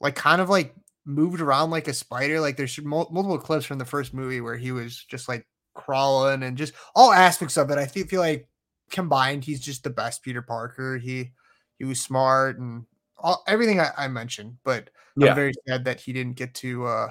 like 0.00 0.14
kind 0.14 0.40
of 0.40 0.48
like 0.48 0.74
moved 1.08 1.40
around 1.40 1.70
like 1.70 1.88
a 1.88 1.94
spider. 1.94 2.38
Like 2.38 2.56
there's 2.56 2.78
mul- 2.80 3.08
multiple 3.10 3.38
clips 3.38 3.64
from 3.64 3.78
the 3.78 3.84
first 3.84 4.12
movie 4.12 4.40
where 4.40 4.56
he 4.56 4.70
was 4.70 5.04
just 5.04 5.28
like 5.28 5.46
crawling 5.74 6.42
and 6.42 6.56
just 6.58 6.74
all 6.94 7.12
aspects 7.12 7.56
of 7.56 7.70
it. 7.70 7.78
I 7.78 7.86
feel, 7.86 8.06
feel 8.06 8.20
like 8.20 8.46
combined, 8.90 9.44
he's 9.44 9.60
just 9.60 9.82
the 9.82 9.90
best 9.90 10.22
Peter 10.22 10.42
Parker. 10.42 10.98
He 10.98 11.32
he 11.78 11.84
was 11.84 12.00
smart 12.00 12.58
and 12.58 12.84
all, 13.16 13.42
everything 13.48 13.80
I, 13.80 13.90
I 13.96 14.08
mentioned. 14.08 14.58
But 14.64 14.90
Yeah. 15.16 15.30
I'm 15.30 15.34
very 15.34 15.54
sad 15.66 15.84
that 15.86 16.00
he 16.00 16.12
didn't 16.12 16.36
get 16.36 16.54
to 16.56 16.84
uh 16.86 17.08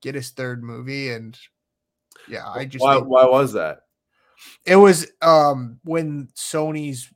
get 0.00 0.14
his 0.14 0.30
third 0.30 0.64
movie. 0.64 1.10
And 1.10 1.38
yeah, 2.26 2.48
I 2.48 2.64
just 2.64 2.82
why, 2.82 2.96
why 2.96 3.26
was 3.26 3.52
that? 3.52 3.80
it 4.64 4.76
was 4.76 5.06
um 5.20 5.80
when 5.84 6.28
Sony's 6.34 7.10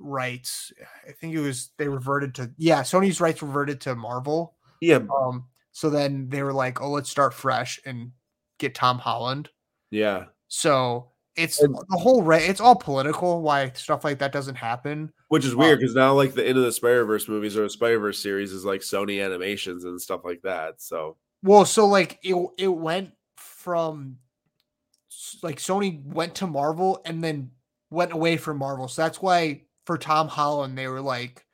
rights, 0.00 0.72
I 1.08 1.12
think 1.12 1.34
it 1.34 1.40
was 1.40 1.70
they 1.78 1.88
reverted 1.88 2.34
to 2.36 2.50
yeah, 2.56 2.82
Sony's 2.82 3.20
rights 3.20 3.42
reverted 3.42 3.80
to 3.82 3.94
Marvel. 3.94 4.56
Yeah, 4.80 5.00
Um, 5.14 5.44
so 5.72 5.90
then 5.90 6.28
they 6.28 6.42
were 6.42 6.52
like, 6.52 6.80
oh, 6.80 6.90
let's 6.90 7.10
start 7.10 7.34
fresh 7.34 7.78
and 7.84 8.12
get 8.58 8.74
Tom 8.74 8.98
Holland. 8.98 9.50
yeah. 9.90 10.26
So 10.48 11.12
it's 11.36 11.60
And- 11.62 11.74
the 11.74 11.96
whole 11.98 12.22
right. 12.24 12.42
It's 12.42 12.60
all 12.60 12.74
political. 12.74 13.40
Why 13.40 13.70
stuff 13.72 14.02
like 14.04 14.18
that 14.18 14.32
doesn't 14.32 14.56
happen. 14.56 15.12
Which 15.28 15.44
is 15.44 15.54
weird 15.54 15.78
because 15.78 15.94
now, 15.94 16.12
like 16.14 16.34
the 16.34 16.44
end 16.46 16.58
of 16.58 16.64
the 16.64 16.72
Spider 16.72 17.04
Verse 17.04 17.28
movies 17.28 17.56
or 17.56 17.62
the 17.62 17.70
Spider 17.70 18.00
Verse 18.00 18.18
series 18.20 18.52
is 18.52 18.64
like 18.64 18.80
Sony 18.80 19.24
Animations 19.24 19.84
and 19.84 20.00
stuff 20.02 20.22
like 20.24 20.42
that. 20.42 20.82
So 20.82 21.16
Well, 21.44 21.64
so 21.64 21.86
like 21.86 22.18
it 22.24 22.34
it 22.58 22.66
went 22.68 23.12
from 23.36 24.18
like 25.42 25.58
Sony 25.58 26.04
went 26.04 26.34
to 26.36 26.46
Marvel 26.48 27.00
and 27.04 27.22
then 27.22 27.52
went 27.90 28.12
away 28.12 28.36
from 28.36 28.58
Marvel. 28.58 28.88
So 28.88 29.02
that's 29.02 29.22
why 29.22 29.62
for 29.86 29.96
Tom 29.98 30.26
Holland 30.28 30.76
they 30.76 30.88
were 30.88 31.00
like 31.00 31.44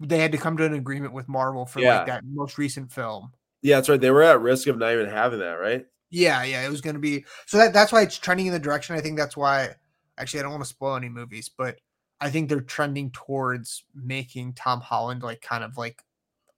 they 0.00 0.18
had 0.18 0.32
to 0.32 0.38
come 0.38 0.56
to 0.58 0.64
an 0.64 0.74
agreement 0.74 1.12
with 1.12 1.28
Marvel 1.28 1.64
for 1.66 1.80
Yeah. 1.80 1.98
like 1.98 2.06
that 2.06 2.24
most 2.24 2.58
recent 2.58 2.92
film. 2.92 3.32
yeah, 3.62 3.76
that's 3.76 3.88
right. 3.88 4.00
They 4.00 4.10
were 4.10 4.22
at 4.22 4.40
risk 4.40 4.66
of 4.68 4.78
not 4.78 4.92
even 4.92 5.08
having 5.08 5.38
that, 5.40 5.54
right? 5.54 5.86
Yeah, 6.10 6.44
yeah, 6.44 6.64
it 6.64 6.70
was 6.70 6.80
going 6.80 6.94
to 6.94 7.00
be 7.00 7.24
so 7.46 7.56
that 7.58 7.72
that's 7.72 7.90
why 7.92 8.02
it's 8.02 8.16
trending 8.18 8.46
in 8.46 8.52
the 8.52 8.58
direction. 8.58 8.94
I 8.96 9.00
think 9.00 9.16
that's 9.16 9.36
why. 9.36 9.70
Actually, 10.18 10.40
I 10.40 10.42
don't 10.44 10.52
want 10.52 10.62
to 10.64 10.68
spoil 10.68 10.96
any 10.96 11.08
movies, 11.08 11.50
but 11.50 11.76
I 12.20 12.30
think 12.30 12.48
they're 12.48 12.60
trending 12.60 13.10
towards 13.10 13.84
making 13.94 14.54
Tom 14.54 14.80
Holland 14.80 15.22
like 15.22 15.42
kind 15.42 15.62
of 15.64 15.76
like 15.76 16.02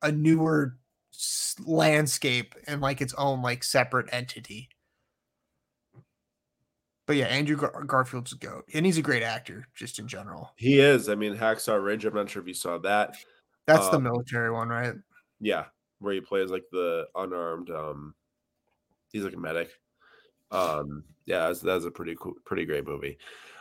a 0.03 0.13
newer 0.13 0.77
landscape 1.67 2.55
and 2.67 2.81
like 2.81 3.01
its 3.01 3.15
own 3.15 3.43
like 3.43 3.65
separate 3.65 4.09
entity. 4.13 4.69
But 7.09 7.17
yeah, 7.17 7.25
Andrew 7.25 7.57
Gar- 7.57 7.85
Garfield's 7.85 8.35
a 8.35 8.37
goat, 8.37 8.67
and 8.75 8.85
he's 8.85 8.99
a 8.99 9.03
great 9.03 9.23
actor 9.23 9.67
just 9.75 9.99
in 9.99 10.07
general. 10.07 10.53
He 10.57 10.79
is. 10.79 11.09
I 11.09 11.15
mean, 11.15 11.35
Hacksaw 11.35 11.83
Ridge. 11.83 12.05
I'm 12.05 12.15
not 12.15 12.29
sure 12.29 12.43
if 12.43 12.47
you 12.47 12.53
saw 12.53 12.77
that. 12.81 13.17
That's 13.67 13.89
the 13.89 13.97
Um, 13.97 14.03
military 14.03 14.53
one, 14.53 14.69
right? 14.69 14.93
Yeah, 15.41 15.65
where 16.01 16.13
he 16.13 16.21
plays 16.21 16.51
like 16.51 16.65
the 16.71 17.07
unarmed. 17.15 17.71
Um, 17.71 18.15
he's 19.11 19.25
like 19.25 19.33
a 19.33 19.39
medic. 19.39 19.71
Um, 20.51 21.03
yeah, 21.25 21.47
that's, 21.47 21.61
that's 21.61 21.87
a 21.87 21.91
pretty 21.91 22.15
cool, 22.21 22.35
pretty 22.45 22.67
great 22.67 22.87
movie. 22.87 23.17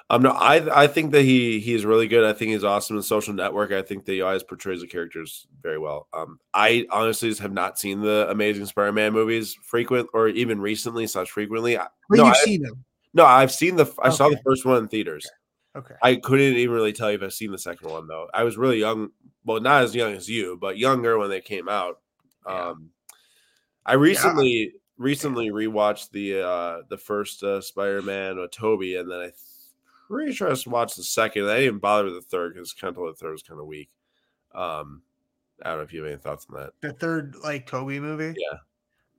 Um, 0.10 0.24
no, 0.24 0.32
I 0.32 0.84
I 0.84 0.88
think 0.88 1.12
that 1.12 1.24
he 1.24 1.62
he's 1.62 1.86
really 1.86 2.10
good. 2.10 2.26
I 2.26 2.34
think 2.34 2.52
he's 2.52 2.66
awesome 2.66 2.98
in 2.98 3.04
Social 3.04 3.34
Network. 3.34 3.72
I 3.72 3.82
think 3.82 4.04
that 4.06 4.12
he 4.12 4.22
always 4.22 4.44
portrays 4.44 4.82
the 4.82 4.88
characters 4.88 5.48
very 5.62 5.78
well. 5.78 6.10
Um, 6.14 6.38
I 6.54 6.86
honestly 6.92 7.30
just 7.30 7.42
have 7.42 7.54
not 7.54 7.80
seen 7.80 8.02
the 8.02 8.30
Amazing 8.30 8.66
Spider-Man 8.66 9.14
movies 9.14 9.58
frequent 9.64 10.10
or 10.14 10.28
even 10.28 10.60
recently 10.60 11.08
such 11.08 11.32
frequently. 11.32 11.78
But 11.78 12.18
no, 12.18 12.26
you've 12.26 12.36
I, 12.36 12.40
seen 12.40 12.66
him. 12.66 12.84
No, 13.18 13.26
I've 13.26 13.52
seen 13.52 13.76
the 13.76 13.92
I 14.00 14.10
saw 14.10 14.30
the 14.30 14.40
first 14.46 14.64
one 14.64 14.78
in 14.78 14.88
theaters. 14.88 15.28
Okay. 15.76 15.96
I 16.04 16.16
couldn't 16.18 16.56
even 16.56 16.74
really 16.74 16.94
tell 16.94 17.10
you 17.10 17.18
if 17.18 17.24
I've 17.24 17.34
seen 17.34 17.52
the 17.52 17.58
second 17.58 17.90
one 17.90 18.08
though. 18.08 18.30
I 18.32 18.44
was 18.44 18.58
really 18.58 18.80
young, 18.80 19.10
well, 19.44 19.60
not 19.60 19.84
as 19.84 19.96
young 19.96 20.14
as 20.14 20.30
you, 20.30 20.56
but 20.62 20.78
younger 20.78 21.18
when 21.18 21.32
they 21.32 21.42
came 21.42 21.68
out. 21.68 22.00
Yeah. 22.48 22.70
Um, 22.70 22.92
I 23.86 23.94
recently 23.94 24.74
recently 25.00 25.50
rewatched 25.50 26.12
the 26.12 26.48
uh 26.48 26.82
the 26.90 26.98
first 26.98 27.42
uh, 27.42 27.60
Spider-Man 27.60 28.38
with 28.38 28.52
Tobey, 28.52 28.98
and 28.98 29.10
then 29.10 29.20
I 29.20 29.24
th- 29.26 29.34
pretty 30.08 30.34
sure 30.34 30.48
I 30.48 30.52
just 30.52 30.68
watched 30.68 30.98
the 30.98 31.04
second. 31.04 31.46
I 31.46 31.56
didn't 31.56 31.64
even 31.64 31.80
bother 31.80 32.06
with 32.06 32.14
the 32.14 32.22
third 32.22 32.54
because 32.54 32.74
kind 32.74 32.96
of 32.96 33.04
the 33.04 33.14
third 33.14 33.32
was 33.32 33.44
kind 33.44 33.60
of 33.60 33.66
weak. 33.66 33.90
Um, 34.54 35.02
I 35.64 35.70
don't 35.70 35.80
know 35.80 35.84
if 35.84 35.92
you 35.92 36.04
have 36.04 36.12
any 36.12 36.22
thoughts 36.22 36.46
on 36.52 36.60
that. 36.60 36.74
the 36.82 36.94
third 36.94 37.36
like 37.44 37.66
Tobey 37.66 38.00
movie. 38.00 38.36
Yeah. 38.38 38.60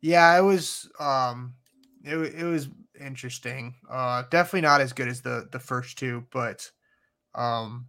Yeah, 0.01 0.39
it 0.39 0.43
was 0.43 0.89
um 1.01 1.55
it, 2.05 2.17
it 2.17 2.45
was 2.45 2.69
interesting. 3.01 3.75
Uh 3.91 4.25
definitely 4.31 4.63
not 4.63 4.81
as 4.81 4.93
good 4.93 5.09
as 5.09 5.23
the 5.23 5.49
the 5.51 5.59
first 5.59 5.99
two, 5.99 6.25
but 6.31 6.71
um 7.35 7.87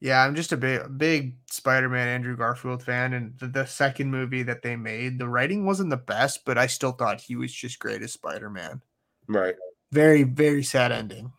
yeah, 0.00 0.22
I'm 0.24 0.34
just 0.34 0.52
a 0.52 0.56
big 0.56 0.96
big 0.96 1.36
Spider-Man 1.50 2.08
Andrew 2.08 2.36
Garfield 2.36 2.82
fan 2.82 3.12
and 3.14 3.38
the, 3.38 3.48
the 3.48 3.66
second 3.66 4.10
movie 4.10 4.44
that 4.44 4.62
they 4.62 4.76
made, 4.76 5.18
the 5.18 5.28
writing 5.28 5.66
wasn't 5.66 5.90
the 5.90 5.96
best, 5.96 6.44
but 6.44 6.56
I 6.56 6.68
still 6.68 6.92
thought 6.92 7.20
he 7.20 7.36
was 7.36 7.52
just 7.52 7.78
great 7.78 8.02
as 8.02 8.12
Spider-Man. 8.12 8.82
Right. 9.26 9.56
Very 9.92 10.22
very 10.22 10.62
sad 10.62 10.92
ending. 10.92 11.32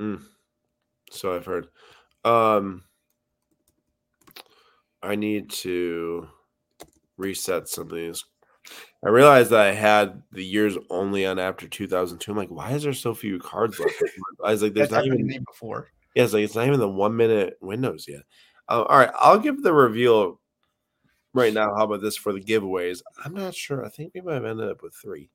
Mm. 0.00 0.22
So 1.10 1.34
I've 1.34 1.46
heard. 1.46 1.68
Um, 2.24 2.82
I 5.02 5.14
need 5.14 5.50
to 5.50 6.28
reset 7.16 7.68
some 7.68 7.84
of 7.84 7.94
these. 7.94 8.24
I 9.06 9.10
realized 9.10 9.50
that 9.50 9.60
I 9.60 9.72
had 9.72 10.20
the 10.32 10.44
years 10.44 10.76
only 10.90 11.26
on 11.26 11.38
after 11.38 11.68
2002. 11.68 12.28
I'm 12.28 12.36
like, 12.36 12.48
why 12.48 12.72
is 12.72 12.82
there 12.82 12.92
so 12.92 13.14
few 13.14 13.38
cards 13.38 13.78
left? 13.78 13.94
I 14.44 14.50
was 14.50 14.64
like, 14.64 14.74
there's 14.74 14.90
not 14.90 15.06
even. 15.06 15.44
before. 15.46 15.92
Yeah, 16.16 16.24
it's 16.24 16.32
like 16.32 16.42
it's 16.42 16.56
not 16.56 16.66
even 16.66 16.80
the 16.80 16.88
one 16.88 17.16
minute 17.16 17.56
windows 17.60 18.06
yet. 18.08 18.22
Uh, 18.68 18.82
all 18.82 18.98
right, 18.98 19.12
I'll 19.16 19.38
give 19.38 19.62
the 19.62 19.72
reveal 19.72 20.40
right 21.34 21.54
now. 21.54 21.72
How 21.76 21.84
about 21.84 22.00
this 22.00 22.16
for 22.16 22.32
the 22.32 22.40
giveaways? 22.40 23.00
I'm 23.24 23.32
not 23.32 23.54
sure. 23.54 23.84
I 23.86 23.90
think 23.90 24.10
we 24.12 24.22
might 24.22 24.34
have 24.34 24.44
ended 24.44 24.68
up 24.68 24.82
with 24.82 24.96
three. 24.96 25.30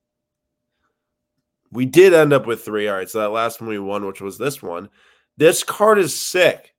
We 1.71 1.85
did 1.85 2.13
end 2.13 2.33
up 2.33 2.45
with 2.45 2.65
three. 2.65 2.89
All 2.89 2.97
right, 2.97 3.09
so 3.09 3.19
that 3.19 3.29
last 3.29 3.61
one 3.61 3.69
we 3.69 3.79
won, 3.79 4.05
which 4.05 4.19
was 4.19 4.37
this 4.37 4.61
one. 4.61 4.89
This 5.37 5.63
card 5.63 5.97
is 5.97 6.21
sick. 6.21 6.75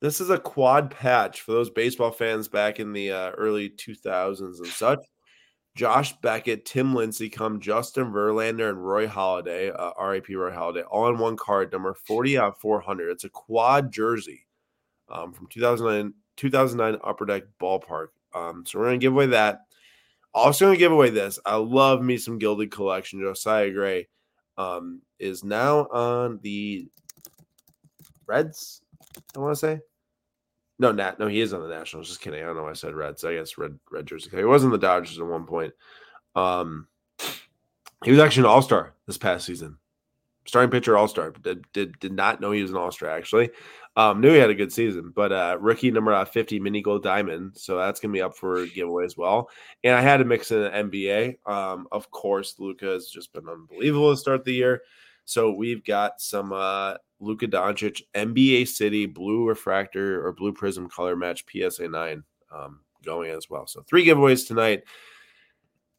This 0.00 0.22
is 0.22 0.30
a 0.30 0.38
quad 0.38 0.90
patch 0.90 1.42
for 1.42 1.52
those 1.52 1.68
baseball 1.68 2.12
fans 2.12 2.48
back 2.48 2.80
in 2.80 2.94
the 2.94 3.12
uh, 3.12 3.30
early 3.32 3.68
2000s 3.68 4.40
and 4.40 4.66
such. 4.68 5.00
Josh 5.74 6.18
Beckett, 6.20 6.66
Tim 6.66 6.92
Lincecum 6.92 7.60
Justin 7.60 8.12
Verlander, 8.12 8.70
and 8.70 8.84
Roy 8.84 9.06
Halladay, 9.06 9.72
uh, 9.78 9.92
RIP 10.02 10.28
Roy 10.30 10.50
Halladay, 10.50 10.84
all 10.90 11.08
in 11.08 11.18
one 11.18 11.36
card, 11.36 11.72
number 11.72 11.94
40 11.94 12.38
out 12.38 12.48
of 12.48 12.58
400. 12.58 13.10
It's 13.10 13.24
a 13.24 13.30
quad 13.30 13.92
jersey 13.92 14.46
um, 15.08 15.32
from 15.32 15.46
2009, 15.48 16.12
2009 16.36 17.00
Upper 17.04 17.24
Deck 17.24 17.44
Ballpark. 17.60 18.08
Um, 18.34 18.64
so 18.66 18.78
we're 18.78 18.86
going 18.86 19.00
to 19.00 19.04
give 19.04 19.12
away 19.12 19.26
that. 19.26 19.60
Also 20.32 20.66
going 20.66 20.76
to 20.76 20.78
give 20.78 20.92
away 20.92 21.10
this. 21.10 21.38
I 21.44 21.56
love 21.56 22.02
me 22.02 22.16
some 22.16 22.38
Gilded 22.38 22.70
Collection. 22.70 23.20
Josiah 23.20 23.70
Gray 23.72 24.08
um, 24.56 25.02
is 25.18 25.42
now 25.42 25.86
on 25.86 26.38
the 26.42 26.88
Reds, 28.26 28.82
I 29.36 29.40
want 29.40 29.54
to 29.54 29.58
say. 29.58 29.80
No, 30.80 30.92
Nat. 30.92 31.18
No, 31.18 31.26
he 31.26 31.42
is 31.42 31.52
on 31.52 31.60
the 31.60 31.68
Nationals. 31.68 32.08
Just 32.08 32.22
kidding. 32.22 32.42
I 32.42 32.46
don't 32.46 32.56
know 32.56 32.62
why 32.62 32.70
I 32.70 32.72
said 32.72 32.94
Reds. 32.94 33.22
I 33.22 33.34
guess 33.34 33.58
red 33.58 33.78
red 33.90 34.06
jersey. 34.06 34.30
He 34.34 34.42
was 34.44 34.64
in 34.64 34.70
the 34.70 34.78
Dodgers 34.78 35.18
at 35.18 35.26
one 35.26 35.44
point. 35.44 35.74
Um, 36.34 36.88
he 38.02 38.10
was 38.10 38.18
actually 38.18 38.44
an 38.44 38.52
All 38.54 38.62
Star 38.62 38.94
this 39.06 39.18
past 39.18 39.44
season, 39.44 39.76
starting 40.46 40.70
pitcher 40.70 40.96
All 40.96 41.06
Star. 41.06 41.32
Did, 41.32 41.66
did 41.74 42.00
did 42.00 42.14
not 42.14 42.40
know 42.40 42.50
he 42.50 42.62
was 42.62 42.70
an 42.70 42.78
All 42.78 42.90
Star 42.90 43.10
actually. 43.10 43.50
Um, 43.94 44.22
knew 44.22 44.32
he 44.32 44.38
had 44.38 44.48
a 44.48 44.54
good 44.54 44.72
season, 44.72 45.12
but 45.14 45.32
uh, 45.32 45.58
rookie 45.60 45.90
number 45.90 46.14
uh, 46.14 46.24
fifty 46.24 46.58
mini 46.58 46.80
gold 46.80 47.02
diamond. 47.02 47.58
So 47.58 47.76
that's 47.76 48.00
gonna 48.00 48.14
be 48.14 48.22
up 48.22 48.34
for 48.34 48.64
giveaway 48.64 49.04
as 49.04 49.18
well. 49.18 49.50
And 49.84 49.94
I 49.94 50.00
had 50.00 50.16
to 50.16 50.24
mix 50.24 50.50
in 50.50 50.62
an 50.62 50.90
NBA. 50.90 51.46
Um, 51.46 51.88
of 51.92 52.10
course, 52.10 52.54
Luka 52.58 52.86
has 52.86 53.08
just 53.08 53.34
been 53.34 53.46
unbelievable 53.50 54.12
to 54.12 54.16
start 54.16 54.46
the 54.46 54.54
year. 54.54 54.80
So 55.26 55.52
we've 55.52 55.84
got 55.84 56.22
some 56.22 56.54
uh, 56.54 56.94
Luka 57.20 57.46
Doncic 57.46 58.02
NBA 58.14 58.66
City 58.66 59.06
Blue 59.06 59.46
Refractor 59.46 60.26
or 60.26 60.32
Blue 60.32 60.52
Prizm 60.52 60.90
Color 60.90 61.16
Match 61.16 61.44
PSA 61.50 61.88
nine 61.88 62.24
um, 62.54 62.80
going 63.04 63.30
as 63.30 63.48
well. 63.50 63.66
So 63.66 63.82
three 63.88 64.04
giveaways 64.06 64.46
tonight. 64.46 64.82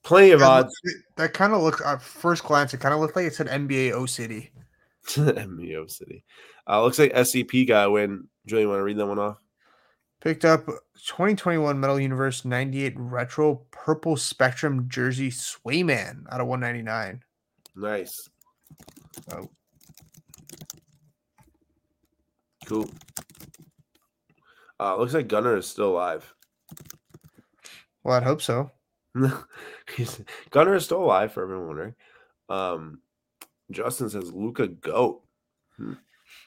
Plenty 0.04 0.32
of 0.32 0.40
That, 0.40 0.48
odds. 0.50 0.74
look- 0.84 0.96
that 1.18 1.34
kind 1.34 1.54
of 1.54 1.62
looks 1.62 1.82
at 1.86 2.02
first 2.02 2.44
glance, 2.44 2.74
it 2.74 2.80
kind 2.80 2.94
of 2.94 3.00
looked 3.00 3.16
like 3.16 3.26
it 3.26 3.36
said 3.36 3.48
NBA 3.48 3.92
O 3.92 4.06
City. 4.06 4.52
MBO 5.08 5.90
City. 5.90 6.24
Uh, 6.68 6.82
looks 6.84 7.00
like 7.00 7.14
SCP 7.14 7.68
guy 7.68 7.88
win. 7.88 8.28
Julian, 8.46 8.70
want 8.70 8.80
to 8.80 8.84
read 8.84 8.98
that 8.98 9.06
one 9.06 9.20
off? 9.20 9.38
Picked 10.22 10.46
up 10.46 10.66
2021 10.66 11.80
Metal 11.80 12.00
Universe 12.00 12.46
98 12.46 12.94
Retro 12.96 13.66
Purple 13.72 14.16
Spectrum 14.18 14.86
Jersey 14.88 15.32
Swayman 15.32 16.24
out 16.32 16.42
of 16.42 16.48
199. 16.48 17.24
Nice. 17.76 18.30
Oh. 19.32 19.50
Cool. 22.72 22.90
Uh, 24.80 24.96
looks 24.96 25.14
like 25.14 25.28
Gunnar 25.28 25.58
is 25.58 25.68
still 25.68 25.90
alive. 25.90 26.34
Well, 28.02 28.16
I'd 28.16 28.24
hope 28.24 28.42
so. 28.42 28.72
Gunnar 30.52 30.76
is 30.76 30.86
still 30.86 31.04
alive 31.04 31.34
for 31.34 31.44
everyone 31.44 31.68
wondering. 31.68 31.96
Um, 32.48 33.02
Justin 33.72 34.10
says 34.10 34.32
Luka 34.32 34.68
goat. 34.70 35.22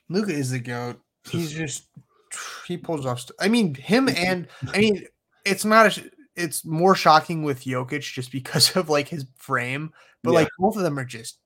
Luka 0.09 0.33
is 0.33 0.51
the 0.51 0.61
goat. 0.61 0.99
He's 1.31 1.53
just 1.53 1.89
he 2.67 2.79
pulls 2.79 3.05
off. 3.05 3.21
St- 3.21 3.37
I 3.39 3.49
mean, 3.49 3.75
him 3.75 4.09
and 4.17 4.49
I 4.73 4.79
mean, 4.79 5.07
it's 5.45 5.67
not. 5.67 5.89
A, 5.89 5.91
sh- 5.91 6.09
it's 6.37 6.65
more 6.65 6.95
shocking 6.95 7.43
with 7.43 7.65
Jokic 7.65 8.01
just 8.01 8.33
because 8.33 8.75
of 8.77 8.89
like 8.89 9.09
his 9.09 9.27
frame, 9.37 9.93
but 10.23 10.31
Yeah. 10.31 10.39
like 10.41 10.49
both 10.59 10.77
of 10.77 10.83
them 10.85 10.99
are 10.99 11.05
just 11.05 11.39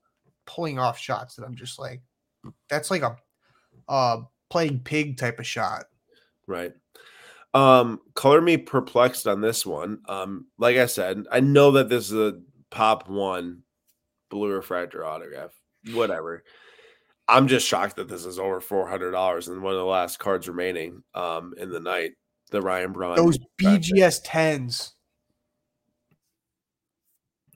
pulling 0.45 0.79
off 0.79 0.97
shots 0.97 1.35
that 1.35 1.43
I'm 1.43 1.55
just 1.55 1.77
like, 1.79 2.01
that's 2.69 2.89
like 2.89 3.01
a 3.01 3.17
uh 3.89 4.21
playing 4.49 4.81
pig 4.81 5.17
type 5.17 5.39
of 5.39 5.47
shot. 5.47 5.85
Right. 6.47 6.73
Um, 7.53 7.99
color 8.13 8.41
me 8.41 8.57
perplexed 8.57 9.27
on 9.27 9.41
this 9.41 9.65
one. 9.65 10.01
Um, 10.07 10.47
like 10.57 10.77
I 10.77 10.85
said, 10.85 11.25
I 11.31 11.39
know 11.39 11.71
that 11.71 11.89
this 11.89 12.11
is 12.11 12.17
a 12.17 12.39
pop 12.69 13.09
one 13.09 13.63
blue 14.29 14.51
refractor 14.51 15.05
autograph. 15.05 15.51
Whatever. 15.93 16.43
I'm 17.27 17.47
just 17.47 17.67
shocked 17.67 17.95
that 17.97 18.07
this 18.07 18.25
is 18.25 18.39
over 18.39 18.59
four 18.59 18.87
hundred 18.87 19.11
dollars 19.11 19.47
and 19.47 19.61
one 19.61 19.73
of 19.73 19.79
the 19.79 19.85
last 19.85 20.19
cards 20.19 20.47
remaining 20.47 21.03
um 21.13 21.53
in 21.57 21.69
the 21.69 21.79
night. 21.79 22.13
The 22.51 22.61
Ryan 22.61 22.91
Braun. 22.91 23.15
Those. 23.15 23.37
BGS 23.59 24.21
tens. 24.23 24.93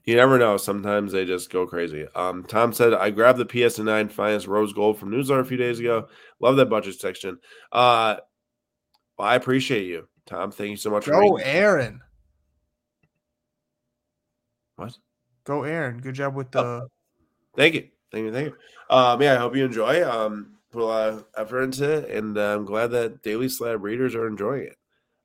You 0.04 0.16
never 0.16 0.38
know. 0.38 0.58
Sometimes 0.58 1.12
they 1.12 1.24
just 1.24 1.50
go 1.50 1.66
crazy. 1.66 2.06
Um, 2.14 2.44
Tom 2.44 2.74
said, 2.74 2.92
I 2.92 3.08
grabbed 3.10 3.38
the 3.38 3.46
PS9 3.46 4.12
finest 4.12 4.46
rose 4.46 4.72
gold 4.74 4.98
from 4.98 5.10
Newsletter 5.10 5.40
a 5.40 5.46
few 5.46 5.56
days 5.56 5.80
ago. 5.80 6.08
Love 6.44 6.56
that 6.56 6.66
budget 6.66 7.00
section. 7.00 7.38
Uh, 7.72 8.16
well, 9.18 9.28
I 9.28 9.34
appreciate 9.36 9.86
you, 9.86 10.06
Tom. 10.26 10.52
Thank 10.52 10.70
you 10.72 10.76
so 10.76 10.90
much 10.90 11.06
for 11.06 11.12
Go. 11.12 11.36
Aaron. 11.38 12.02
What? 14.76 14.98
Go 15.44 15.62
Aaron. 15.62 16.00
Good 16.02 16.14
job 16.14 16.34
with 16.34 16.54
Oh. 16.54 16.80
the 16.80 16.88
Thank 17.56 17.74
you. 17.74 17.88
Thank 18.12 18.24
you. 18.26 18.32
Thank 18.32 18.48
you. 18.50 18.56
Um, 18.94 19.22
yeah, 19.22 19.32
I 19.32 19.36
hope 19.38 19.56
you 19.56 19.64
enjoy. 19.64 20.06
Um, 20.06 20.56
put 20.70 20.82
a 20.82 20.84
lot 20.84 21.08
of 21.08 21.24
effort 21.34 21.62
into 21.62 21.90
it, 21.90 22.10
and 22.10 22.36
uh, 22.36 22.56
I'm 22.56 22.66
glad 22.66 22.88
that 22.88 23.22
Daily 23.22 23.48
Slab 23.48 23.82
readers 23.82 24.14
are 24.14 24.26
enjoying 24.26 24.64
it. 24.64 24.76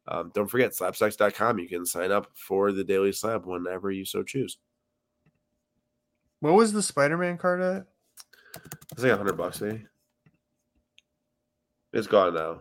Um, 0.07 0.31
don't 0.33 0.47
forget, 0.47 0.71
slabstox.com. 0.71 1.59
You 1.59 1.67
can 1.67 1.85
sign 1.85 2.13
up 2.13 2.27
for 2.33 2.71
the 2.71 2.85
Daily 2.85 3.11
Slab 3.11 3.45
whenever 3.45 3.91
you 3.91 4.05
so 4.05 4.23
choose. 4.23 4.57
what 6.39 6.53
was 6.53 6.71
the 6.71 6.81
Spider-Man 6.81 7.37
card 7.37 7.59
at? 7.61 7.87
It's 8.93 9.03
like 9.03 9.11
a 9.11 9.17
hundred 9.17 9.35
bucks, 9.37 9.59
maybe. 9.59 9.85
It's 11.93 12.07
gone 12.07 12.33
now. 12.33 12.59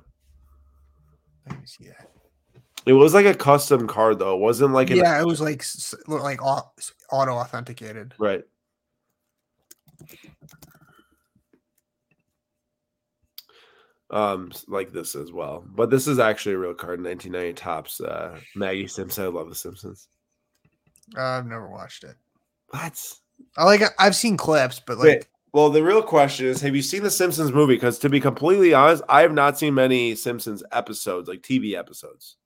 Let 1.48 1.60
me 1.60 1.66
see 1.66 1.88
that. 1.88 2.10
It 2.86 2.92
was 2.94 3.12
like 3.12 3.26
a 3.26 3.34
custom 3.34 3.86
card 3.86 4.18
though. 4.18 4.34
It 4.34 4.40
wasn't 4.40 4.72
like 4.72 4.90
an 4.90 4.96
yeah, 4.96 5.20
it 5.20 5.26
was 5.26 5.40
like 5.40 5.62
like 6.06 6.42
auto 6.42 7.32
authenticated. 7.32 8.14
right. 8.18 8.44
Um, 14.10 14.50
like 14.68 14.90
this 14.90 15.14
as 15.14 15.32
well, 15.32 15.62
but 15.74 15.90
this 15.90 16.06
is 16.06 16.18
actually 16.18 16.54
a 16.54 16.58
real 16.58 16.72
card. 16.72 17.04
1990 17.04 17.52
Topps. 17.52 18.00
Uh, 18.00 18.40
Maggie 18.56 18.86
Simpson. 18.86 19.24
I 19.24 19.28
love 19.28 19.50
The 19.50 19.54
Simpsons. 19.54 20.08
I've 21.14 21.44
never 21.44 21.68
watched 21.68 22.04
it. 22.04 22.16
What? 22.70 23.14
I 23.58 23.64
like 23.64 23.82
I've 23.98 24.16
seen 24.16 24.38
clips, 24.38 24.80
but 24.80 24.96
like 24.96 25.06
Wait, 25.06 25.26
well, 25.52 25.70
the 25.70 25.82
real 25.82 26.02
question 26.02 26.46
is: 26.46 26.60
Have 26.60 26.76
you 26.76 26.82
seen 26.82 27.02
the 27.02 27.10
Simpsons 27.10 27.52
movie? 27.52 27.74
Because 27.74 27.98
to 28.00 28.08
be 28.08 28.20
completely 28.20 28.74
honest, 28.74 29.02
I 29.08 29.22
have 29.22 29.32
not 29.32 29.58
seen 29.58 29.74
many 29.74 30.14
Simpsons 30.14 30.62
episodes, 30.72 31.28
like 31.28 31.42
TV 31.42 31.74
episodes. 31.76 32.36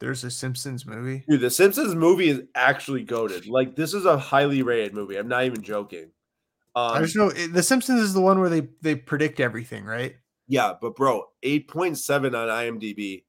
there's 0.00 0.24
a 0.24 0.30
Simpsons 0.30 0.84
movie. 0.86 1.24
Dude, 1.28 1.40
the 1.40 1.50
Simpsons 1.50 1.94
movie 1.94 2.28
is 2.28 2.42
actually 2.54 3.04
goaded. 3.04 3.46
Like, 3.46 3.76
this 3.76 3.94
is 3.94 4.04
a 4.04 4.18
highly 4.18 4.62
rated 4.62 4.94
movie. 4.94 5.16
I'm 5.16 5.28
not 5.28 5.44
even 5.44 5.62
joking. 5.62 6.10
I 6.74 6.98
Um, 6.98 7.04
just 7.04 7.16
know 7.16 7.30
the 7.30 7.62
Simpsons 7.62 8.00
is 8.00 8.14
the 8.14 8.20
one 8.20 8.40
where 8.40 8.48
they 8.48 8.68
they 8.80 8.94
predict 8.96 9.40
everything, 9.40 9.84
right? 9.84 10.16
yeah, 10.48 10.72
but 10.80 10.96
bro, 10.96 11.24
8.7 11.44 12.34
on 12.34 12.48
IMDb, 12.48 13.24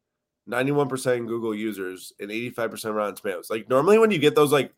91% 0.50 1.28
Google 1.28 1.54
users, 1.56 2.12
and 2.20 2.32
85% 2.32 2.96
Rotten 2.96 3.16
Tomatoes. 3.16 3.50
Like, 3.50 3.70
normally 3.70 3.98
when 4.00 4.12
you 4.12 4.18
get 4.20 4.36
those 4.36 4.52
like 4.52 4.74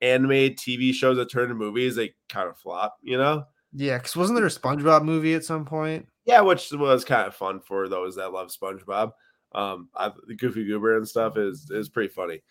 animated 0.00 0.58
TV 0.58 0.92
shows 0.92 1.16
that 1.16 1.30
turn 1.30 1.44
into 1.44 1.54
movies, 1.54 1.96
they 1.96 2.14
kind 2.28 2.48
of 2.48 2.56
flop, 2.58 2.98
you 3.02 3.16
know? 3.18 3.44
Yeah, 3.72 3.98
because 3.98 4.16
wasn't 4.16 4.38
there 4.38 4.46
a 4.46 4.50
SpongeBob 4.50 5.04
movie 5.04 5.34
at 5.34 5.44
some 5.44 5.64
point? 5.64 6.08
Yeah, 6.24 6.40
which 6.40 6.70
was 6.72 7.04
kind 7.04 7.26
of 7.26 7.34
fun 7.34 7.60
for 7.60 7.88
those 7.88 8.16
that 8.16 8.32
love 8.32 8.50
SpongeBob. 8.50 9.12
Um, 9.52 9.88
I, 9.94 10.12
the 10.26 10.34
Goofy 10.34 10.64
Goober 10.66 10.96
and 10.96 11.08
stuff 11.08 11.36
is 11.36 11.70
is 11.70 11.88
pretty 11.88 12.12
funny. 12.12 12.42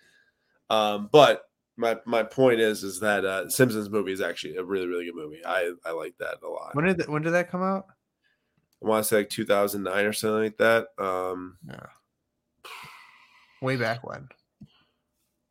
Um, 0.69 1.09
but 1.11 1.43
my 1.77 1.97
my 2.05 2.23
point 2.23 2.59
is 2.59 2.83
is 2.83 2.99
that 2.99 3.23
uh, 3.25 3.49
Simpsons 3.49 3.89
movie 3.89 4.11
is 4.11 4.21
actually 4.21 4.57
a 4.57 4.63
really 4.63 4.87
really 4.87 5.05
good 5.05 5.15
movie. 5.15 5.41
I 5.45 5.71
I 5.85 5.91
like 5.91 6.15
that 6.19 6.37
a 6.43 6.47
lot. 6.47 6.75
When 6.75 6.85
did 6.85 6.97
th- 6.97 7.09
when 7.09 7.21
did 7.21 7.31
that 7.31 7.51
come 7.51 7.63
out? 7.63 7.85
I 8.83 8.87
want 8.87 9.03
to 9.03 9.07
say 9.07 9.17
like 9.17 9.29
2009 9.29 10.05
or 10.05 10.13
something 10.13 10.43
like 10.43 10.57
that. 10.57 10.87
Um, 10.99 11.57
yeah. 11.67 11.87
Way 13.61 13.75
back 13.75 14.07
when. 14.07 14.27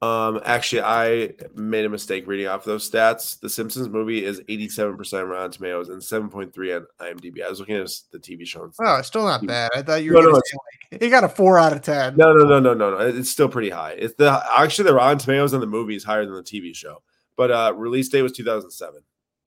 Um, 0.06 0.40
actually, 0.44 0.82
I 0.82 1.30
made 1.54 1.84
a 1.84 1.88
mistake 1.88 2.26
reading 2.26 2.46
off 2.46 2.64
those 2.64 2.88
stats. 2.88 3.40
The 3.40 3.48
Simpsons 3.50 3.88
movie 3.88 4.24
is 4.24 4.40
87% 4.40 5.28
Rotten 5.28 5.50
Tomatoes 5.50 5.88
and 5.88 6.00
7.3 6.00 6.76
on 6.76 6.86
IMDb. 7.00 7.44
I 7.44 7.48
was 7.48 7.60
looking 7.60 7.76
at 7.76 7.90
the 8.12 8.18
TV 8.18 8.46
show. 8.46 8.70
Oh, 8.80 8.96
it's 8.96 9.08
still 9.08 9.24
not 9.24 9.44
bad. 9.46 9.70
I 9.74 9.82
thought 9.82 10.02
you 10.02 10.12
No, 10.12 10.18
were 10.18 10.24
no, 10.24 10.30
gonna 10.32 10.42
say 10.44 10.56
like 10.92 11.02
it 11.02 11.08
got 11.10 11.24
a 11.24 11.28
four 11.28 11.58
out 11.58 11.72
of 11.72 11.82
ten. 11.82 12.16
No, 12.16 12.32
no, 12.32 12.44
no, 12.44 12.60
no, 12.60 12.74
no, 12.74 12.90
no. 12.90 12.98
It's 12.98 13.30
still 13.30 13.48
pretty 13.48 13.70
high. 13.70 13.92
It's 13.92 14.14
the 14.14 14.42
actually 14.56 14.88
the 14.88 14.94
Rotten 14.94 15.18
Tomatoes 15.18 15.52
on 15.54 15.60
the 15.60 15.66
movie 15.66 15.96
is 15.96 16.04
higher 16.04 16.24
than 16.24 16.34
the 16.34 16.42
TV 16.42 16.74
show. 16.74 17.02
But 17.36 17.50
uh 17.50 17.72
release 17.76 18.08
date 18.08 18.22
was 18.22 18.32
2007. 18.32 19.02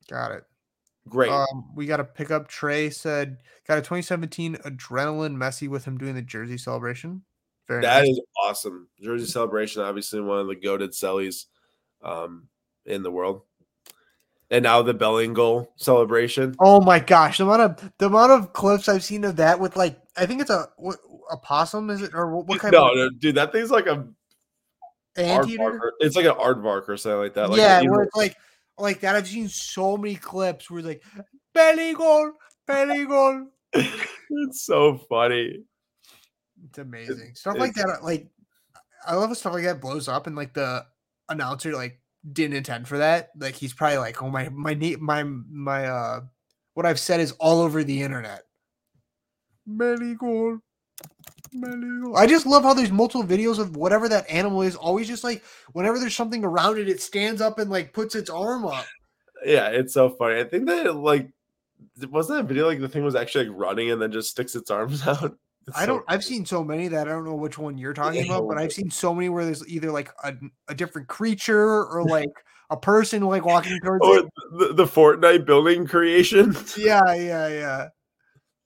Got 0.09 0.31
it. 0.33 0.43
Great. 1.07 1.31
Um, 1.31 1.69
we 1.75 1.85
got 1.85 1.99
a 1.99 2.03
pickup. 2.03 2.47
Trey 2.47 2.89
said 2.89 3.37
got 3.67 3.77
a 3.77 3.81
2017 3.81 4.57
Adrenalyn 4.57 5.35
Messi 5.35 5.67
with 5.67 5.85
him 5.85 5.97
doing 5.97 6.15
the 6.15 6.21
jersey 6.21 6.57
celebration. 6.57 7.23
Very 7.69 7.83
That 7.83 8.01
nice. 8.01 8.09
is 8.09 8.21
awesome. 8.43 8.89
Jersey 8.99 9.27
Celebration, 9.27 9.83
obviously 9.83 10.19
one 10.19 10.39
of 10.39 10.47
the 10.47 10.55
goaded 10.55 10.91
sellies 10.91 11.45
um 12.03 12.47
in 12.85 13.03
the 13.03 13.11
world. 13.11 13.43
And 14.51 14.63
now 14.63 14.81
the 14.81 14.95
Belling 14.95 15.35
goal 15.35 15.71
celebration. 15.75 16.55
Oh 16.59 16.81
my 16.81 16.99
gosh, 16.99 17.37
the 17.37 17.43
amount 17.43 17.61
of 17.61 17.91
the 17.99 18.07
amount 18.07 18.31
of 18.31 18.53
clips 18.53 18.89
I've 18.89 19.03
seen 19.03 19.23
of 19.23 19.35
that 19.35 19.59
with 19.59 19.77
like 19.77 19.99
I 20.17 20.25
think 20.25 20.41
it's 20.41 20.49
a 20.49 20.67
what, 20.77 20.97
a 21.31 21.37
possum 21.37 21.91
is 21.91 22.01
it 22.01 22.15
or 22.15 22.35
what, 22.35 22.47
what 22.47 22.59
kind 22.59 22.73
No, 22.73 22.89
of 22.89 22.97
no, 22.97 23.09
dude, 23.11 23.35
that 23.35 23.51
thing's 23.51 23.69
like 23.69 23.85
a 23.85 24.07
aardvark 25.15 25.79
It's 25.99 26.15
like 26.15 26.25
an 26.25 26.31
aardvark 26.31 26.89
or 26.89 26.97
something 26.97 27.19
like 27.19 27.35
that. 27.35 27.51
Like 27.51 27.59
yeah, 27.59 27.81
where 27.83 28.01
it's 28.01 28.15
like 28.15 28.35
like 28.79 29.01
that. 29.01 29.15
I've 29.15 29.27
seen 29.27 29.47
so 29.47 29.95
many 29.95 30.15
clips 30.15 30.71
where 30.71 30.79
it's 30.79 30.87
like 30.87 31.03
belly 31.53 31.93
goal, 31.93 32.31
belly 32.65 33.05
goal. 33.05 33.45
it's 33.73 34.65
so 34.65 34.97
funny. 35.07 35.63
It's 36.65 36.77
amazing 36.77 37.35
stuff 37.35 37.57
like 37.57 37.73
that. 37.75 38.03
Like 38.03 38.27
I 39.05 39.15
love 39.15 39.35
stuff 39.37 39.53
like 39.53 39.63
that 39.63 39.81
blows 39.81 40.07
up 40.07 40.27
and 40.27 40.35
like 40.35 40.53
the 40.53 40.85
announcer 41.29 41.73
like 41.73 41.99
didn't 42.31 42.57
intend 42.57 42.87
for 42.87 42.97
that. 42.97 43.29
Like 43.37 43.55
he's 43.55 43.73
probably 43.73 43.97
like, 43.97 44.21
oh 44.21 44.29
my 44.29 44.49
my 44.49 44.75
my 44.99 45.23
my 45.23 45.85
uh 45.85 46.21
what 46.73 46.85
I've 46.85 46.99
said 46.99 47.19
is 47.19 47.31
all 47.33 47.61
over 47.61 47.83
the 47.83 48.01
internet. 48.01 48.43
Belly 49.65 50.15
goal. 50.15 50.59
I 52.15 52.27
just 52.27 52.45
love 52.45 52.63
how 52.63 52.73
there's 52.73 52.91
multiple 52.91 53.23
videos 53.23 53.57
of 53.57 53.75
whatever 53.75 54.07
that 54.09 54.29
animal 54.29 54.61
is. 54.61 54.75
Always 54.75 55.07
just 55.07 55.23
like 55.23 55.43
whenever 55.73 55.99
there's 55.99 56.15
something 56.15 56.43
around 56.43 56.77
it, 56.77 56.89
it 56.89 57.01
stands 57.01 57.41
up 57.41 57.57
and 57.59 57.71
like 57.71 57.93
puts 57.93 58.15
its 58.15 58.29
arm 58.29 58.65
up. 58.65 58.85
Yeah, 59.45 59.69
it's 59.69 59.93
so 59.93 60.09
funny. 60.09 60.39
I 60.39 60.43
think 60.43 60.67
that 60.67 60.95
like 60.95 61.31
wasn't 62.09 62.39
that 62.39 62.47
video 62.47 62.67
like 62.67 62.79
the 62.79 62.89
thing 62.89 63.03
was 63.03 63.15
actually 63.15 63.49
like 63.49 63.57
running 63.57 63.91
and 63.91 64.01
then 64.01 64.11
just 64.11 64.29
sticks 64.29 64.55
its 64.55 64.69
arms 64.69 65.01
out. 65.07 65.37
It's 65.67 65.77
I 65.77 65.85
don't. 65.85 66.03
I've 66.07 66.23
seen 66.23 66.45
so 66.45 66.63
many 66.63 66.87
that 66.87 67.07
I 67.07 67.11
don't 67.11 67.25
know 67.25 67.35
which 67.35 67.57
one 67.57 67.77
you're 67.77 67.93
talking 67.93 68.25
about, 68.25 68.47
but 68.47 68.57
I've 68.57 68.73
seen 68.73 68.89
so 68.89 69.13
many 69.13 69.29
where 69.29 69.45
there's 69.45 69.67
either 69.67 69.91
like 69.91 70.09
a, 70.23 70.33
a 70.67 70.75
different 70.75 71.07
creature 71.07 71.85
or 71.85 72.03
like 72.09 72.31
a 72.69 72.77
person 72.77 73.23
like 73.23 73.45
walking 73.45 73.79
towards 73.81 74.05
Or 74.05 74.19
it. 74.19 74.25
the, 74.57 74.73
the 74.73 74.85
Fortnite 74.85 75.45
building 75.45 75.87
creation. 75.87 76.55
Yeah, 76.77 77.13
yeah, 77.13 77.47
yeah. 77.47 77.87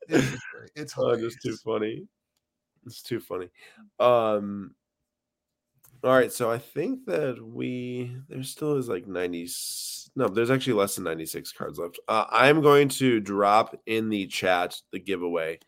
It's 0.08 0.32
just. 0.32 0.44
It's 0.76 0.94
oh, 0.98 1.04
hilarious. 1.10 1.34
just 1.34 1.44
too 1.44 1.56
funny. 1.64 2.08
It's 2.86 3.02
too 3.02 3.20
funny. 3.20 3.50
Um 4.00 4.76
all 6.04 6.12
right, 6.12 6.34
so 6.34 6.52
I 6.52 6.58
think 6.58 7.06
that 7.06 7.42
we 7.42 8.14
there 8.28 8.44
still 8.44 8.76
is 8.76 8.90
like 8.90 9.08
90 9.08 9.48
no, 10.16 10.28
there's 10.28 10.52
actually 10.52 10.74
less 10.74 10.96
than 10.96 11.06
96 11.06 11.54
cards 11.54 11.80
left. 11.80 11.98
Uh, 12.08 12.26
I'm 12.30 12.62
going 12.62 12.88
to 12.90 13.20
drop 13.20 13.76
in 13.88 14.10
the 14.10 14.28
chat 14.28 14.80
the 14.92 15.00
giveaway. 15.00 15.60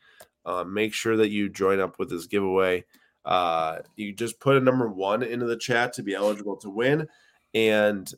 Uh, 0.45 0.63
make 0.63 0.93
sure 0.93 1.17
that 1.17 1.29
you 1.29 1.49
join 1.49 1.79
up 1.79 1.97
with 1.99 2.09
this 2.09 2.27
giveaway. 2.27 2.85
Uh, 3.23 3.79
you 3.95 4.13
just 4.13 4.39
put 4.39 4.57
a 4.57 4.61
number 4.61 4.87
one 4.87 5.23
into 5.23 5.45
the 5.45 5.57
chat 5.57 5.93
to 5.93 6.03
be 6.03 6.13
eligible 6.13 6.55
to 6.57 6.69
win. 6.69 7.07
And 7.53 8.11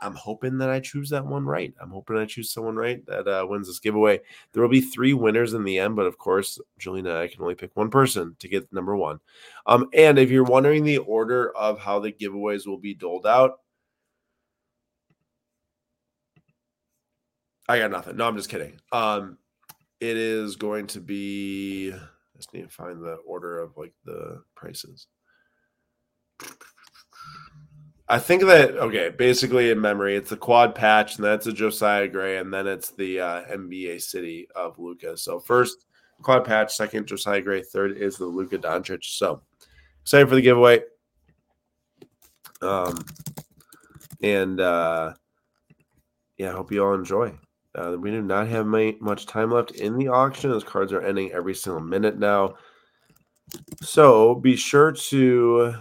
I'm 0.00 0.14
hoping 0.14 0.58
that 0.58 0.70
I 0.70 0.80
choose 0.80 1.10
that 1.10 1.26
one 1.26 1.44
right. 1.44 1.74
I'm 1.80 1.90
hoping 1.90 2.16
I 2.16 2.24
choose 2.24 2.50
someone 2.50 2.76
right 2.76 3.04
that 3.06 3.26
uh, 3.26 3.46
wins 3.48 3.66
this 3.66 3.80
giveaway. 3.80 4.20
There 4.52 4.62
will 4.62 4.70
be 4.70 4.80
three 4.80 5.12
winners 5.12 5.54
in 5.54 5.64
the 5.64 5.78
end, 5.78 5.96
but 5.96 6.06
of 6.06 6.18
course, 6.18 6.60
Julian 6.78 7.06
and 7.06 7.18
I 7.18 7.26
can 7.26 7.42
only 7.42 7.54
pick 7.54 7.70
one 7.74 7.90
person 7.90 8.36
to 8.38 8.48
get 8.48 8.72
number 8.72 8.96
one. 8.96 9.20
Um, 9.66 9.88
and 9.92 10.18
if 10.18 10.30
you're 10.30 10.44
wondering 10.44 10.84
the 10.84 10.98
order 10.98 11.50
of 11.56 11.80
how 11.80 11.98
the 11.98 12.12
giveaways 12.12 12.66
will 12.66 12.78
be 12.78 12.94
doled 12.94 13.26
out, 13.26 13.60
I 17.68 17.78
got 17.78 17.90
nothing. 17.90 18.16
No, 18.16 18.26
I'm 18.26 18.36
just 18.36 18.48
kidding. 18.48 18.80
Um, 18.92 19.38
it 20.00 20.16
is 20.16 20.56
going 20.56 20.86
to 20.88 21.00
be. 21.00 21.92
I 21.92 22.36
just 22.36 22.54
need 22.54 22.62
to 22.62 22.68
find 22.68 23.02
the 23.02 23.16
order 23.26 23.58
of 23.60 23.76
like 23.76 23.92
the 24.04 24.42
prices. 24.54 25.06
I 28.10 28.18
think 28.18 28.42
that 28.44 28.76
okay, 28.76 29.10
basically 29.10 29.70
in 29.70 29.80
memory, 29.80 30.16
it's 30.16 30.30
the 30.30 30.36
quad 30.36 30.74
patch, 30.74 31.16
and 31.16 31.24
that's 31.24 31.46
a 31.46 31.52
Josiah 31.52 32.08
Gray, 32.08 32.38
and 32.38 32.52
then 32.52 32.66
it's 32.66 32.90
the 32.92 33.20
uh, 33.20 33.44
NBA 33.44 34.00
City 34.00 34.48
of 34.56 34.78
Luka. 34.78 35.16
So 35.16 35.38
first 35.38 35.84
quad 36.22 36.44
patch, 36.44 36.74
second 36.74 37.06
Josiah 37.06 37.42
Gray, 37.42 37.62
third 37.62 37.96
is 37.96 38.16
the 38.16 38.24
Luka 38.24 38.58
Doncic. 38.58 39.04
So 39.04 39.42
excited 40.02 40.28
for 40.28 40.36
the 40.36 40.42
giveaway. 40.42 40.80
Um, 42.62 42.98
and 44.22 44.60
uh, 44.60 45.14
yeah, 46.38 46.50
I 46.50 46.52
hope 46.52 46.72
you 46.72 46.84
all 46.84 46.94
enjoy. 46.94 47.34
Uh, 47.78 47.96
we 47.96 48.10
do 48.10 48.20
not 48.20 48.48
have 48.48 48.66
my, 48.66 48.96
much 49.00 49.26
time 49.26 49.52
left 49.52 49.70
in 49.72 49.96
the 49.96 50.08
auction. 50.08 50.50
Those 50.50 50.64
cards 50.64 50.92
are 50.92 51.00
ending 51.00 51.30
every 51.30 51.54
single 51.54 51.80
minute 51.80 52.18
now. 52.18 52.56
So 53.82 54.34
be 54.34 54.56
sure 54.56 54.90
to 54.92 55.74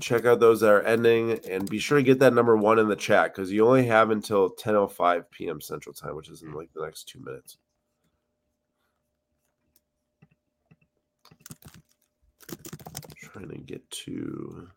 check 0.00 0.24
out 0.24 0.38
those 0.38 0.60
that 0.60 0.70
are 0.70 0.82
ending 0.82 1.40
and 1.48 1.68
be 1.68 1.78
sure 1.78 1.98
to 1.98 2.04
get 2.04 2.20
that 2.20 2.32
number 2.32 2.56
one 2.56 2.78
in 2.78 2.88
the 2.88 2.96
chat 2.96 3.34
because 3.34 3.50
you 3.50 3.66
only 3.66 3.86
have 3.86 4.10
until 4.10 4.50
10.05 4.50 5.24
p.m. 5.30 5.60
Central 5.60 5.92
Time, 5.92 6.14
which 6.14 6.30
is 6.30 6.42
in 6.42 6.52
like 6.52 6.70
the 6.74 6.84
next 6.84 7.08
two 7.08 7.20
minutes. 7.20 7.58
Trying 13.16 13.48
to 13.48 13.58
get 13.58 13.88
to. 13.90 14.68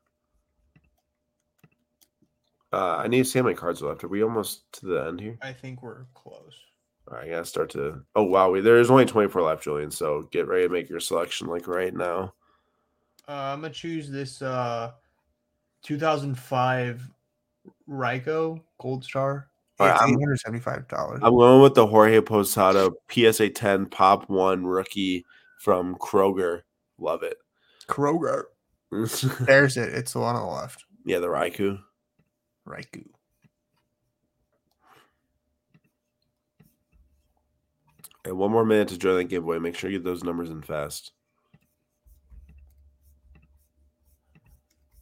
Uh, 2.73 2.97
I 2.97 3.07
need 3.07 3.19
to 3.19 3.25
see 3.25 3.37
how 3.39 3.43
many 3.43 3.55
cards 3.55 3.81
are 3.83 3.87
left. 3.89 4.03
Are 4.03 4.07
we 4.07 4.23
almost 4.23 4.71
to 4.73 4.87
the 4.87 5.05
end 5.05 5.21
here? 5.21 5.37
I 5.41 5.53
think 5.53 5.83
we're 5.83 6.05
close. 6.15 6.55
All 7.07 7.17
right, 7.17 7.27
I 7.27 7.29
gotta 7.29 7.45
start 7.45 7.69
to. 7.71 8.01
Oh 8.15 8.23
wow, 8.23 8.49
we, 8.49 8.61
there 8.61 8.77
is 8.79 8.89
only 8.89 9.05
24 9.05 9.41
left, 9.43 9.63
Julian. 9.63 9.91
So 9.91 10.27
get 10.31 10.47
ready 10.47 10.63
to 10.67 10.73
make 10.73 10.89
your 10.89 10.99
selection 10.99 11.47
like 11.47 11.67
right 11.67 11.93
now. 11.93 12.33
Uh, 13.27 13.31
I'm 13.53 13.61
gonna 13.61 13.73
choose 13.73 14.09
this 14.09 14.41
uh 14.41 14.91
2005 15.83 17.09
Raikou 17.89 18.61
Gold 18.79 19.03
Star. 19.03 19.49
Right, 19.79 19.89
I'm- 19.99 20.09
eight 20.11 20.19
hundred 20.19 20.39
seventy-five 20.39 20.87
dollars. 20.87 21.19
I'm 21.23 21.33
going 21.35 21.61
with 21.61 21.73
the 21.73 21.85
Jorge 21.85 22.21
Posada 22.21 22.91
PSA 23.11 23.49
10 23.49 23.87
Pop 23.87 24.29
One 24.29 24.65
rookie 24.65 25.25
from 25.59 25.95
Kroger. 25.95 26.61
Love 26.97 27.23
it. 27.23 27.37
Kroger. 27.87 28.43
There's 28.91 29.75
it. 29.77 29.93
It's 29.93 30.13
the 30.13 30.19
one 30.19 30.35
on 30.35 30.45
the 30.47 30.53
left. 30.53 30.85
yeah, 31.05 31.19
the 31.19 31.27
Raikou. 31.27 31.79
Raikou. 32.67 33.05
And 38.25 38.37
one 38.37 38.51
more 38.51 38.65
minute 38.65 38.87
to 38.89 38.97
join 38.97 39.17
that 39.17 39.25
giveaway. 39.25 39.59
Make 39.59 39.75
sure 39.75 39.89
you 39.89 39.99
get 39.99 40.05
those 40.05 40.23
numbers 40.23 40.49
in 40.49 40.61
fast. 40.61 41.11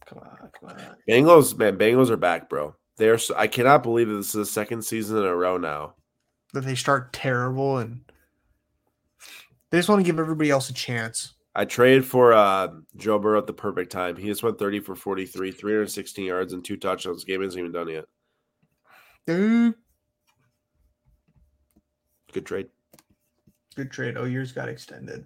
Come 0.08 0.20
on, 0.20 0.50
come 0.60 0.70
on. 0.70 0.96
Bengals, 1.08 1.58
man, 1.58 1.78
Bengals 1.78 2.10
are 2.10 2.18
back, 2.18 2.50
bro. 2.50 2.76
They 2.98 3.10
are. 3.10 3.18
So, 3.18 3.36
I 3.38 3.48
cannot 3.48 3.84
believe 3.84 4.10
that 4.10 4.16
this 4.16 4.28
is 4.28 4.34
the 4.34 4.46
second 4.46 4.84
season 4.84 5.18
in 5.18 5.24
a 5.24 5.36
row 5.36 5.58
now. 5.58 5.94
That 6.54 6.62
they 6.62 6.76
start 6.76 7.14
terrible 7.14 7.78
and 7.78 8.02
they 9.70 9.78
just 9.78 9.88
want 9.88 10.00
to 10.00 10.04
give 10.04 10.20
everybody 10.20 10.50
else 10.50 10.70
a 10.70 10.74
chance. 10.74 11.34
I 11.54 11.66
traded 11.66 12.06
for 12.06 12.34
uh, 12.34 12.70
Joe 12.96 13.20
Burrow 13.20 13.38
at 13.38 13.48
the 13.48 13.54
perfect 13.54 13.92
time. 13.92 14.16
He 14.16 14.28
just 14.28 14.42
went 14.44 14.58
30 14.58 14.80
for 14.80 14.96
43, 14.96 15.52
316 15.52 16.26
yards 16.26 16.54
and 16.54 16.64
two 16.64 16.78
touchdowns. 16.78 17.26
Game 17.26 17.42
isn't 17.42 17.60
even 17.60 17.74
done 17.74 17.90
yet. 17.90 18.06
Dude. 19.28 19.76
Good 22.32 22.46
trade. 22.46 22.68
Good 23.76 23.92
trade. 23.92 24.16
Oh, 24.18 24.24
yours 24.24 24.54
got 24.54 24.70
extended. 24.70 25.26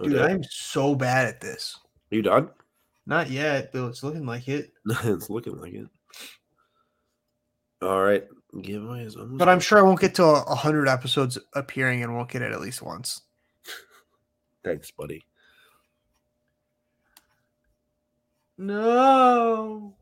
Okay. 0.00 0.10
Dude, 0.10 0.20
I'm 0.20 0.42
so 0.50 0.94
bad 0.94 1.26
at 1.26 1.40
this. 1.40 1.78
Are 2.10 2.16
you 2.16 2.22
done? 2.22 2.50
Not 3.06 3.30
yet, 3.30 3.70
but 3.72 3.86
it's 3.86 4.02
looking 4.02 4.26
like 4.26 4.48
it. 4.48 4.72
it's 5.04 5.30
looking 5.30 5.60
like 5.60 5.74
it. 5.74 5.86
All 7.82 8.02
right. 8.02 8.24
Giveaway 8.62 9.04
is 9.04 9.16
almost 9.16 9.38
But 9.38 9.48
I'm 9.48 9.60
sure 9.60 9.78
I 9.78 9.82
won't 9.82 10.00
get 10.00 10.14
to 10.16 10.24
a 10.24 10.54
hundred 10.54 10.88
episodes 10.88 11.38
appearing 11.54 12.02
and 12.02 12.14
won't 12.14 12.30
get 12.30 12.42
it 12.42 12.52
at 12.52 12.60
least 12.60 12.82
once. 12.82 13.22
Thanks, 14.64 14.90
buddy. 14.90 15.24
No. 18.58 19.94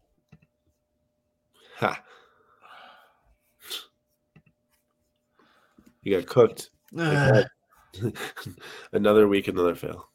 Ha. 1.79 2.03
You 6.03 6.21
got 6.21 6.27
cooked. 6.27 6.71
Another 8.93 9.29
week, 9.29 9.49
another 9.49 9.75
fail. 9.75 10.09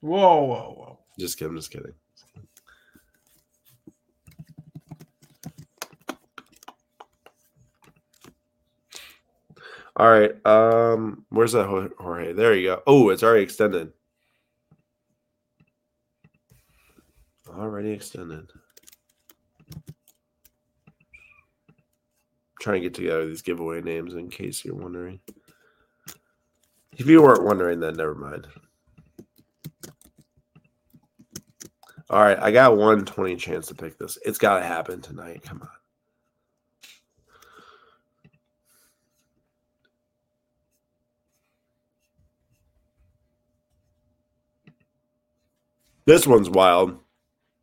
whoa, 0.00 0.42
whoa, 0.44 0.74
whoa. 0.76 0.98
Just 1.18 1.38
kidding. 1.38 1.56
Just 1.56 1.70
kidding. 1.70 1.94
All 9.96 10.08
right. 10.10 10.34
Um, 10.46 11.24
where's 11.28 11.52
that 11.52 11.66
Jor- 11.66 11.92
Jorge? 11.98 12.32
There 12.32 12.54
you 12.54 12.68
go. 12.68 12.82
Oh, 12.86 13.10
it's 13.10 13.22
already 13.22 13.42
extended. 13.42 13.92
Already 17.48 17.90
extended. 17.90 18.48
trying 22.62 22.80
to 22.80 22.86
get 22.88 22.94
together 22.94 23.26
these 23.26 23.42
giveaway 23.42 23.82
names 23.82 24.14
in 24.14 24.30
case 24.30 24.64
you're 24.64 24.76
wondering. 24.76 25.18
If 26.96 27.06
you 27.06 27.20
weren't 27.20 27.44
wondering, 27.44 27.80
then 27.80 27.94
never 27.94 28.14
mind. 28.14 28.46
All 32.08 32.22
right, 32.22 32.38
I 32.38 32.52
got 32.52 32.76
one 32.76 33.04
twenty 33.04 33.36
chance 33.36 33.66
to 33.66 33.74
pick 33.74 33.98
this. 33.98 34.16
It's 34.24 34.38
got 34.38 34.60
to 34.60 34.64
happen 34.64 35.00
tonight. 35.00 35.42
Come 35.42 35.62
on. 35.62 35.68
This 46.04 46.26
one's 46.26 46.50
wild. 46.50 46.98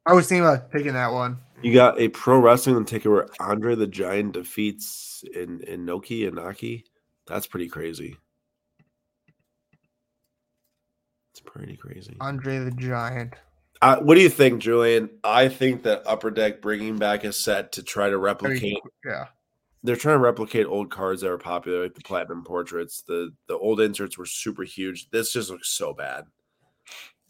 I 0.05 0.13
was 0.13 0.27
thinking 0.27 0.45
about 0.45 0.71
picking 0.71 0.93
that 0.93 1.11
one. 1.11 1.37
You 1.61 1.73
got 1.73 1.99
a 1.99 2.07
pro 2.09 2.39
wrestling 2.39 2.83
ticket 2.85 3.11
where 3.11 3.27
Andre 3.39 3.75
the 3.75 3.87
Giant 3.87 4.33
defeats 4.33 5.23
in 5.33 5.61
in 5.61 5.85
Noki 5.85 6.25
and 6.25 6.37
Naki. 6.37 6.85
That's 7.27 7.47
pretty 7.47 7.67
crazy. 7.67 8.17
It's 11.31 11.41
pretty 11.41 11.77
crazy. 11.77 12.15
Andre 12.19 12.59
the 12.59 12.71
Giant. 12.71 13.33
Uh, 13.81 13.97
what 13.97 14.15
do 14.15 14.21
you 14.21 14.29
think, 14.29 14.61
Julian? 14.61 15.09
I 15.23 15.47
think 15.47 15.83
that 15.83 16.03
Upper 16.05 16.31
Deck 16.31 16.61
bringing 16.61 16.97
back 16.97 17.23
a 17.23 17.31
set 17.31 17.73
to 17.73 17.83
try 17.83 18.09
to 18.09 18.17
replicate. 18.17 18.79
Yeah. 19.05 19.27
They're 19.83 19.95
trying 19.95 20.15
to 20.15 20.23
replicate 20.23 20.65
old 20.65 20.91
cards 20.91 21.21
that 21.21 21.29
were 21.29 21.37
popular, 21.37 21.83
like 21.83 21.93
the 21.93 22.01
platinum 22.01 22.43
portraits. 22.43 23.03
The 23.07 23.31
the 23.47 23.57
old 23.57 23.79
inserts 23.79 24.17
were 24.17 24.25
super 24.25 24.63
huge. 24.63 25.09
This 25.11 25.31
just 25.31 25.49
looks 25.49 25.69
so 25.69 25.93
bad. 25.93 26.25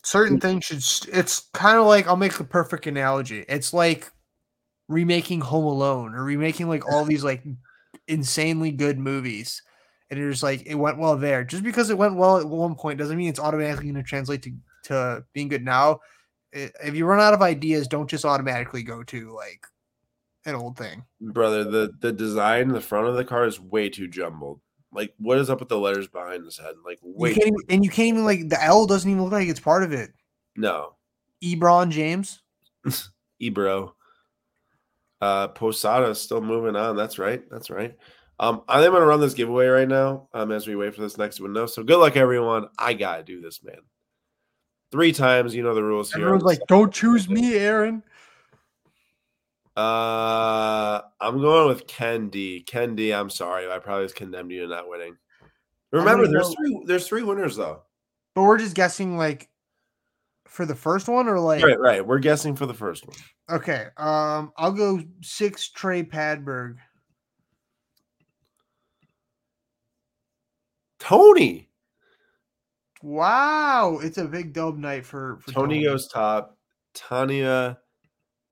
Certain 0.04 0.38
mm. 0.38 0.42
things 0.42 0.66
should. 0.66 0.84
st- 0.84 1.16
It's 1.16 1.48
kind 1.54 1.78
of 1.78 1.86
like 1.86 2.08
I'll 2.08 2.16
make 2.16 2.38
the 2.38 2.44
perfect 2.44 2.88
analogy. 2.88 3.46
It's 3.48 3.74
like 3.74 4.12
remaking 4.88 5.42
Home 5.42 5.66
Alone 5.66 6.16
or 6.16 6.24
remaking 6.24 6.68
like 6.68 6.90
all 6.92 7.06
these 7.06 7.24
like 7.24 7.44
insanely 8.08 8.72
good 8.72 8.98
movies, 8.98 9.62
and 10.10 10.20
you're 10.20 10.34
like 10.42 10.66
it 10.66 10.76
went 10.76 10.98
well 10.98 11.18
there. 11.18 11.44
Just 11.44 11.64
because 11.64 11.90
it 11.90 11.98
went 11.98 12.16
well 12.16 12.38
at 12.38 12.48
one 12.48 12.76
point 12.76 13.00
doesn't 13.00 13.18
mean 13.18 13.30
it's 13.30 13.40
automatically 13.40 13.86
going 13.86 13.96
to 13.96 14.04
translate 14.04 14.44
to 14.44 14.52
to 14.86 15.26
being 15.34 15.48
good 15.48 15.64
now. 15.64 16.00
If 16.52 16.96
you 16.96 17.06
run 17.06 17.20
out 17.20 17.34
of 17.34 17.42
ideas, 17.42 17.88
don't 17.88 18.10
just 18.10 18.26
automatically 18.26 18.82
go 18.82 19.04
to 19.04 19.36
like 19.36 19.66
an 20.46 20.56
old 20.56 20.78
thing. 20.78 21.04
Brother, 21.22 21.64
the 21.64 21.92
the 22.00 22.12
design, 22.12 22.70
the 22.70 22.82
front 22.82 23.08
of 23.08 23.16
the 23.16 23.26
car 23.26 23.46
is 23.46 23.60
way 23.60 23.90
too 23.90 24.08
jumbled. 24.08 24.62
Like, 24.92 25.14
what 25.18 25.38
is 25.38 25.50
up 25.50 25.60
with 25.60 25.70
the 25.70 25.78
letters 25.78 26.08
behind 26.08 26.46
his 26.46 26.58
head? 26.58 26.76
Like, 26.84 27.00
wait, 27.02 27.36
can't 27.36 27.48
even, 27.48 27.60
and 27.70 27.86
you 27.86 27.92
can't 27.92 28.08
even 28.10 28.26
like 28.26 28.50
the 28.50 28.64
L 28.64 28.86
doesn't 28.86 29.10
even 29.10 29.24
look 29.24 29.32
like 29.32 29.48
it's 29.48 29.60
part 29.60 29.84
of 29.84 29.94
it. 29.94 30.12
no, 30.56 30.96
Ebron 31.44 31.90
James. 31.90 32.42
Ebro. 33.40 33.96
Uh, 35.22 35.50
Posada 35.50 36.08
is 36.08 36.20
still 36.22 36.42
moving 36.42 36.76
on. 36.76 36.96
That's 36.96 37.20
right. 37.20 37.44
That's 37.52 37.70
right. 37.70 37.96
Um, 38.40 38.62
I 38.70 38.78
think 38.78 38.88
I'm 38.88 38.94
gonna 38.94 39.06
run 39.06 39.20
this 39.20 39.34
giveaway 39.34 39.68
right 39.68 39.88
now. 39.88 40.30
Um, 40.34 40.52
as 40.52 40.66
we 40.66 40.76
wait 40.76 40.96
for 40.96 41.02
this 41.02 41.18
next 41.18 41.42
window. 41.42 41.66
So 41.66 41.84
good 41.84 41.98
luck, 41.98 42.16
everyone. 42.16 42.68
I 42.78 42.94
gotta 42.94 43.24
do 43.24 43.42
this, 43.42 43.64
man. 43.64 43.80
Three 44.92 45.12
times, 45.12 45.54
you 45.54 45.62
know 45.62 45.76
the 45.76 45.84
rules 45.84 46.12
here. 46.12 46.22
Everyone's 46.22 46.44
like, 46.44 46.62
"Don't 46.68 46.94
choose 46.94 47.30
me, 47.30 47.56
Aaron." 47.56 48.02
Uh, 49.80 51.02
I'm 51.22 51.40
going 51.40 51.68
with 51.70 51.88
Ken 51.88 52.30
D. 52.30 52.62
Ken 52.68 52.96
D. 52.96 53.14
I'm 53.14 53.30
sorry, 53.30 53.72
I 53.72 53.80
probably 53.80 54.06
just 54.06 54.16
condemned 54.16 54.52
you 54.52 54.62
to 54.64 54.68
not 54.68 54.90
winning. 54.90 55.16
Remember, 55.92 56.28
there's 56.28 56.50
go- 56.50 56.54
three. 56.56 56.84
There's 56.86 57.08
three 57.08 57.24
winners 57.24 57.56
though. 57.56 57.84
But 58.36 58.44
we're 58.44 58.58
just 58.58 58.76
guessing 58.76 59.18
like 59.18 59.50
for 60.48 60.66
the 60.66 60.76
first 60.76 61.08
one 61.08 61.28
or 61.28 61.40
like 61.40 61.64
Right, 61.64 61.80
right. 61.80 62.06
We're 62.06 62.20
guessing 62.20 62.56
for 62.56 62.66
the 62.66 62.74
first 62.74 63.08
one. 63.08 63.16
okay. 63.50 63.88
Um, 63.98 64.52
I'll 64.58 64.72
go 64.74 65.02
six 65.22 65.70
Trey 65.70 66.04
Padberg. 66.04 66.76
Tony. 71.00 71.70
Wow, 73.02 74.00
it's 74.04 74.18
a 74.18 74.26
big 74.26 74.52
dub 74.52 74.78
night 74.78 75.06
for, 75.06 75.40
for 75.42 75.52
Tony 75.54 75.84
goes 75.84 76.10
top. 76.10 76.58
Tanya 76.94 77.78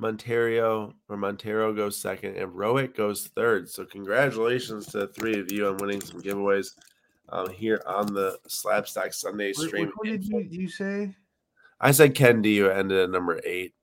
Monterio 0.02 0.94
or 1.10 1.18
Montero 1.18 1.74
goes 1.74 1.98
second, 1.98 2.38
and 2.38 2.52
Rohit 2.52 2.96
goes 2.96 3.28
third. 3.36 3.70
So 3.70 3.86
congratulations 3.86 4.88
to 4.88 5.00
the 5.00 5.08
three 5.08 5.40
of 5.40 5.52
you 5.52 5.68
on 5.68 5.78
winning 5.78 6.02
some 6.02 6.22
giveaways 6.22 6.74
um, 7.30 7.50
here 7.50 7.82
on 7.86 8.14
the 8.14 8.38
SlabStox 8.48 9.16
Sunday 9.16 9.54
stream. 9.54 9.88
What, 9.88 9.98
one 9.98 10.14
did 10.14 10.26
you, 10.26 10.48
you 10.50 10.70
say? 10.70 11.16
I 11.80 11.92
said 11.92 12.16
Ken 12.16 12.42
D. 12.42 12.56
You 12.56 12.70
ended 12.70 13.00
at 13.00 13.10
number 13.10 13.40
eight. 13.44 13.74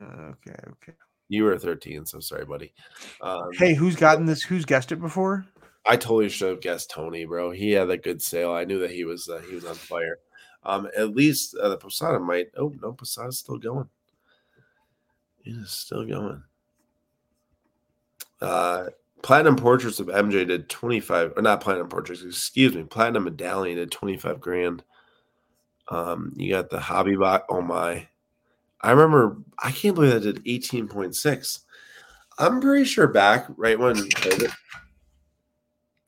Uh, 0.00 0.32
Okay, 0.32 0.56
okay. 0.72 0.92
You 1.28 1.44
were 1.44 1.56
13, 1.56 2.06
so 2.06 2.18
sorry, 2.18 2.44
buddy. 2.44 2.72
Um, 3.20 3.50
Hey, 3.52 3.74
who's 3.74 3.94
gotten 3.94 4.26
this? 4.26 4.42
Who's 4.42 4.64
guessed 4.64 4.90
it 4.90 5.00
before? 5.00 5.46
I 5.86 5.96
totally 5.96 6.28
should 6.28 6.50
have 6.50 6.60
guessed 6.60 6.90
Tony, 6.90 7.24
bro. 7.24 7.50
He 7.52 7.70
had 7.70 7.90
a 7.90 7.96
good 7.96 8.20
sale. 8.20 8.52
I 8.52 8.64
knew 8.64 8.80
that 8.80 8.90
he 8.90 9.04
was 9.04 9.28
uh, 9.28 9.40
he 9.48 9.54
was 9.54 9.64
on 9.64 9.74
fire. 9.74 10.18
Um, 10.64 10.88
at 10.96 11.14
least 11.14 11.56
uh, 11.56 11.68
the 11.68 11.76
Posada 11.76 12.18
might. 12.18 12.48
Oh 12.56 12.72
no, 12.82 12.92
Posada's 12.92 13.38
still 13.38 13.58
going. 13.58 13.88
It 15.44 15.50
is 15.50 15.70
still 15.70 16.04
going. 16.04 16.42
Uh, 18.40 18.86
Platinum 19.22 19.56
Portraits 19.56 20.00
of 20.00 20.06
MJ 20.06 20.46
did 20.46 20.68
twenty 20.68 21.00
five, 21.00 21.32
or 21.36 21.42
not 21.42 21.60
Platinum 21.60 21.88
Portraits. 21.88 22.22
Excuse 22.22 22.74
me, 22.74 22.84
Platinum 22.84 23.24
Medallion 23.24 23.76
did 23.76 23.90
twenty 23.90 24.16
five 24.16 24.40
grand. 24.40 24.82
Um, 25.88 26.32
you 26.36 26.52
got 26.52 26.70
the 26.70 26.80
Hobby 26.80 27.16
Bot. 27.16 27.44
Oh 27.50 27.60
my, 27.60 28.08
I 28.80 28.90
remember. 28.90 29.36
I 29.58 29.72
can't 29.72 29.94
believe 29.94 30.12
that 30.12 30.20
did 30.20 30.42
eighteen 30.46 30.88
point 30.88 31.14
six. 31.16 31.60
I'm 32.38 32.60
pretty 32.60 32.84
sure 32.84 33.06
back 33.06 33.46
right 33.56 33.78
when 33.78 33.96
COVID, 33.96 34.52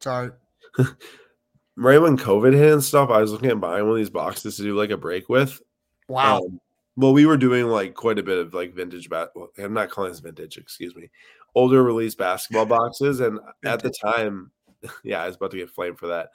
Sorry. 0.01 0.31
right 1.77 1.99
when 1.99 2.17
COVID 2.17 2.55
hit 2.55 2.73
and 2.73 2.83
stuff, 2.83 3.11
I 3.11 3.21
was 3.21 3.31
looking 3.31 3.51
at 3.51 3.61
buying 3.61 3.85
one 3.85 3.93
of 3.93 3.99
these 3.99 4.11
boxes 4.11 4.57
to 4.57 4.63
do 4.63 4.77
like 4.77 4.91
a 4.91 4.97
break 4.97 5.29
with. 5.29 5.61
Wow. 6.09 6.39
Um, 6.39 6.61
well, 6.97 7.13
we 7.13 7.27
were 7.27 7.37
doing 7.37 7.67
like 7.67 7.95
quite 7.95 8.19
a 8.19 8.23
bit 8.23 8.39
of 8.39 8.55
like 8.55 8.75
vintage 8.75 9.09
bat. 9.09 9.31
Well, 9.35 9.49
I'm 9.59 9.73
not 9.75 9.91
calling 9.91 10.11
this 10.11 10.21
vintage, 10.21 10.59
excuse 10.59 10.95
me. 10.95 11.11
Older 11.55 11.83
release 11.83 12.15
basketball 12.15 12.67
boxes, 12.67 13.21
and 13.21 13.39
at 13.65 13.83
the 13.83 13.91
time, 13.91 14.51
yeah, 15.05 15.23
I 15.23 15.27
was 15.27 15.37
about 15.37 15.51
to 15.53 15.59
get 15.59 15.71
flamed 15.71 15.99
for 15.99 16.09
that. 16.09 16.31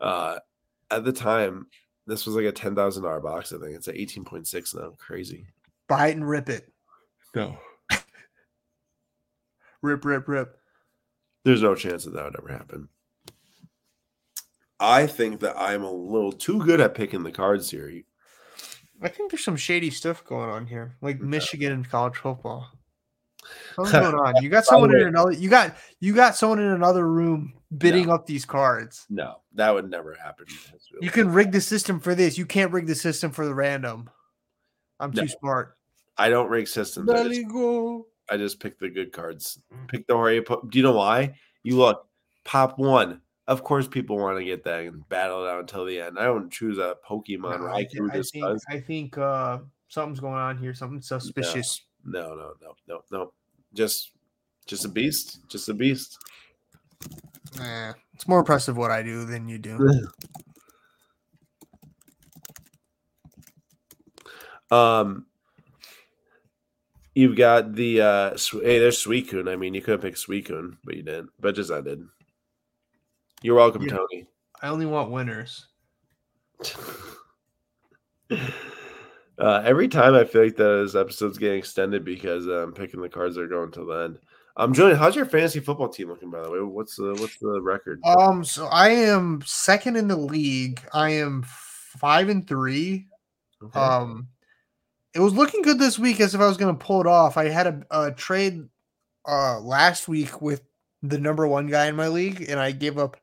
Uh, 0.00 0.38
at 0.90 1.04
the 1.04 1.12
time, 1.12 1.66
This 2.06 2.26
was 2.26 2.36
like 2.36 2.44
a 2.44 2.52
ten 2.52 2.74
thousand 2.74 3.02
dollar 3.04 3.20
box. 3.20 3.52
I 3.52 3.58
think 3.58 3.74
it's 3.74 3.88
at 3.88 3.96
eighteen 3.96 4.24
point 4.24 4.46
six 4.46 4.74
now. 4.74 4.90
Crazy. 4.98 5.46
Buy 5.88 6.08
it 6.08 6.16
and 6.16 6.28
rip 6.28 6.48
it. 6.48 6.72
No, 7.34 7.58
Rip, 9.82 10.04
rip, 10.04 10.26
rip. 10.26 10.56
there's 11.44 11.62
no 11.62 11.74
chance 11.74 12.04
that 12.04 12.14
that 12.14 12.24
would 12.24 12.36
ever 12.38 12.48
happen. 12.52 12.88
I 14.80 15.06
think 15.06 15.40
that 15.40 15.56
I'm 15.56 15.82
a 15.84 15.90
little 15.92 16.32
too 16.32 16.64
good 16.64 16.80
at 16.80 16.94
picking 16.94 17.22
the 17.22 17.30
cards 17.32 17.70
here. 17.70 18.02
I 19.02 19.08
think 19.08 19.30
there's 19.30 19.44
some 19.44 19.56
shady 19.56 19.90
stuff 19.90 20.24
going 20.24 20.48
on 20.48 20.66
here, 20.66 20.96
like. 21.02 21.20
Michigan 21.20 21.72
and 21.72 21.88
college 21.88 22.16
football. 22.16 22.68
What's 23.76 23.92
going 23.92 24.14
on? 24.14 24.42
You 24.42 24.48
got 24.48 24.64
someone 24.64 24.94
in 24.94 25.06
another. 25.06 25.32
You 25.32 25.48
got 25.50 25.76
you 26.00 26.14
got 26.14 26.36
someone 26.36 26.58
in 26.60 26.66
another 26.72 27.06
room 27.06 27.54
bidding 27.76 28.10
up 28.10 28.26
these 28.26 28.44
cards. 28.44 29.06
No, 29.10 29.36
that 29.54 29.72
would 29.74 29.90
never 29.90 30.14
happen. 30.14 30.46
Really- 30.92 31.04
You 31.04 31.10
can 31.10 31.30
rig 31.32 31.52
the 31.52 31.60
system 31.60 32.00
for 32.00 32.14
this. 32.14 32.38
You 32.38 32.46
can't 32.46 32.72
rig 32.72 32.86
the 32.86 32.94
system 32.94 33.30
for 33.30 33.44
the 33.46 33.54
random. 33.54 34.08
I'm 34.98 35.10
No. 35.10 35.22
too 35.22 35.28
smart. 35.28 35.76
I 36.16 36.28
don't 36.30 36.48
rig 36.48 36.66
systems. 36.68 37.10
I 37.10 37.28
just. 37.28 37.42
I 38.28 38.36
just 38.38 38.58
pick 38.58 38.78
the 38.80 38.88
good 38.88 39.12
cards. 39.12 39.58
Pick 39.88 40.06
the 40.06 40.14
Jorge. 40.14 40.40
Do 40.40 40.56
you 40.72 40.82
know 40.82 40.92
why? 40.96 41.34
You 41.62 41.76
look, 41.76 42.08
pop 42.44 42.78
one. 42.78 43.20
Of 43.48 43.62
course, 43.62 43.86
people 43.86 44.18
want 44.18 44.38
to 44.38 44.44
get 44.44 44.64
that 44.64 44.80
and 44.80 45.08
battle 45.08 45.44
it 45.44 45.48
out 45.48 45.60
until 45.60 45.84
the 45.84 46.00
end. 46.00 46.18
I 46.18 46.24
don't 46.24 46.50
choose 46.50 46.78
a 46.78 46.96
Pokemon 47.08 47.60
No, 47.60 47.66
I, 47.66 47.84
Raikou 47.84 48.10
I 48.10 48.22
think 48.22 48.44
does. 48.44 48.64
I 48.68 48.80
think 48.80 49.16
uh, 49.18 49.58
something's 49.88 50.20
going 50.20 50.34
on 50.34 50.58
here. 50.58 50.74
Something 50.74 51.00
suspicious. 51.00 51.82
No, 52.04 52.34
no, 52.34 52.52
no, 52.60 52.74
no, 52.88 53.02
no. 53.12 53.32
Just, 53.72 54.12
just 54.66 54.84
a 54.84 54.88
beast. 54.88 55.40
Just 55.48 55.68
a 55.68 55.74
beast. 55.74 56.18
Eh, 57.60 57.92
it's 58.14 58.26
more 58.26 58.40
impressive 58.40 58.76
what 58.76 58.90
I 58.90 59.02
do 59.02 59.24
than 59.24 59.48
you 59.48 59.58
do. 59.58 60.08
Um, 64.70 65.26
you've 67.14 67.36
got 67.36 67.74
the 67.74 68.00
uh, 68.00 68.30
hey, 68.30 68.78
there's 68.80 69.04
Suicune. 69.04 69.48
I 69.48 69.56
mean, 69.56 69.74
you 69.74 69.80
could 69.80 69.92
have 69.92 70.02
picked 70.02 70.18
Suicune, 70.18 70.78
but 70.84 70.96
you 70.96 71.04
didn't. 71.04 71.30
But 71.38 71.54
just 71.54 71.70
I 71.70 71.80
did. 71.80 72.04
You're 73.42 73.56
welcome, 73.56 73.82
Yeah. 73.82 73.96
Tony. 73.96 74.26
I 74.62 74.68
only 74.68 74.86
want 74.86 75.10
winners. 75.10 75.66
uh, 78.30 78.36
every 79.38 79.88
time 79.88 80.14
I 80.14 80.24
feel 80.24 80.44
like 80.44 80.56
this 80.56 80.94
episode's 80.94 81.38
getting 81.38 81.58
extended 81.58 82.04
because 82.04 82.46
uh, 82.46 82.62
I'm 82.62 82.72
picking 82.72 83.00
the 83.00 83.08
cards 83.08 83.36
that 83.36 83.42
are 83.42 83.48
going 83.48 83.70
to 83.72 83.84
the 83.84 83.92
end. 84.04 84.18
Um, 84.56 84.72
Julian, 84.72 84.96
how's 84.96 85.14
your 85.14 85.26
fantasy 85.26 85.60
football 85.60 85.90
team 85.90 86.08
looking? 86.08 86.30
By 86.30 86.40
the 86.40 86.50
way, 86.50 86.60
what's 86.60 86.96
the 86.96 87.14
what's 87.20 87.36
the 87.38 87.60
record? 87.60 88.00
Um, 88.04 88.42
so 88.42 88.66
I 88.66 88.88
am 88.88 89.42
second 89.44 89.96
in 89.96 90.08
the 90.08 90.16
league. 90.16 90.80
I 90.94 91.10
am 91.10 91.44
five 91.46 92.30
and 92.30 92.48
three. 92.48 93.06
Okay. 93.62 93.78
Um, 93.78 94.28
it 95.14 95.20
was 95.20 95.34
looking 95.34 95.60
good 95.60 95.78
this 95.78 95.98
week 95.98 96.20
as 96.20 96.34
if 96.34 96.40
I 96.40 96.46
was 96.46 96.56
going 96.56 96.74
to 96.76 96.84
pull 96.84 97.02
it 97.02 97.06
off. 97.06 97.36
I 97.36 97.48
had 97.48 97.66
a, 97.66 97.82
a 97.90 98.12
trade 98.12 98.64
uh 99.28 99.60
last 99.60 100.08
week 100.08 100.40
with 100.40 100.62
the 101.08 101.18
number 101.18 101.46
one 101.46 101.66
guy 101.66 101.86
in 101.86 101.96
my 101.96 102.08
league, 102.08 102.46
and 102.48 102.60
I 102.60 102.72
gave 102.72 102.98
up. 102.98 103.16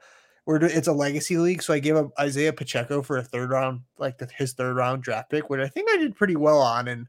We're 0.45 0.61
it's 0.61 0.89
a 0.89 0.93
legacy 0.93 1.37
league, 1.37 1.63
so 1.63 1.73
I 1.73 1.79
gave 1.79 1.95
up 1.95 2.11
Isaiah 2.19 2.51
Pacheco 2.51 3.01
for 3.01 3.17
a 3.17 3.23
third 3.23 3.49
round, 3.51 3.81
like 3.97 4.17
the, 4.17 4.27
his 4.37 4.51
third 4.53 4.75
round 4.75 5.01
draft 5.01 5.29
pick, 5.29 5.49
which 5.49 5.61
I 5.61 5.69
think 5.69 5.89
I 5.89 5.97
did 5.97 6.15
pretty 6.17 6.35
well 6.35 6.59
on. 6.59 6.89
And 6.89 7.07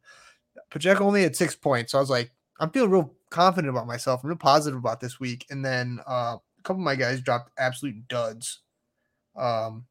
Pacheco 0.71 1.05
only 1.05 1.23
had 1.25 1.35
six 1.35 1.57
points, 1.57 1.93
so 1.93 1.99
I 1.99 2.01
was 2.01 2.11
like, 2.11 2.31
I'm 2.61 2.71
feeling 2.71 2.91
real 2.91 3.13
confident 3.31 3.71
about 3.71 3.89
myself. 3.89 4.23
I'm 4.23 4.29
real 4.29 4.39
positive 4.39 4.79
about 4.79 5.01
this 5.01 5.19
week. 5.19 5.47
And 5.51 5.65
then 5.65 5.99
uh, 6.09 6.37
a 6.37 6.63
couple 6.63 6.81
of 6.81 6.85
my 6.85 6.95
guys 6.95 7.21
dropped 7.21 7.51
absolute 7.59 8.07
duds. 8.07 8.61
Um, 9.35 9.87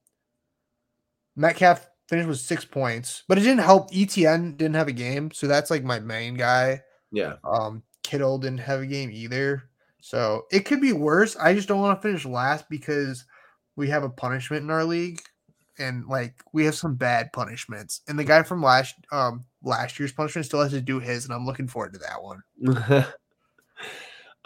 Metcalf 1.35 1.89
finished 2.07 2.29
with 2.29 2.39
six 2.39 2.63
points, 2.63 3.23
but 3.27 3.37
it 3.37 3.41
didn't 3.41 3.59
help. 3.59 3.91
ETN 3.91 4.55
didn't 4.55 4.75
have 4.75 4.87
a 4.87 4.93
game, 4.93 5.31
so 5.31 5.47
that's 5.47 5.69
like 5.69 5.83
my 5.83 5.99
main 5.99 6.35
guy. 6.35 6.81
yeah, 7.11 7.33
Um, 7.43 7.83
Kittle 8.03 8.37
didn't 8.37 8.59
have 8.59 8.81
a 8.81 8.85
game 8.85 9.09
either, 9.11 9.63
so 10.05 10.43
it 10.51 10.65
could 10.65 10.81
be 10.81 10.91
worse. 10.91 11.37
I 11.37 11.53
just 11.53 11.69
don't 11.69 11.79
want 11.79 11.97
to 12.01 12.05
finish 12.05 12.25
last 12.25 12.69
because 12.69 13.23
we 13.77 13.87
have 13.87 14.03
a 14.03 14.09
punishment 14.09 14.61
in 14.61 14.69
our 14.69 14.83
league, 14.83 15.21
and 15.79 16.05
like 16.07 16.35
we 16.51 16.65
have 16.65 16.75
some 16.75 16.95
bad 16.95 17.31
punishments. 17.31 18.01
And 18.09 18.19
the 18.19 18.25
guy 18.25 18.43
from 18.43 18.61
last 18.61 18.95
um 19.13 19.45
last 19.63 19.97
year's 19.97 20.11
punishment 20.11 20.45
still 20.45 20.61
has 20.61 20.73
to 20.73 20.81
do 20.81 20.99
his, 20.99 21.23
and 21.23 21.33
I'm 21.33 21.45
looking 21.45 21.69
forward 21.69 21.93
to 21.93 21.99
that 21.99 22.21
one. 22.21 23.05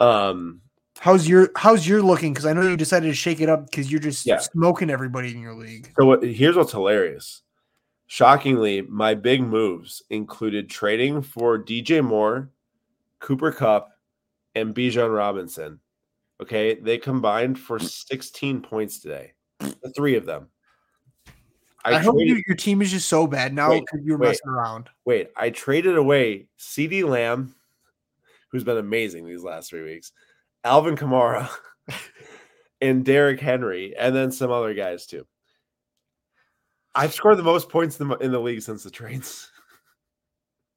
um, 0.00 0.60
How's 1.00 1.28
your 1.28 1.50
How's 1.56 1.88
your 1.88 2.02
looking? 2.02 2.32
Because 2.32 2.46
I 2.46 2.52
know 2.52 2.62
you 2.62 2.76
decided 2.76 3.08
to 3.08 3.14
shake 3.14 3.40
it 3.40 3.48
up 3.48 3.68
because 3.68 3.90
you're 3.90 4.00
just 4.00 4.26
Yeah. 4.26 4.38
smoking 4.38 4.90
everybody 4.90 5.32
in 5.32 5.40
your 5.40 5.54
league. 5.56 5.92
So 5.98 6.06
what, 6.06 6.22
here's 6.22 6.54
what's 6.54 6.70
hilarious. 6.70 7.42
Shockingly, 8.06 8.82
my 8.82 9.14
big 9.14 9.42
moves 9.42 10.04
included 10.08 10.70
trading 10.70 11.20
for 11.20 11.58
DJ 11.58 12.00
Moore, 12.00 12.48
Cooper 13.18 13.50
Kupp, 13.50 13.90
and 14.58 14.74
Bijan 14.74 15.14
Robinson. 15.14 15.80
Okay, 16.40 16.74
they 16.74 16.98
combined 16.98 17.58
for 17.58 17.78
hmm. 17.78 17.84
16 17.84 18.62
points 18.62 19.00
today. 19.00 19.32
The 19.60 19.92
three 19.96 20.16
of 20.16 20.24
them. 20.24 20.48
I, 21.84 21.94
I, 21.94 21.98
hope 21.98 22.16
traded, 22.16 22.42
your 22.46 22.56
team 22.56 22.82
is 22.82 22.90
just 22.90 23.08
so 23.08 23.26
bad 23.26 23.54
now 23.54 23.70
because 23.70 24.00
you're 24.02 24.18
wait. 24.18 24.28
messing 24.28 24.48
around. 24.48 24.90
wait, 25.04 25.30
I 25.36 25.50
traded 25.50 25.96
away 25.96 26.48
CeeDee 26.58 27.08
Lamb, 27.08 27.54
who's 28.50 28.64
been 28.64 28.76
amazing 28.76 29.26
these 29.26 29.44
last 29.44 29.70
three 29.70 29.82
weeks, 29.82 30.12
Alvin 30.64 30.96
Kamara, 30.96 31.48
and 32.80 33.04
Derrick 33.04 33.40
Henry, 33.40 33.96
and 33.96 34.14
then 34.14 34.32
some 34.32 34.50
other 34.50 34.74
guys 34.74 35.06
too. 35.06 35.24
I've 36.94 37.14
scored 37.14 37.38
the 37.38 37.44
most 37.44 37.68
points 37.68 37.98
in 38.00 38.08
the, 38.08 38.16
in 38.16 38.32
the 38.32 38.40
league 38.40 38.62
since 38.62 38.82
the 38.82 38.90
trades. 38.90 39.50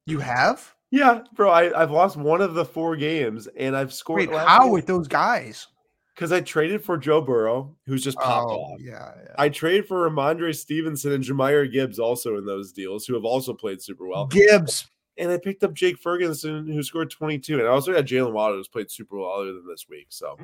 You 0.06 0.20
have? 0.20 0.72
Yeah, 0.92 1.22
bro, 1.34 1.50
I, 1.50 1.80
I've 1.82 1.90
lost 1.90 2.18
one 2.18 2.42
of 2.42 2.52
the 2.52 2.66
four 2.66 2.96
games, 2.96 3.48
and 3.56 3.74
I've 3.74 3.92
scored. 3.94 4.28
Wait, 4.28 4.30
how 4.30 4.70
with 4.70 4.86
those 4.86 5.08
guys? 5.08 5.66
Because 6.14 6.32
I 6.32 6.42
traded 6.42 6.84
for 6.84 6.98
Joe 6.98 7.22
Burrow, 7.22 7.74
who's 7.86 8.04
just 8.04 8.18
popped 8.18 8.50
Oh, 8.50 8.56
off. 8.56 8.80
yeah, 8.80 9.12
yeah. 9.16 9.34
I 9.38 9.48
traded 9.48 9.88
for 9.88 10.08
Rhamondre 10.08 10.54
Stevenson 10.54 11.12
and 11.12 11.24
Jahmyr 11.24 11.72
Gibbs 11.72 11.98
also 11.98 12.36
in 12.36 12.44
those 12.44 12.72
deals, 12.72 13.06
who 13.06 13.14
have 13.14 13.24
also 13.24 13.54
played 13.54 13.80
super 13.80 14.06
well. 14.06 14.26
Gibbs. 14.26 14.86
And 15.16 15.30
I 15.30 15.38
picked 15.38 15.64
up 15.64 15.72
Jake 15.72 15.98
Ferguson, 15.98 16.66
who 16.66 16.82
scored 16.82 17.10
22. 17.10 17.58
And 17.58 17.66
I 17.66 17.70
also 17.70 17.94
got 17.94 18.04
Jaylen 18.04 18.32
Waddle, 18.32 18.58
who's 18.58 18.68
played 18.68 18.90
super 18.90 19.16
well 19.18 19.30
other 19.30 19.54
than 19.54 19.66
this 19.66 19.86
week. 19.88 20.06
So, 20.10 20.36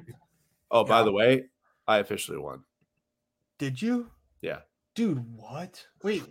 oh, 0.70 0.85
by 0.85 1.03
the 1.03 1.12
way, 1.12 1.45
I 1.87 1.99
officially 1.99 2.39
won. 2.39 2.62
Did 3.59 3.81
you? 3.83 4.09
Yeah. 4.41 4.61
Dude, 4.95 5.23
what? 5.37 5.85
Wait. 6.03 6.25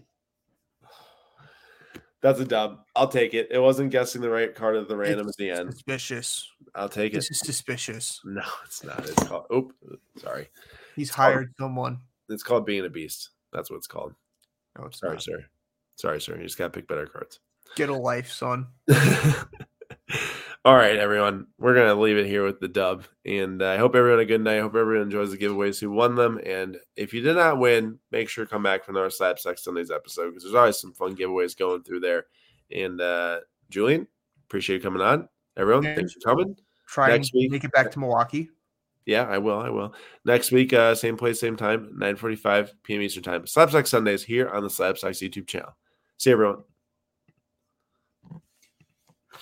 That's 2.22 2.40
a 2.40 2.46
dub. 2.46 2.80
I'll 2.96 3.08
take 3.08 3.34
it. 3.34 3.48
It 3.52 3.60
wasn't 3.60 3.92
guessing 3.92 4.22
the 4.22 4.30
right 4.30 4.54
card 4.56 4.76
at 4.76 4.88
the 4.88 4.98
random 4.98 5.28
at 5.28 5.36
the 5.38 5.52
end. 5.52 5.72
Suspicious. 5.74 6.50
I'll 6.74 6.90
take 6.90 7.14
it. 7.14 7.18
This 7.18 7.30
is 7.32 7.40
suspicious. 7.40 8.20
No, 8.26 8.42
it's 8.66 8.84
not. 8.84 9.00
It's 9.08 9.24
called. 9.24 9.46
Oop, 9.54 9.74
sorry. 10.18 10.50
He's 10.96 11.12
called- 11.12 11.34
hired 11.34 11.54
someone. 11.60 12.00
It's 12.30 12.44
called 12.44 12.66
being 12.66 12.86
a 12.86 12.90
beast. 12.90 13.30
That's 13.54 13.70
what 13.70 13.78
it's 13.78 13.88
called. 13.88 14.14
No, 14.78 14.86
it's 14.86 15.00
Sorry, 15.00 15.14
not. 15.14 15.24
sir. 15.24 15.46
Sorry, 15.96 16.20
sir. 16.20 16.36
You 16.38 16.44
just 16.44 16.58
gotta 16.58 16.72
pick 16.72 16.88
better 16.88 17.06
cards. 17.08 17.40
Get 17.76 17.90
a 17.90 17.96
life, 17.96 18.32
son. 18.32 18.68
All 20.68 20.76
right, 20.76 20.98
everyone. 20.98 21.48
We're 21.58 21.76
gonna 21.76 21.96
leave 21.96 22.18
it 22.18 22.26
here 22.26 22.44
with 22.44 22.60
the 22.60 22.68
dub, 22.68 23.06
and 23.26 23.62
uh, 23.62 23.70
I 23.70 23.78
hope 23.78 23.96
everyone 23.96 24.20
had 24.20 24.26
a 24.26 24.28
good 24.28 24.42
night. 24.42 24.58
I 24.58 24.62
hope 24.62 24.76
everyone 24.76 25.06
enjoys 25.08 25.32
the 25.32 25.38
giveaways 25.38 25.80
who 25.80 25.90
won 25.90 26.16
them. 26.16 26.42
And 26.46 26.76
if 26.98 27.14
you 27.14 27.22
did 27.22 27.38
not 27.38 27.58
win, 27.58 28.00
make 28.12 28.28
sure 28.28 28.44
to 28.44 28.52
come 28.52 28.64
back 28.64 28.84
for 28.84 28.92
another 28.92 29.08
SlabStox 29.08 29.60
Sundays 29.60 29.92
episode 29.92 30.32
because 30.32 30.44
there's 30.44 30.56
always 30.56 30.78
some 30.78 30.92
fun 30.92 31.16
giveaways 31.16 31.58
going 31.58 31.84
through 31.84 32.02
there. 32.02 32.26
And 32.70 33.00
uh, 33.00 33.40
Julian, 33.70 34.08
appreciate 34.46 34.76
you 34.76 34.82
coming 34.82 35.02
on. 35.02 35.30
Everyone, 35.56 35.84
thanks 35.84 36.12
for 36.12 36.20
coming. 36.20 36.54
Try 36.86 37.12
Next 37.12 37.34
and 37.34 37.40
week- 37.40 37.52
make 37.52 37.64
it 37.64 37.72
back 37.72 37.90
to 37.92 38.00
Milwaukee. 38.00 38.50
Yeah, 39.06 39.24
I 39.24 39.38
will. 39.38 39.60
I 39.60 39.70
will. 39.70 39.96
Next 40.26 40.52
week, 40.52 40.74
uh, 40.74 40.96
same 40.96 41.16
place, 41.16 41.40
same 41.40 41.56
time, 41.56 41.98
9:45 41.98 42.72
p.m. 42.84 43.02
Eastern 43.04 43.24
time. 43.24 43.44
SlabStox 43.44 43.88
Sundays 43.88 44.22
here 44.22 44.50
on 44.50 44.64
the 44.64 44.70
SlabStox 44.70 45.26
YouTube 45.26 45.48
channel. 45.48 45.78
See 46.18 46.30
you, 46.30 46.36
everyone. 46.36 46.64